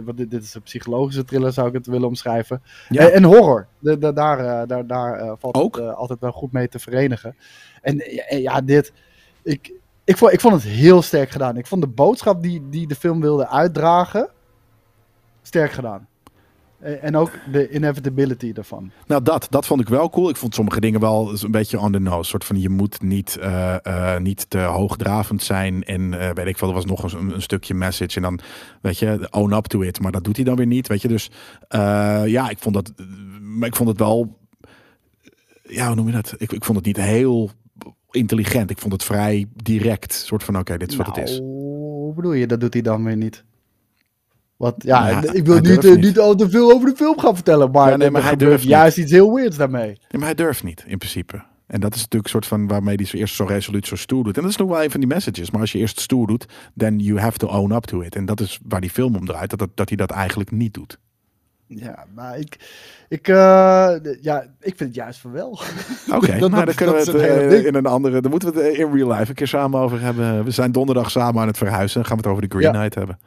want 0.06 0.18
dit, 0.18 0.32
dit, 0.32 0.44
is 0.44 0.54
een 0.54 0.62
psychologische 0.62 1.24
thriller, 1.24 1.54
zou 1.54 1.68
ik 1.68 1.74
het 1.74 1.88
willen 1.88 2.08
omschrijven. 2.08 2.62
Ja. 2.90 3.02
En, 3.02 3.14
en 3.14 3.24
horror. 3.24 3.68
De, 3.80 3.98
de, 3.98 4.14
daar 4.14 4.68
daar, 4.68 4.88
daar 4.88 5.24
uh, 5.24 5.32
valt 5.38 5.56
ook? 5.56 5.76
het 5.76 5.96
altijd 5.96 6.20
wel 6.20 6.32
goed 6.32 6.52
mee 6.52 6.68
te 6.68 6.80
verenigen. 6.80 7.36
En 7.82 8.04
ja, 8.30 8.62
dit... 8.62 8.94
Ik, 9.44 9.74
ik 10.06 10.18
vond, 10.18 10.34
ik 10.34 10.42
vond 10.42 10.54
het 10.54 10.64
heel 10.64 11.02
sterk 11.02 11.30
gedaan. 11.30 11.58
Ik 11.58 11.68
vond 11.68 11.82
de 11.82 11.88
boodschap 11.88 12.44
die, 12.44 12.70
die 12.70 12.88
de 12.88 12.96
film 12.96 13.22
wilde 13.22 13.48
uitdragen 13.48 14.30
sterk 15.42 15.72
gedaan. 15.72 16.08
En 16.80 17.16
ook 17.16 17.32
de 17.52 17.70
inevitability 17.70 18.52
ervan. 18.56 18.92
Nou, 19.08 19.24
dat, 19.24 19.48
dat 19.50 19.66
vond 19.66 19.82
ik 19.82 19.90
wel 19.90 20.10
cool. 20.10 20.30
Ik 20.30 20.36
vond 20.36 20.56
sommige 20.56 20.80
dingen 20.80 21.00
wel 21.00 21.32
een 21.44 21.52
beetje 21.52 21.80
on 21.80 21.92
the 21.92 22.00
nose. 22.00 22.30
soort 22.30 22.46
van 22.46 22.62
je 22.62 22.70
moet 22.70 23.02
niet, 23.02 23.38
uh, 23.40 23.76
uh, 23.84 24.18
niet 24.18 24.50
te 24.50 24.58
hoogdravend 24.58 25.44
zijn. 25.44 25.84
En 25.84 26.34
weet 26.34 26.46
ik 26.46 26.58
veel, 26.58 26.68
er 26.68 26.74
was 26.74 26.86
nog 26.86 27.14
een, 27.14 27.34
een, 27.34 27.42
stukje 27.42 27.74
message. 27.74 28.16
En 28.16 28.22
dan, 28.22 28.40
weet 28.82 29.00
je, 29.00 29.28
own 29.32 29.54
up 29.54 29.66
to 29.66 29.82
it. 29.82 30.00
Maar 30.02 30.12
dat 30.12 30.24
doet 30.24 30.36
hij 30.36 30.46
dan 30.46 30.56
weer 30.56 30.66
niet. 30.66 30.88
Weet 30.88 31.02
je, 31.02 31.08
dus 31.08 31.32
ja, 32.26 32.50
ik 32.50 32.60
vond 32.60 32.76
dat. 32.76 32.94
Maar 33.42 33.68
ik 33.68 33.76
vond 33.76 33.90
het 33.90 34.00
wel. 34.00 34.38
Ja, 35.64 35.88
hoe 35.88 35.96
noem 35.96 36.08
je 36.08 36.14
dat? 36.14 36.34
Ik, 36.38 36.52
ik 36.52 36.66
vond 36.66 36.78
het 36.78 36.86
niet 36.86 36.98
heel 36.98 37.52
intelligent. 38.16 38.70
Ik 38.70 38.80
vond 38.80 38.94
het 38.94 39.04
vrij 39.04 39.46
direct. 39.64 40.14
soort 40.14 40.44
van, 40.44 40.54
oké, 40.54 40.64
okay, 40.64 40.78
dit 40.78 40.90
is 40.90 40.98
nou, 40.98 41.08
wat 41.08 41.18
het 41.18 41.30
is. 41.30 41.38
Hoe 41.38 42.14
bedoel 42.14 42.34
je? 42.34 42.48
Dat 42.48 42.60
doet 42.60 42.74
hij 42.74 42.82
dan 42.82 43.04
weer 43.04 43.18
niet. 43.18 43.44
Wat, 44.58 44.76
ja, 44.78 45.10
ja 45.10 45.34
ik 45.34 45.46
wil 45.46 45.60
niet, 45.60 45.84
niet. 45.84 46.02
niet 46.02 46.20
al 46.20 46.36
te 46.36 46.50
veel 46.50 46.72
over 46.72 46.90
de 46.90 46.96
film 46.96 47.20
gaan 47.20 47.36
vertellen, 47.36 47.72
maar, 47.72 47.90
ja, 47.90 47.98
nee, 47.98 48.12
maar 48.12 48.24
hij 48.24 48.36
durft 48.36 48.64
juist 48.64 48.98
iets 48.98 49.12
heel 49.12 49.34
weirds 49.34 49.58
daarmee. 49.58 49.88
Nee, 49.88 49.98
maar 50.12 50.26
hij 50.26 50.34
durft 50.34 50.64
niet, 50.64 50.84
in 50.88 50.98
principe. 50.98 51.44
En 51.68 51.80
dat 51.80 51.96
is 51.96 52.02
natuurlijk 52.02 52.24
een 52.24 52.30
soort 52.30 52.46
van 52.46 52.68
waarmee 52.68 52.96
hij 52.96 53.06
zo 53.06 53.18
eerst 53.18 53.36
zo 53.36 53.44
resoluut 53.44 53.88
zo 53.88 53.96
stoer 53.96 54.24
doet. 54.24 54.36
En 54.36 54.42
dat 54.42 54.52
is 54.52 54.58
nog 54.58 54.70
wel 54.70 54.84
een 54.84 54.92
van 54.92 55.00
die 55.00 55.10
messages. 55.10 55.52
Maar 55.52 55.62
als 55.62 55.72
je 55.72 55.78
eerst 55.78 56.00
stoer 56.00 56.28
doet, 56.28 56.46
then 56.78 57.00
you 57.00 57.20
have 57.20 57.38
to 57.38 57.48
own 57.48 57.74
up 57.74 57.84
to 57.86 58.02
it. 58.02 58.16
En 58.16 58.26
dat 58.26 58.40
is 58.40 58.60
waar 58.68 58.82
die 58.82 58.90
film 58.90 59.16
om 59.16 59.26
draait, 59.26 59.50
dat, 59.50 59.60
dat, 59.60 59.70
dat 59.74 59.88
hij 59.88 59.98
dat 59.98 60.12
eigenlijk 60.12 60.52
niet 60.52 60.74
doet. 60.74 61.00
Ja, 61.68 62.06
maar 62.14 62.40
ik, 62.40 62.58
ik, 63.10 63.28
uh, 63.28 63.36
ja, 64.22 64.42
ik 64.60 64.78
vind 64.78 64.80
het 64.80 64.96
juist 64.96 65.20
van 65.20 65.32
wel. 65.32 65.50
Oké, 65.50 66.16
okay, 66.16 66.40
nou, 66.50 66.66
dan 66.66 66.76
kunnen 66.76 66.96
we 66.96 67.02
het 67.02 67.54
uh, 67.54 67.66
in 67.66 67.76
een 67.76 67.86
andere. 67.86 68.22
Dan 68.22 68.32
moeten 68.32 68.54
we 68.54 68.62
het 68.62 68.76
in 68.76 68.92
real 68.92 69.12
life 69.12 69.30
een 69.30 69.36
keer 69.36 69.48
samen 69.48 69.80
over 69.80 70.02
hebben. 70.02 70.44
We 70.44 70.52
zijn 70.52 70.72
donderdag 70.72 71.12
samen 71.12 71.42
aan 71.42 71.48
het 71.48 71.58
verhuizen. 71.58 71.96
Dan 71.96 72.06
gaan 72.06 72.18
we 72.18 72.24
het 72.24 72.32
over 72.32 72.50
de 72.50 72.56
Green 72.56 72.74
ja. 72.74 72.80
Knight 72.80 72.96
hebben. 72.96 73.20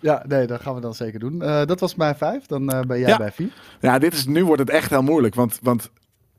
Ja, 0.00 0.24
nee, 0.28 0.46
dat 0.46 0.60
gaan 0.60 0.74
we 0.74 0.80
dan 0.80 0.94
zeker 0.94 1.20
doen. 1.20 1.34
Uh, 1.42 1.64
dat 1.64 1.80
was 1.80 1.94
mijn 1.94 2.16
vijf. 2.16 2.46
Dan 2.46 2.66
ben 2.66 2.98
jij 2.98 3.08
ja. 3.08 3.16
bij 3.16 3.32
vier. 3.32 3.52
Ja, 3.80 3.98
dit 3.98 4.12
is, 4.12 4.26
nu 4.26 4.44
wordt 4.44 4.60
het 4.60 4.70
echt 4.70 4.90
heel 4.90 5.02
moeilijk. 5.02 5.34
Want, 5.34 5.58
want 5.62 5.90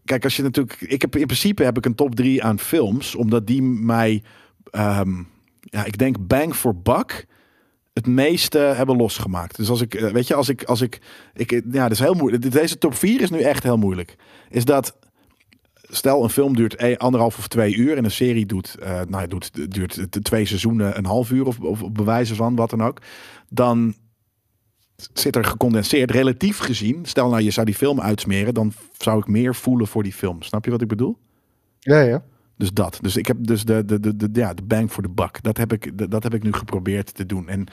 kijk, 0.06 0.24
als 0.24 0.36
je 0.36 0.44
natuurlijk. 0.44 0.82
Ik 0.82 1.02
heb 1.02 1.16
in 1.16 1.26
principe 1.26 1.64
heb 1.64 1.78
ik 1.78 1.86
een 1.86 1.96
top 1.96 2.16
drie 2.16 2.44
aan 2.44 2.60
films, 2.60 3.16
omdat 3.16 3.48
die 3.48 3.64
mij. 3.64 4.24
Um, 4.72 5.28
ja, 5.62 5.86
ik 5.86 5.98
denk 5.98 6.28
bang 6.28 6.56
for 6.56 6.82
buck 6.82 7.28
het 7.94 8.08
meeste 8.08 8.58
hebben 8.58 8.96
losgemaakt. 8.96 9.56
Dus 9.56 9.70
als 9.70 9.82
ik, 9.82 9.94
weet 9.94 10.28
je, 10.28 10.36
als 10.36 10.50
ik, 10.50 10.64
als 10.64 10.82
ik, 10.82 11.00
ik 11.34 11.52
ja, 11.52 11.84
dat 11.84 11.92
is 11.92 12.00
heel 12.00 12.14
moeilijk. 12.14 12.52
Deze 12.52 12.78
top 12.78 12.96
4 12.96 13.22
is 13.22 13.30
nu 13.30 13.40
echt 13.40 13.64
heel 13.64 13.78
moeilijk. 13.78 14.16
Is 14.50 14.66
dat, 14.66 14.98
stel 15.82 16.24
een 16.24 16.30
film 16.30 16.56
duurt 16.56 16.82
een, 16.82 16.98
anderhalf 16.98 17.38
of 17.38 17.48
twee 17.48 17.76
uur 17.76 17.98
en 17.98 18.04
een 18.04 18.12
serie 18.12 18.46
doet, 18.46 18.76
uh, 18.82 19.02
nou, 19.08 19.28
doet, 19.28 19.72
duurt 19.74 20.24
twee 20.24 20.46
seizoenen 20.46 20.98
een 20.98 21.06
half 21.06 21.32
uur 21.32 21.46
of, 21.46 21.60
of 21.60 21.92
bewijzen 21.92 22.36
van 22.36 22.56
wat 22.56 22.70
dan 22.70 22.84
ook, 22.84 23.02
dan 23.50 23.96
zit 25.14 25.36
er 25.36 25.46
gecondenseerd, 25.46 26.12
relatief 26.12 26.58
gezien. 26.58 27.06
Stel 27.06 27.30
nou, 27.30 27.42
je 27.42 27.52
zou 27.52 27.66
die 27.66 27.76
film 27.76 28.02
uitsmeren, 28.02 28.54
dan 28.54 28.74
zou 28.98 29.20
ik 29.20 29.28
meer 29.28 29.56
voelen 29.56 29.88
voor 29.88 30.04
die 30.04 30.14
film. 30.14 30.42
Snap 30.42 30.66
je 30.66 30.72
wat 30.72 30.82
ik 30.82 30.88
bedoel? 30.88 31.18
Ja, 31.80 32.00
ja. 32.00 32.24
Dus 32.60 32.72
dat. 32.72 32.98
Dus 33.02 33.18
ik 33.18 33.28
heb 33.28 33.38
dus 33.40 33.64
de, 33.64 33.86
de, 33.86 34.00
de, 34.00 34.16
de, 34.16 34.30
ja, 34.34 34.54
de 34.54 34.62
bang 34.62 34.92
voor 34.94 35.04
de 35.04 35.10
buck. 35.10 35.44
Dat 35.44 35.58
heb, 35.58 35.74
ik, 35.74 35.98
de, 35.98 36.08
dat 36.08 36.24
heb 36.24 36.34
ik 36.34 36.44
nu 36.44 36.54
geprobeerd 36.54 37.14
te 37.16 37.26
doen. 37.26 37.50
En 37.50 37.68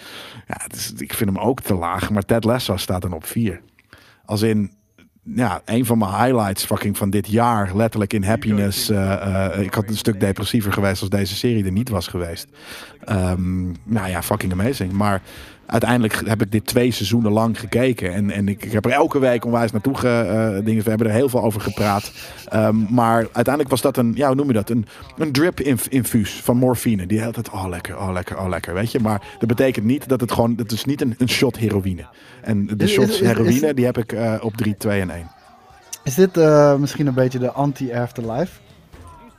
ja, 0.47 0.61
is, 0.74 0.93
ik 0.97 1.14
vind 1.14 1.30
hem 1.30 1.39
ook 1.39 1.61
te 1.61 1.74
laag. 1.74 2.11
Maar 2.11 2.22
Ted 2.22 2.45
Lasso 2.45 2.76
staat 2.76 3.03
dan 3.03 3.12
op 3.12 3.24
vier. 3.24 3.61
Als 4.24 4.43
in, 4.43 4.72
ja, 5.22 5.62
een 5.64 5.87
van 5.87 5.99
mijn 5.99 6.11
highlights 6.11 6.64
fucking 6.64 6.97
van 6.97 7.11
dit 7.11 7.28
jaar. 7.28 7.76
Letterlijk 7.76 8.12
in 8.12 8.24
happiness. 8.24 8.91
Uh, 8.91 8.99
uh, 8.99 9.61
ik 9.61 9.74
had 9.74 9.89
een 9.89 9.97
stuk 9.97 10.20
depressiever 10.20 10.72
geweest 10.72 11.01
als 11.01 11.11
deze 11.11 11.34
serie 11.34 11.64
er 11.64 11.72
niet 11.72 11.89
was 11.89 12.07
geweest. 12.09 12.49
Um, 13.09 13.74
nou 13.84 14.09
ja, 14.09 14.22
fucking 14.22 14.53
amazing. 14.53 14.93
Maar 14.93 15.22
uiteindelijk 15.67 16.23
heb 16.27 16.43
ik 16.43 16.53
dit 16.53 16.67
twee 16.67 16.91
seizoenen 16.91 17.33
lang 17.33 17.61
gekeken. 17.61 18.12
En, 18.12 18.31
en 18.31 18.49
ik, 18.49 18.64
ik 18.64 18.73
heb 18.73 18.85
er 18.85 18.91
elke 18.91 19.19
week 19.19 19.45
onwijs 19.45 19.73
naartoe 19.73 19.97
ge, 19.97 20.25
uh, 20.59 20.64
dingen. 20.64 20.83
We 20.83 20.89
hebben 20.89 21.07
er 21.07 21.12
heel 21.12 21.29
veel 21.29 21.43
over 21.43 21.61
gepraat. 21.61 22.12
Um, 22.55 22.87
maar 22.91 23.17
uiteindelijk 23.17 23.69
was 23.69 23.81
dat 23.81 23.97
een, 23.97 24.12
ja, 24.14 24.27
hoe 24.27 24.37
noem 24.37 24.47
je 24.47 24.53
dat? 24.53 24.71
Een, 24.71 24.87
een 25.17 25.33
drip 25.33 25.61
infuus 25.89 26.41
van 26.43 26.57
morfine. 26.57 27.07
Die 27.07 27.21
hele 27.21 27.33
tijd, 27.33 27.51
oh 27.51 27.69
lekker, 27.69 27.99
oh 27.99 28.12
lekker, 28.12 28.39
oh 28.39 28.49
lekker. 28.49 28.75
Weet 28.75 28.93
je, 28.93 29.01
maar 29.01 29.23
dat 29.39 29.49
betekent 29.49 29.85
niet 29.85 30.09
dat 30.09 30.21
het 30.21 30.33
gewoon, 30.33 30.55
het 30.57 30.73
is 30.73 30.85
niet 30.85 31.01
een, 31.01 31.14
een 31.19 31.29
shot 31.29 31.57
heroïne. 31.59 32.07
En 32.43 32.67
de 32.67 32.87
shots 32.87 33.21
heroïne, 33.21 33.75
die 33.75 33.85
heb 33.85 33.99
ik 33.99 34.12
uh, 34.12 34.35
op 34.41 34.57
3, 34.57 34.77
2 34.77 35.01
en 35.01 35.11
1. 35.11 35.31
Is 36.05 36.14
dit 36.14 36.37
uh, 36.37 36.77
misschien 36.77 37.07
een 37.07 37.14
beetje 37.14 37.39
de 37.39 37.51
anti-afterlife? 37.51 38.53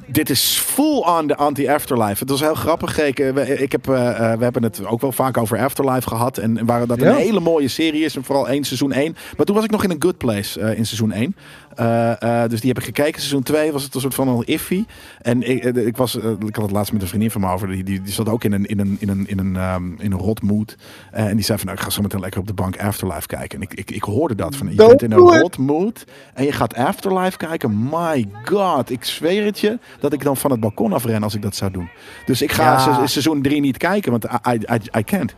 Dit 0.08 0.30
is 0.30 0.58
full 0.66 0.98
on 0.98 1.28
de 1.28 1.36
anti-afterlife. 1.36 2.20
Het 2.20 2.30
was 2.30 2.40
heel 2.40 2.56
grappig. 2.56 3.00
Ik, 3.00 3.20
ik 3.60 3.72
heb, 3.72 3.88
uh, 3.88 3.96
we 4.18 4.44
hebben 4.44 4.64
het 4.64 4.86
ook 4.86 5.02
wel 5.02 5.12
vaak 5.12 5.38
over 5.38 5.60
Afterlife 5.60 6.08
gehad. 6.08 6.38
En 6.38 6.66
waar 6.66 6.88
dat 6.88 7.00
ja? 7.00 7.10
een 7.10 7.16
hele 7.16 7.40
mooie 7.40 7.68
serie 7.68 8.04
is. 8.04 8.16
En 8.16 8.24
vooral 8.24 8.48
één 8.48 8.64
seizoen 8.64 8.92
1. 8.92 9.16
Maar 9.38 9.46
toen 9.46 9.56
was 9.56 9.64
ik 9.64 9.72
nog 9.72 9.84
in 9.84 9.92
een 9.92 10.02
good 10.02 10.18
place 10.18 10.60
uh, 10.60 10.78
in 10.78 10.86
seizoen 10.86 11.12
1. 11.12 11.36
Uh, 11.80 12.12
uh, 12.24 12.42
dus 12.48 12.60
die 12.60 12.70
heb 12.70 12.80
ik 12.80 12.86
gekeken. 12.86 13.20
Seizoen 13.20 13.44
2 13.44 13.72
was 13.72 13.84
het 13.84 13.96
een 13.96 14.02
soort 14.02 14.14
van 14.14 14.28
al 14.28 14.44
iffy. 14.44 14.86
En 15.22 15.50
ik, 15.50 15.64
ik, 15.64 15.98
was, 15.98 16.16
uh, 16.16 16.24
ik 16.26 16.56
had 16.56 16.64
het 16.64 16.72
laatst 16.72 16.94
met 16.94 17.02
een 17.02 17.08
vriendin 17.08 17.32
van 17.32 17.42
me 17.42 17.52
over. 17.52 17.68
Die, 17.68 17.84
die, 17.84 18.02
die 18.02 18.14
zat 18.14 18.30
ook 18.30 18.44
in 18.44 18.52
een, 18.52 18.66
in 18.66 18.80
een, 18.80 18.98
in 19.00 19.10
een, 19.10 19.28
in 19.28 19.40
een, 19.40 19.56
um, 19.56 19.96
in 20.00 20.12
een 20.12 20.20
rot 20.20 20.42
mood. 20.42 20.76
en 21.12 21.36
die 21.36 21.46
zei 21.46 21.58
van, 21.58 21.68
nou, 21.68 21.78
ik 21.80 21.84
ga 21.84 21.90
zo 21.90 22.02
meteen 22.02 22.20
lekker 22.20 22.40
op 22.40 22.48
de 22.48 22.54
bank 22.54 22.80
Afterlife 22.80 23.28
kijken. 23.28 23.58
En 23.58 23.64
ik, 23.64 23.74
ik, 23.74 23.92
ik 23.92 24.04
hoorde 24.04 24.36
dat. 24.36 24.56
Van, 24.56 24.70
je 24.70 24.76
bent 24.76 25.02
in 25.02 25.12
een 25.12 25.18
rot 25.18 25.58
mood 25.58 26.06
en 26.34 26.46
je 26.46 26.52
gaat 26.52 26.76
Afterlife 26.76 27.38
kijken. 27.38 27.90
My 27.90 28.28
god, 28.44 28.90
ik 28.90 29.04
zweer 29.04 29.46
het 29.46 29.60
je 29.60 29.80
dat 30.00 30.14
ik 30.14 30.24
dan 30.24 30.38
van 30.38 30.52
het 30.52 30.60
balkon 30.60 30.94
afren 30.94 31.24
als 31.24 31.36
ik 31.36 31.42
dat 31.42 31.56
zou 31.56 31.72
doen. 31.72 31.90
Dus 32.26 32.42
ik 32.42 32.52
ga 32.52 32.64
ja. 32.64 32.80
se 32.80 33.08
seizoen 33.08 33.42
3 33.42 33.62
niet 33.62 33.78
kijken, 33.78 34.12
want 34.12 34.24
I, 34.24 34.54
I, 34.54 34.98
I 34.98 35.04
can't. 35.04 35.36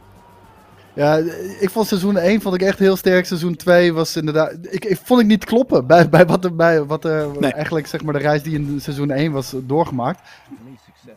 Ja, 0.93 1.17
ik 1.59 1.69
vond 1.69 1.87
seizoen 1.87 2.17
1 2.17 2.41
vond 2.41 2.55
ik 2.55 2.61
echt 2.61 2.79
heel 2.79 2.95
sterk. 2.95 3.25
Seizoen 3.25 3.55
2 3.55 3.93
was 3.93 4.15
inderdaad. 4.15 4.57
Ik, 4.61 4.85
ik 4.85 4.99
vond 5.03 5.21
ik 5.21 5.27
niet 5.27 5.45
kloppen 5.45 5.87
bij, 5.87 6.09
bij 6.09 6.25
wat 6.25 6.45
er 6.45 6.55
bij 6.55 6.83
wat 6.83 7.05
er 7.05 7.27
nee. 7.39 7.53
eigenlijk 7.53 7.87
zeg 7.87 8.03
maar 8.03 8.13
de 8.13 8.19
reis 8.19 8.43
die 8.43 8.53
in 8.53 8.81
seizoen 8.81 9.11
1 9.11 9.31
was 9.31 9.53
doorgemaakt. 9.57 10.19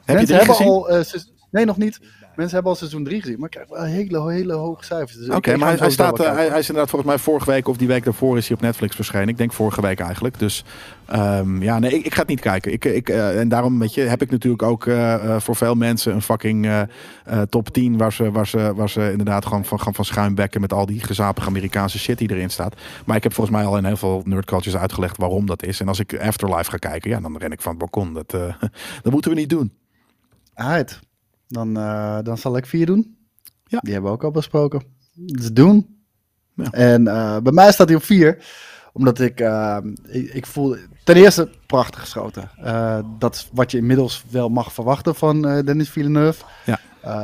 Heb 0.05 0.17
Mensen 0.17 0.27
je 0.27 0.35
hebben 0.35 0.57
gezien? 0.57 0.73
al. 0.73 0.99
Uh, 0.99 1.05
nee, 1.51 1.65
nog 1.65 1.77
niet. 1.77 2.01
Mensen 2.37 2.55
hebben 2.55 2.73
al 2.73 2.79
seizoen 2.79 3.05
3 3.05 3.21
gezien, 3.21 3.37
maar 3.39 3.49
ik 3.49 3.51
krijg 3.51 3.69
wel 3.69 3.83
hele, 3.83 4.33
hele 4.33 4.53
hoge 4.53 4.85
cijfers. 4.85 5.17
Dus 5.17 5.27
Oké, 5.27 5.37
okay, 5.37 5.55
maar 5.55 5.69
hij, 5.69 5.79
hij 5.79 5.91
staat, 5.91 6.21
uh, 6.21 6.27
hij, 6.27 6.49
hij, 6.49 6.59
is 6.59 6.69
inderdaad 6.69 6.91
volgens 6.91 7.11
mij 7.11 7.19
vorige 7.19 7.51
week 7.51 7.69
of 7.69 7.77
die 7.77 7.89
week 7.89 8.05
daarvoor 8.05 8.37
is 8.37 8.49
hij 8.49 8.57
op 8.57 8.63
Netflix 8.63 8.95
verschenen. 8.95 9.29
Ik 9.29 9.37
denk 9.37 9.53
vorige 9.53 9.81
week 9.81 10.01
eigenlijk. 10.01 10.39
Dus 10.39 10.65
um, 11.15 11.63
ja, 11.63 11.79
nee, 11.79 11.91
ik, 11.91 12.05
ik, 12.05 12.15
ga 12.15 12.21
het 12.21 12.29
niet 12.29 12.41
kijken. 12.41 12.73
Ik, 12.73 12.85
ik, 12.85 13.09
uh, 13.09 13.41
en 13.41 13.49
daarom 13.49 13.79
weet 13.79 13.95
je, 13.95 14.01
heb 14.01 14.23
ik 14.23 14.31
natuurlijk 14.31 14.63
ook 14.63 14.85
uh, 14.85 15.37
voor 15.39 15.57
veel 15.57 15.75
mensen 15.75 16.15
een 16.15 16.23
fucking 16.23 16.87
top 17.49 17.69
10 17.69 17.97
waar 17.97 18.13
ze, 18.13 18.31
waar, 18.31 18.47
ze, 18.47 18.73
waar 18.75 18.91
ze 18.91 19.11
inderdaad 19.11 19.47
gewoon 19.47 19.65
van, 19.65 19.81
gaan 19.81 19.95
van 19.95 20.05
schuimbekken 20.05 20.61
met 20.61 20.73
al 20.73 20.87
die 20.87 21.05
gezapige 21.05 21.49
Amerikaanse 21.49 21.99
shit 21.99 22.19
die 22.19 22.31
erin 22.31 22.51
staat. 22.51 22.75
Maar 23.05 23.17
ik 23.17 23.23
heb 23.23 23.35
volgens 23.35 23.57
mij 23.57 23.67
al 23.67 23.77
in 23.77 23.85
heel 23.85 23.97
veel 23.97 24.23
nerdcultures 24.25 24.81
uitgelegd 24.81 25.17
waarom 25.17 25.47
dat 25.47 25.63
is. 25.63 25.81
En 25.81 25.89
als 25.89 25.99
ik 25.99 26.19
Afterlife 26.19 26.71
ga 26.71 26.77
kijken, 26.77 27.11
ja, 27.11 27.21
dan 27.21 27.39
ren 27.39 27.53
ik 27.53 27.63
van 27.63 27.71
het 27.71 27.81
balkon. 27.81 28.15
Dat, 28.15 28.31
dat 29.03 29.13
moeten 29.13 29.31
we 29.31 29.37
niet 29.37 29.51
doen. 29.51 29.73
Uit. 30.55 31.01
Dan, 31.53 31.79
uh, 31.79 32.19
dan 32.23 32.39
zal 32.39 32.57
ik 32.57 32.67
vier 32.67 32.87
doen. 32.87 33.17
Ja. 33.65 33.79
Die 33.79 33.93
hebben 33.93 34.11
we 34.11 34.17
ook 34.17 34.25
al 34.25 34.31
besproken. 34.31 34.83
Dus 35.15 35.53
doen. 35.53 36.05
Ja. 36.55 36.71
En 36.71 37.03
uh, 37.03 37.39
bij 37.39 37.53
mij 37.53 37.73
staat 37.73 37.89
hij 37.89 37.97
op 37.97 38.05
vier. 38.05 38.45
Omdat 38.93 39.21
ik, 39.21 39.41
uh, 39.41 39.79
ik, 40.09 40.33
ik, 40.33 40.47
voel... 40.47 40.77
Ten 41.05 41.17
eerste 41.17 41.51
prachtig 41.67 42.01
geschoten. 42.01 42.51
dat 43.19 43.35
is 43.35 43.51
wat 43.53 43.71
je 43.71 43.79
inmiddels 43.79 44.25
wel 44.31 44.49
mag 44.49 44.73
verwachten 44.73 45.15
van 45.15 45.43
Dennis 45.43 45.91
Villeneuve. 45.91 46.45
Ja. 46.65 46.79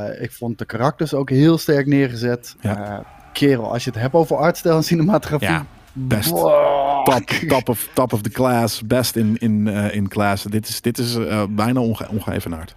ik 0.07 0.33
vond 0.33 0.59
de 0.59 0.65
karakters 0.65 1.15
ook 1.15 1.31
heel 1.31 1.59
sterk 1.59 1.87
neergezet. 1.87 2.57
Ja. 2.61 3.05
kerel, 3.33 3.73
als 3.73 3.85
je 3.85 3.91
het 3.91 4.01
hebt 4.01 4.15
over 4.15 4.37
artstijl 4.37 4.77
en 4.77 4.85
cinematografie. 4.85 5.49
Ja, 5.49 5.67
best. 5.93 6.31
Wow. 6.31 6.89
Top, 7.05 7.27
top, 7.49 7.69
of, 7.69 7.89
top 7.93 8.13
of 8.13 8.23
the 8.23 8.31
class, 8.31 8.83
best 8.83 9.17
in, 9.17 9.37
in, 9.39 9.69
eh, 9.69 9.95
in 9.95 10.09
class. 10.09 10.45
Dit 10.45 10.69
is, 10.69 10.81
dit 10.81 10.99
is 10.99 11.17
eh, 11.17 11.43
bijna 11.51 11.81
onge 11.81 12.09
ongeëvenaard. 12.09 12.77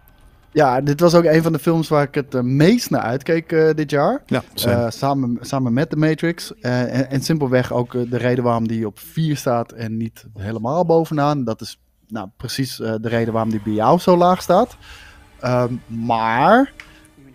Ja, 0.53 0.81
dit 0.81 0.99
was 0.99 1.13
ook 1.13 1.23
een 1.23 1.43
van 1.43 1.51
de 1.51 1.59
films 1.59 1.87
waar 1.87 2.03
ik 2.03 2.15
het 2.15 2.35
eh, 2.35 2.41
meest 2.41 2.89
naar 2.89 3.01
uitkeek 3.01 3.51
eh, 3.51 3.69
dit 3.75 3.89
jaar. 3.91 4.23
Ja. 4.25 4.43
Eh, 4.65 4.89
samen, 4.89 5.37
samen 5.41 5.73
met 5.73 5.89
The 5.89 5.95
Matrix. 5.95 6.53
En, 6.59 7.09
en 7.09 7.21
simpelweg 7.21 7.73
ook 7.73 7.91
de 7.91 8.17
reden 8.17 8.43
waarom 8.43 8.67
die 8.67 8.85
op 8.87 8.99
4 8.99 9.37
staat 9.37 9.71
en 9.71 9.97
niet 9.97 10.25
helemaal 10.37 10.85
bovenaan. 10.85 11.43
Dat 11.43 11.61
is 11.61 11.79
nou, 12.07 12.27
precies 12.37 12.75
de 12.75 12.99
reden 13.01 13.33
waarom 13.33 13.51
die 13.51 13.61
bij 13.63 13.73
jou 13.73 13.99
zo 13.99 14.17
laag 14.17 14.41
staat. 14.41 14.77
Ehm, 15.39 15.73
maar 15.87 16.73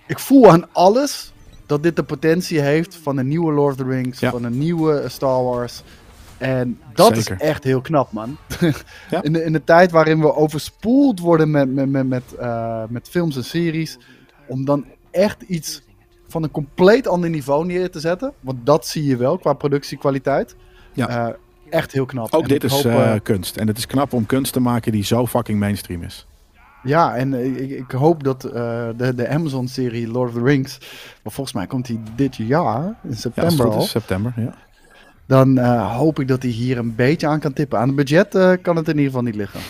ik 0.07 0.19
voel 0.19 0.51
aan 0.51 0.73
alles 0.73 1.33
dat 1.67 1.83
dit 1.83 1.97
de 1.97 2.03
potentie 2.03 2.61
heeft 2.61 2.97
van 3.03 3.17
een 3.17 3.29
nieuwe 3.29 3.53
Lord 3.53 3.81
of 3.81 3.87
the 3.87 3.93
Rings, 3.93 4.21
Ja. 4.21 4.31
van 4.31 4.45
een 4.45 4.59
nieuwe 4.59 5.05
Star 5.09 5.43
Wars. 5.45 5.83
En 6.39 6.81
dat 6.95 7.17
Zeker. 7.17 7.35
is 7.35 7.41
echt 7.49 7.65
heel 7.65 7.81
knap, 7.81 8.13
man. 8.13 8.37
Ja. 9.11 9.23
in, 9.23 9.33
de, 9.33 9.45
in 9.45 9.53
de 9.53 9.65
tijd 9.65 9.91
waarin 9.91 10.21
we 10.21 10.35
overspoeld 10.35 11.21
worden 11.21 11.51
met, 11.51 11.75
met, 11.75 11.89
met, 11.91 12.09
met, 12.09 12.23
eh, 12.39 12.83
met 12.89 13.09
films 13.09 13.37
en 13.37 13.45
series, 13.45 13.99
om 14.47 14.65
dan 14.65 14.85
echt 15.11 15.43
iets 15.43 15.83
van 16.29 16.43
een 16.43 16.51
compleet 16.51 17.09
ander 17.09 17.31
niveau 17.31 17.67
neer 17.67 17.91
te 17.91 18.01
zetten. 18.01 18.33
Want 18.41 18.67
dat 18.67 18.87
zie 18.87 19.05
je 19.05 19.17
wel 19.17 19.39
qua 19.39 19.53
productiekwaliteit. 19.53 20.57
Ja. 20.93 21.09
Eh, 21.09 21.35
echt 21.71 21.93
heel 21.93 22.07
knap. 22.07 22.35
Ook 22.35 22.43
En 22.43 22.49
dit 22.49 22.65
is 22.65 22.73
hoop, 22.73 22.85
eh, 22.85 23.15
kunst. 23.23 23.57
En 23.57 23.67
het 23.67 23.79
is 23.79 23.87
knap 23.87 24.13
om 24.13 24.27
kunst 24.27 24.53
te 24.53 24.61
maken 24.61 24.93
die 24.93 25.05
zo 25.05 25.27
fucking 25.27 25.59
mainstream 25.59 26.03
is. 26.03 26.27
Ja, 26.83 27.17
en 27.17 27.35
ik, 27.35 27.71
ik 27.71 27.91
hoop 27.91 28.25
dat 28.25 28.41
de, 28.41 29.13
de 29.17 29.29
Amazon-serie 29.29 30.09
Lord 30.09 30.29
of 30.29 30.35
the 30.35 30.43
Rings, 30.43 30.79
maar 31.23 31.33
volgens 31.33 31.57
mij 31.57 31.67
komt 31.67 31.87
die 31.87 32.01
dit 32.17 32.37
jaar, 32.37 32.85
in 32.85 33.11
Ja, 33.11 33.15
september 33.15 33.65
goed 33.65 33.75
al, 33.75 33.83
is, 33.83 33.91
september. 33.91 34.33
Ja. 34.37 34.55
Dan 35.27 35.59
eh, 35.59 35.97
hoop 35.97 36.21
ik 36.21 36.29
dat 36.29 36.43
hij 36.43 36.51
hier 36.51 36.79
een 36.79 36.95
beetje 36.95 37.27
aan 37.27 37.41
kan 37.41 37.53
tippen. 37.53 37.79
Aan 37.79 37.87
het 37.87 37.97
budget 37.97 38.35
eh, 38.35 38.53
kan 38.63 38.77
het 38.77 38.89
in 38.89 38.95
ieder 38.95 39.07
geval 39.07 39.23
niet 39.23 39.35
liggen. 39.35 39.61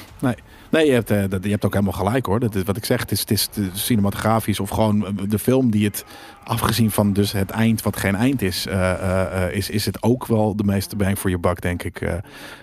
Nee, 0.70 0.86
je 0.86 0.92
hebt, 0.92 1.10
eh, 1.10 1.24
dat, 1.28 1.44
je 1.44 1.50
hebt 1.50 1.64
ook 1.64 1.72
helemaal 1.72 1.92
gelijk 1.92 2.26
hoor. 2.26 2.40
Dat 2.40 2.54
is 2.54 2.62
wat 2.62 2.76
ik 2.76 2.84
zeg. 2.84 3.00
Het 3.00 3.10
is, 3.10 3.20
het 3.20 3.30
is 3.30 3.48
cinematografisch 3.72 4.60
of 4.60 4.70
gewoon 4.70 5.18
de 5.28 5.38
film 5.38 5.70
die 5.70 5.84
het, 5.84 6.04
afgezien 6.44 6.90
van 6.90 7.12
dus 7.12 7.32
het 7.32 7.50
eind, 7.50 7.82
wat 7.82 7.96
geen 7.96 8.14
eind 8.14 8.42
is, 8.42 8.66
is, 9.50 9.70
is 9.70 9.86
het 9.86 10.02
ook 10.02 10.26
wel 10.26 10.56
de 10.56 10.64
meeste 10.64 10.96
bang 10.96 11.18
voor 11.18 11.30
je 11.30 11.38
bak, 11.38 11.60
denk 11.60 11.82
ik. 11.82 12.00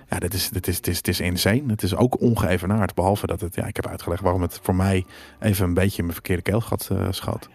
Ja, 0.10 0.20
dit 0.20 0.34
is, 0.34 0.50
dit 0.50 0.68
is, 0.68 0.76
het 0.76 0.88
is, 0.88 0.98
het 0.98 1.08
is 1.08 1.20
insane. 1.20 1.64
Het 1.68 1.84
is 1.84 1.96
ook 1.96 2.22
ongeëvenaard. 2.22 2.94
Behalve 2.94 3.28
dat 3.28 3.42
het, 3.42 3.56
ja, 3.56 3.66
ik 3.66 3.76
heb 3.76 3.88
uitgelegd 3.88 4.22
waarom 4.22 4.42
het 4.42 4.60
voor 4.62 4.76
mij 4.76 5.06
even 5.40 5.66
een 5.66 5.74
beetje 5.74 5.98
in 5.98 6.04
mijn 6.04 6.14
verkeerde 6.14 6.42
keelgat 6.42 6.90
schoot. 7.10 7.50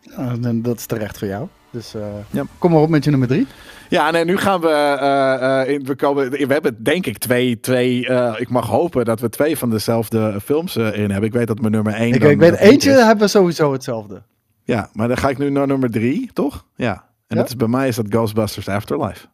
Ja, 0.00 0.52
dat 0.52 0.76
is 0.76 0.86
terecht 0.86 1.18
voor 1.18 1.28
jou. 1.28 1.48
Dus 1.72 1.94
uh, 1.94 2.02
Ja. 2.30 2.44
kom 2.58 2.70
maar 2.70 2.80
op 2.80 2.88
met 2.88 3.04
je 3.04 3.10
nummer 3.10 3.28
drie. 3.28 3.46
Ja, 3.88 4.10
nee, 4.10 4.24
nu 4.24 4.36
gaan 4.36 4.60
we. 4.60 4.68
Uh, 4.68 5.66
uh, 5.66 5.74
in, 5.74 5.84
we, 5.84 5.94
komen, 5.94 6.30
we 6.30 6.52
hebben 6.52 6.82
denk 6.82 7.06
ik 7.06 7.18
twee. 7.18 7.60
twee 7.60 8.06
ik 8.36 8.48
mag 8.48 8.66
hopen 8.66 9.04
dat 9.04 9.20
we 9.20 9.28
twee 9.28 9.58
van 9.58 9.70
dezelfde 9.70 10.40
films 10.44 10.76
in 10.76 11.10
hebben. 11.10 11.22
Ik 11.22 11.32
weet 11.32 11.46
dat 11.46 11.60
mijn 11.60 11.72
nummer 11.72 11.92
één. 11.92 12.14
Ik, 12.14 12.22
ik 12.22 12.38
weet, 12.38 12.56
eentje 12.56 12.90
hebben 12.90 13.24
we 13.24 13.30
sowieso 13.30 13.72
hetzelfde. 13.72 14.22
Ja, 14.64 14.88
maar 14.92 15.08
dan 15.08 15.16
ga 15.16 15.28
ik 15.28 15.38
nu 15.38 15.50
naar 15.50 15.66
nummer 15.66 15.90
drie, 15.90 16.30
toch? 16.32 16.66
Ja. 16.76 16.92
En 16.92 17.36
ja? 17.36 17.36
dat 17.36 17.48
is 17.48 17.56
bij 17.56 17.68
mij 17.68 17.88
is 17.88 17.96
dat 17.96 18.06
Ghostbusters 18.08 18.68
Afterlife. 18.68 19.26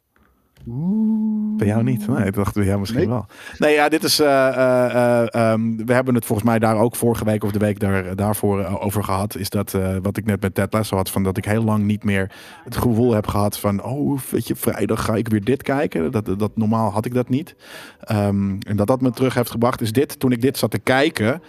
Bij 1.56 1.66
jou 1.66 1.82
niet? 1.82 2.06
Nee, 2.08 2.24
dat 2.24 2.34
dachten 2.34 2.60
we 2.60 2.66
jou 2.66 2.78
misschien 2.78 3.00
nee. 3.00 3.08
wel. 3.08 3.26
Nee, 3.58 3.74
ja, 3.74 3.88
dit 3.88 4.04
is. 4.04 4.20
Uh, 4.20 4.26
uh, 4.26 5.52
um, 5.52 5.86
we 5.86 5.92
hebben 5.92 6.14
het 6.14 6.24
volgens 6.24 6.48
mij 6.48 6.58
daar 6.58 6.76
ook 6.76 6.96
vorige 6.96 7.24
week 7.24 7.44
of 7.44 7.52
de 7.52 7.58
week 7.58 7.80
daar, 7.80 8.16
daarvoor 8.16 8.60
uh, 8.60 8.84
over 8.84 9.04
gehad. 9.04 9.36
Is 9.36 9.50
dat 9.50 9.76
wat 10.02 10.16
ik 10.16 10.24
net 10.24 10.40
met 10.40 10.54
Ted 10.54 10.72
Lasso 10.72 10.96
had. 10.96 11.10
Van 11.10 11.22
dat 11.22 11.36
ik 11.36 11.44
heel 11.44 11.64
lang 11.64 11.84
niet 11.84 12.04
meer 12.04 12.30
het 12.64 12.76
gevoel 12.76 13.12
heb 13.12 13.26
gehad 13.26 13.58
van. 13.58 13.82
Oh, 13.82 14.18
weet 14.30 14.48
je, 14.48 14.56
vrijdag 14.56 15.04
ga 15.04 15.14
ik 15.14 15.28
weer 15.28 15.44
dit 15.44 15.62
kijken. 15.62 16.10
Dat, 16.10 16.38
dat, 16.38 16.50
normaal 16.54 16.90
had 16.90 17.04
ik 17.04 17.14
dat 17.14 17.28
niet. 17.28 17.54
Um, 18.12 18.58
en 18.58 18.76
dat 18.76 18.86
dat 18.86 19.00
me 19.00 19.10
terug 19.10 19.34
heeft 19.34 19.50
gebracht. 19.50 19.80
Is 19.80 19.92
dit, 19.92 20.20
toen 20.20 20.32
ik 20.32 20.40
dit 20.40 20.58
zat 20.58 20.70
te 20.70 20.78
kijken. 20.78 21.42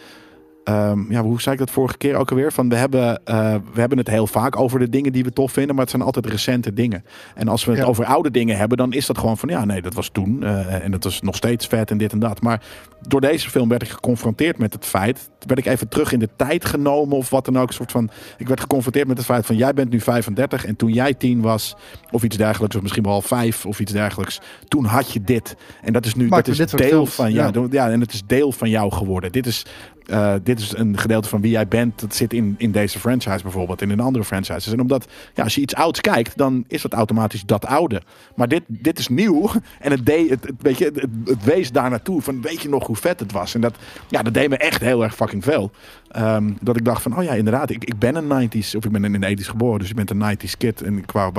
Um, 0.63 1.05
ja, 1.09 1.21
hoe 1.21 1.41
zei 1.41 1.53
ik 1.53 1.59
dat 1.59 1.71
vorige 1.71 1.97
keer 1.97 2.15
ook 2.15 2.29
alweer? 2.29 2.51
Van 2.51 2.69
we, 2.69 2.75
hebben, 2.75 3.21
uh, 3.25 3.55
we 3.73 3.79
hebben 3.79 3.97
het 3.97 4.07
heel 4.07 4.27
vaak 4.27 4.59
over 4.59 4.79
de 4.79 4.89
dingen 4.89 5.11
die 5.11 5.23
we 5.23 5.33
tof 5.33 5.51
vinden, 5.51 5.75
maar 5.75 5.83
het 5.83 5.93
zijn 5.93 6.03
altijd 6.03 6.25
recente 6.25 6.73
dingen. 6.73 7.03
En 7.35 7.47
als 7.47 7.65
we 7.65 7.71
het 7.71 7.79
ja. 7.79 7.85
over 7.85 8.05
oude 8.05 8.31
dingen 8.31 8.57
hebben, 8.57 8.77
dan 8.77 8.93
is 8.93 9.05
dat 9.05 9.17
gewoon 9.17 9.37
van 9.37 9.49
ja, 9.49 9.65
nee, 9.65 9.81
dat 9.81 9.93
was 9.93 10.09
toen 10.09 10.39
uh, 10.41 10.83
en 10.83 10.91
dat 10.91 11.03
was 11.03 11.21
nog 11.21 11.35
steeds 11.35 11.67
vet 11.67 11.91
en 11.91 11.97
dit 11.97 12.11
en 12.11 12.19
dat. 12.19 12.41
Maar 12.41 12.61
door 13.07 13.21
deze 13.21 13.49
film 13.49 13.69
werd 13.69 13.81
ik 13.81 13.89
geconfronteerd 13.89 14.57
met 14.57 14.73
het 14.73 14.85
feit, 14.85 15.29
werd 15.45 15.59
ik 15.59 15.65
even 15.65 15.87
terug 15.87 16.11
in 16.11 16.19
de 16.19 16.29
tijd 16.35 16.65
genomen 16.65 17.17
of 17.17 17.29
wat 17.29 17.45
dan 17.45 17.57
ook. 17.57 17.67
Een 17.67 17.73
soort 17.73 17.91
van, 17.91 18.09
ik 18.37 18.47
werd 18.47 18.59
geconfronteerd 18.59 19.07
met 19.07 19.17
het 19.17 19.25
feit 19.25 19.45
van 19.45 19.55
jij 19.55 19.73
bent 19.73 19.89
nu 19.89 19.99
35 19.99 20.65
en 20.65 20.75
toen 20.75 20.93
jij 20.93 21.13
10 21.13 21.41
was 21.41 21.75
of 22.11 22.23
iets 22.23 22.37
dergelijks, 22.37 22.75
of 22.75 22.81
misschien 22.81 23.03
wel 23.03 23.21
5 23.21 23.65
of 23.65 23.79
iets 23.79 23.91
dergelijks, 23.91 24.41
toen 24.67 24.85
had 24.85 25.11
je 25.11 25.21
dit. 25.21 25.55
En 25.81 25.93
dat 25.93 26.05
is 26.05 26.15
nu 26.15 26.27
Maak 26.27 26.45
dat 26.45 26.59
is 26.59 26.71
deel 26.71 26.87
films, 26.87 27.13
van 27.13 27.33
ja. 27.33 27.51
Ja, 27.53 27.67
ja, 27.69 27.89
en 27.89 28.01
het 28.01 28.13
is 28.13 28.21
deel 28.25 28.51
van 28.51 28.69
jou 28.69 28.91
geworden. 28.91 29.31
Dit 29.31 29.47
is 29.47 29.65
uh, 30.11 30.33
dit 30.43 30.59
is 30.59 30.77
een 30.77 30.97
gedeelte 30.97 31.29
van 31.29 31.41
wie 31.41 31.51
jij 31.51 31.67
bent. 31.67 31.99
Dat 31.99 32.15
zit 32.15 32.33
in, 32.33 32.55
in 32.57 32.71
deze 32.71 32.99
franchise 32.99 33.43
bijvoorbeeld. 33.43 33.81
In 33.81 33.99
andere 33.99 34.23
franchises. 34.23 34.73
En 34.73 34.81
omdat, 34.81 35.07
ja, 35.33 35.43
als 35.43 35.55
je 35.55 35.61
iets 35.61 35.75
ouds 35.75 36.01
kijkt, 36.01 36.37
dan 36.37 36.63
is 36.67 36.81
dat 36.81 36.93
automatisch 36.93 37.45
dat 37.45 37.65
oude. 37.65 38.01
Maar 38.35 38.47
dit, 38.47 38.61
dit 38.67 38.99
is 38.99 39.07
nieuw. 39.07 39.49
En 39.79 39.91
het, 39.91 40.05
deed, 40.05 40.29
het, 40.29 40.51
weet 40.59 40.77
je, 40.77 40.91
het, 41.25 41.43
wees 41.43 41.71
daar 41.71 41.89
naartoe. 41.89 42.21
Van 42.21 42.41
weet 42.41 42.61
je 42.61 42.69
nog 42.69 42.87
hoe 42.87 42.95
vet 42.95 43.19
het 43.19 43.31
was? 43.31 43.55
En 43.55 43.61
dat, 43.61 43.75
ja, 44.07 44.23
dat 44.23 44.33
deed 44.33 44.49
me 44.49 44.57
echt 44.57 44.81
heel 44.81 45.03
erg 45.03 45.15
fucking 45.15 45.43
veel. 45.43 45.71
Um, 46.17 46.57
dat 46.61 46.77
ik 46.77 46.85
dacht 46.85 47.01
van, 47.01 47.17
oh 47.17 47.23
ja, 47.23 47.33
inderdaad. 47.33 47.69
Ik, 47.69 47.83
ik 47.83 47.99
ben 47.99 48.15
een 48.15 48.49
90s, 48.49 48.75
of 48.75 48.85
ik 48.85 48.91
ben 48.91 49.05
in 49.05 49.21
de 49.21 49.37
80s 49.37 49.45
geboren. 49.45 49.79
Dus 49.79 49.87
je 49.87 49.93
bent 49.93 50.09
een 50.09 50.37
90s 50.37 50.57
kid. 50.57 50.81
En 50.81 51.05
qua 51.05 51.31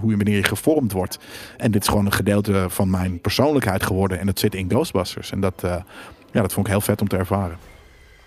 hoe 0.00 0.10
je 0.10 0.16
wanneer 0.16 0.36
je 0.36 0.44
gevormd 0.44 0.92
wordt. 0.92 1.18
En 1.56 1.70
dit 1.70 1.82
is 1.82 1.88
gewoon 1.88 2.06
een 2.06 2.12
gedeelte 2.12 2.66
van 2.68 2.90
mijn 2.90 3.20
persoonlijkheid 3.20 3.82
geworden. 3.82 4.18
En 4.18 4.26
dat 4.26 4.38
zit 4.38 4.54
in 4.54 4.68
Ghostbusters. 4.68 5.32
En 5.32 5.40
dat, 5.40 5.62
uh, 5.64 5.76
ja, 6.32 6.40
dat 6.40 6.52
vond 6.52 6.66
ik 6.66 6.72
heel 6.72 6.80
vet 6.80 7.00
om 7.00 7.08
te 7.08 7.16
ervaren. 7.16 7.71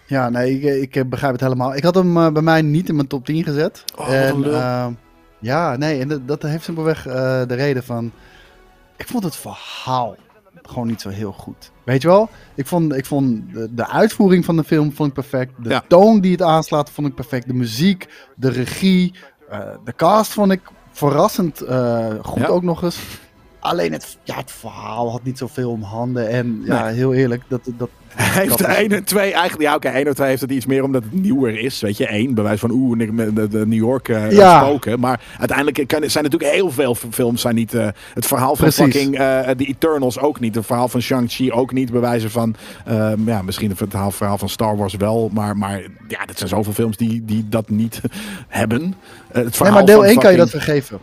Ja, 0.07 0.29
nee, 0.29 0.59
ik, 0.59 0.95
ik, 0.95 1.09
begrijp 1.09 1.31
het 1.31 1.41
helemaal. 1.41 1.75
Ik 1.75 1.83
had 1.83 1.95
hem 1.95 2.17
uh, 2.17 2.31
bij 2.31 2.41
mij 2.41 2.61
niet 2.61 2.89
in 2.89 2.95
mijn 2.95 3.07
top 3.07 3.25
10 3.25 3.43
gezet. 3.43 3.83
Oh, 3.95 4.13
en, 4.13 4.43
uh, 4.43 4.87
ja, 5.39 5.75
nee, 5.75 5.99
en 5.99 6.07
dat, 6.07 6.27
dat 6.27 6.41
heeft 6.41 6.63
simpelweg 6.63 7.07
uh, 7.07 7.13
de 7.47 7.53
reden 7.53 7.83
van... 7.83 8.11
Ik 8.97 9.07
vond 9.07 9.23
het 9.23 9.35
verhaal 9.35 10.15
gewoon 10.61 10.87
niet 10.87 11.01
zo 11.01 11.09
heel 11.09 11.31
goed. 11.31 11.71
Weet 11.83 12.01
je 12.01 12.07
wel? 12.07 12.29
Ik 12.55 12.67
vond, 12.67 12.95
ik 12.95 13.05
vond 13.05 13.53
de, 13.53 13.73
de 13.73 13.87
uitvoering 13.87 14.45
van 14.45 14.55
de 14.55 14.63
film 14.63 14.93
vond 14.93 15.07
ik 15.09 15.15
perfect. 15.15 15.53
De 15.57 15.69
ja. 15.69 15.83
toon 15.87 16.21
die 16.21 16.31
het 16.31 16.41
aanslaat 16.41 16.89
vond 16.89 17.07
ik 17.07 17.15
perfect. 17.15 17.47
De 17.47 17.53
muziek, 17.53 18.07
de 18.35 18.49
regie, 18.49 19.13
de 19.83 19.93
cast 19.95 20.31
vond 20.31 20.51
ik 20.51 20.61
verrassend 20.91 21.57
goed 22.21 22.41
ja. 22.41 22.47
ook 22.47 22.63
nog 22.63 22.83
eens. 22.83 22.99
Alleen 23.65 23.91
het, 23.91 24.17
ja, 24.23 24.35
het 24.35 24.51
verhaal 24.51 25.11
had 25.11 25.23
niet 25.23 25.37
zoveel 25.37 25.71
om 25.71 25.81
handen. 25.81 26.29
En 26.29 26.61
ja, 26.65 26.85
nee. 26.85 26.93
heel 26.93 27.13
eerlijk, 27.13 27.43
dat, 27.47 27.61
dat, 27.77 27.89
hij 28.15 28.43
heeft 28.43 28.61
1 28.61 28.91
en 28.91 29.03
2 29.03 29.33
eigenlijk. 29.33 29.61
Ja, 29.61 29.75
oké, 29.75 29.87
okay, 29.87 29.99
1 29.99 30.07
en 30.07 30.15
2 30.15 30.29
heeft 30.29 30.41
het 30.41 30.51
iets 30.51 30.65
meer 30.65 30.83
omdat 30.83 31.03
het 31.03 31.13
nieuwer 31.13 31.59
is. 31.59 31.81
Weet 31.81 31.97
je, 31.97 32.07
1 32.07 32.33
bewijs 32.33 32.59
van 32.59 32.71
oeh, 32.71 32.99
de, 32.99 33.47
de 33.47 33.67
New 33.67 33.73
York 33.73 34.07
uh, 34.07 34.31
ja. 34.31 34.63
spoken. 34.63 34.99
Maar 34.99 35.21
uiteindelijk 35.39 35.87
kan, 35.87 36.09
zijn 36.09 36.23
natuurlijk 36.23 36.51
heel 36.51 36.71
veel 36.71 36.95
films 36.95 37.41
zijn 37.41 37.55
niet. 37.55 37.73
Uh, 37.73 37.87
het 38.13 38.25
verhaal 38.25 38.55
van 38.55 38.69
Precies. 38.69 38.83
fucking 38.83 39.19
uh, 39.19 39.39
The 39.39 39.65
Eternals 39.65 40.19
ook 40.19 40.39
niet. 40.39 40.55
Het 40.55 40.65
verhaal 40.65 40.87
van 40.87 41.01
Shang-Chi 41.01 41.51
ook 41.51 41.71
niet. 41.71 41.91
Bewijzen 41.91 42.31
van. 42.31 42.55
ja, 43.25 43.41
misschien 43.41 43.69
het 43.69 43.77
verhaal, 43.77 44.11
verhaal 44.11 44.37
van 44.37 44.49
Star 44.49 44.77
Wars 44.77 44.95
wel. 44.95 45.29
Maar, 45.33 45.57
maar 45.57 45.81
ja, 46.07 46.25
dat 46.25 46.37
zijn 46.37 46.49
zoveel 46.49 46.73
films 46.73 46.97
die, 46.97 47.25
die 47.25 47.45
dat 47.49 47.69
niet 47.69 48.01
hebben. 48.47 48.95
het 49.31 49.59
nee, 49.59 49.71
maar 49.71 49.85
deel 49.85 50.05
1 50.05 50.19
kan 50.19 50.31
je 50.31 50.37
dat 50.37 50.49
vergeven. 50.49 50.99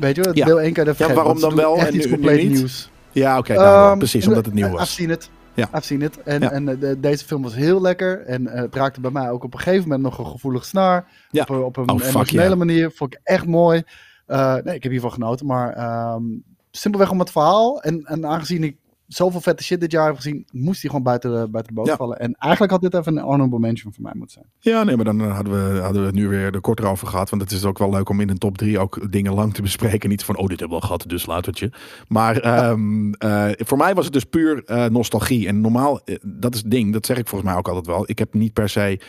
Weet 0.00 0.16
je, 0.16 0.30
ja. 0.32 0.44
deel 0.44 0.60
1 0.60 0.72
kan 0.72 0.84
je. 0.84 0.94
Ja, 0.96 1.12
waarom 1.12 1.40
dan 1.40 1.54
wel? 1.54 1.76
Echt 1.76 1.86
en 1.86 1.94
iets 1.94 2.04
nu, 2.04 2.12
compleet 2.12 2.42
nu 2.42 2.48
nieuws. 2.48 2.90
Ja, 3.12 3.38
oké, 3.38 3.52
okay, 3.52 3.90
um, 3.92 3.98
precies, 3.98 4.26
omdat 4.26 4.44
het 4.44 4.54
nieuw 4.54 4.68
was. 4.68 4.80
I've 4.80 4.92
seen 4.92 5.10
it. 5.10 5.30
Ja. 5.54 5.68
I've 5.74 5.86
seen 5.86 6.02
it. 6.02 6.22
En, 6.22 6.40
ja. 6.40 6.50
en 6.50 6.68
uh, 6.68 6.92
deze 6.98 7.24
film 7.24 7.42
was 7.42 7.54
heel 7.54 7.80
lekker. 7.80 8.20
En 8.26 8.42
uh, 8.42 8.52
het 8.52 8.74
raakte 8.74 9.00
bij 9.00 9.10
mij 9.10 9.30
ook 9.30 9.44
op 9.44 9.54
een 9.54 9.60
gegeven 9.60 9.82
moment 9.82 10.02
nog 10.02 10.18
een 10.18 10.26
gevoelig 10.26 10.64
snaar. 10.64 11.06
Ja. 11.30 11.42
Op, 11.48 11.50
op 11.50 11.76
een 11.76 11.90
oh, 11.90 12.06
emotionele 12.06 12.46
yeah. 12.46 12.58
manier. 12.58 12.90
Vond 12.90 13.14
ik 13.14 13.20
echt 13.22 13.46
mooi. 13.46 13.82
Uh, 14.28 14.54
nee, 14.54 14.74
ik 14.74 14.82
heb 14.82 14.92
hiervan 14.92 15.12
genoten. 15.12 15.46
Maar 15.46 16.12
um, 16.14 16.42
simpelweg 16.70 17.10
om 17.10 17.18
het 17.18 17.30
verhaal. 17.30 17.82
En, 17.82 18.04
en 18.04 18.26
aangezien 18.26 18.64
ik 18.64 18.76
zoveel 19.12 19.40
vette 19.40 19.64
shit 19.64 19.80
dit 19.80 19.92
jaar 19.92 20.06
heb 20.06 20.16
gezien, 20.16 20.46
moest 20.50 20.80
hij 20.80 20.90
gewoon 20.90 21.04
buiten 21.04 21.30
de, 21.30 21.48
buiten 21.50 21.74
de 21.74 21.80
boot 21.80 21.88
Ja. 21.88 21.96
vallen. 21.96 22.18
En 22.18 22.34
eigenlijk 22.38 22.72
had 22.72 22.80
dit 22.80 22.94
even 22.94 23.16
een 23.16 23.22
honorable 23.24 23.58
mention 23.58 23.92
voor 23.92 24.02
mij 24.02 24.12
moeten 24.14 24.34
zijn. 24.34 24.74
Ja, 24.74 24.84
nee, 24.84 24.96
maar 24.96 25.04
dan 25.04 25.20
hadden 25.20 25.52
we, 25.52 25.80
hadden 25.80 26.00
we 26.00 26.06
het 26.06 26.16
nu 26.16 26.28
weer 26.28 26.54
er 26.54 26.60
korter 26.60 26.86
over 26.86 27.06
gehad. 27.06 27.30
Want 27.30 27.42
het 27.42 27.50
is 27.50 27.64
ook 27.64 27.78
wel 27.78 27.90
leuk 27.90 28.08
om 28.08 28.20
in 28.20 28.28
een 28.28 28.38
top 28.38 28.58
3 28.58 28.78
ook 28.78 29.12
dingen 29.12 29.34
lang 29.34 29.54
te 29.54 29.62
bespreken. 29.62 30.08
Niet 30.08 30.24
van, 30.24 30.36
oh, 30.36 30.46
dit 30.46 30.60
hebben 30.60 30.76
we 30.76 30.82
al 30.82 30.88
gehad, 30.88 31.08
dus 31.08 31.26
laat 31.26 31.46
het 31.46 31.58
je. 31.58 31.70
Maar 32.08 32.68
um, 32.70 33.14
uh, 33.24 33.48
voor 33.56 33.78
mij 33.78 33.94
was 33.94 34.04
het 34.04 34.12
dus 34.12 34.24
puur 34.24 34.62
uh, 34.66 34.86
nostalgie. 34.86 35.46
En 35.46 35.60
normaal, 35.60 36.00
uh, 36.04 36.16
dat 36.22 36.54
is 36.54 36.60
het 36.60 36.70
ding, 36.70 36.92
dat 36.92 37.06
zeg 37.06 37.18
ik 37.18 37.28
volgens 37.28 37.50
mij 37.50 37.58
ook 37.58 37.68
altijd 37.68 37.86
wel. 37.86 38.04
Ik 38.06 38.18
heb 38.18 38.34
niet 38.34 38.52
per 38.52 38.68
se... 38.68 39.00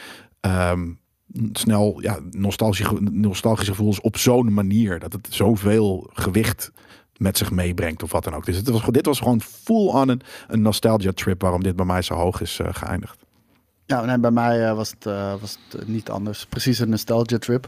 Um, 0.72 1.00
snel 1.54 2.02
ja, 2.02 2.20
nostalgische, 2.32 2.98
nostalgische 3.12 3.72
gevoelens 3.72 4.02
op 4.02 4.18
zo'n 4.18 4.54
manier. 4.54 5.00
Dat 5.00 5.14
het 5.14 5.28
zoveel 5.30 6.10
gewicht 6.14 6.72
met 7.22 7.38
zich 7.38 7.52
meebrengt 7.52 8.04
of 8.04 8.12
wat 8.12 8.24
dan 8.24 8.34
ook. 8.34 8.46
Dus 8.46 8.56
het 8.56 8.70
was, 8.70 8.86
dit 8.86 9.06
was 9.06 9.20
gewoon 9.20 9.42
full 9.42 9.88
on 9.88 10.10
een, 10.10 10.22
een 10.48 10.62
nostalgia 10.62 11.12
trip 11.12 11.42
waarom 11.42 11.64
dit 11.64 11.76
bij 11.76 11.86
mij 11.86 12.02
zo 12.02 12.14
hoog 12.16 12.42
is 12.42 12.60
uh, 12.60 12.68
geëindigd. 12.72 13.20
Ja, 13.86 14.06
nee, 14.06 14.20
bij 14.20 14.32
mij 14.32 14.60
uh, 14.70 14.74
was 14.76 14.90
het, 14.90 15.06
uh, 15.06 15.34
was 15.42 15.58
het 15.70 15.88
niet 15.88 16.10
anders. 16.10 16.46
Precies 16.46 16.80
een 16.80 16.90
nostalgia 16.90 17.38
trip. 17.38 17.68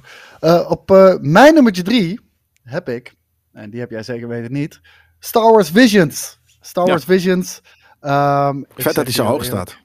op 0.67 0.89
mijn 1.21 1.53
nummertje 1.53 1.83
drie 1.83 2.19
heb 2.63 2.89
ik, 2.89 3.13
en 3.51 3.69
die 3.69 3.79
heb 3.79 3.89
jij 3.89 4.03
zeker 4.03 4.27
weten 4.27 4.51
niet, 4.51 4.81
Star 5.19 5.51
Wars 5.51 5.69
Visions. 5.69 6.39
Star 6.61 6.85
Ja. 6.85 6.91
Wars 6.91 7.03
Visions. 7.05 7.61
ehm, 7.99 8.61
Vet 8.75 8.95
dat 8.95 9.03
hij 9.03 9.13
zo 9.13 9.25
hoog 9.25 9.43
staat. 9.43 9.77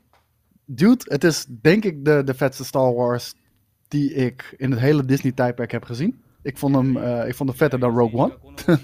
Dude, 0.65 1.05
het 1.09 1.25
is 1.25 1.47
denk 1.61 1.85
ik 1.85 2.05
de, 2.05 2.23
de 2.25 2.35
vetste 2.35 2.65
Star 2.65 2.95
Wars 2.95 3.35
die 3.89 4.15
ik 4.15 4.55
in 4.57 4.71
het 4.71 4.81
hele 4.81 5.05
Disney-tijdperk 5.05 5.73
heb 5.73 5.85
gezien. 5.85 6.23
Ik 6.43 6.59
vond 6.59 6.75
hem, 6.75 6.97
eh, 6.97 7.29
ik 7.29 7.35
vond 7.35 7.49
hem 7.49 7.59
vetter 7.59 7.79
dan 7.79 7.97
Rogue 7.97 8.19
One. 8.19 8.39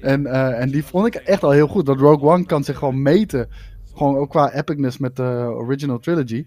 en, 0.00 0.26
eh, 0.26 0.60
en 0.60 0.70
die 0.70 0.84
vond 0.84 1.06
ik 1.06 1.14
echt 1.14 1.42
al 1.42 1.50
heel 1.50 1.68
goed. 1.68 1.86
Dat 1.86 1.98
Rogue 1.98 2.28
One 2.28 2.44
kan 2.44 2.64
zich 2.64 2.78
gewoon 2.78 3.02
meten. 3.02 3.48
Gewoon 3.94 4.16
ook 4.16 4.30
qua 4.30 4.52
epicness 4.52 4.98
met 4.98 5.16
de 5.16 5.52
original 5.54 5.98
trilogy. 5.98 6.46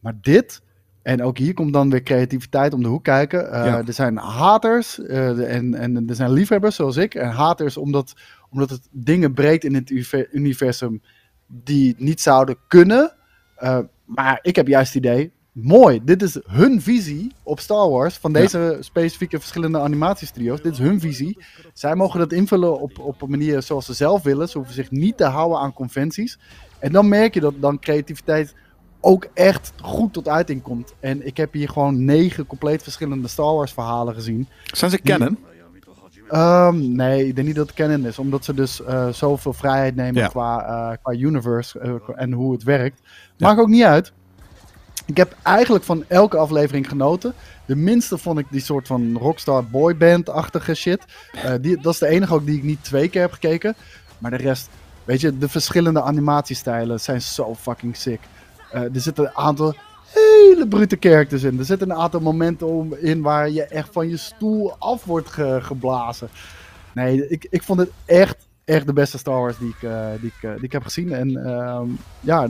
Maar 0.00 0.14
dit, 0.20 0.62
en 1.02 1.22
ook 1.22 1.38
hier 1.38 1.54
komt 1.54 1.72
dan 1.72 1.90
weer 1.90 2.02
creativiteit 2.02 2.74
om 2.74 2.82
de 2.82 2.88
hoek 2.88 3.04
kijken. 3.04 3.52
Eh, 3.52 3.64
Ja. 3.64 3.82
Er 3.86 3.92
zijn 3.92 4.16
haters 4.16 5.00
eh, 5.00 5.54
en, 5.54 5.74
en 5.74 6.08
er 6.08 6.14
zijn 6.14 6.32
liefhebbers 6.32 6.76
zoals 6.76 6.96
ik. 6.96 7.14
En 7.14 7.28
haters 7.28 7.76
omdat, 7.76 8.14
omdat 8.50 8.70
het 8.70 8.88
dingen 8.90 9.34
breekt 9.34 9.64
in 9.64 9.74
het 9.74 9.90
universum 10.32 11.02
die 11.46 11.94
niet 11.98 12.20
zouden 12.20 12.56
kunnen. 12.68 13.14
Maar 14.04 14.38
ik 14.42 14.56
heb 14.56 14.66
juist 14.66 14.94
het 14.94 15.04
idee, 15.04 15.32
mooi, 15.62 16.00
dit 16.04 16.22
is 16.22 16.38
hun 16.46 16.80
visie 16.80 17.32
op 17.42 17.60
Star 17.60 17.88
Wars 17.90 18.16
van 18.16 18.32
deze 18.32 18.76
specifieke 18.80 19.38
verschillende 19.38 19.78
animatiestudio's. 19.78 20.62
Dit 20.62 20.72
is 20.72 20.78
hun 20.78 21.00
visie. 21.00 21.38
Zij 21.72 21.94
mogen 21.94 22.18
dat 22.18 22.32
invullen 22.32 22.80
op, 22.80 22.98
op 22.98 23.22
een 23.22 23.30
manier 23.30 23.62
zoals 23.62 23.86
ze 23.86 23.94
zelf 23.94 24.22
willen. 24.22 24.48
Ze 24.48 24.56
hoeven 24.56 24.74
zich 24.74 24.90
niet 24.90 25.16
te 25.16 25.24
houden 25.24 25.58
aan 25.58 25.72
conventies. 25.72 26.38
En 26.78 26.92
dan 26.92 27.08
merk 27.08 27.34
je 27.34 27.40
dat 27.40 27.54
dan 27.60 27.78
creativiteit 27.78 28.54
ook 29.00 29.26
echt 29.34 29.72
goed 29.82 30.12
tot 30.12 30.28
uiting 30.28 30.62
komt. 30.62 30.94
En 31.00 31.26
ik 31.26 31.36
heb 31.36 31.52
hier 31.52 31.68
gewoon 31.68 32.04
negen 32.04 32.46
compleet 32.46 32.82
verschillende 32.82 33.28
Star 33.28 33.54
Wars 33.54 33.72
verhalen 33.72 34.14
gezien. 34.14 34.48
Zijn 34.64 34.90
ze 34.90 34.98
kennen? 35.00 35.38
Ehm, 36.28 36.92
nee, 36.92 37.26
ik 37.26 37.34
denk 37.34 37.46
niet 37.46 37.56
dat 37.56 37.66
het 37.66 37.76
canon 37.76 38.06
is. 38.06 38.18
Omdat 38.18 38.44
ze 38.44 38.54
dus 38.54 38.82
eh, 38.84 39.08
zoveel 39.08 39.52
vrijheid 39.52 39.96
nemen 39.96 40.22
Ja. 40.22 40.26
qua, 40.28 40.64
eh, 40.64 40.96
qua 41.02 41.12
universe 41.12 41.78
eh, 41.78 41.94
en 42.14 42.32
hoe 42.32 42.52
het 42.52 42.62
werkt. 42.62 43.00
Maakt 43.38 43.60
ook 43.60 43.68
niet 43.68 43.82
uit. 43.82 44.12
Ik 45.10 45.16
heb 45.16 45.36
eigenlijk 45.42 45.84
van 45.84 46.04
elke 46.08 46.36
aflevering 46.36 46.88
genoten. 46.88 47.34
De 47.66 47.76
minste 47.76 48.18
vond 48.18 48.38
ik 48.38 48.46
die 48.50 48.60
soort 48.60 48.86
van 48.86 49.16
rockstar 49.16 49.64
boyband-achtige 49.64 50.74
shit. 50.74 51.04
Eh, 51.32 51.52
die, 51.60 51.80
dat 51.80 51.92
is 51.92 51.98
de 51.98 52.06
enige 52.06 52.34
ook 52.34 52.46
die 52.46 52.56
ik 52.56 52.62
niet 52.62 52.84
twee 52.84 53.08
keer 53.08 53.20
heb 53.20 53.32
gekeken. 53.32 53.74
Maar 54.18 54.30
de 54.30 54.36
rest, 54.36 54.68
weet 55.04 55.20
je, 55.20 55.38
de 55.38 55.48
verschillende 55.48 56.02
animatiestijlen 56.02 57.00
zijn 57.00 57.22
zo 57.22 57.54
fucking 57.54 57.96
sick. 57.96 58.20
Eh, 58.72 58.82
er 58.82 59.00
zitten 59.00 59.24
een 59.24 59.36
aantal 59.36 59.74
hele 60.12 60.68
brute 60.68 60.96
characters 61.00 61.42
in. 61.42 61.58
Er 61.58 61.64
zitten 61.64 61.90
een 61.90 61.96
aantal 61.96 62.20
momenten 62.20 62.66
om, 62.66 62.94
in 62.94 63.22
waar 63.22 63.50
je 63.50 63.64
echt 63.64 63.88
van 63.92 64.08
je 64.08 64.16
stoel 64.16 64.74
af 64.78 65.04
wordt 65.04 65.30
ge- 65.30 65.58
geblazen. 65.62 66.28
Nee, 66.94 67.28
ik, 67.28 67.46
ik 67.50 67.62
vond 67.62 67.78
het 67.78 67.90
echt, 68.04 68.36
echt 68.64 68.86
de 68.86 68.92
beste 68.92 69.18
Star 69.18 69.40
Wars 69.40 69.58
die 69.58 69.68
ik, 69.68 69.82
eh, 69.90 70.06
die 70.20 70.32
ik, 70.40 70.54
die 70.54 70.64
ik 70.64 70.72
heb 70.72 70.82
gezien. 70.82 71.12
En 71.12 71.44
ehm, 71.46 71.86
ja, 72.20 72.48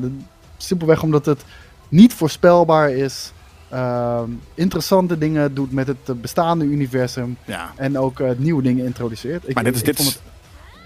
simpelweg 0.57 1.03
omdat 1.03 1.27
het 1.27 1.45
niet 1.91 2.15
voorspelbaar 2.15 2.91
is. 2.91 3.33
ehm, 3.69 4.31
interessante 4.55 5.19
dingen 5.19 5.55
doet 5.55 5.73
met 5.73 5.87
het 5.87 6.21
bestaande 6.21 6.65
universum. 6.65 7.37
Ja. 7.45 7.73
En 7.77 7.99
ook 7.99 8.21
eh, 8.21 8.31
nieuwe 8.37 8.63
dingen 8.63 8.85
introduceert. 8.85 9.49
Ik, 9.49 9.55
Maar 9.55 9.65
dit 9.65 9.75
is, 9.75 9.83
dit 9.83 9.99
het- 9.99 10.23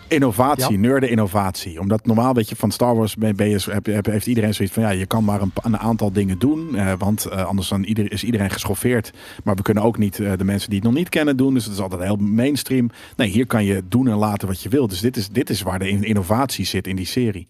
innovatie, 0.08 0.80
Ja. 0.80 1.00
innovatie. 1.00 1.80
Omdat 1.80 2.06
normaal, 2.06 2.34
weet 2.34 2.48
je, 2.48 2.56
van 2.56 2.70
Star 2.70 2.96
Wars 2.96 3.16
ben, 3.16 3.36
ben 3.36 3.48
je, 3.48 3.58
heb, 3.70 3.86
heb- 3.86 4.06
heeft 4.06 4.26
iedereen 4.26 4.54
zoiets 4.54 4.74
van, 4.74 4.82
ja, 4.82 4.88
je 4.90 5.06
kan 5.06 5.24
maar 5.24 5.40
een, 5.40 5.52
een 5.62 5.78
aantal 5.78 6.12
dingen 6.12 6.38
doen. 6.38 6.76
eh, 6.76 6.92
want 6.98 7.24
eh, 7.24 7.44
anders 7.46 7.68
dan 7.68 7.82
ieder, 7.82 8.12
is 8.12 8.24
iedereen 8.24 8.50
geschoffeerd. 8.50 9.12
Maar 9.44 9.54
we 9.54 9.62
kunnen 9.62 9.82
ook 9.82 9.98
niet 9.98 10.16
de 10.16 10.44
mensen 10.44 10.68
die 10.70 10.78
het 10.78 10.88
nog 10.88 10.96
niet 10.96 11.08
kennen 11.08 11.36
doen. 11.36 11.54
Dus 11.54 11.64
het 11.64 11.72
is 11.72 11.80
altijd 11.80 12.02
heel 12.02 12.16
mainstream. 12.16 12.90
Nee, 13.16 13.28
hier 13.28 13.46
kan 13.46 13.64
je 13.64 13.82
doen 13.88 14.08
en 14.08 14.16
laten 14.16 14.48
wat 14.48 14.62
je 14.62 14.68
wilt. 14.68 14.90
Dus 14.90 15.00
dit 15.00 15.16
is, 15.16 15.28
dit 15.28 15.50
is 15.50 15.62
waar 15.62 15.78
de 15.78 15.88
in- 15.88 16.04
innovatie 16.04 16.64
zit 16.66 16.86
in 16.86 16.96
die 16.96 17.06
serie. 17.06 17.46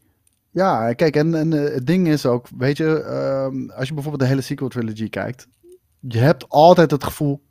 Ja, 0.55 0.93
kijk, 0.93 1.17
en, 1.17 1.35
en 1.35 1.53
eh, 1.53 1.75
het 1.75 1.87
ding 1.87 2.09
is 2.09 2.27
ook, 2.27 2.49
weet 2.57 2.77
je, 2.77 3.03
ehm, 3.03 3.71
als 3.71 3.89
je 3.89 3.95
bijvoorbeeld 3.95 4.23
de 4.23 4.29
hele 4.29 4.41
sequel 4.41 4.69
trilogy 4.69 5.09
kijkt, 5.09 5.49
je 6.01 6.19
hebt 6.19 6.49
altijd 6.49 6.91
het 6.91 7.05
gevoel, 7.05 7.43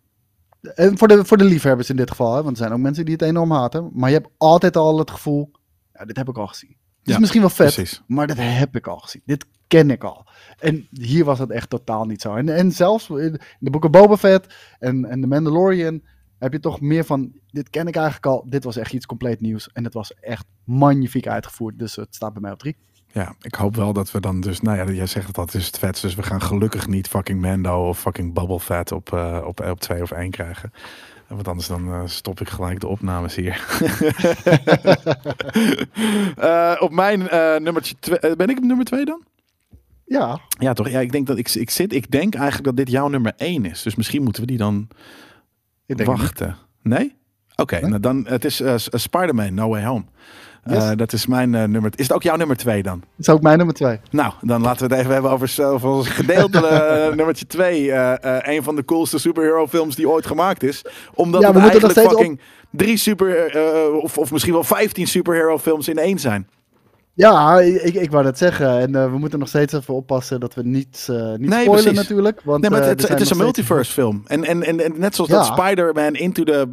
en 0.61 0.97
voor 0.97 1.07
de, 1.07 1.25
voor 1.25 1.37
de 1.37 1.43
liefhebbers 1.43 1.89
in 1.89 1.95
dit 1.95 2.09
geval, 2.09 2.35
hè, 2.35 2.43
want 2.43 2.57
er 2.57 2.63
zijn 2.63 2.73
ook 2.73 2.79
mensen 2.79 3.05
die 3.05 3.13
het 3.13 3.23
enorm 3.23 3.51
haten, 3.51 3.89
maar 3.93 4.09
je 4.09 4.15
hebt 4.15 4.29
altijd 4.37 4.77
al 4.77 4.99
het 4.99 5.11
gevoel, 5.11 5.51
ja, 5.93 6.05
dit 6.05 6.17
heb 6.17 6.29
ik 6.29 6.37
al 6.37 6.47
gezien. 6.47 6.75
Het 6.99 7.13
is 7.13 7.19
misschien 7.19 7.41
wel 7.41 7.49
vet, 7.49 7.73
Precies. 7.73 8.03
maar 8.07 8.27
dit 8.27 8.37
heb 8.39 8.75
ik 8.75 8.87
al 8.87 8.97
gezien. 8.97 9.21
Dit 9.25 9.45
ken 9.67 9.91
ik 9.91 10.03
al. 10.03 10.25
En 10.59 10.87
hier 10.91 11.25
was 11.25 11.39
het 11.39 11.49
echt 11.49 11.69
totaal 11.69 12.05
niet 12.05 12.21
zo. 12.21 12.35
En, 12.35 12.49
en 12.49 12.71
zelfs 12.71 13.09
in 13.09 13.39
de 13.59 13.69
boeken 13.69 13.91
Boba 13.91 14.17
Fett 14.17 14.53
en, 14.79 15.05
en 15.05 15.21
The 15.21 15.27
Mandalorian 15.27 16.01
heb 16.39 16.53
je 16.53 16.59
toch 16.59 16.81
meer 16.81 17.03
van, 17.03 17.31
dit 17.51 17.69
ken 17.69 17.87
ik 17.87 17.95
eigenlijk 17.95 18.25
al. 18.25 18.45
Dit 18.49 18.63
was 18.63 18.77
echt 18.77 18.93
iets 18.93 19.05
compleet 19.05 19.41
nieuws. 19.41 19.69
En 19.71 19.83
het 19.83 19.93
was 19.93 20.13
echt 20.13 20.45
magnifiek 20.63 21.27
uitgevoerd. 21.27 21.79
Dus 21.79 21.95
het 21.95 22.15
staat 22.15 22.33
bij 22.33 22.41
mij 22.41 22.51
op 22.51 22.59
drie. 22.59 22.77
Ja, 23.13 23.35
ik 23.41 23.55
hoop 23.55 23.75
wel 23.75 23.93
dat 23.93 24.11
we 24.11 24.19
dan 24.19 24.41
dus, 24.41 24.61
nou 24.61 24.77
ja, 24.77 24.93
jij 24.93 25.05
zegt 25.05 25.37
al, 25.37 25.45
het 25.45 25.53
is 25.53 25.65
het 25.65 25.79
vetst. 25.79 26.01
Dus 26.01 26.15
we 26.15 26.23
gaan 26.23 26.41
gelukkig 26.41 26.87
niet 26.87 27.07
fucking 27.07 27.41
Mando 27.41 27.87
of 27.87 27.99
fucking 27.99 28.33
Bubble 28.33 28.59
Fett 28.59 28.91
op, 28.91 29.13
eh, 29.13 29.41
op, 29.45 29.59
op 29.59 29.79
twee 29.79 30.01
of 30.01 30.11
één 30.11 30.31
krijgen. 30.31 30.73
Want 31.27 31.47
anders 31.47 31.67
dan 31.67 31.93
eh, 31.93 32.01
stop 32.05 32.41
ik 32.41 32.49
gelijk 32.49 32.79
de 32.79 32.87
opnames 32.87 33.35
hier. 33.35 33.61
Eh, 36.37 36.75
op 36.79 36.91
mijn 36.91 37.19
nummertje 37.63 37.95
twee, 37.99 38.35
ben 38.35 38.49
ik 38.49 38.57
op 38.57 38.63
nummer 38.63 38.85
twee 38.85 39.05
dan? 39.05 39.23
Ja, 40.05 40.39
Ja, 40.59 40.73
toch? 40.73 40.89
Ja, 40.89 40.99
ik 40.99 41.11
denk 41.11 41.27
dat 41.27 41.37
ik, 41.37 41.49
ik 41.49 41.69
zit, 41.69 41.93
ik 41.93 42.11
denk 42.11 42.35
eigenlijk 42.35 42.65
dat 42.65 42.77
dit 42.77 42.89
jouw 42.89 43.07
nummer 43.07 43.33
één 43.37 43.65
is. 43.65 43.81
Dus 43.81 43.95
misschien 43.95 44.23
moeten 44.23 44.41
we 44.41 44.47
die 44.47 44.57
dan 44.57 44.87
ik 45.85 45.97
denk 45.97 46.09
het 46.09 46.09
niet. 46.09 46.17
wachten. 46.17 46.57
Nee? 46.81 47.15
Oké, 47.55 47.79
Nee? 47.79 47.89
nou 47.89 48.01
dan, 48.01 48.25
het 48.27 48.45
is 48.45 48.61
Spider-Man 48.85 49.53
No 49.53 49.69
Way 49.69 49.85
Home. 49.85 50.03
Eh, 50.63 50.75
Yes. 50.75 50.95
dat 50.95 51.13
is 51.13 51.25
mijn 51.27 51.55
eh, 51.55 51.63
nummer. 51.63 51.91
Is 51.95 52.07
het 52.07 52.13
ook 52.15 52.23
jouw 52.23 52.35
nummer 52.35 52.57
twee 52.57 52.83
dan? 52.83 52.99
Dat 52.99 53.07
is 53.17 53.29
ook 53.29 53.41
mijn 53.41 53.57
nummer 53.57 53.75
twee. 53.75 53.99
Nou, 54.11 54.33
dan 54.41 54.61
laten 54.61 54.87
we 54.87 54.93
het 54.93 55.01
even 55.03 55.13
hebben 55.13 55.31
over, 55.31 55.65
over 55.65 55.89
ons 55.89 56.07
gedeelte 56.07 56.67
eh, 56.67 57.13
nummertje 57.17 57.45
twee. 57.47 57.91
Een 58.49 58.63
van 58.63 58.75
de 58.75 58.85
coolste 58.85 59.19
superhero 59.19 59.67
films 59.67 59.95
die 59.95 60.09
ooit 60.09 60.25
gemaakt 60.25 60.63
is. 60.63 60.81
Omdat 61.13 61.41
Ja, 61.41 61.47
het 61.47 61.55
we 61.55 61.61
eigenlijk 61.69 61.99
fucking 61.99 62.39
drie 62.71 62.97
super, 62.97 63.51
of, 64.01 64.17
of 64.17 64.31
misschien 64.31 64.53
wel 64.53 64.63
15 64.63 65.07
superhero 65.07 65.57
films 65.57 65.87
in 65.87 65.97
één 65.97 66.19
zijn. 66.19 66.47
Ja, 67.15 67.59
ik, 67.59 67.93
ik 67.93 68.11
wou 68.11 68.23
dat 68.23 68.37
zeggen. 68.37 68.79
En 68.79 69.11
we 69.11 69.17
moeten 69.17 69.39
nog 69.39 69.47
steeds 69.47 69.73
even 69.73 69.93
oppassen 69.93 70.39
dat 70.39 70.53
we 70.53 70.63
niet, 70.63 71.07
eh 71.09 71.15
niet 71.15 71.39
Nee, 71.39 71.61
spoilen 71.61 71.71
precies. 71.83 71.93
natuurlijk. 71.99 72.41
Want, 72.43 72.61
Nee, 72.61 72.69
maar 72.69 72.83
het, 72.83 73.03
er 73.03 73.09
het 73.09 73.21
is 73.21 73.29
een 73.29 73.37
multiverse 73.37 73.91
film. 73.91 74.21
En, 74.25 74.43
en, 74.43 74.63
en, 74.63 74.79
en 74.83 74.93
net 74.99 75.15
zoals 75.15 75.29
Ja. 75.29 75.35
dat 75.37 75.45
Spider-Man 75.45 76.13
Into 76.15 76.43
the 76.43 76.67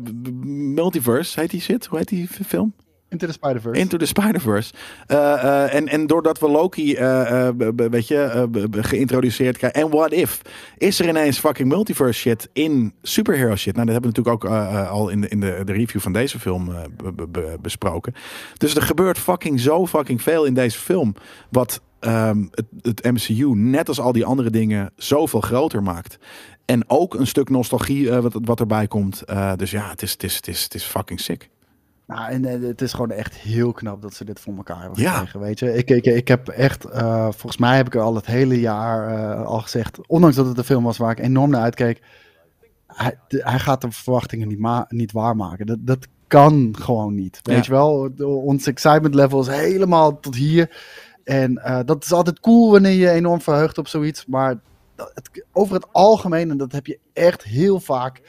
Multiverse, 0.75 1.41
heet 1.41 1.51
die 1.51 1.61
shit? 1.61 1.87
Hoe 1.87 1.99
heet 1.99 2.09
die 2.09 2.29
film? 2.47 2.75
Into 3.11 3.27
the 3.27 3.33
Spider-Verse. 3.33 3.81
Into 3.81 3.97
the 3.97 4.07
Spider-Verse. 4.07 4.73
Eh, 5.07 5.33
eh, 5.33 5.75
en, 5.75 5.89
en 5.89 6.07
doordat 6.07 6.39
we 6.39 6.49
Loki, 6.49 6.95
eh, 6.95 7.49
weet 7.77 8.09
je, 8.09 8.49
geïntroduceerd 8.71 9.57
krijgen. 9.57 9.83
En 9.83 9.91
what 9.91 10.13
if? 10.13 10.43
Is 10.79 11.01
er 11.01 11.09
ineens 11.09 11.39
fucking 11.39 11.69
multiverse 11.69 12.21
shit 12.21 12.49
in 12.53 12.93
superhero 13.03 13.57
shit? 13.57 13.75
Nou, 13.75 13.87
dat 13.87 13.95
hebben 13.95 14.13
we 14.13 14.19
natuurlijk 14.19 14.45
ook 14.45 14.89
al 14.89 15.09
in, 15.09 15.21
de, 15.21 15.29
in 15.29 15.41
de, 15.41 15.63
de 15.65 15.73
review 15.73 16.01
van 16.01 16.13
deze 16.13 16.39
film 16.39 16.71
besproken. 17.61 18.15
Dus 18.57 18.75
er 18.75 18.83
gebeurt 18.83 19.19
fucking 19.19 19.61
zo 19.61 19.87
fucking 19.87 20.23
veel 20.23 20.45
in 20.45 20.55
deze 20.55 20.79
film. 20.79 21.15
Wat 21.49 21.81
ehm, 22.01 22.45
het, 22.51 22.67
het 22.83 23.03
MCU, 23.03 23.47
net 23.55 23.89
als 23.89 24.01
al 24.01 24.13
die 24.13 24.25
andere 24.25 24.51
dingen, 24.51 24.93
zoveel 24.97 25.41
groter 25.41 25.83
maakt. 25.83 26.19
En 26.65 26.85
ook 26.87 27.15
een 27.15 27.27
stuk 27.27 27.49
nostalgie 27.49 28.11
wat, 28.11 28.39
wat 28.45 28.61
erbij 28.61 28.87
komt. 28.87 29.23
Dus 29.57 29.71
ja, 29.71 29.89
het 29.89 30.03
is, 30.03 30.13
het, 30.13 30.23
is, 30.23 30.37
het, 30.37 30.49
is, 30.49 30.63
het 30.63 30.75
is 30.75 30.85
fucking 30.85 31.21
sick. 31.21 31.51
Nou, 32.11 32.31
en 32.31 32.45
eh, 32.45 32.69
het 32.69 32.81
is 32.83 32.93
gewoon 32.93 33.11
echt 33.11 33.35
heel 33.35 33.73
knap 33.73 34.03
dat 34.03 34.15
ze 34.15 34.25
dit 34.25 34.41
voor 34.41 34.57
elkaar 34.57 34.81
hebben 34.81 35.01
Ja. 35.03 35.13
gekregen, 35.13 35.41
weet 35.41 35.59
je. 35.59 35.75
Ik, 35.77 35.91
ik, 35.91 36.05
ik 36.07 36.29
heb 36.29 36.49
echt, 36.49 36.85
eh, 36.85 37.23
volgens 37.23 37.57
mij 37.57 37.77
heb 37.77 37.87
ik 37.87 37.95
al 37.95 38.15
het 38.15 38.27
hele 38.27 38.61
jaar 38.61 39.09
eh, 39.39 39.47
al 39.47 39.61
gezegd, 39.61 40.07
ondanks 40.07 40.37
dat 40.37 40.47
het 40.47 40.59
een 40.59 40.65
film 40.65 40.85
was 40.85 40.97
waar 40.99 41.11
ik 41.11 41.19
enorm 41.21 41.51
naar 41.51 41.61
uitkeek, 41.63 42.03
hij, 42.87 43.19
hij 43.29 43.59
gaat 43.59 43.81
de 43.81 43.91
verwachtingen 43.91 44.49
niet, 44.49 44.85
niet 44.89 45.13
waarmaken. 45.13 45.67
Dat, 45.67 45.79
dat 45.81 46.07
kan 46.27 46.75
gewoon 46.79 47.15
niet, 47.15 47.41
weet 47.43 47.57
Ja. 47.57 47.63
je 47.63 47.71
wel. 47.71 48.11
Ons 48.27 48.67
excitement 48.67 49.15
level 49.15 49.41
is 49.41 49.47
helemaal 49.47 50.21
tot 50.21 50.37
hier. 50.37 50.77
En 51.25 51.83
dat 51.85 52.05
is 52.05 52.13
altijd 52.13 52.41
cool 52.41 52.71
wanneer 52.71 52.93
je 52.93 53.11
enorm 53.11 53.41
verheugt 53.41 53.79
op 53.79 53.89
zoiets, 53.89 54.27
maar 54.27 54.61
het, 54.97 55.45
over 55.53 55.75
het 55.75 55.87
algemeen, 55.93 56.51
en 56.51 56.57
dat 56.57 56.73
heb 56.73 56.87
je 56.87 56.99
echt 57.13 57.43
heel 57.43 57.81
vaak, 57.81 58.21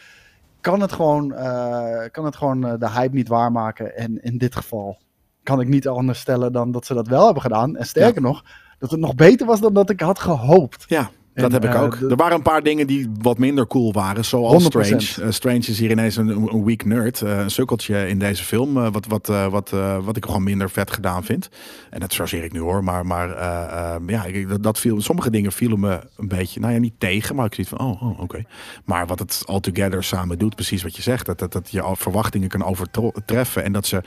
kan 0.62 0.82
het 0.82 0.92
gewoon, 0.92 1.34
eh, 1.34 2.10
kan 2.12 2.26
het 2.26 2.36
gewoon 2.36 2.66
eh, 2.66 2.74
de 2.80 2.90
hype 2.90 3.16
niet 3.16 3.28
waarmaken. 3.28 3.98
En 3.98 4.24
in 4.24 4.38
dit 4.38 4.56
geval 4.56 4.98
kan 5.44 5.62
ik 5.62 5.68
niet 5.68 5.88
anders 5.88 6.20
stellen 6.20 6.52
dan 6.54 6.72
dat 6.72 6.86
ze 6.86 6.94
dat 6.94 7.08
wel 7.08 7.26
hebben 7.26 7.42
gedaan. 7.42 7.76
En 7.76 7.86
sterker 7.86 8.22
nog, 8.22 8.44
dat 8.80 8.92
het 8.92 9.00
nog 9.00 9.16
beter 9.16 9.48
was 9.48 9.60
dan 9.60 9.74
dat 9.74 9.90
ik 9.90 10.00
had 10.00 10.20
gehoopt. 10.20 10.84
Ja, 10.88 11.10
Dat 11.34 11.52
heb 11.52 11.64
ik 11.66 11.74
eh, 11.74 11.82
ook. 11.82 12.00
de- 12.00 12.08
er 12.08 12.16
waren 12.16 12.36
een 12.38 12.42
paar 12.44 12.64
dingen 12.64 12.88
die 12.88 13.12
wat 13.22 13.38
minder 13.38 13.68
cool 13.68 13.94
waren. 13.94 14.26
Zoals 14.26 14.64
100%. 14.64 15.02
Strange. 15.02 15.28
Eh, 15.28 15.34
Strange 15.34 15.58
is 15.58 15.80
hier 15.80 15.92
ineens 15.92 16.16
een, 16.16 16.28
een 16.28 16.64
weak 16.64 16.86
nerd. 16.86 17.22
eh, 17.22 17.40
een 17.40 17.52
sukkeltje 17.52 18.08
in 18.08 18.20
deze 18.20 18.44
film. 18.44 18.74
wat, 18.74 19.06
wat, 19.08 19.28
wat, 19.28 19.70
wat 20.04 20.18
ik 20.18 20.26
gewoon 20.26 20.44
minder 20.44 20.70
vet 20.70 20.92
gedaan 20.92 21.24
vind. 21.24 21.50
En 21.90 22.00
dat 22.00 22.14
chargeer 22.14 22.44
ik 22.44 22.52
nu 22.52 22.60
hoor. 22.60 22.84
Maar, 22.84 23.06
maar 23.06 23.32
eh, 23.36 23.96
eh, 23.96 24.02
ja, 24.08 24.26
ik, 24.26 24.64
dat, 24.64 24.80
viel, 24.80 25.02
sommige 25.02 25.30
dingen 25.30 25.52
vielen 25.52 25.80
me 25.80 26.00
een 26.18 26.28
beetje, 26.28 26.60
nou 26.60 26.74
ja, 26.74 26.80
niet 26.80 26.94
tegen. 26.98 27.36
Maar 27.36 27.46
ik 27.46 27.54
zie 27.54 27.68
van, 27.68 27.80
oh, 27.80 28.02
oh 28.04 28.20
oké. 28.20 28.44
Maar 28.86 29.08
wat 29.08 29.20
het 29.20 29.44
altogether 29.46 30.04
samen 30.04 30.38
doet, 30.38 30.56
precies 30.56 30.84
wat 30.84 30.96
je 30.96 31.02
zegt. 31.02 31.26
Dat, 31.26 31.40
dat, 31.40 31.52
dat 31.52 31.72
je 31.72 31.82
al 31.82 31.96
verwachtingen 31.96 32.50
kan 32.50 32.64
overtreffen. 32.64 33.64
En 33.64 33.72
dat 33.72 33.86
ze 33.88 34.02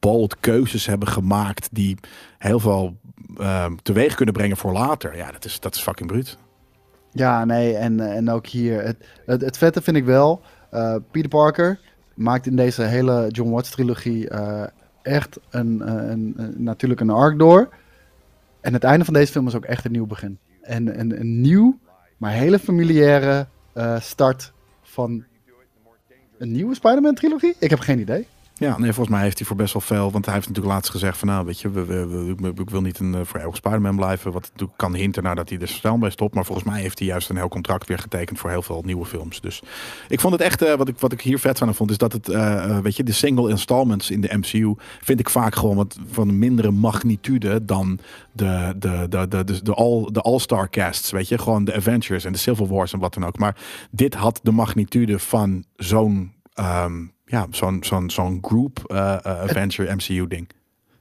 bold 0.00 0.36
keuzes 0.40 0.86
hebben 0.86 1.08
gemaakt 1.08 1.68
die 1.72 1.96
heel 2.38 2.60
veel 2.60 2.96
eh, 3.38 3.66
teweeg 3.82 4.14
kunnen 4.14 4.34
brengen 4.34 4.56
voor 4.56 4.72
later. 4.72 5.16
Ja, 5.16 5.30
dat 5.30 5.44
is, 5.44 5.60
dat 5.60 5.74
is 5.74 5.80
fucking 5.80 6.08
bruut. 6.08 6.38
Ja, 7.10 7.44
nee, 7.44 7.76
en, 7.76 8.00
en 8.00 8.30
ook 8.30 8.46
hier. 8.46 8.82
Het, 8.84 8.96
het, 9.26 9.58
vette 9.58 9.82
vind 9.82 9.96
ik 9.96 10.04
wel. 10.04 10.42
eh, 10.70 10.96
Peter 11.10 11.28
Parker 11.28 11.80
maakt 12.14 12.46
in 12.46 12.56
deze 12.56 12.82
hele 12.82 13.26
John 13.30 13.50
Watts 13.50 13.70
trilogie 13.70 14.28
eh, 14.28 14.64
echt 15.02 15.38
een, 15.50 15.88
een, 16.10 16.34
een- 16.36 16.54
natuurlijk 16.56 17.00
een 17.00 17.10
arc 17.10 17.38
door. 17.38 17.68
En 18.60 18.72
het 18.72 18.84
einde 18.84 19.04
van 19.04 19.14
deze 19.14 19.32
film 19.32 19.46
is 19.46 19.54
ook 19.54 19.64
echt 19.64 19.84
een 19.84 19.92
nieuw 19.92 20.06
begin. 20.06 20.38
En 20.62 21.00
een, 21.00 21.20
een 21.20 21.40
nieuw, 21.40 21.78
maar 22.16 22.32
hele 22.32 22.58
familiaire 22.58 23.46
eh, 23.72 24.00
start 24.00 24.52
van 24.82 25.24
een 26.38 26.52
nieuwe 26.52 26.74
Spider-Man 26.74 27.14
trilogie? 27.14 27.54
Ik 27.58 27.70
heb 27.70 27.78
geen 27.78 27.98
idee. 27.98 28.26
Ja, 28.58 28.78
nee, 28.78 28.92
volgens 28.92 29.16
mij 29.16 29.22
heeft 29.24 29.38
hij 29.38 29.46
voor 29.46 29.56
best 29.56 29.72
wel 29.72 29.82
veel. 29.82 30.10
Want 30.10 30.24
hij 30.24 30.34
heeft 30.34 30.46
natuurlijk 30.48 30.74
laatst 30.74 30.90
gezegd 30.90 31.18
van 31.18 31.28
nou, 31.28 31.44
weet 31.44 31.60
je, 31.60 31.70
we, 31.70 32.34
ik- 32.56 32.70
wil 32.70 32.80
niet 32.80 32.98
een 32.98 33.14
eh, 33.14 33.20
voor 33.24 33.40
eeuwig 33.40 33.56
Spider-Man 33.56 33.96
blijven. 33.96 34.32
Wat 34.32 34.42
natuurlijk 34.42 34.78
kan 34.78 34.94
hinten 34.94 35.22
naar 35.22 35.34
dat 35.34 35.48
hij 35.48 35.58
er 35.58 35.68
snel 35.68 35.96
mee 35.96 36.10
stopt. 36.10 36.34
Maar 36.34 36.44
volgens 36.44 36.66
mij 36.68 36.80
heeft 36.80 36.98
hij 36.98 37.08
juist 37.08 37.28
een 37.30 37.36
heel 37.36 37.48
contract 37.48 37.86
weer 37.88 37.98
getekend 37.98 38.38
voor 38.38 38.50
heel 38.50 38.62
veel 38.62 38.82
nieuwe 38.84 39.04
films. 39.06 39.40
Dus 39.40 39.62
ik 40.08 40.20
vond 40.20 40.32
het 40.32 40.42
echt, 40.42 40.62
eh, 40.62 40.74
wat, 40.74 40.88
ik, 40.88 40.98
wat 40.98 41.12
ik 41.12 41.20
hier 41.20 41.38
vet 41.38 41.58
van 41.58 41.74
vond, 41.74 41.90
is 41.90 41.98
dat 41.98 42.12
het, 42.12 42.28
eh, 42.28 42.78
weet 42.78 42.96
je, 42.96 43.02
de 43.02 43.12
single 43.12 43.50
installments 43.50 44.10
in 44.10 44.20
de 44.20 44.36
MCU 44.36 44.74
vind 45.02 45.20
ik 45.20 45.30
vaak 45.30 45.54
gewoon 45.54 45.76
wat 45.76 45.96
van 46.10 46.38
mindere 46.38 46.70
magnitude 46.70 47.64
dan 47.64 47.98
de, 48.32 48.74
de, 48.76 49.06
de, 49.08 49.28
de, 49.28 49.44
de, 49.44 49.62
de, 49.62 49.74
all, 49.74 50.08
de 50.12 50.20
all-star 50.20 50.70
casts, 50.70 51.10
weet 51.10 51.28
je. 51.28 51.38
Gewoon 51.38 51.64
de 51.64 51.74
Avengers 51.74 52.24
en 52.24 52.32
de 52.32 52.38
Civil 52.38 52.68
Wars 52.68 52.92
en 52.92 52.98
wat 52.98 53.14
dan 53.14 53.24
ook. 53.26 53.38
Maar 53.38 53.56
dit 53.90 54.14
had 54.14 54.40
de 54.42 54.50
magnitude 54.52 55.18
van 55.18 55.64
zo'n, 55.76 56.32
ehm, 56.54 57.04
ja, 57.26 57.46
zo'n 57.50 57.84
zo'n 57.84 58.10
zo'n 58.10 58.38
group 58.42 58.78
eh, 58.86 59.12
eh, 59.12 59.40
Avenger 59.40 59.94
MCU 59.96 60.26
ding. 60.26 60.50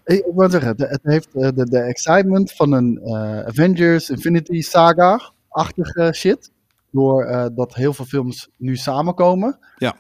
Ik, 0.06 0.26
wil 0.36 0.50
zeggen, 0.50 0.74
het, 0.78 1.00
heeft 1.04 1.36
eh, 1.36 1.50
de, 1.56 1.66
de 1.70 1.80
excitement 1.80 2.52
van 2.52 2.72
een 2.72 3.00
Avengers 3.48 4.10
Infinity 4.10 4.62
Saga-achtige 4.62 6.14
shit. 6.16 6.52
Door 6.92 7.24
eh, 7.24 7.46
dat 7.56 7.74
heel 7.76 7.94
veel 7.94 8.06
films 8.06 8.50
nu 8.58 8.76
samenkomen. 8.76 9.60
Ja. 9.78 9.96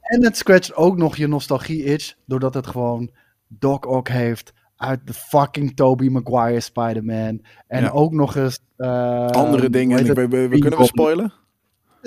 En 0.00 0.24
het 0.24 0.36
scratcht 0.36 0.74
ook 0.74 0.96
nog 0.96 1.16
je 1.16 1.26
nostalgie-itch. 1.26 2.14
Doordat 2.24 2.54
het 2.54 2.66
gewoon 2.66 3.10
Doc 3.46 3.84
Ock 3.86 4.08
heeft 4.08 4.52
uit 4.76 5.06
de 5.06 5.12
fucking 5.14 5.76
Tobey 5.76 6.08
Maguire 6.08 6.60
Spider-Man. 6.60 7.40
En 7.66 7.82
Ja. 7.82 7.90
ook 7.90 8.12
nog 8.12 8.36
eens... 8.36 8.60
Andere 8.76 9.70
dingen, 9.70 10.04
we, 10.14 10.28
we- 10.28 10.48
we- 10.48 10.58
kunnen 10.58 10.78
we 10.78 10.84
spoilen? 10.84 11.32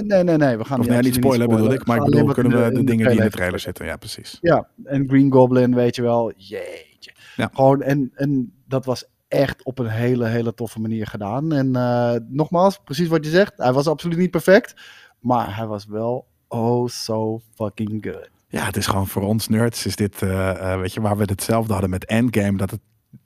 Nee, 0.06 0.24
nee, 0.24 0.38
nee. 0.38 0.58
We 0.58 0.66
gaan 0.66 0.80
Of 0.80 0.88
nee, 0.88 1.02
niet 1.02 1.16
spoilen 1.16 1.50
bedoel 1.50 1.74
ik, 1.74 1.86
maar 1.86 1.98
ik 1.98 2.04
bedoel, 2.04 2.34
kunnen 2.34 2.64
we 2.64 2.72
de, 2.72 2.80
in 2.80 2.86
dingen 2.86 3.10
die 3.10 3.18
in 3.18 3.24
de 3.24 3.32
trailer 3.32 3.60
zitten? 3.60 3.86
Ja, 3.86 3.98
precies. 3.98 4.38
Ja, 4.42 4.68
en 4.84 5.08
Green 5.08 5.32
Goblin, 5.32 5.76
weet 5.76 5.96
je 5.96 6.02
wel. 6.02 6.32
Jeetje. 6.36 7.12
Ja. 7.36 7.50
Gewoon, 7.54 7.82
en, 7.82 8.12
en 8.14 8.54
dat 8.66 8.86
was 8.86 9.06
echt 9.28 9.64
op 9.64 9.80
een 9.80 9.88
hele, 9.88 10.26
hele 10.26 10.54
toffe 10.54 10.80
manier 10.80 11.08
gedaan. 11.08 11.54
En 11.54 11.76
eh, 11.76 12.16
nogmaals, 12.28 12.80
precies 12.84 13.08
wat 13.08 13.26
je 13.26 13.32
zegt. 13.32 13.54
Hij 13.56 13.74
was 13.74 13.88
absoluut 13.88 14.18
niet 14.18 14.32
perfect. 14.32 14.74
Maar 15.20 15.56
hij 15.56 15.68
was 15.68 15.86
wel 15.86 16.28
oh 16.48 16.88
so 16.88 17.42
fucking 17.56 18.06
good. 18.06 18.30
Ja, 18.48 18.66
het 18.66 18.78
is 18.78 18.88
gewoon 18.88 19.08
voor 19.08 19.22
ons 19.22 19.48
nerds 19.48 19.86
is 19.86 19.96
dit, 19.96 20.22
eh, 20.22 20.74
eh, 20.74 20.80
weet 20.80 20.94
je, 20.94 21.02
waar 21.02 21.18
we 21.18 21.24
hetzelfde 21.24 21.72
hadden 21.72 21.90
met 21.90 22.06
Endgame, 22.06 22.58
dat 22.58 22.72
het 22.72 22.80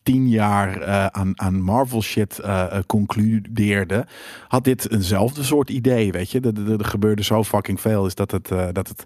tien 0.04 0.30
jaar 0.30 0.82
eh, 0.82 1.06
aan, 1.06 1.32
aan 1.40 1.62
Marvel 1.62 2.02
shit 2.02 2.40
eh, 2.40 2.66
concludeerde, 2.88 4.06
had 4.48 4.64
dit 4.64 4.92
eenzelfde 4.92 5.44
soort 5.44 5.70
idee, 5.70 6.12
weet 6.12 6.32
je. 6.32 6.40
Er, 6.80 6.86
gebeurde 6.86 7.24
zo 7.24 7.44
fucking 7.44 7.82
veel, 7.82 8.06
is 8.06 8.16
dat 8.16 8.32
het, 8.32 8.48
dat 8.72 8.88
het 8.88 9.04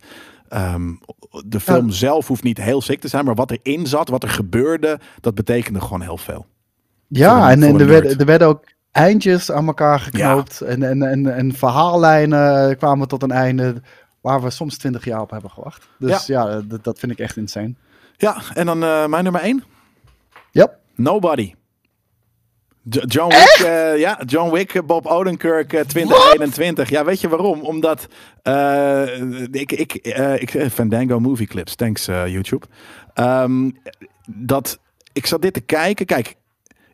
ehm, 0.50 0.94
de 1.46 1.60
film 1.60 1.90
zelf 1.92 2.28
hoeft 2.28 2.44
niet 2.44 2.58
heel 2.62 2.82
sick 2.82 3.00
te 3.00 3.08
zijn, 3.08 3.26
maar 3.26 3.36
wat 3.36 3.52
erin 3.52 3.88
zat, 3.88 4.10
wat 4.10 4.24
er 4.24 4.30
gebeurde, 4.30 5.00
dat 5.22 5.36
betekende 5.36 5.82
gewoon 5.82 6.02
heel 6.02 6.18
veel. 6.18 6.46
Ja, 7.08 7.36
een- 7.52 7.64
en, 7.64 7.64
en 7.64 7.80
er, 7.80 7.88
werden, 7.88 8.20
er 8.20 8.26
werden 8.26 8.48
ook 8.48 8.64
eindjes 8.92 9.52
aan 9.52 9.68
elkaar 9.68 10.00
geknoopt. 10.00 10.62
En, 10.62 10.84
en, 10.84 11.02
en, 11.04 11.36
en 11.36 11.54
verhaallijnen 11.54 12.78
kwamen 12.78 13.08
tot 13.08 13.24
een 13.24 13.32
einde 13.32 13.82
waar 14.22 14.42
we 14.42 14.50
soms 14.50 14.78
twintig 14.78 15.06
jaar 15.06 15.22
op 15.22 15.30
hebben 15.30 15.50
gewacht. 15.52 15.88
Dus 16.00 16.26
ja, 16.26 16.62
dat, 16.62 16.84
dat 16.84 17.00
vind 17.00 17.12
ik 17.12 17.20
echt 17.20 17.38
insane. 17.38 17.74
Ja, 18.18 18.42
en 18.54 18.66
dan 18.66 18.80
mijn 19.10 19.24
nummer 19.24 19.42
één. 19.42 19.64
Yep. 20.52 20.78
Nobody. 20.96 21.54
John 22.90 23.30
Wick, 23.30 23.66
eh, 23.66 23.98
ja, 23.98 24.22
John 24.26 24.52
Wick, 24.52 24.74
eh, 24.74 24.82
Bob 24.84 25.06
Odenkirk 25.06 25.74
eh, 25.74 25.82
2021. 25.82 26.90
Ja, 26.90 27.06
weet 27.06 27.22
je 27.22 27.30
waarom? 27.30 27.62
Omdat 27.62 28.08
ik, 29.52 29.72
ik, 29.72 29.94
ik 30.40 30.72
Fandango 30.72 31.20
movie 31.20 31.48
clips, 31.48 31.76
thanks 31.76 32.06
YouTube. 32.06 32.66
Ehm, 33.14 33.70
dat 34.28 34.80
ik 35.14 35.26
zat 35.26 35.42
dit 35.42 35.54
te 35.54 35.62
kijken. 35.62 36.06
Kijk, 36.06 36.36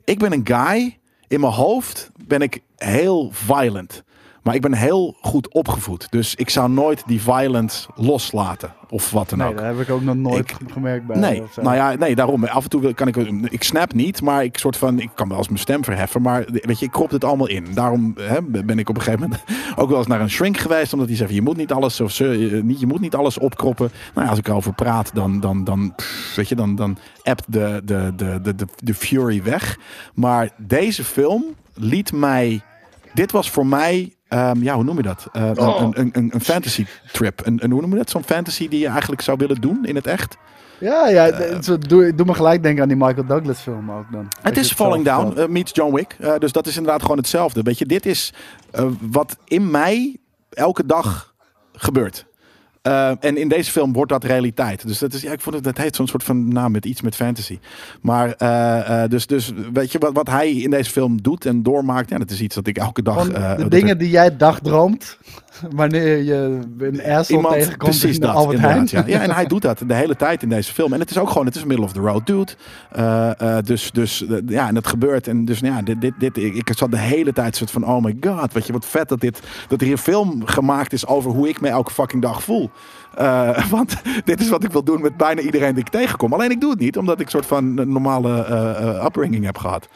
ik 0.04 0.20
ben 0.20 0.32
een 0.32 0.48
guy. 0.48 1.00
In 1.28 1.40
mijn 1.40 1.54
hoofd 1.54 2.12
ben 2.26 2.42
ik 2.42 2.60
heel 2.76 3.30
violent. 3.34 4.04
Maar 4.44 4.56
ik 4.56 4.62
ben 4.62 4.74
heel 4.74 5.16
goed 5.22 5.54
opgevoed. 5.54 6.08
Dus 6.10 6.36
ik 6.36 6.50
zou 6.50 6.70
nooit 6.70 7.04
die 7.08 7.22
violence 7.22 7.88
loslaten. 7.96 8.74
Of 8.90 9.12
wat 9.12 9.30
dan 9.30 9.38
Nee, 9.40 9.48
ook. 9.48 9.56
dat 9.58 9.66
heb 9.66 9.80
ik 9.80 9.90
ook 9.90 10.02
nog 10.02 10.16
nooit 10.16 10.50
Ik- 10.52 10.72
gemerkt 10.72 11.06
bij. 11.08 11.18
Nee, 11.18 11.44
nou 11.62 11.76
ja, 11.76 11.94
nee, 11.96 12.16
daarom. 12.16 12.46
Af 12.46 12.64
en 12.64 12.70
toe 12.70 12.94
kan 12.94 13.08
ik, 13.08 13.16
ik 13.52 13.64
snap 13.64 13.94
niet, 13.94 14.22
maar 14.22 14.44
ik 14.44 14.58
soort 14.58 14.78
van, 14.78 15.00
ik 15.00 15.10
kan 15.16 15.28
wel 15.30 15.38
eens 15.38 15.48
mijn 15.48 15.60
stem 15.60 15.84
verheffen, 15.84 16.22
maar 16.22 16.46
weet 16.52 16.80
je, 16.80 16.86
ik 16.86 16.92
krop 16.92 17.10
het 17.12 17.24
allemaal 17.24 17.48
in. 17.48 17.66
Daarom 17.74 18.16
hè, 18.20 18.42
ben 18.42 18.80
ik 18.80 18.90
op 18.90 18.96
een 18.96 19.02
gegeven 19.02 19.22
moment 19.30 19.44
ook 19.80 19.90
wel 19.90 19.98
eens 19.98 20.08
naar 20.08 20.22
een 20.22 20.30
shrink 20.30 20.58
geweest, 20.58 20.94
omdat 20.94 21.08
hij 21.08 21.18
zegt, 21.18 21.32
je 21.34 21.42
moet 21.42 21.58
niet 21.58 21.72
alles, 21.72 22.02
of 22.02 22.20
eh, 22.20 22.62
niet, 22.62 22.80
je 22.80 22.88
moet 22.88 23.00
niet 23.02 23.16
alles 23.16 23.38
opkroppen. 23.40 23.92
Nou 24.14 24.24
ja, 24.26 24.30
als 24.30 24.40
ik 24.40 24.48
erover 24.48 24.74
praat, 24.74 25.12
dan, 25.14 25.40
dan, 25.40 25.64
dan, 25.64 25.94
pff, 25.96 26.36
weet 26.36 26.50
je, 26.50 26.56
dan, 26.56 26.76
dan 26.76 26.98
appt 27.24 27.52
de, 27.52 27.82
de, 27.86 28.12
de, 28.16 28.40
de, 28.42 28.56
de, 28.56 28.66
de 28.76 28.94
fury 28.94 29.44
weg. 29.44 29.78
Maar 30.14 30.50
deze 30.58 31.04
film 31.04 31.44
liet 31.74 32.12
mij, 32.14 32.62
dit 33.14 33.32
was 33.32 33.50
voor 33.50 33.66
mij 33.66 34.16
Ehm, 34.32 34.64
ja, 34.64 34.76
hoe 34.76 34.84
noem 34.84 34.96
je 34.98 35.04
dat? 35.04 35.28
Eh, 35.32 35.44
een- 35.48 35.60
Oh. 35.60 35.82
een, 35.82 36.00
een, 36.00 36.10
een, 36.14 36.30
een 36.34 36.42
fantasy 36.42 36.86
trip. 37.12 37.42
Een, 37.46 37.64
een, 37.64 37.72
hoe 37.72 37.82
noem 37.82 37.92
je 37.92 37.98
dat? 37.98 38.10
Zo'n 38.10 38.24
fantasy 38.24 38.68
die 38.68 38.80
je 38.80 38.88
eigenlijk 38.88 39.22
zou 39.22 39.38
willen 39.38 39.62
doen 39.62 39.86
in 39.86 39.96
het 39.96 40.08
echt. 40.08 40.38
Ja, 40.80 41.08
ja 41.10 41.62
zo 41.62 41.78
doe, 41.78 42.16
doe 42.16 42.26
me 42.26 42.34
gelijk 42.34 42.64
denken 42.64 42.82
aan 42.82 42.88
die 42.88 42.98
Michael 42.98 43.26
Douglas 43.26 43.60
film 43.60 43.92
ook 43.92 44.12
dan. 44.12 44.28
Het 44.42 44.58
is 44.58 44.72
Falling 44.74 45.06
Down 45.06 45.38
eh, 45.40 45.48
meets 45.48 45.72
John 45.76 45.94
Wick. 45.96 46.16
Eh, 46.20 46.34
dus 46.38 46.52
dat 46.52 46.68
is 46.68 46.78
inderdaad 46.78 47.02
gewoon 47.02 47.18
hetzelfde. 47.18 47.62
Weet 47.62 47.78
je, 47.78 47.86
dit 47.86 48.06
is 48.06 48.34
eh, 48.72 48.86
wat 49.02 49.38
in 49.46 49.72
mij 49.72 50.18
elke 50.50 50.86
dag 50.86 51.34
gebeurt. 51.74 52.26
Eh, 52.82 53.12
en 53.20 53.38
in 53.38 53.48
deze 53.48 53.72
film 53.72 53.94
wordt 53.94 54.12
dat 54.12 54.24
realiteit. 54.24 54.88
Dus 54.88 55.00
dat 55.00 55.14
is, 55.14 55.22
ja, 55.22 55.32
ik 55.32 55.42
vond 55.42 55.56
het, 55.56 55.64
dat 55.64 55.78
heeft 55.78 55.96
zo'n 55.96 56.08
soort 56.08 56.24
van 56.24 56.54
naam 56.54 56.72
met 56.72 56.86
iets 56.86 57.02
met 57.02 57.16
fantasy. 57.16 57.60
Maar 58.02 58.34
eh, 58.34 59.04
eh, 59.04 59.10
dus, 59.10 59.28
dus 59.28 59.52
weet 59.74 59.92
je 59.92 60.00
wat, 60.00 60.14
wat 60.14 60.30
hij 60.30 60.52
in 60.52 60.70
deze 60.70 60.92
film 60.92 61.22
doet 61.22 61.46
en 61.46 61.64
doormaakt, 61.64 62.10
ja, 62.10 62.18
dat 62.18 62.30
is 62.32 62.42
iets 62.42 62.56
dat 62.56 62.68
ik 62.68 62.78
elke 62.78 63.02
dag. 63.02 63.28
De 63.58 63.68
dingen 63.68 63.98
die 63.98 64.10
jij 64.10 64.38
dagdroomt 64.38 65.18
wanneer 65.76 66.18
je 66.18 66.60
een 66.78 67.04
asshole 67.04 67.40
Iemand 67.40 67.54
tegenkomt 67.54 67.78
precies 67.78 68.16
in 68.16 68.22
dat, 68.22 68.36
Albert 68.36 68.60
Heijn. 68.60 68.78
inderdaad, 68.78 69.08
Ja. 69.08 69.18
ja, 69.18 69.22
en 69.22 69.32
hij 69.32 69.46
doet 69.54 69.62
dat 69.62 69.84
de 69.88 69.94
hele 69.94 70.16
tijd 70.16 70.44
in 70.44 70.50
deze 70.50 70.74
film. 70.74 70.94
En 70.94 71.00
het 71.00 71.10
is 71.10 71.18
ook 71.18 71.30
gewoon, 71.30 71.46
het 71.46 71.56
is 71.56 71.62
een 71.62 71.68
middle 71.68 71.86
of 71.86 71.92
the 71.92 72.00
road 72.00 72.26
dude. 72.26 72.52
Eh, 72.92 73.58
eh, 73.58 73.64
dus, 73.64 73.92
dus 73.92 74.28
eh, 74.28 74.38
ja, 74.48 74.68
en 74.68 74.74
dat 74.74 74.88
gebeurt. 74.88 75.28
En 75.28 75.46
dus 75.46 75.62
nou 75.62 75.76
ja, 75.76 75.82
dit, 75.82 76.02
dit, 76.02 76.14
dit, 76.18 76.38
ik, 76.38 76.56
ik 76.56 76.78
zat 76.78 76.92
de 76.92 76.98
hele 76.98 77.34
tijd 77.34 77.56
soort 77.56 77.72
van, 77.72 77.86
oh 77.86 78.04
my 78.04 78.18
god, 78.22 78.54
weet 78.54 78.68
je, 78.68 78.74
wat 78.74 78.86
vet 78.86 79.10
dat 79.10 79.20
dit, 79.20 79.42
dat 79.68 79.80
er 79.80 79.86
hier 79.86 79.96
een 79.96 80.02
film 80.02 80.46
gemaakt 80.46 80.94
is 80.94 81.08
over 81.08 81.32
hoe 81.32 81.50
ik 81.50 81.62
me 81.62 81.68
elke 81.68 81.92
fucking 81.92 82.22
dag 82.22 82.44
voel. 82.44 82.70
Eh, 83.16 83.66
want 83.70 84.02
dit 84.24 84.42
is 84.42 84.50
wat 84.50 84.64
ik 84.64 84.72
wil 84.72 84.84
doen 84.84 85.02
met 85.02 85.18
bijna 85.18 85.42
iedereen 85.42 85.74
die 85.74 85.84
ik 85.84 85.90
tegenkom. 85.90 86.34
Alleen 86.34 86.52
ik 86.52 86.62
doe 86.62 86.70
het 86.70 86.80
niet, 86.80 86.98
omdat 86.98 87.20
ik 87.20 87.30
soort 87.30 87.46
van 87.46 87.78
een 87.78 87.92
normale 87.92 88.46
eh, 88.46 88.88
eh, 88.88 89.06
upbringing 89.06 89.46
heb 89.46 89.58
gehad. 89.58 89.88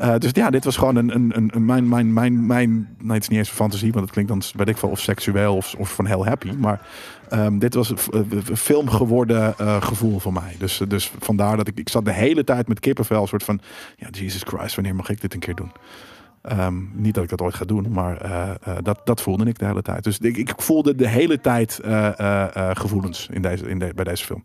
Eh, 0.00 0.14
dus 0.18 0.30
ja, 0.32 0.50
dit 0.50 0.64
was 0.64 0.76
gewoon 0.76 0.96
een, 0.96 1.14
een, 1.14 1.50
een, 1.54 1.64
mijn, 1.64 1.88
mijn, 1.88 2.12
mijn, 2.12 2.46
mijn, 2.46 2.96
nee, 2.98 3.12
het 3.12 3.22
is 3.22 3.28
niet 3.28 3.38
eens 3.38 3.48
een 3.48 3.54
fantasie, 3.54 3.92
want 3.92 4.04
het 4.04 4.12
klinkt 4.12 4.30
dan, 4.30 4.42
weet 4.56 4.68
ik 4.68 4.76
veel, 4.76 4.88
of 4.88 5.00
seksueel 5.00 5.56
of, 5.56 5.74
of 5.78 5.94
van 5.94 6.06
heel 6.06 6.26
happy. 6.26 6.52
Maar 6.52 6.86
ehm, 7.28 7.58
dit 7.58 7.74
was 7.74 7.90
een 7.90 7.98
een 8.46 8.56
film 8.56 8.88
geworden 8.88 9.58
eh, 9.58 9.82
gevoel 9.82 10.18
voor 10.18 10.32
mij. 10.32 10.56
Dus, 10.58 10.80
dus 10.88 11.12
vandaar 11.18 11.56
dat 11.56 11.68
ik, 11.68 11.78
ik 11.78 11.88
zat 11.88 12.04
de 12.04 12.12
hele 12.12 12.44
tijd 12.44 12.68
met 12.68 12.80
kippenvel, 12.80 13.26
soort 13.26 13.44
van, 13.44 13.60
ja, 13.96 14.08
Jesus 14.10 14.42
Christ, 14.42 14.74
wanneer 14.74 14.94
mag 14.94 15.08
ik 15.08 15.20
dit 15.20 15.34
een 15.34 15.40
keer 15.40 15.54
doen? 15.54 15.72
Ehm, 16.42 16.74
niet 16.92 17.14
dat 17.14 17.24
ik 17.24 17.30
dat 17.30 17.40
ooit 17.42 17.54
ga 17.54 17.64
doen, 17.64 17.92
maar 17.92 18.20
eh, 18.20 18.50
eh, 18.50 18.76
dat, 18.82 19.00
dat 19.04 19.20
voelde 19.20 19.44
ik 19.44 19.58
de 19.58 19.66
hele 19.66 19.82
tijd. 19.82 20.04
Dus 20.04 20.18
ik, 20.18 20.36
ik 20.36 20.52
voelde 20.56 20.94
de 20.94 21.08
hele 21.08 21.40
tijd 21.40 21.78
eh, 21.78 22.18
eh, 22.18 22.56
eh, 22.56 22.76
gevoelens 22.76 23.28
in 23.32 23.42
deze, 23.42 23.68
in 23.68 23.78
de, 23.78 23.92
bij 23.94 24.04
deze 24.04 24.24
film. 24.24 24.44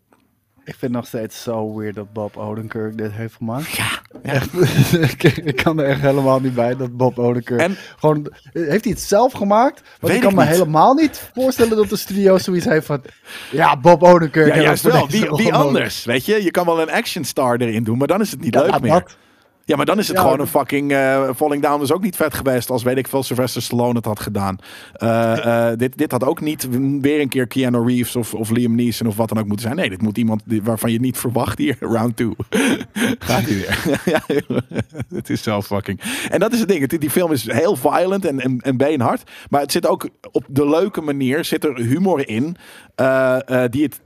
Ik 0.66 0.74
vind 0.78 0.80
het 0.80 0.90
nog 0.90 1.06
steeds 1.06 1.42
zo 1.42 1.74
weird 1.76 1.94
dat 1.94 2.12
Bob 2.12 2.36
Odenkirk 2.36 2.98
dit 2.98 3.12
heeft 3.12 3.34
gemaakt. 3.34 3.70
Ja, 3.76 3.84
ja. 4.22 4.32
Echt, 4.32 4.52
ik, 5.46 5.56
kan 5.64 5.78
er 5.78 5.86
echt 5.86 6.00
helemaal 6.00 6.40
niet 6.40 6.54
bij 6.54 6.76
dat 6.76 6.96
Bob 6.96 7.18
Odenkirk... 7.18 7.60
En- 7.60 7.76
Gewoon, 7.98 8.32
heeft 8.52 8.84
hij 8.84 8.92
het 8.92 9.00
zelf 9.00 9.32
gemaakt? 9.32 9.82
Want 10.00 10.14
ik 10.14 10.20
kan 10.20 10.30
ik 10.30 10.36
me 10.36 10.42
niet. 10.42 10.52
helemaal 10.52 10.94
niet 10.94 11.30
voorstellen 11.34 11.76
dat 11.76 11.88
de 11.88 11.96
studio 11.96 12.38
zoiets 12.38 12.64
heeft 12.64 12.86
van... 12.86 13.02
Ja, 13.50 13.76
Bob 13.76 14.02
Odenkirk. 14.02 14.54
Ja, 14.54 14.60
juist 14.60 14.82
wel. 14.82 15.08
Wie, 15.08 15.30
wie 15.30 15.54
anders? 15.54 16.04
Weet 16.04 16.24
je, 16.26 16.42
je 16.44 16.50
kan 16.50 16.66
wel 16.66 16.80
een 16.80 16.90
action 16.90 17.24
star 17.24 17.56
erin 17.60 17.84
doen, 17.84 17.98
maar 17.98 18.06
dan 18.06 18.20
is 18.20 18.30
het 18.30 18.40
niet 18.40 18.54
Ja, 18.54 18.60
leuk 18.62 18.80
meer. 18.80 18.90
dat. 18.92 19.16
Ja, 19.66 19.76
maar 19.76 19.86
dan 19.86 19.98
is 19.98 20.08
het 20.08 20.16
Ja, 20.16 20.22
gewoon 20.22 20.40
een 20.40 20.46
fucking 20.46 20.92
eh, 20.92 21.28
Falling 21.36 21.62
Down 21.62 21.82
is 21.82 21.92
ook 21.92 22.02
niet 22.02 22.16
vet 22.16 22.34
geweest 22.34 22.70
als 22.70 22.82
weet 22.82 22.96
ik 22.96 23.08
veel 23.08 23.22
Sylvester 23.22 23.62
Stallone 23.62 23.94
het 23.96 24.04
had 24.04 24.20
gedaan. 24.20 24.58
Eh, 24.92 25.70
eh, 25.70 25.78
dit, 25.78 25.98
dit 25.98 26.10
had 26.12 26.24
ook 26.24 26.40
niet 26.40 26.68
weer 27.00 27.20
een 27.20 27.28
keer 27.28 27.46
Keanu 27.46 27.86
Reeves 27.86 28.16
of, 28.16 28.34
of 28.34 28.50
Liam 28.50 28.74
Neeson 28.74 29.06
of 29.06 29.16
wat 29.16 29.28
dan 29.28 29.38
ook 29.38 29.46
moeten 29.46 29.64
zijn. 29.64 29.76
Nee, 29.76 29.88
dit 29.90 30.02
moet 30.02 30.18
iemand 30.18 30.42
waarvan 30.62 30.92
je 30.92 31.00
niet 31.00 31.18
verwacht 31.18 31.58
hier. 31.58 31.76
Round 31.96 32.16
2. 32.16 32.30
Gaat 33.18 33.42
hij 33.42 33.54
weer. 33.54 34.00
ja, 34.14 34.22
het 35.16 35.30
is 35.30 35.42
zo 35.42 35.62
fucking. 35.62 36.00
En 36.30 36.40
dat 36.40 36.52
is 36.52 36.58
het 36.58 36.68
ding. 36.68 36.80
Het- 36.90 37.00
Die 37.00 37.10
film 37.10 37.32
is 37.32 37.52
heel 37.52 37.76
violent 37.76 38.24
en, 38.24 38.40
en, 38.40 38.60
en 38.60 38.76
beenhard. 38.76 39.30
Maar 39.50 39.60
het 39.60 39.72
zit 39.72 39.86
ook 39.86 40.08
op 40.32 40.44
de 40.48 40.68
leuke 40.68 41.00
manier, 41.00 41.44
zit 41.44 41.64
er 41.64 41.76
humor 41.76 42.28
in. 42.28 42.56
die 43.70 43.82
het 43.82 44.00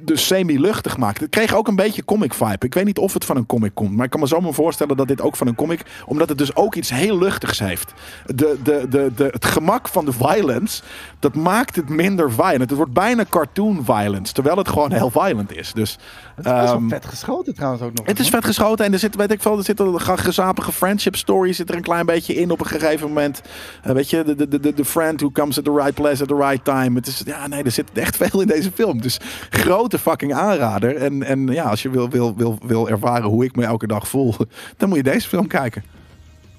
dus 0.00 0.26
semi-luchtig 0.26 0.96
maakt. 0.96 1.20
Het 1.20 1.30
kreeg 1.30 1.54
ook 1.54 1.68
een 1.68 1.76
beetje 1.76 2.04
comic 2.04 2.34
vibe. 2.34 2.66
Ik 2.66 2.74
weet 2.74 2.84
niet 2.84 2.98
of 2.98 3.14
het 3.14 3.24
van 3.24 3.36
een 3.36 3.46
comic 3.46 3.74
komt, 3.74 3.96
maar 3.96 4.04
ik 4.04 4.10
kan 4.10 4.20
me 4.20 4.26
zo 4.26 4.40
maar 4.40 4.52
voorstellen 4.52 4.96
dat 4.96 5.08
dit 5.08 5.20
ook 5.20 5.36
van 5.36 5.46
een 5.46 5.54
comic, 5.54 5.82
omdat 6.06 6.28
het 6.28 6.38
dus 6.38 6.56
ook 6.56 6.74
iets 6.74 6.90
heel 6.90 7.18
luchtigs 7.18 7.58
heeft. 7.58 7.92
De, 8.26 8.58
de, 8.62 8.86
de, 8.88 9.12
de, 9.16 9.28
het 9.30 9.44
gemak 9.44 9.88
van 9.88 10.04
de 10.04 10.12
violence, 10.12 10.82
dat 11.18 11.34
maakt 11.34 11.76
het 11.76 11.88
minder 11.88 12.32
violent. 12.32 12.60
Het 12.60 12.76
wordt 12.78 12.92
bijna 12.92 13.24
cartoon 13.30 13.84
violence, 13.84 14.32
terwijl 14.32 14.56
het 14.56 14.68
gewoon 14.68 14.92
heel 14.92 15.10
violent 15.10 15.56
is. 15.56 15.72
Dus 15.72 15.98
Het 16.36 16.44
is 16.46 16.52
wel 16.52 16.62
ehm, 16.64 16.88
vet 16.88 17.06
geschoten 17.06 17.54
trouwens 17.54 17.82
ook 17.82 17.92
nog. 17.94 18.06
het 18.06 18.18
is 18.18 18.28
vet 18.28 18.44
geschoten 18.44 18.84
en 18.84 18.92
er 18.92 18.98
zit, 18.98 19.16
weet 19.16 19.30
ik 19.32 19.42
veel, 19.42 19.58
er 19.58 19.64
zit 19.64 19.80
een 19.80 20.00
ge- 20.00 20.16
gezapige 20.18 20.72
friendship 20.72 21.16
story 21.16 21.52
zit 21.52 21.68
er 21.70 21.76
een 21.76 21.82
klein 21.82 22.06
beetje 22.06 22.34
in 22.34 22.50
op 22.50 22.60
een 22.60 22.66
gegeven 22.66 23.06
moment. 23.08 23.40
Eh, 23.82 23.92
weet 23.92 24.10
je, 24.10 24.24
de, 24.24 24.48
de, 24.48 24.60
de, 24.60 24.74
de 24.74 24.84
friend 24.84 25.20
who 25.20 25.30
comes 25.30 25.58
at 25.58 25.64
the 25.64 25.72
right 25.72 25.94
place 25.94 26.22
at 26.22 26.28
the 26.28 26.36
right 26.36 26.64
time. 26.64 26.94
Het 26.96 27.06
is, 27.06 27.22
ja, 27.24 27.46
nee, 27.46 27.62
er 27.62 27.70
zit 27.70 27.90
echt 27.94 28.16
veel 28.26 28.40
in 28.40 28.46
deze 28.46 28.70
film. 28.74 29.00
Dus 29.00 29.18
grote 29.50 29.98
fucking 29.98 30.34
aanrader. 30.34 30.96
En, 30.96 31.22
en 31.22 31.46
ja, 31.46 31.64
als 31.64 31.82
je 31.82 31.90
wil, 31.90 32.08
wil, 32.10 32.34
wil, 32.36 32.58
wil 32.66 32.88
ervaren 32.88 33.28
hoe 33.28 33.44
ik 33.44 33.56
me 33.56 33.64
elke 33.64 33.86
dag 33.86 34.08
voel, 34.08 34.34
dan 34.76 34.88
moet 34.88 34.98
je 34.98 35.04
deze 35.04 35.28
film 35.28 35.46
kijken. 35.46 35.84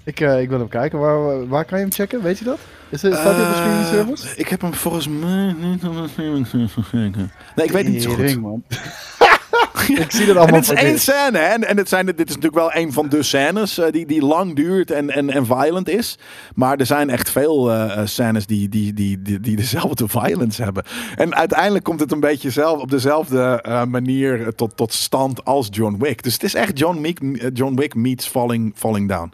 Ik, 0.04 0.20
eh, 0.20 0.41
ik 0.41 0.49
wil 0.49 0.60
hem 0.60 0.68
kijken. 0.68 0.99
Waar, 0.99 1.48
waar 1.48 1.66
kan 1.66 1.78
je 1.78 1.84
hem 1.84 1.94
checken? 1.94 2.22
Weet 2.22 2.38
je 2.40 2.45
dat? 2.45 2.58
Is 2.90 3.02
het, 3.02 3.14
staat 3.14 3.36
hij 3.36 3.44
op 3.44 3.49
de 3.49 3.56
streaming 3.56 3.86
Eh, 3.86 3.91
service? 3.91 4.28
Ik 4.40 4.48
heb 4.48 4.62
hem 4.62 4.74
volgens 4.74 5.08
mij 5.08 5.56
niet 5.60 5.84
op 5.86 5.94
de 5.94 6.08
streaming 6.12 6.48
service 6.48 6.82
gekeken. 6.82 7.32
Nee, 7.56 7.66
ik 7.66 7.72
weet 7.72 7.84
het 7.84 7.94
niet 7.94 8.04
zo 8.04 8.10
goed. 8.10 8.18
Tering, 8.20 8.41
man. 8.41 8.64
ik 10.04 10.12
zie 10.12 10.26
het 10.26 10.30
En 10.30 10.38
allemaal 10.38 10.60
het 10.60 10.72
is 10.72 10.84
één 10.84 11.00
scène, 11.00 11.38
hè? 11.38 11.46
En, 11.46 11.68
en 11.68 11.78
het 11.78 11.90
zijn, 11.90 12.06
dit 12.06 12.30
is 12.30 12.36
natuurlijk 12.36 12.56
wel 12.56 12.76
een 12.76 12.94
van 12.94 13.10
de 13.10 13.24
scènes 13.24 13.78
eh, 13.78 13.92
die, 13.92 14.06
die 14.06 14.26
lang 14.26 14.56
duurt 14.56 14.92
en, 14.92 15.10
en, 15.10 15.30
en 15.30 15.46
violent 15.46 15.90
is. 15.90 16.18
Maar 16.56 16.78
er 16.78 16.86
zijn 16.86 17.10
echt 17.10 17.30
veel 17.30 17.72
eh, 17.72 17.98
eh, 17.98 18.08
scènes 18.08 18.46
die, 18.46 18.70
die, 18.70 18.94
die, 18.94 19.22
die, 19.22 19.40
die 19.40 19.56
dezelfde 19.56 20.08
violence 20.20 20.64
hebben. 20.64 20.84
En 21.16 21.36
uiteindelijk 21.36 21.84
komt 21.84 22.00
het 22.00 22.12
een 22.12 22.20
beetje 22.20 22.50
zelf, 22.50 22.82
op 22.82 22.92
dezelfde 22.92 23.64
manier 23.90 24.56
tot, 24.56 24.78
tot 24.78 24.94
stand 24.94 25.46
als 25.46 25.68
John 25.72 25.96
Wick. 26.00 26.24
Dus 26.24 26.34
het 26.34 26.44
is 26.44 26.54
echt 26.54 26.80
John 26.80 27.02
Wick, 27.02 27.20
John 27.54 27.76
Wick 27.76 27.96
meets 27.96 28.28
Falling, 28.28 28.72
falling 28.76 29.10
Down. 29.10 29.32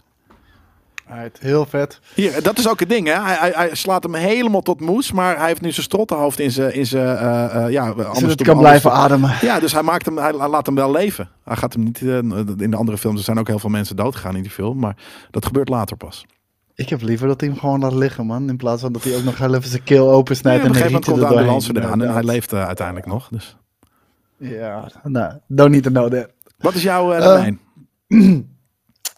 Alright, 1.10 1.40
heel 1.40 1.66
vet. 1.66 2.00
Hier, 2.16 2.44
dat 2.44 2.58
is 2.58 2.68
ook 2.68 2.80
het 2.80 2.90
ding, 2.90 3.08
hè? 3.08 3.22
Hij, 3.22 3.36
hij, 3.36 3.52
hij 3.56 3.76
slaat 3.76 4.04
hem 4.04 4.14
helemaal 4.14 4.62
tot 4.62 4.80
moes, 4.80 5.12
maar 5.12 5.38
hij 5.38 5.48
heeft 5.48 5.62
nu 5.62 5.72
zijn 5.72 5.86
strottenhoofd 5.86 6.40
in 6.40 6.52
zijn. 6.52 6.74
In 6.74 6.86
zijn 6.86 7.18
eh, 7.18 7.66
eh, 7.66 7.72
ja, 7.72 7.88
anders 7.88 8.20
Zodat 8.20 8.40
het 8.40 8.48
kan 8.48 8.58
blijven 8.58 8.92
ademen. 8.92 9.36
Ja, 9.42 9.60
dus 9.60 9.74
hij, 9.74 9.82
maakt 9.82 10.06
hem, 10.06 10.18
hij 10.18 10.34
laat 10.34 10.66
hem 10.66 10.76
wel 10.76 10.92
leven. 10.92 11.30
Hij 11.44 11.56
gaat 11.56 11.74
hem 11.74 11.84
niet 11.84 12.02
eh, 12.02 12.18
in 12.58 12.72
de 12.72 12.76
andere 12.76 12.98
films. 12.98 13.18
Er 13.18 13.24
zijn 13.24 13.40
ook 13.40 13.48
heel 13.48 13.60
veel 13.60 13.70
mensen 13.70 13.96
doodgegaan 13.96 14.36
in 14.36 14.42
die 14.42 14.52
film, 14.52 14.80
maar 14.80 14.96
dat 15.32 15.46
gebeurt 15.46 15.70
later 15.70 15.98
pas. 15.98 16.26
Ik 16.76 16.90
heb 16.90 17.02
liever 17.02 17.28
dat 17.28 17.40
hij 17.40 17.50
hem 17.50 17.60
gewoon 17.60 17.80
laat 17.80 17.94
liggen, 17.94 18.26
man. 18.26 18.50
In 18.50 18.58
plaats 18.58 18.82
van 18.82 18.94
dat 18.94 19.04
hij 19.04 19.16
ook 19.16 19.24
nog 19.24 19.38
heel 19.38 19.56
even 19.56 19.70
zijn 19.70 19.84
keel 19.84 20.06
Ja, 20.06 20.12
opensnijdt 20.12 20.64
op 20.64 20.70
een 20.70 20.76
en 20.76 20.82
gegeven 20.82 21.02
moment 21.02 21.20
komt 21.20 21.30
de 21.30 21.36
ambulance 21.38 21.76
eraan 21.76 22.02
en 22.02 22.14
hij 22.14 22.24
leeft 22.24 22.54
uiteindelijk 22.54 23.08
nog. 23.08 23.28
Dus. 23.28 23.58
Ja, 24.38 24.92
nou, 25.04 25.34
don't 25.48 25.72
need 25.72 25.84
to 25.84 25.90
know 25.90 26.14
that. 26.14 26.28
Wat 26.58 26.74
is 26.74 26.84
jouw 26.84 27.18
lijn? 27.18 27.60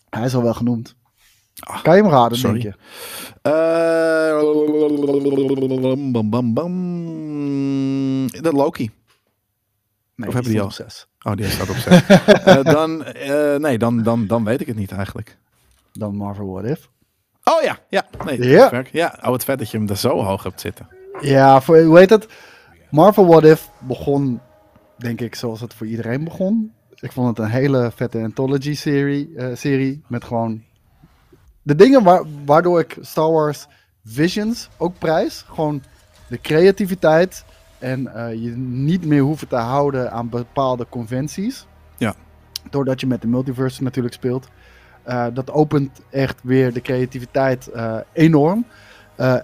Hij 0.10 0.26
is 0.26 0.36
al 0.36 0.44
wel 0.44 0.54
genoemd. 0.54 0.96
Ah, 1.60 1.84
kan 1.84 1.96
je 1.96 2.02
hem 2.02 2.12
raden, 2.12 2.38
sorry. 2.38 2.60
denk 2.60 2.74
je? 2.74 2.80
Eh, 3.42 4.42
bam, 6.12 6.30
bam, 6.30 6.54
bam. 6.54 8.28
De 8.28 8.52
Loki. 8.54 8.92
Nee, 10.16 10.28
Of 10.28 10.34
hebben 10.34 10.52
die 10.52 10.62
al? 10.62 10.66
op 10.68 10.74
zes. 10.74 11.08
Oh, 11.22 11.34
die 11.36 11.46
staat 11.50 11.70
op 11.70 11.76
zes. 11.76 12.02
Eh, 12.46 12.64
dan, 12.64 13.04
eh, 13.04 13.56
nee, 13.56 13.78
dan, 13.78 14.04
dan, 14.04 14.28
dan 14.28 14.44
weet 14.44 14.62
ik 14.62 14.68
het 14.68 14.76
niet 14.76 14.92
eigenlijk. 14.92 15.38
Dan 15.94 16.16
Marvel 16.16 16.52
What 16.52 16.66
If. 16.66 16.90
Oh 17.44 17.62
ja, 17.64 17.78
ja. 17.90 18.06
Nee, 18.26 18.40
Ja. 18.92 19.20
Oh, 19.24 19.32
het 19.32 19.44
vet 19.44 19.60
dat 19.60 19.72
je 19.72 19.78
hem 19.78 19.90
er 19.90 19.98
zo 19.98 20.24
hoog 20.24 20.44
hebt 20.44 20.62
zitten. 20.62 20.88
Ja, 21.22 21.62
voor, 21.62 21.80
hoe 21.82 21.98
heet 21.98 22.10
het? 22.10 22.28
Marvel 22.92 23.26
What 23.26 23.44
If 23.44 23.70
begon, 23.80 24.40
denk 24.98 25.22
ik, 25.22 25.36
zoals 25.36 25.62
het 25.62 25.74
voor 25.74 25.88
iedereen 25.88 26.24
begon. 26.24 26.74
Ik 27.00 27.12
vond 27.12 27.28
het 27.28 27.38
een 27.46 27.52
hele 27.52 27.92
vette 27.96 28.22
anthology-serie 28.22 29.36
eh, 29.36 29.56
serie 29.56 30.02
met 30.08 30.24
gewoon 30.24 30.64
de 31.66 31.76
dingen 31.76 32.04
waar, 32.04 32.24
waardoor 32.46 32.80
ik 32.80 32.98
Star 33.02 33.32
Wars 33.32 33.68
Visions 34.04 34.70
ook 34.78 34.98
prijs. 34.98 35.46
Gewoon 35.48 35.84
de 36.28 36.42
creativiteit 36.42 37.46
en 37.80 38.16
eh, 38.16 38.34
je 38.44 38.50
niet 38.58 39.06
meer 39.06 39.22
hoeven 39.22 39.48
te 39.48 39.56
houden 39.56 40.12
aan 40.12 40.30
bepaalde 40.30 40.86
conventies. 40.90 41.66
Ja. 41.98 42.16
Doordat 42.70 43.00
je 43.00 43.08
met 43.08 43.22
de 43.22 43.28
multiverse 43.28 43.84
natuurlijk 43.84 44.16
speelt. 44.16 44.48
Eh, 45.04 45.26
dat 45.34 45.52
opent 45.52 46.02
echt 46.10 46.40
weer 46.44 46.74
de 46.74 46.82
creativiteit 46.82 47.68
eh, 47.68 47.98
enorm. 48.14 48.66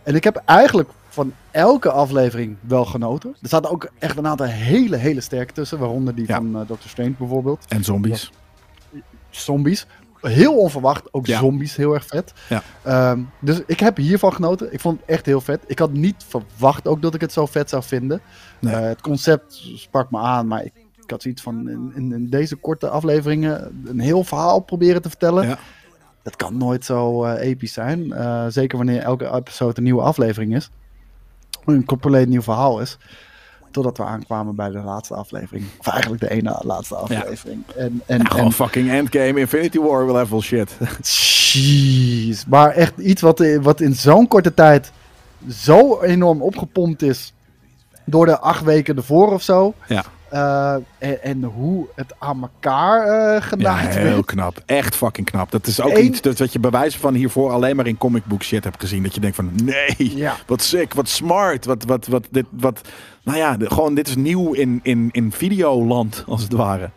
En 0.04 0.16
ik 0.16 0.24
heb 0.24 0.36
eigenlijk 0.46 0.90
van 1.08 1.34
elke 1.52 1.92
aflevering 1.92 2.58
wel 2.60 2.86
genoten. 2.86 3.36
Er 3.42 3.50
zaten 3.50 3.72
ook 3.72 3.92
echt 4.00 4.18
een 4.18 4.28
aantal 4.28 4.46
hele, 4.48 4.96
hele 4.98 5.22
sterke 5.22 5.54
tussen. 5.54 5.80
Waaronder 5.80 6.16
die 6.16 6.28
Ja. 6.28 6.36
van 6.36 6.52
Doctor 6.52 6.90
Strange 6.90 7.14
bijvoorbeeld. 7.18 7.66
En 7.68 7.84
zombies. 7.84 8.32
Zombies. 9.30 9.88
Heel 10.22 10.58
onverwacht. 10.58 11.14
Ook 11.14 11.26
Ja. 11.26 11.40
zombies 11.40 11.76
heel 11.76 11.94
erg 11.94 12.06
vet. 12.06 12.34
Ja. 12.50 12.62
Ehm, 12.84 13.22
dus 13.40 13.62
ik 13.66 13.80
heb 13.80 13.98
hiervan 13.98 14.34
genoten. 14.34 14.74
Ik 14.74 14.80
vond 14.80 15.00
het 15.00 15.10
echt 15.10 15.26
heel 15.26 15.42
vet. 15.42 15.64
Ik 15.68 15.80
had 15.80 15.92
niet 15.94 16.26
verwacht 16.28 16.88
ook 16.88 17.02
dat 17.02 17.14
ik 17.14 17.22
het 17.22 17.32
zo 17.32 17.46
vet 17.46 17.70
zou 17.70 17.84
vinden. 17.84 18.22
Nee. 18.60 18.76
Eh, 18.76 18.82
het 18.82 19.02
concept 19.02 19.54
sprak 19.76 20.12
me 20.12 20.20
aan. 20.20 20.48
Maar 20.48 20.64
ik, 20.66 20.74
ik 21.04 21.10
had 21.12 21.22
zoiets 21.22 21.42
van 21.42 21.70
in, 21.70 21.92
in, 21.96 22.12
in 22.14 22.30
deze 22.30 22.56
korte 22.56 22.90
afleveringen 22.90 23.82
een 23.86 24.00
heel 24.00 24.24
verhaal 24.24 24.60
proberen 24.60 25.02
te 25.02 25.10
vertellen. 25.10 25.48
Ja. 25.48 25.58
Dat 26.24 26.36
kan 26.36 26.58
nooit 26.58 26.86
zo 26.86 27.24
eh, 27.24 27.48
episch 27.50 27.74
zijn. 27.74 28.12
Eh, 28.12 28.46
zeker 28.48 28.78
wanneer 28.78 29.02
elke 29.02 29.34
episode 29.34 29.78
een 29.78 29.84
nieuwe 29.84 30.02
aflevering 30.02 30.56
is. 30.56 30.70
Een 31.66 31.86
compleet 31.86 32.28
nieuw 32.28 32.42
verhaal 32.42 32.80
is. 32.80 32.98
Totdat 33.72 33.98
we 33.98 34.04
aankwamen 34.04 34.56
bij 34.56 34.70
de 34.70 34.80
laatste 34.80 35.14
aflevering. 35.14 35.66
Of 35.78 35.88
eigenlijk 35.88 36.22
de 36.22 36.30
ene 36.32 36.60
laatste 36.64 36.96
aflevering. 36.96 37.64
En, 37.76 38.02
en, 38.06 38.18
Ja, 38.18 38.24
gewoon 38.24 38.46
en 38.46 38.52
fucking 38.52 38.90
Endgame, 38.90 39.40
Infinity 39.40 39.80
War 39.80 40.12
level 40.12 40.42
shit. 40.42 40.78
Jeez. 41.52 42.46
Maar 42.46 42.70
echt 42.72 42.98
iets 42.98 43.22
wat, 43.22 43.44
wat 43.62 43.82
in 43.82 43.96
zo'n 43.96 44.28
korte 44.28 44.54
tijd 44.54 44.92
zo 45.52 46.02
enorm 46.02 46.42
opgepompt 46.42 47.02
is. 47.02 47.34
Door 48.06 48.26
de 48.26 48.40
acht 48.40 48.64
weken 48.64 48.96
ervoor 48.98 49.34
of 49.34 49.42
zo. 49.42 49.74
Ja. 49.88 50.04
Eh, 50.30 50.74
en, 50.98 51.24
en 51.24 51.44
hoe 51.44 51.86
het 51.96 52.14
aan 52.20 52.42
elkaar 52.42 53.02
eh 53.08 53.34
Ja, 53.34 53.40
gedaan 53.42 53.78
heel 53.78 54.04
werd. 54.14 54.26
knap. 54.26 54.62
Echt 54.66 54.96
fucking 54.96 55.30
knap. 55.30 55.52
Dat 55.52 55.68
is 55.68 55.82
ook 55.82 55.98
Eén- 55.98 56.06
iets 56.06 56.22
dat, 56.22 56.38
wat 56.40 56.54
je 56.54 56.60
bij 56.60 56.72
wijze 56.72 57.00
van 57.00 57.14
hiervoor 57.14 57.52
alleen 57.52 57.76
maar 57.76 57.88
in 57.88 57.98
comic 57.98 58.26
book 58.26 58.44
shit 58.44 58.64
hebt 58.64 58.80
gezien. 58.80 59.04
Dat 59.04 59.14
je 59.16 59.20
denkt 59.22 59.36
van 59.36 59.52
nee, 59.64 60.16
Ja. 60.18 60.36
wat 60.48 60.62
sick, 60.62 60.94
wat 60.94 61.08
smart, 61.10 61.66
wat, 61.66 61.84
wat, 61.84 62.08
wat, 62.08 62.28
dit, 62.32 62.46
wat, 62.50 62.82
nou 63.24 63.38
ja, 63.38 63.58
de- 63.58 63.70
gewoon 63.70 63.96
dit 63.96 64.08
is 64.08 64.16
nieuw 64.16 64.54
in, 64.54 64.80
in, 64.84 65.10
in 65.12 65.32
videoland 65.32 66.24
als 66.28 66.44
het 66.44 66.54
ware. 66.54 66.90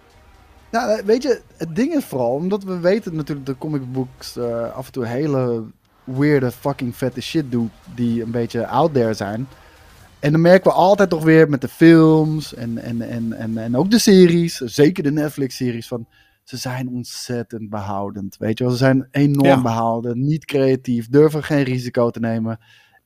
Nou, 0.70 1.02
weet 1.04 1.22
je, 1.22 1.40
het 1.56 1.76
ding 1.76 1.94
is 1.94 2.04
vooral, 2.04 2.34
omdat 2.34 2.64
we 2.64 2.78
weten 2.80 3.14
natuurlijk 3.14 3.46
dat 3.46 3.58
comic 3.58 3.92
books 3.92 4.36
eh, 4.36 4.72
af 4.74 4.86
en 4.86 4.92
toe 4.92 5.06
hele 5.06 5.64
weirde 6.04 6.50
fucking 6.50 6.96
vette 6.96 7.20
shit 7.20 7.50
doen 7.52 7.70
die 7.94 8.22
een 8.22 8.30
beetje 8.30 8.66
out 8.66 8.94
there 8.94 9.14
zijn. 9.14 9.46
En 10.18 10.32
dan 10.32 10.40
merken 10.40 10.70
we 10.70 10.76
altijd 10.76 11.10
toch 11.10 11.22
weer 11.24 11.48
met 11.48 11.60
de 11.60 11.68
films 11.68 12.54
en, 12.54 12.78
en, 12.78 13.00
en, 13.02 13.32
en, 13.32 13.58
en 13.58 13.76
ook 13.76 13.90
de 13.90 13.98
series, 13.98 14.56
zeker 14.56 15.02
de 15.02 15.12
Netflix-series, 15.12 15.88
van 15.88 16.06
ze 16.44 16.56
zijn 16.56 16.88
ontzettend 16.88 17.70
behoudend. 17.70 18.36
Weet 18.38 18.58
je 18.58 18.64
wel, 18.64 18.72
ze 18.72 18.78
zijn 18.78 19.08
enorm 19.10 19.46
Ja. 19.46 19.62
behouden, 19.62 20.24
niet 20.24 20.44
creatief, 20.44 21.08
durven 21.08 21.42
geen 21.44 21.62
risico 21.62 22.10
te 22.10 22.20
nemen. 22.20 22.58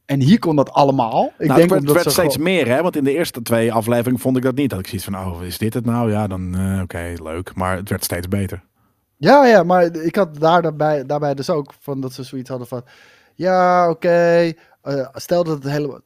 En 0.09 0.21
hier 0.21 0.39
kon 0.39 0.57
dat 0.57 0.71
allemaal. 0.73 1.25
Ik 1.39 1.47
nou, 1.47 1.59
denk 1.59 1.71
het 1.71 1.83
werd, 1.85 1.97
omdat 1.97 2.13
steeds 2.13 2.37
meer, 2.37 2.67
hè? 2.69 2.83
Want 2.83 2.97
in 2.97 3.05
de 3.05 3.15
eerste 3.15 3.43
twee 3.43 3.73
afleveringen 3.73 4.21
vond 4.21 4.37
ik 4.37 4.43
dat 4.43 4.55
niet. 4.55 4.71
Dat 4.71 4.79
ik 4.79 4.87
zoiets 4.87 5.05
van, 5.05 5.19
oh, 5.19 5.43
is 5.45 5.59
dit 5.59 5.75
het 5.75 5.85
nou? 5.85 6.11
Ja, 6.11 6.27
dan 6.27 6.55
eh, 6.57 6.81
oké, 6.83 7.13
leuk. 7.23 7.55
Maar 7.55 7.77
het 7.77 7.89
werd 7.89 8.05
steeds 8.05 8.29
beter. 8.29 8.63
Ja, 9.17 9.47
ja, 9.47 9.63
maar 9.63 9.85
ik 9.97 10.17
had 10.17 10.39
daar 10.41 10.63
daarbij, 10.63 11.07
daarbij 11.07 11.35
dus 11.35 11.51
ook 11.51 11.73
van 11.81 12.01
dat 12.01 12.13
ze 12.13 12.23
zoiets 12.23 12.49
hadden 12.49 12.69
van. 12.69 12.83
Ja, 13.35 13.91
oké. 13.91 14.53
eh, 14.83 15.09
stel 15.13 15.45
dat 15.45 15.63
het 15.63 15.73
hele. 15.73 16.03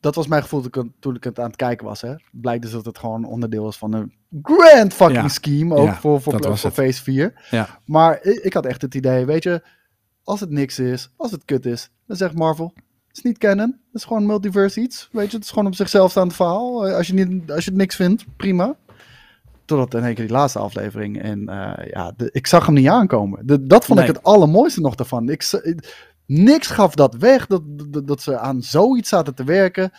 dat 0.00 0.14
was 0.14 0.26
mijn 0.26 0.42
gevoel 0.42 0.62
toen 1.00 1.14
ik, 1.16 1.24
het- 1.24 1.38
aan 1.38 1.46
het 1.46 1.56
kijken 1.56 1.86
was. 1.86 2.00
Hè. 2.00 2.14
Blijkt 2.30 2.62
dus 2.62 2.70
dat 2.72 2.84
het 2.84 2.98
gewoon 2.98 3.24
onderdeel 3.24 3.62
was 3.62 3.78
van 3.78 3.92
een 3.92 4.12
grand 4.42 4.94
fucking 4.94 5.20
Ja. 5.20 5.28
scheme. 5.28 5.74
Ook 5.74 5.86
Ja, 5.86 5.94
voor, 5.94 6.20
voor, 6.22 6.32
voor 6.40 6.50
het. 6.50 6.72
Phase 6.72 7.02
4. 7.02 7.46
Ja. 7.50 7.68
Maar 7.86 8.18
ik, 8.22 8.38
ik 8.38 8.52
had 8.52 8.66
echt 8.66 8.82
het 8.82 8.94
idee, 8.94 9.24
weet 9.26 9.42
je, 9.42 9.62
als 10.24 10.40
het 10.40 10.50
niks 10.50 10.78
is, 10.78 11.10
als 11.16 11.30
het 11.30 11.44
kut 11.44 11.66
is, 11.66 11.90
dan 12.06 12.16
zegt 12.16 12.34
Marvel, 12.34 12.72
is 13.16 13.22
niet 13.22 13.38
canon, 13.38 13.66
het 13.70 14.00
is 14.00 14.04
gewoon 14.04 14.26
multiverse 14.26 14.80
iets. 14.80 15.08
Weet 15.12 15.30
je, 15.30 15.36
het 15.36 15.44
is 15.44 15.50
gewoon 15.50 15.66
op 15.66 15.74
zichzelf 15.74 16.10
staand 16.10 16.34
verhaal. 16.34 16.86
Eh, 16.86 16.94
Als 16.96 17.06
je, 17.06 17.14
niet, 17.14 17.50
als 17.50 17.64
je 17.64 17.70
het 17.70 17.78
niks 17.78 17.96
vindt, 17.96 18.24
prima. 18.36 18.74
Totdat 19.64 19.94
in 19.94 20.04
één 20.06 20.14
keer 20.14 20.26
die 20.26 20.34
laatste 20.36 20.58
aflevering. 20.58 21.22
En 21.22 21.48
eh, 21.48 21.86
ja, 21.90 22.12
de- 22.16 22.28
ik 22.32 22.46
zag 22.46 22.66
hem 22.66 22.74
niet 22.74 22.88
aankomen. 22.88 23.46
De, 23.46 23.66
dat 23.66 23.84
vond 23.84 23.98
Nee. 23.98 24.08
ik 24.08 24.14
het 24.14 24.24
allermooiste 24.24 24.80
nog 24.80 24.94
daarvan. 24.94 25.28
Ik, 25.28 25.62
niks 26.26 26.66
gaf 26.66 26.94
dat 26.94 27.14
weg, 27.14 27.46
dat, 27.46 27.62
dat, 27.66 28.06
dat 28.06 28.22
ze 28.22 28.38
aan 28.38 28.62
zoiets 28.62 29.08
zaten 29.08 29.34
te 29.34 29.44
werken. 29.44 29.90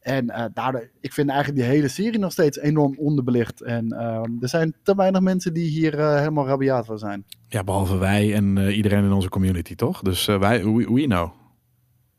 En 0.00 0.30
eh, 0.30 0.44
daardoor, 0.54 0.90
ik 1.00 1.12
vind 1.12 1.28
eigenlijk 1.28 1.58
die 1.60 1.68
hele 1.68 1.88
serie 1.88 2.18
nog 2.18 2.32
steeds 2.32 2.58
enorm 2.58 2.94
onderbelicht. 2.98 3.62
En 3.62 3.92
eh, 3.92 4.20
er 4.40 4.48
zijn 4.48 4.74
te 4.82 4.94
weinig 4.94 5.20
mensen 5.20 5.52
die 5.54 5.68
hier 5.70 6.16
helemaal 6.18 6.46
rabiaat 6.46 6.86
van 6.86 6.98
zijn. 6.98 7.24
Ja, 7.48 7.64
behalve 7.64 7.96
wij 7.96 8.34
en 8.34 8.58
eh, 8.58 8.76
iedereen 8.76 9.04
in 9.04 9.12
onze 9.12 9.28
community, 9.28 9.74
toch? 9.74 10.02
Dus 10.02 10.28
eh, 10.28 10.38
wij, 10.38 10.64
we, 10.64 10.92
we 10.92 11.04
know. 11.04 11.30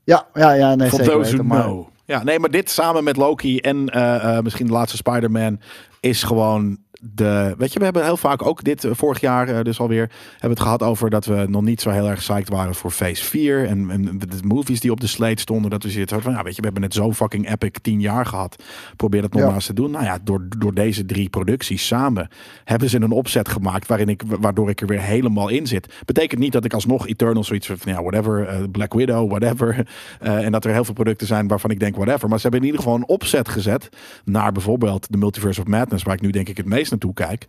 Ja, 0.07 0.27
ja, 0.33 0.51
ja, 0.51 0.75
nee, 0.75 0.89
For 0.89 0.97
zeker 0.97 1.13
those 1.13 1.35
who 1.35 1.43
weten, 1.43 1.45
maar-. 1.45 1.85
Ja, 2.05 2.23
nee, 2.23 2.39
maar 2.39 2.51
dit 2.51 2.69
samen 2.69 3.03
met 3.03 3.17
Loki 3.17 3.59
en 3.59 3.89
eh, 3.89 4.37
eh, 4.37 4.43
misschien 4.43 4.65
de 4.65 4.71
laatste 4.71 4.97
Spider-Man 4.97 5.59
is 5.99 6.23
gewoon 6.23 6.77
de... 7.01 7.55
Weet 7.57 7.73
je, 7.73 7.79
we 7.79 7.85
hebben 7.85 8.03
heel 8.03 8.17
vaak 8.17 8.45
ook 8.45 8.63
dit 8.63 8.83
eh, 8.83 8.91
vorig 8.93 9.21
jaar 9.21 9.47
eh, 9.47 9.63
dus 9.63 9.79
alweer... 9.79 10.11
hebben 10.31 10.49
het 10.49 10.59
gehad 10.59 10.83
over 10.83 11.09
dat 11.09 11.25
we 11.25 11.45
nog 11.49 11.61
niet 11.61 11.81
zo 11.81 11.89
heel 11.89 12.09
erg 12.09 12.19
psyched 12.19 12.49
waren 12.49 12.75
voor 12.75 12.91
Phase 12.91 13.23
4. 13.23 13.65
En, 13.65 13.89
en 13.89 14.19
de 14.19 14.27
movies 14.43 14.79
die 14.79 14.91
op 14.91 14.99
de 14.99 15.07
slate 15.07 15.41
stonden. 15.41 15.71
Dat 15.71 15.83
we 15.83 15.89
zitten 15.89 16.21
van, 16.21 16.31
ja, 16.31 16.43
weet 16.43 16.55
je, 16.55 16.57
we 16.61 16.65
hebben 16.65 16.81
net 16.81 16.93
zo 16.93 17.13
fucking 17.13 17.51
epic 17.51 17.71
tien 17.81 17.99
jaar 17.99 18.25
gehad. 18.25 18.63
Probeer 18.95 19.21
dat 19.21 19.31
nog 19.31 19.39
Ja. 19.41 19.45
maar 19.47 19.55
eens 19.55 19.65
te 19.65 19.73
doen. 19.73 19.91
Nou 19.91 20.03
ja, 20.03 20.17
door, 20.23 20.45
door 20.57 20.73
deze 20.73 21.05
drie 21.05 21.29
producties 21.29 21.87
samen 21.87 22.29
hebben 22.63 22.89
ze 22.89 23.01
een 23.01 23.11
opzet 23.11 23.49
gemaakt 23.49 23.87
waarin 23.87 24.09
ik, 24.09 24.21
waardoor 24.39 24.69
ik 24.69 24.81
er 24.81 24.87
weer 24.87 25.01
helemaal 25.01 25.49
in 25.49 25.67
zit. 25.67 25.93
Betekent 26.05 26.39
niet 26.39 26.51
dat 26.51 26.65
ik 26.65 26.73
alsnog 26.73 27.07
Eternal 27.07 27.43
zoiets 27.43 27.67
van, 27.67 27.91
ja, 27.91 28.01
whatever, 28.01 28.47
eh, 28.47 28.63
Black 28.71 28.93
Widow, 28.93 29.29
whatever. 29.29 29.65
En 30.19 30.51
dat 30.51 30.65
er 30.65 30.71
heel 30.71 30.85
veel 30.85 30.93
producten 30.93 31.27
zijn 31.27 31.47
waarvan 31.47 31.71
ik 31.71 31.79
denk, 31.79 31.95
whatever. 31.95 32.29
Maar 32.29 32.37
ze 32.37 32.41
hebben 32.41 32.59
in 32.59 32.65
ieder 32.65 32.81
geval 32.81 32.97
een 32.97 33.07
opzet 33.07 33.49
gezet 33.49 33.89
naar 34.25 34.51
bijvoorbeeld 34.51 35.11
de 35.11 35.17
Multiverse 35.17 35.61
of 35.61 35.67
Madness, 35.67 36.03
waar 36.03 36.13
ik 36.13 36.21
nu 36.21 36.29
denk 36.29 36.49
ik 36.49 36.57
het 36.57 36.65
meest 36.65 36.86
naartoe 36.89 37.13
kijk. 37.13 37.45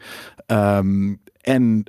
Ehm, 0.46 1.14
en 1.40 1.84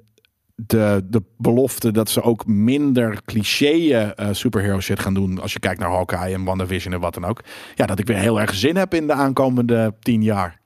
de, 0.68 1.06
de 1.10 1.24
belofte 1.38 1.92
dat 1.92 2.10
ze 2.10 2.22
ook 2.22 2.48
minder 2.48 3.22
cliché 3.26 3.72
eh, 3.94 4.28
superhero 4.32 4.80
shit 4.80 5.00
gaan 5.00 5.14
doen. 5.14 5.42
Als 5.42 5.54
je 5.54 5.60
kijkt 5.60 5.80
naar 5.80 5.90
Hawkeye 5.90 6.34
en 6.34 6.44
WandaVision 6.44 6.94
en 6.94 7.00
wat 7.00 7.14
dan 7.14 7.26
ook. 7.26 7.44
Ja, 7.76 7.86
dat 7.86 8.00
ik 8.00 8.08
weer 8.08 8.18
heel 8.18 8.42
erg 8.42 8.54
zin 8.54 8.76
heb 8.76 8.94
in 8.94 9.08
de 9.08 9.14
aankomende 9.14 9.94
tien 10.00 10.24
jaar. 10.24 10.62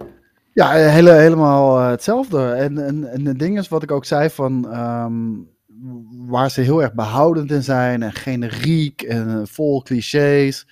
Ja, 0.54 0.76
eh, 0.76 0.92
hele, 0.92 1.12
helemaal 1.12 1.80
eh, 1.80 1.90
hetzelfde. 1.90 2.52
En, 2.52 2.86
en, 2.86 3.12
en 3.12 3.26
het 3.26 3.40
ding 3.40 3.58
is 3.58 3.68
wat 3.68 3.84
ik 3.84 3.92
ook 3.92 4.06
zei 4.06 4.30
van 4.30 4.72
ehm, 4.72 5.14
waar 6.28 6.52
ze 6.52 6.62
heel 6.62 6.82
erg 6.82 6.94
behoudend 6.94 7.52
in 7.52 7.64
zijn 7.64 8.04
en 8.04 8.14
generiek 8.14 9.02
en 9.02 9.48
vol 9.48 9.82
clichés. 9.82 10.68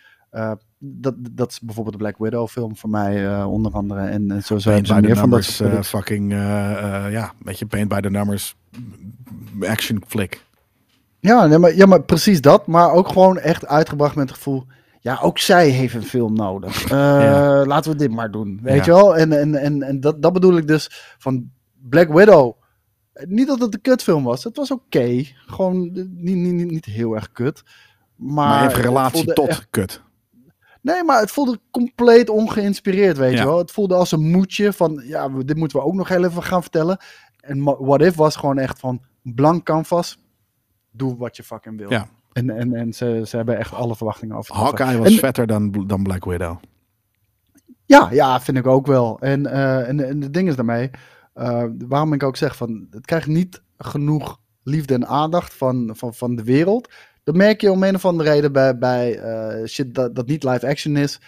Dat, 0.83 1.13
dat 1.31 1.51
is 1.51 1.59
bijvoorbeeld 1.59 1.97
de 1.97 2.03
Black 2.03 2.17
Widow 2.17 2.47
film 2.47 2.75
voor 2.77 2.89
mij 2.89 3.27
eh, 3.27 3.51
onder 3.51 3.71
andere. 3.71 3.99
En, 4.01 4.31
en 4.31 4.43
zo 4.43 4.57
zijn 4.57 4.85
ze 4.85 4.93
meer 5.01 5.15
van 5.17 5.29
dat 5.29 5.43
soort 5.43 5.73
eh, 5.73 5.81
fucking, 5.81 6.31
eh, 6.31 6.37
ja, 7.11 7.33
weet 7.43 7.59
je, 7.59 7.65
paint 7.65 7.87
by 7.87 7.99
the 7.99 8.09
numbers 8.09 8.55
action 9.61 10.03
flick. 10.07 10.45
Ja, 11.19 11.45
nee, 11.45 11.57
maar, 11.57 11.75
ja, 11.75 11.85
maar 11.85 12.03
precies 12.03 12.41
dat. 12.41 12.67
Maar 12.67 12.91
ook 12.91 13.07
gewoon 13.07 13.37
echt 13.39 13.67
uitgebracht 13.67 14.15
met 14.15 14.27
het 14.27 14.37
gevoel. 14.37 14.65
Ja, 14.99 15.19
ook 15.21 15.37
zij 15.39 15.69
heeft 15.69 15.93
een 15.95 16.03
film 16.03 16.33
nodig. 16.33 16.83
Ja. 16.89 17.65
Laten 17.65 17.91
we 17.91 17.97
dit 17.97 18.11
maar 18.11 18.31
doen. 18.31 18.59
Weet 18.63 18.75
Ja. 18.75 18.83
je 18.85 18.91
wel? 19.01 19.17
En, 19.17 19.31
en, 19.39 19.55
en, 19.55 19.81
en 19.81 19.99
dat, 19.99 20.21
dat 20.21 20.33
bedoel 20.33 20.57
ik 20.57 20.67
dus 20.67 21.15
van 21.17 21.51
Black 21.89 22.07
Widow. 22.13 22.53
Niet 23.27 23.47
dat 23.47 23.59
het 23.59 23.73
een 23.73 23.81
kutfilm 23.81 24.23
was. 24.23 24.43
Het 24.43 24.57
was 24.57 24.71
oké. 24.71 25.23
Gewoon 25.47 25.81
niet, 25.91 26.09
niet, 26.13 26.53
niet, 26.53 26.71
niet 26.71 26.85
heel 26.85 27.15
erg 27.15 27.31
kut. 27.31 27.63
Maar, 28.15 28.65
Maar, 28.65 28.81
relatie 28.81 29.33
tot 29.33 29.47
echt- 29.47 29.67
kut. 29.69 30.01
Nee, 30.81 31.03
maar 31.03 31.19
het 31.19 31.31
voelde 31.31 31.59
compleet 31.71 32.29
ongeïnspireerd, 32.29 33.17
weet 33.17 33.33
Ja. 33.33 33.39
je 33.39 33.45
wel. 33.45 33.57
Het 33.57 33.71
voelde 33.71 33.95
als 33.95 34.11
een 34.11 34.29
moedje 34.31 34.73
van... 34.73 35.01
Ja, 35.05 35.29
dit 35.29 35.57
moeten 35.57 35.79
we 35.79 35.85
ook 35.85 35.93
nog 35.93 36.07
heel 36.07 36.25
even 36.25 36.43
gaan 36.43 36.61
vertellen. 36.61 36.97
En 37.39 37.63
What 37.63 38.01
If 38.01 38.15
was 38.15 38.35
gewoon 38.35 38.57
echt 38.57 38.79
van... 38.79 39.01
Blank 39.23 39.63
canvas. 39.65 40.19
Doe 40.91 41.17
wat 41.17 41.35
je 41.35 41.43
fucking 41.43 41.77
wil. 41.77 41.89
Ja. 41.89 42.07
En, 42.33 42.49
en, 42.49 42.73
en 42.73 42.93
ze, 42.93 43.23
ze 43.25 43.35
hebben 43.35 43.57
echt 43.57 43.73
alle 43.73 43.95
verwachtingen 43.95 44.35
overtroffen. 44.35 44.77
Hawkeye 44.77 45.01
was 45.03 45.11
En- 45.13 45.19
vetter 45.19 45.47
dan, 45.47 45.71
dan 45.87 46.03
Black 46.03 46.25
Widow. 46.25 46.57
Ja, 47.85 48.07
ja, 48.11 48.41
vind 48.41 48.57
ik 48.57 48.67
ook 48.67 48.87
wel. 48.87 49.19
En, 49.19 49.45
eh, 49.45 49.87
en, 49.89 50.07
en 50.07 50.21
het 50.21 50.33
ding 50.33 50.47
is 50.47 50.55
daarmee, 50.55 50.89
eh, 51.33 51.63
waarom 51.87 52.13
ik 52.13 52.23
ook 52.23 52.35
zeg 52.37 52.55
van, 52.55 52.87
het 52.91 53.05
krijgt 53.05 53.27
niet 53.27 53.61
genoeg 53.77 54.39
liefde 54.63 54.93
en 54.93 55.07
aandacht 55.07 55.53
van, 55.53 55.91
van, 55.95 56.13
van 56.13 56.35
de 56.35 56.43
wereld. 56.43 56.93
Dat 57.23 57.35
merk 57.35 57.61
je 57.61 57.71
om 57.71 57.83
een 57.83 57.95
of 57.95 58.05
andere 58.05 58.29
reden 58.29 58.51
bij, 58.51 58.77
bij 58.77 59.19
eh, 59.19 59.67
shit 59.67 59.95
dat, 59.95 60.15
dat 60.15 60.27
niet 60.27 60.43
live 60.43 60.67
action 60.67 60.97
is. 60.97 61.19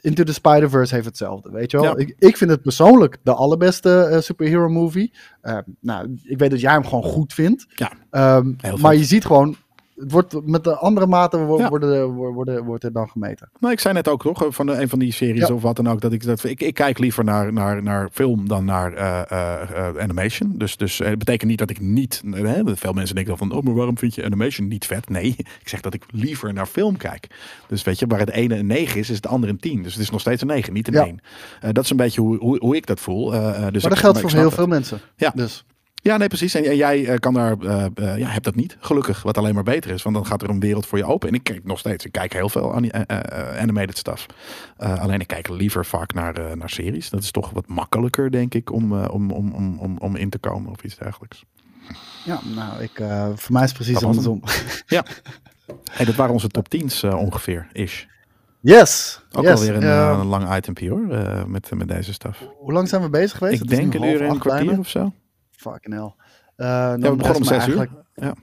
Into 0.00 0.22
the 0.22 0.32
Spider-Verse 0.32 0.94
heeft 0.94 1.06
hetzelfde, 1.06 1.50
weet 1.50 1.70
je 1.70 1.80
wel. 1.80 1.86
Ja. 1.86 1.96
Ik, 1.96 2.16
ik 2.18 2.36
vind 2.36 2.50
het 2.50 2.62
persoonlijk 2.62 3.16
de 3.22 3.34
allerbeste 3.34 4.02
eh, 4.02 4.20
superhero 4.20 4.68
movie. 4.68 5.12
Eh, 5.40 5.58
nou, 5.80 6.18
ik 6.22 6.38
weet 6.38 6.50
dat 6.50 6.60
jij 6.60 6.72
hem 6.72 6.84
gewoon 6.84 7.04
goed 7.04 7.32
vindt. 7.32 7.66
Ja, 7.68 7.92
Ehm, 8.10 8.52
maar 8.80 8.94
je 8.94 9.04
ziet 9.04 9.24
gewoon, 9.24 9.56
het 10.00 10.12
wordt 10.12 10.46
met 10.46 10.64
de 10.64 10.76
andere 10.76 11.06
maten 11.06 11.46
wo- 11.46 11.58
Ja. 11.58 11.68
worden, 11.68 12.10
worden, 12.12 12.64
wordt 12.64 12.84
er 12.84 12.92
dan 12.92 13.08
gemeten. 13.08 13.50
Nou, 13.60 13.72
ik 13.72 13.80
zei 13.80 13.94
net 13.94 14.08
ook 14.08 14.22
toch, 14.22 14.46
van 14.48 14.66
de, 14.66 14.72
een 14.72 14.88
van 14.88 14.98
die 14.98 15.12
series 15.12 15.48
Ja. 15.48 15.54
of 15.54 15.62
wat 15.62 15.76
dan 15.76 15.88
ook, 15.88 16.00
dat 16.00 16.12
ik 16.12 16.24
dat 16.24 16.44
ik, 16.44 16.60
ik 16.60 16.74
kijk 16.74 16.98
liever 16.98 17.24
naar, 17.24 17.52
naar, 17.52 17.82
naar 17.82 18.08
film 18.12 18.48
dan 18.48 18.64
naar 18.64 18.92
eh, 18.92 19.20
eh, 19.30 19.88
eh, 19.88 19.96
animation. 20.02 20.52
Dus, 20.56 20.76
dus 20.76 20.98
het 20.98 21.18
betekent 21.18 21.50
niet 21.50 21.58
dat 21.58 21.70
ik 21.70 21.80
niet. 21.80 22.22
eh, 22.34 22.60
veel 22.64 22.92
mensen 22.92 23.14
denken 23.14 23.36
dan 23.38 23.48
van, 23.48 23.58
oh, 23.58 23.64
maar 23.64 23.74
waarom 23.74 23.98
vind 23.98 24.14
je 24.14 24.24
animation 24.24 24.68
niet 24.68 24.86
vet? 24.86 25.08
Nee, 25.08 25.34
ik 25.62 25.68
zeg 25.68 25.80
dat 25.80 25.94
ik 25.94 26.04
liever 26.10 26.52
naar 26.52 26.66
film 26.66 26.96
kijk. 26.96 27.26
Dus 27.68 27.82
weet 27.82 27.98
je, 27.98 28.06
waar 28.06 28.18
het 28.18 28.30
ene 28.30 28.56
een 28.56 28.66
9 28.66 29.00
is, 29.00 29.10
is 29.10 29.16
het 29.16 29.26
andere 29.26 29.52
een 29.52 29.58
10. 29.60 29.82
Dus 29.82 29.92
het 29.92 30.02
is 30.02 30.10
nog 30.10 30.20
steeds 30.20 30.42
een 30.42 30.48
9, 30.48 30.72
niet 30.72 30.88
een 30.88 30.94
Ja. 30.94 31.04
1. 31.04 31.20
Eh, 31.60 31.70
dat 31.72 31.84
is 31.84 31.90
een 31.90 31.96
beetje 31.96 32.20
hoe, 32.20 32.36
hoe, 32.38 32.58
hoe 32.58 32.76
ik 32.76 32.86
dat 32.86 33.00
voel. 33.00 33.30
Dus 33.30 33.40
maar 33.60 33.70
dat 33.90 33.98
geldt 33.98 34.20
voor 34.20 34.30
heel 34.30 34.50
veel 34.50 34.66
mensen. 34.66 34.98
Ja. 35.16 35.32
Dus. 35.34 35.64
Ja, 36.00 36.16
nee, 36.16 36.28
precies. 36.28 36.54
En, 36.54 36.64
en 36.64 36.76
jij 36.76 37.06
eh, 37.06 37.18
kan 37.18 37.34
daar, 37.34 37.58
eh, 37.58 38.18
ja, 38.18 38.28
hebt 38.28 38.44
dat 38.44 38.54
niet, 38.54 38.76
gelukkig. 38.80 39.22
Wat 39.22 39.38
alleen 39.38 39.54
maar 39.54 39.62
beter 39.62 39.90
is, 39.90 40.02
want 40.02 40.16
dan 40.16 40.26
gaat 40.26 40.42
er 40.42 40.50
een 40.50 40.60
wereld 40.60 40.86
voor 40.86 40.98
je 40.98 41.04
open. 41.04 41.28
En 41.28 41.34
ik 41.34 41.42
kijk 41.42 41.64
nog 41.64 41.78
steeds, 41.78 42.04
ik 42.04 42.12
kijk 42.12 42.32
heel 42.32 42.48
veel 42.48 42.74
eh, 42.74 43.00
eh, 43.06 43.60
animated 43.60 43.98
stuff. 43.98 44.26
Alleen 44.76 45.20
ik 45.20 45.26
kijk 45.26 45.48
liever 45.48 45.86
vaak 45.86 46.14
naar, 46.14 46.56
naar 46.56 46.70
series. 46.70 47.10
Dat 47.10 47.22
is 47.22 47.30
toch 47.30 47.50
wat 47.50 47.68
makkelijker, 47.68 48.30
denk 48.30 48.54
ik, 48.54 48.72
om, 48.72 48.92
om, 48.92 49.30
om, 49.30 49.78
om, 49.78 49.98
om, 49.98 50.16
in 50.16 50.30
te 50.30 50.38
komen 50.38 50.70
of 50.70 50.82
iets 50.82 50.96
dergelijks. 50.96 51.44
Ja, 52.24 52.40
nou, 52.54 52.82
ik, 52.82 53.02
voor 53.34 53.52
mij 53.52 53.62
is 53.62 53.68
het 53.68 53.78
precies 53.78 53.94
Dat 53.94 54.04
andersom. 54.04 54.42
Hey, 55.90 56.06
dat 56.06 56.14
waren 56.14 56.32
onze 56.32 56.48
top 56.48 56.66
10's 56.76 57.02
eh, 57.02 57.18
ongeveer, 57.18 57.68
ish. 57.72 58.04
Yes! 58.60 59.20
Ook 59.32 59.44
yes. 59.44 59.52
alweer 59.52 59.74
een, 59.74 59.82
eh, 59.82 60.10
eh, 60.10 60.18
een 60.18 60.26
lang 60.26 60.56
item 60.56 60.88
hoor, 60.88 61.06
met, 61.48 61.70
met 61.74 61.88
deze 61.88 62.12
stuff. 62.12 62.44
hoe 62.58 62.72
lang 62.72 62.88
zijn 62.88 63.02
we 63.02 63.10
bezig 63.10 63.38
geweest? 63.38 63.62
Ik 63.62 63.70
is 63.70 63.76
denk 63.76 63.94
een 63.94 64.02
uur 64.02 64.22
en 64.22 64.30
een 64.30 64.38
kwartier 64.38 64.64
bijna. 64.64 64.80
of 64.80 64.88
zo. 64.88 65.12
Fucking 65.60 65.94
hell. 65.94 66.14
Eh, 66.56 66.66
dan 66.90 67.00
Ja, 67.00 67.10
we 67.10 67.16
begonnen 67.16 67.26
rest 67.26 67.38
om 67.38 67.44
zes 67.44 67.66
uur. 67.68 67.76
eigenlijk- 67.76 67.90
Ja. 68.14 68.34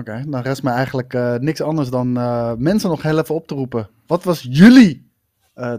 Oké, 0.00 0.24
dan 0.30 0.40
rest 0.42 0.62
me 0.62 0.70
eigenlijk 0.70 1.14
eh, 1.14 1.34
niks 1.34 1.60
anders 1.60 1.90
dan 1.90 2.16
eh, 2.16 2.52
mensen 2.56 2.90
nog 2.90 3.02
heel 3.02 3.18
even 3.18 3.34
op 3.34 3.46
te 3.46 3.54
roepen. 3.54 3.88
Wat 4.06 4.24
was 4.24 4.46
jullie 4.50 5.10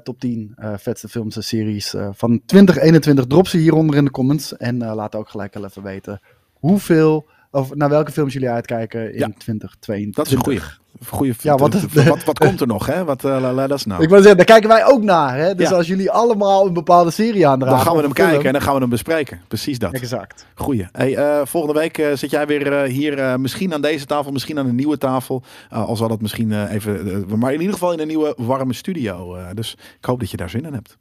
top 0.04 0.20
10 0.20 0.54
eh, 0.56 0.74
vetste 0.78 1.08
films 1.08 1.36
en 1.36 1.44
series 1.44 1.96
van 2.12 2.42
2021? 2.46 3.26
Drop 3.26 3.48
ze 3.48 3.58
hieronder 3.58 3.96
in 3.96 4.06
de 4.06 4.12
comments. 4.12 4.58
En 4.58 4.78
laat 4.78 5.16
ook 5.16 5.30
gelijk 5.30 5.54
wel 5.54 5.66
even 5.66 5.84
weten 5.84 6.20
hoeveel, 6.54 7.30
of 7.54 7.76
naar 7.76 7.90
welke 7.90 8.12
films 8.12 8.34
jullie 8.34 8.50
uitkijken 8.50 9.14
in 9.14 9.20
Ja. 9.20 9.30
2022. 9.38 10.16
Dat 10.16 10.26
is 10.28 10.32
een 10.34 10.44
goeie. 10.44 10.60
goeie 11.08 11.34
Ja, 11.42 11.56
wat- 11.56 11.82
wat, 12.08 12.24
wat, 12.24 12.40
komt 12.40 12.62
er 12.62 12.68
nog, 12.68 12.86
hè? 12.86 13.04
Wat, 13.04 13.24
uh, 13.24 13.50
let 13.54 13.72
us 13.72 13.84
know. 13.84 14.02
Ik 14.02 14.10
wil 14.10 14.18
zeggen, 14.18 14.38
daar 14.38 14.46
kijken 14.46 14.70
wij 14.70 14.86
ook 14.86 15.04
naar. 15.04 15.38
Hè? 15.38 15.56
Dus 15.56 15.70
Ja. 15.70 15.76
als 15.76 15.88
jullie 15.88 16.12
allemaal 16.12 16.68
een 16.68 16.74
bepaalde 16.74 17.12
serie 17.12 17.48
aandragen. 17.48 17.76
Dan 17.76 17.86
gaan 17.86 17.96
we 17.96 18.02
hem 18.02 18.14
film- 18.16 18.28
kijken 18.28 18.46
en 18.46 18.54
dan 18.54 18.62
gaan 18.62 18.74
we 18.74 18.80
hem 18.80 18.90
bespreken. 18.90 19.42
Precies 19.48 19.80
dat. 19.80 19.94
Exact. 19.94 20.46
Goeie. 20.56 20.88
Hey, 20.92 21.16
eh, 21.16 21.46
volgende 21.46 21.80
week 21.80 21.98
eh, 21.98 22.14
zit 22.14 22.30
jij 22.30 22.48
weer 22.48 22.74
eh, 22.74 22.90
hier, 22.92 23.18
eh, 23.20 23.36
misschien 23.36 23.74
aan 23.74 23.82
deze 23.82 24.06
tafel, 24.06 24.32
misschien 24.32 24.60
aan 24.60 24.68
een 24.68 24.76
nieuwe 24.76 24.98
tafel. 24.98 25.44
Eh, 25.70 25.86
al 25.86 25.96
zal 25.96 26.08
dat 26.08 26.22
misschien 26.22 26.52
eh, 26.52 26.72
even, 26.74 27.12
eh, 27.30 27.36
maar 27.36 27.54
in 27.54 27.60
ieder 27.60 27.74
geval 27.74 27.94
in 27.94 28.00
een 28.00 28.08
nieuwe 28.08 28.34
warme 28.38 28.74
studio. 28.74 29.36
Eh, 29.36 29.46
dus 29.54 29.76
ik 30.00 30.06
hoop 30.06 30.20
dat 30.20 30.32
je 30.32 30.38
daar 30.38 30.50
zin 30.50 30.66
in 30.66 30.74
hebt. 30.74 30.98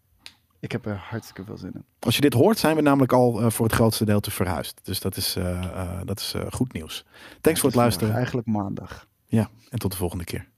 Ik 0.62 0.72
heb 0.72 0.86
er 0.86 0.96
hartstikke 0.96 1.44
veel 1.44 1.56
zin 1.56 1.72
in. 1.74 1.84
Als 1.98 2.14
je 2.14 2.20
dit 2.20 2.32
hoort, 2.32 2.58
zijn 2.58 2.76
we 2.76 2.82
namelijk 2.82 3.12
al 3.12 3.40
eh, 3.40 3.50
voor 3.50 3.66
het 3.66 3.74
grootste 3.74 4.04
deel 4.04 4.20
te 4.20 4.30
verhuisd. 4.30 4.80
Dus 4.82 5.00
dat 5.00 5.16
is, 5.16 5.36
eh, 5.36 5.62
eh, 5.64 6.00
dat 6.04 6.20
is 6.20 6.34
goed 6.50 6.72
nieuws. 6.72 7.04
Thanks 7.40 7.60
voor 7.60 7.68
het 7.68 7.78
luisteren. 7.78 8.14
Eigenlijk 8.14 8.46
maandag. 8.46 9.06
Ja, 9.26 9.50
en 9.68 9.78
tot 9.78 9.90
de 9.90 9.96
volgende 9.96 10.24
keer. 10.24 10.48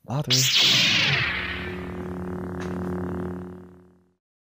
Later. 0.00 0.32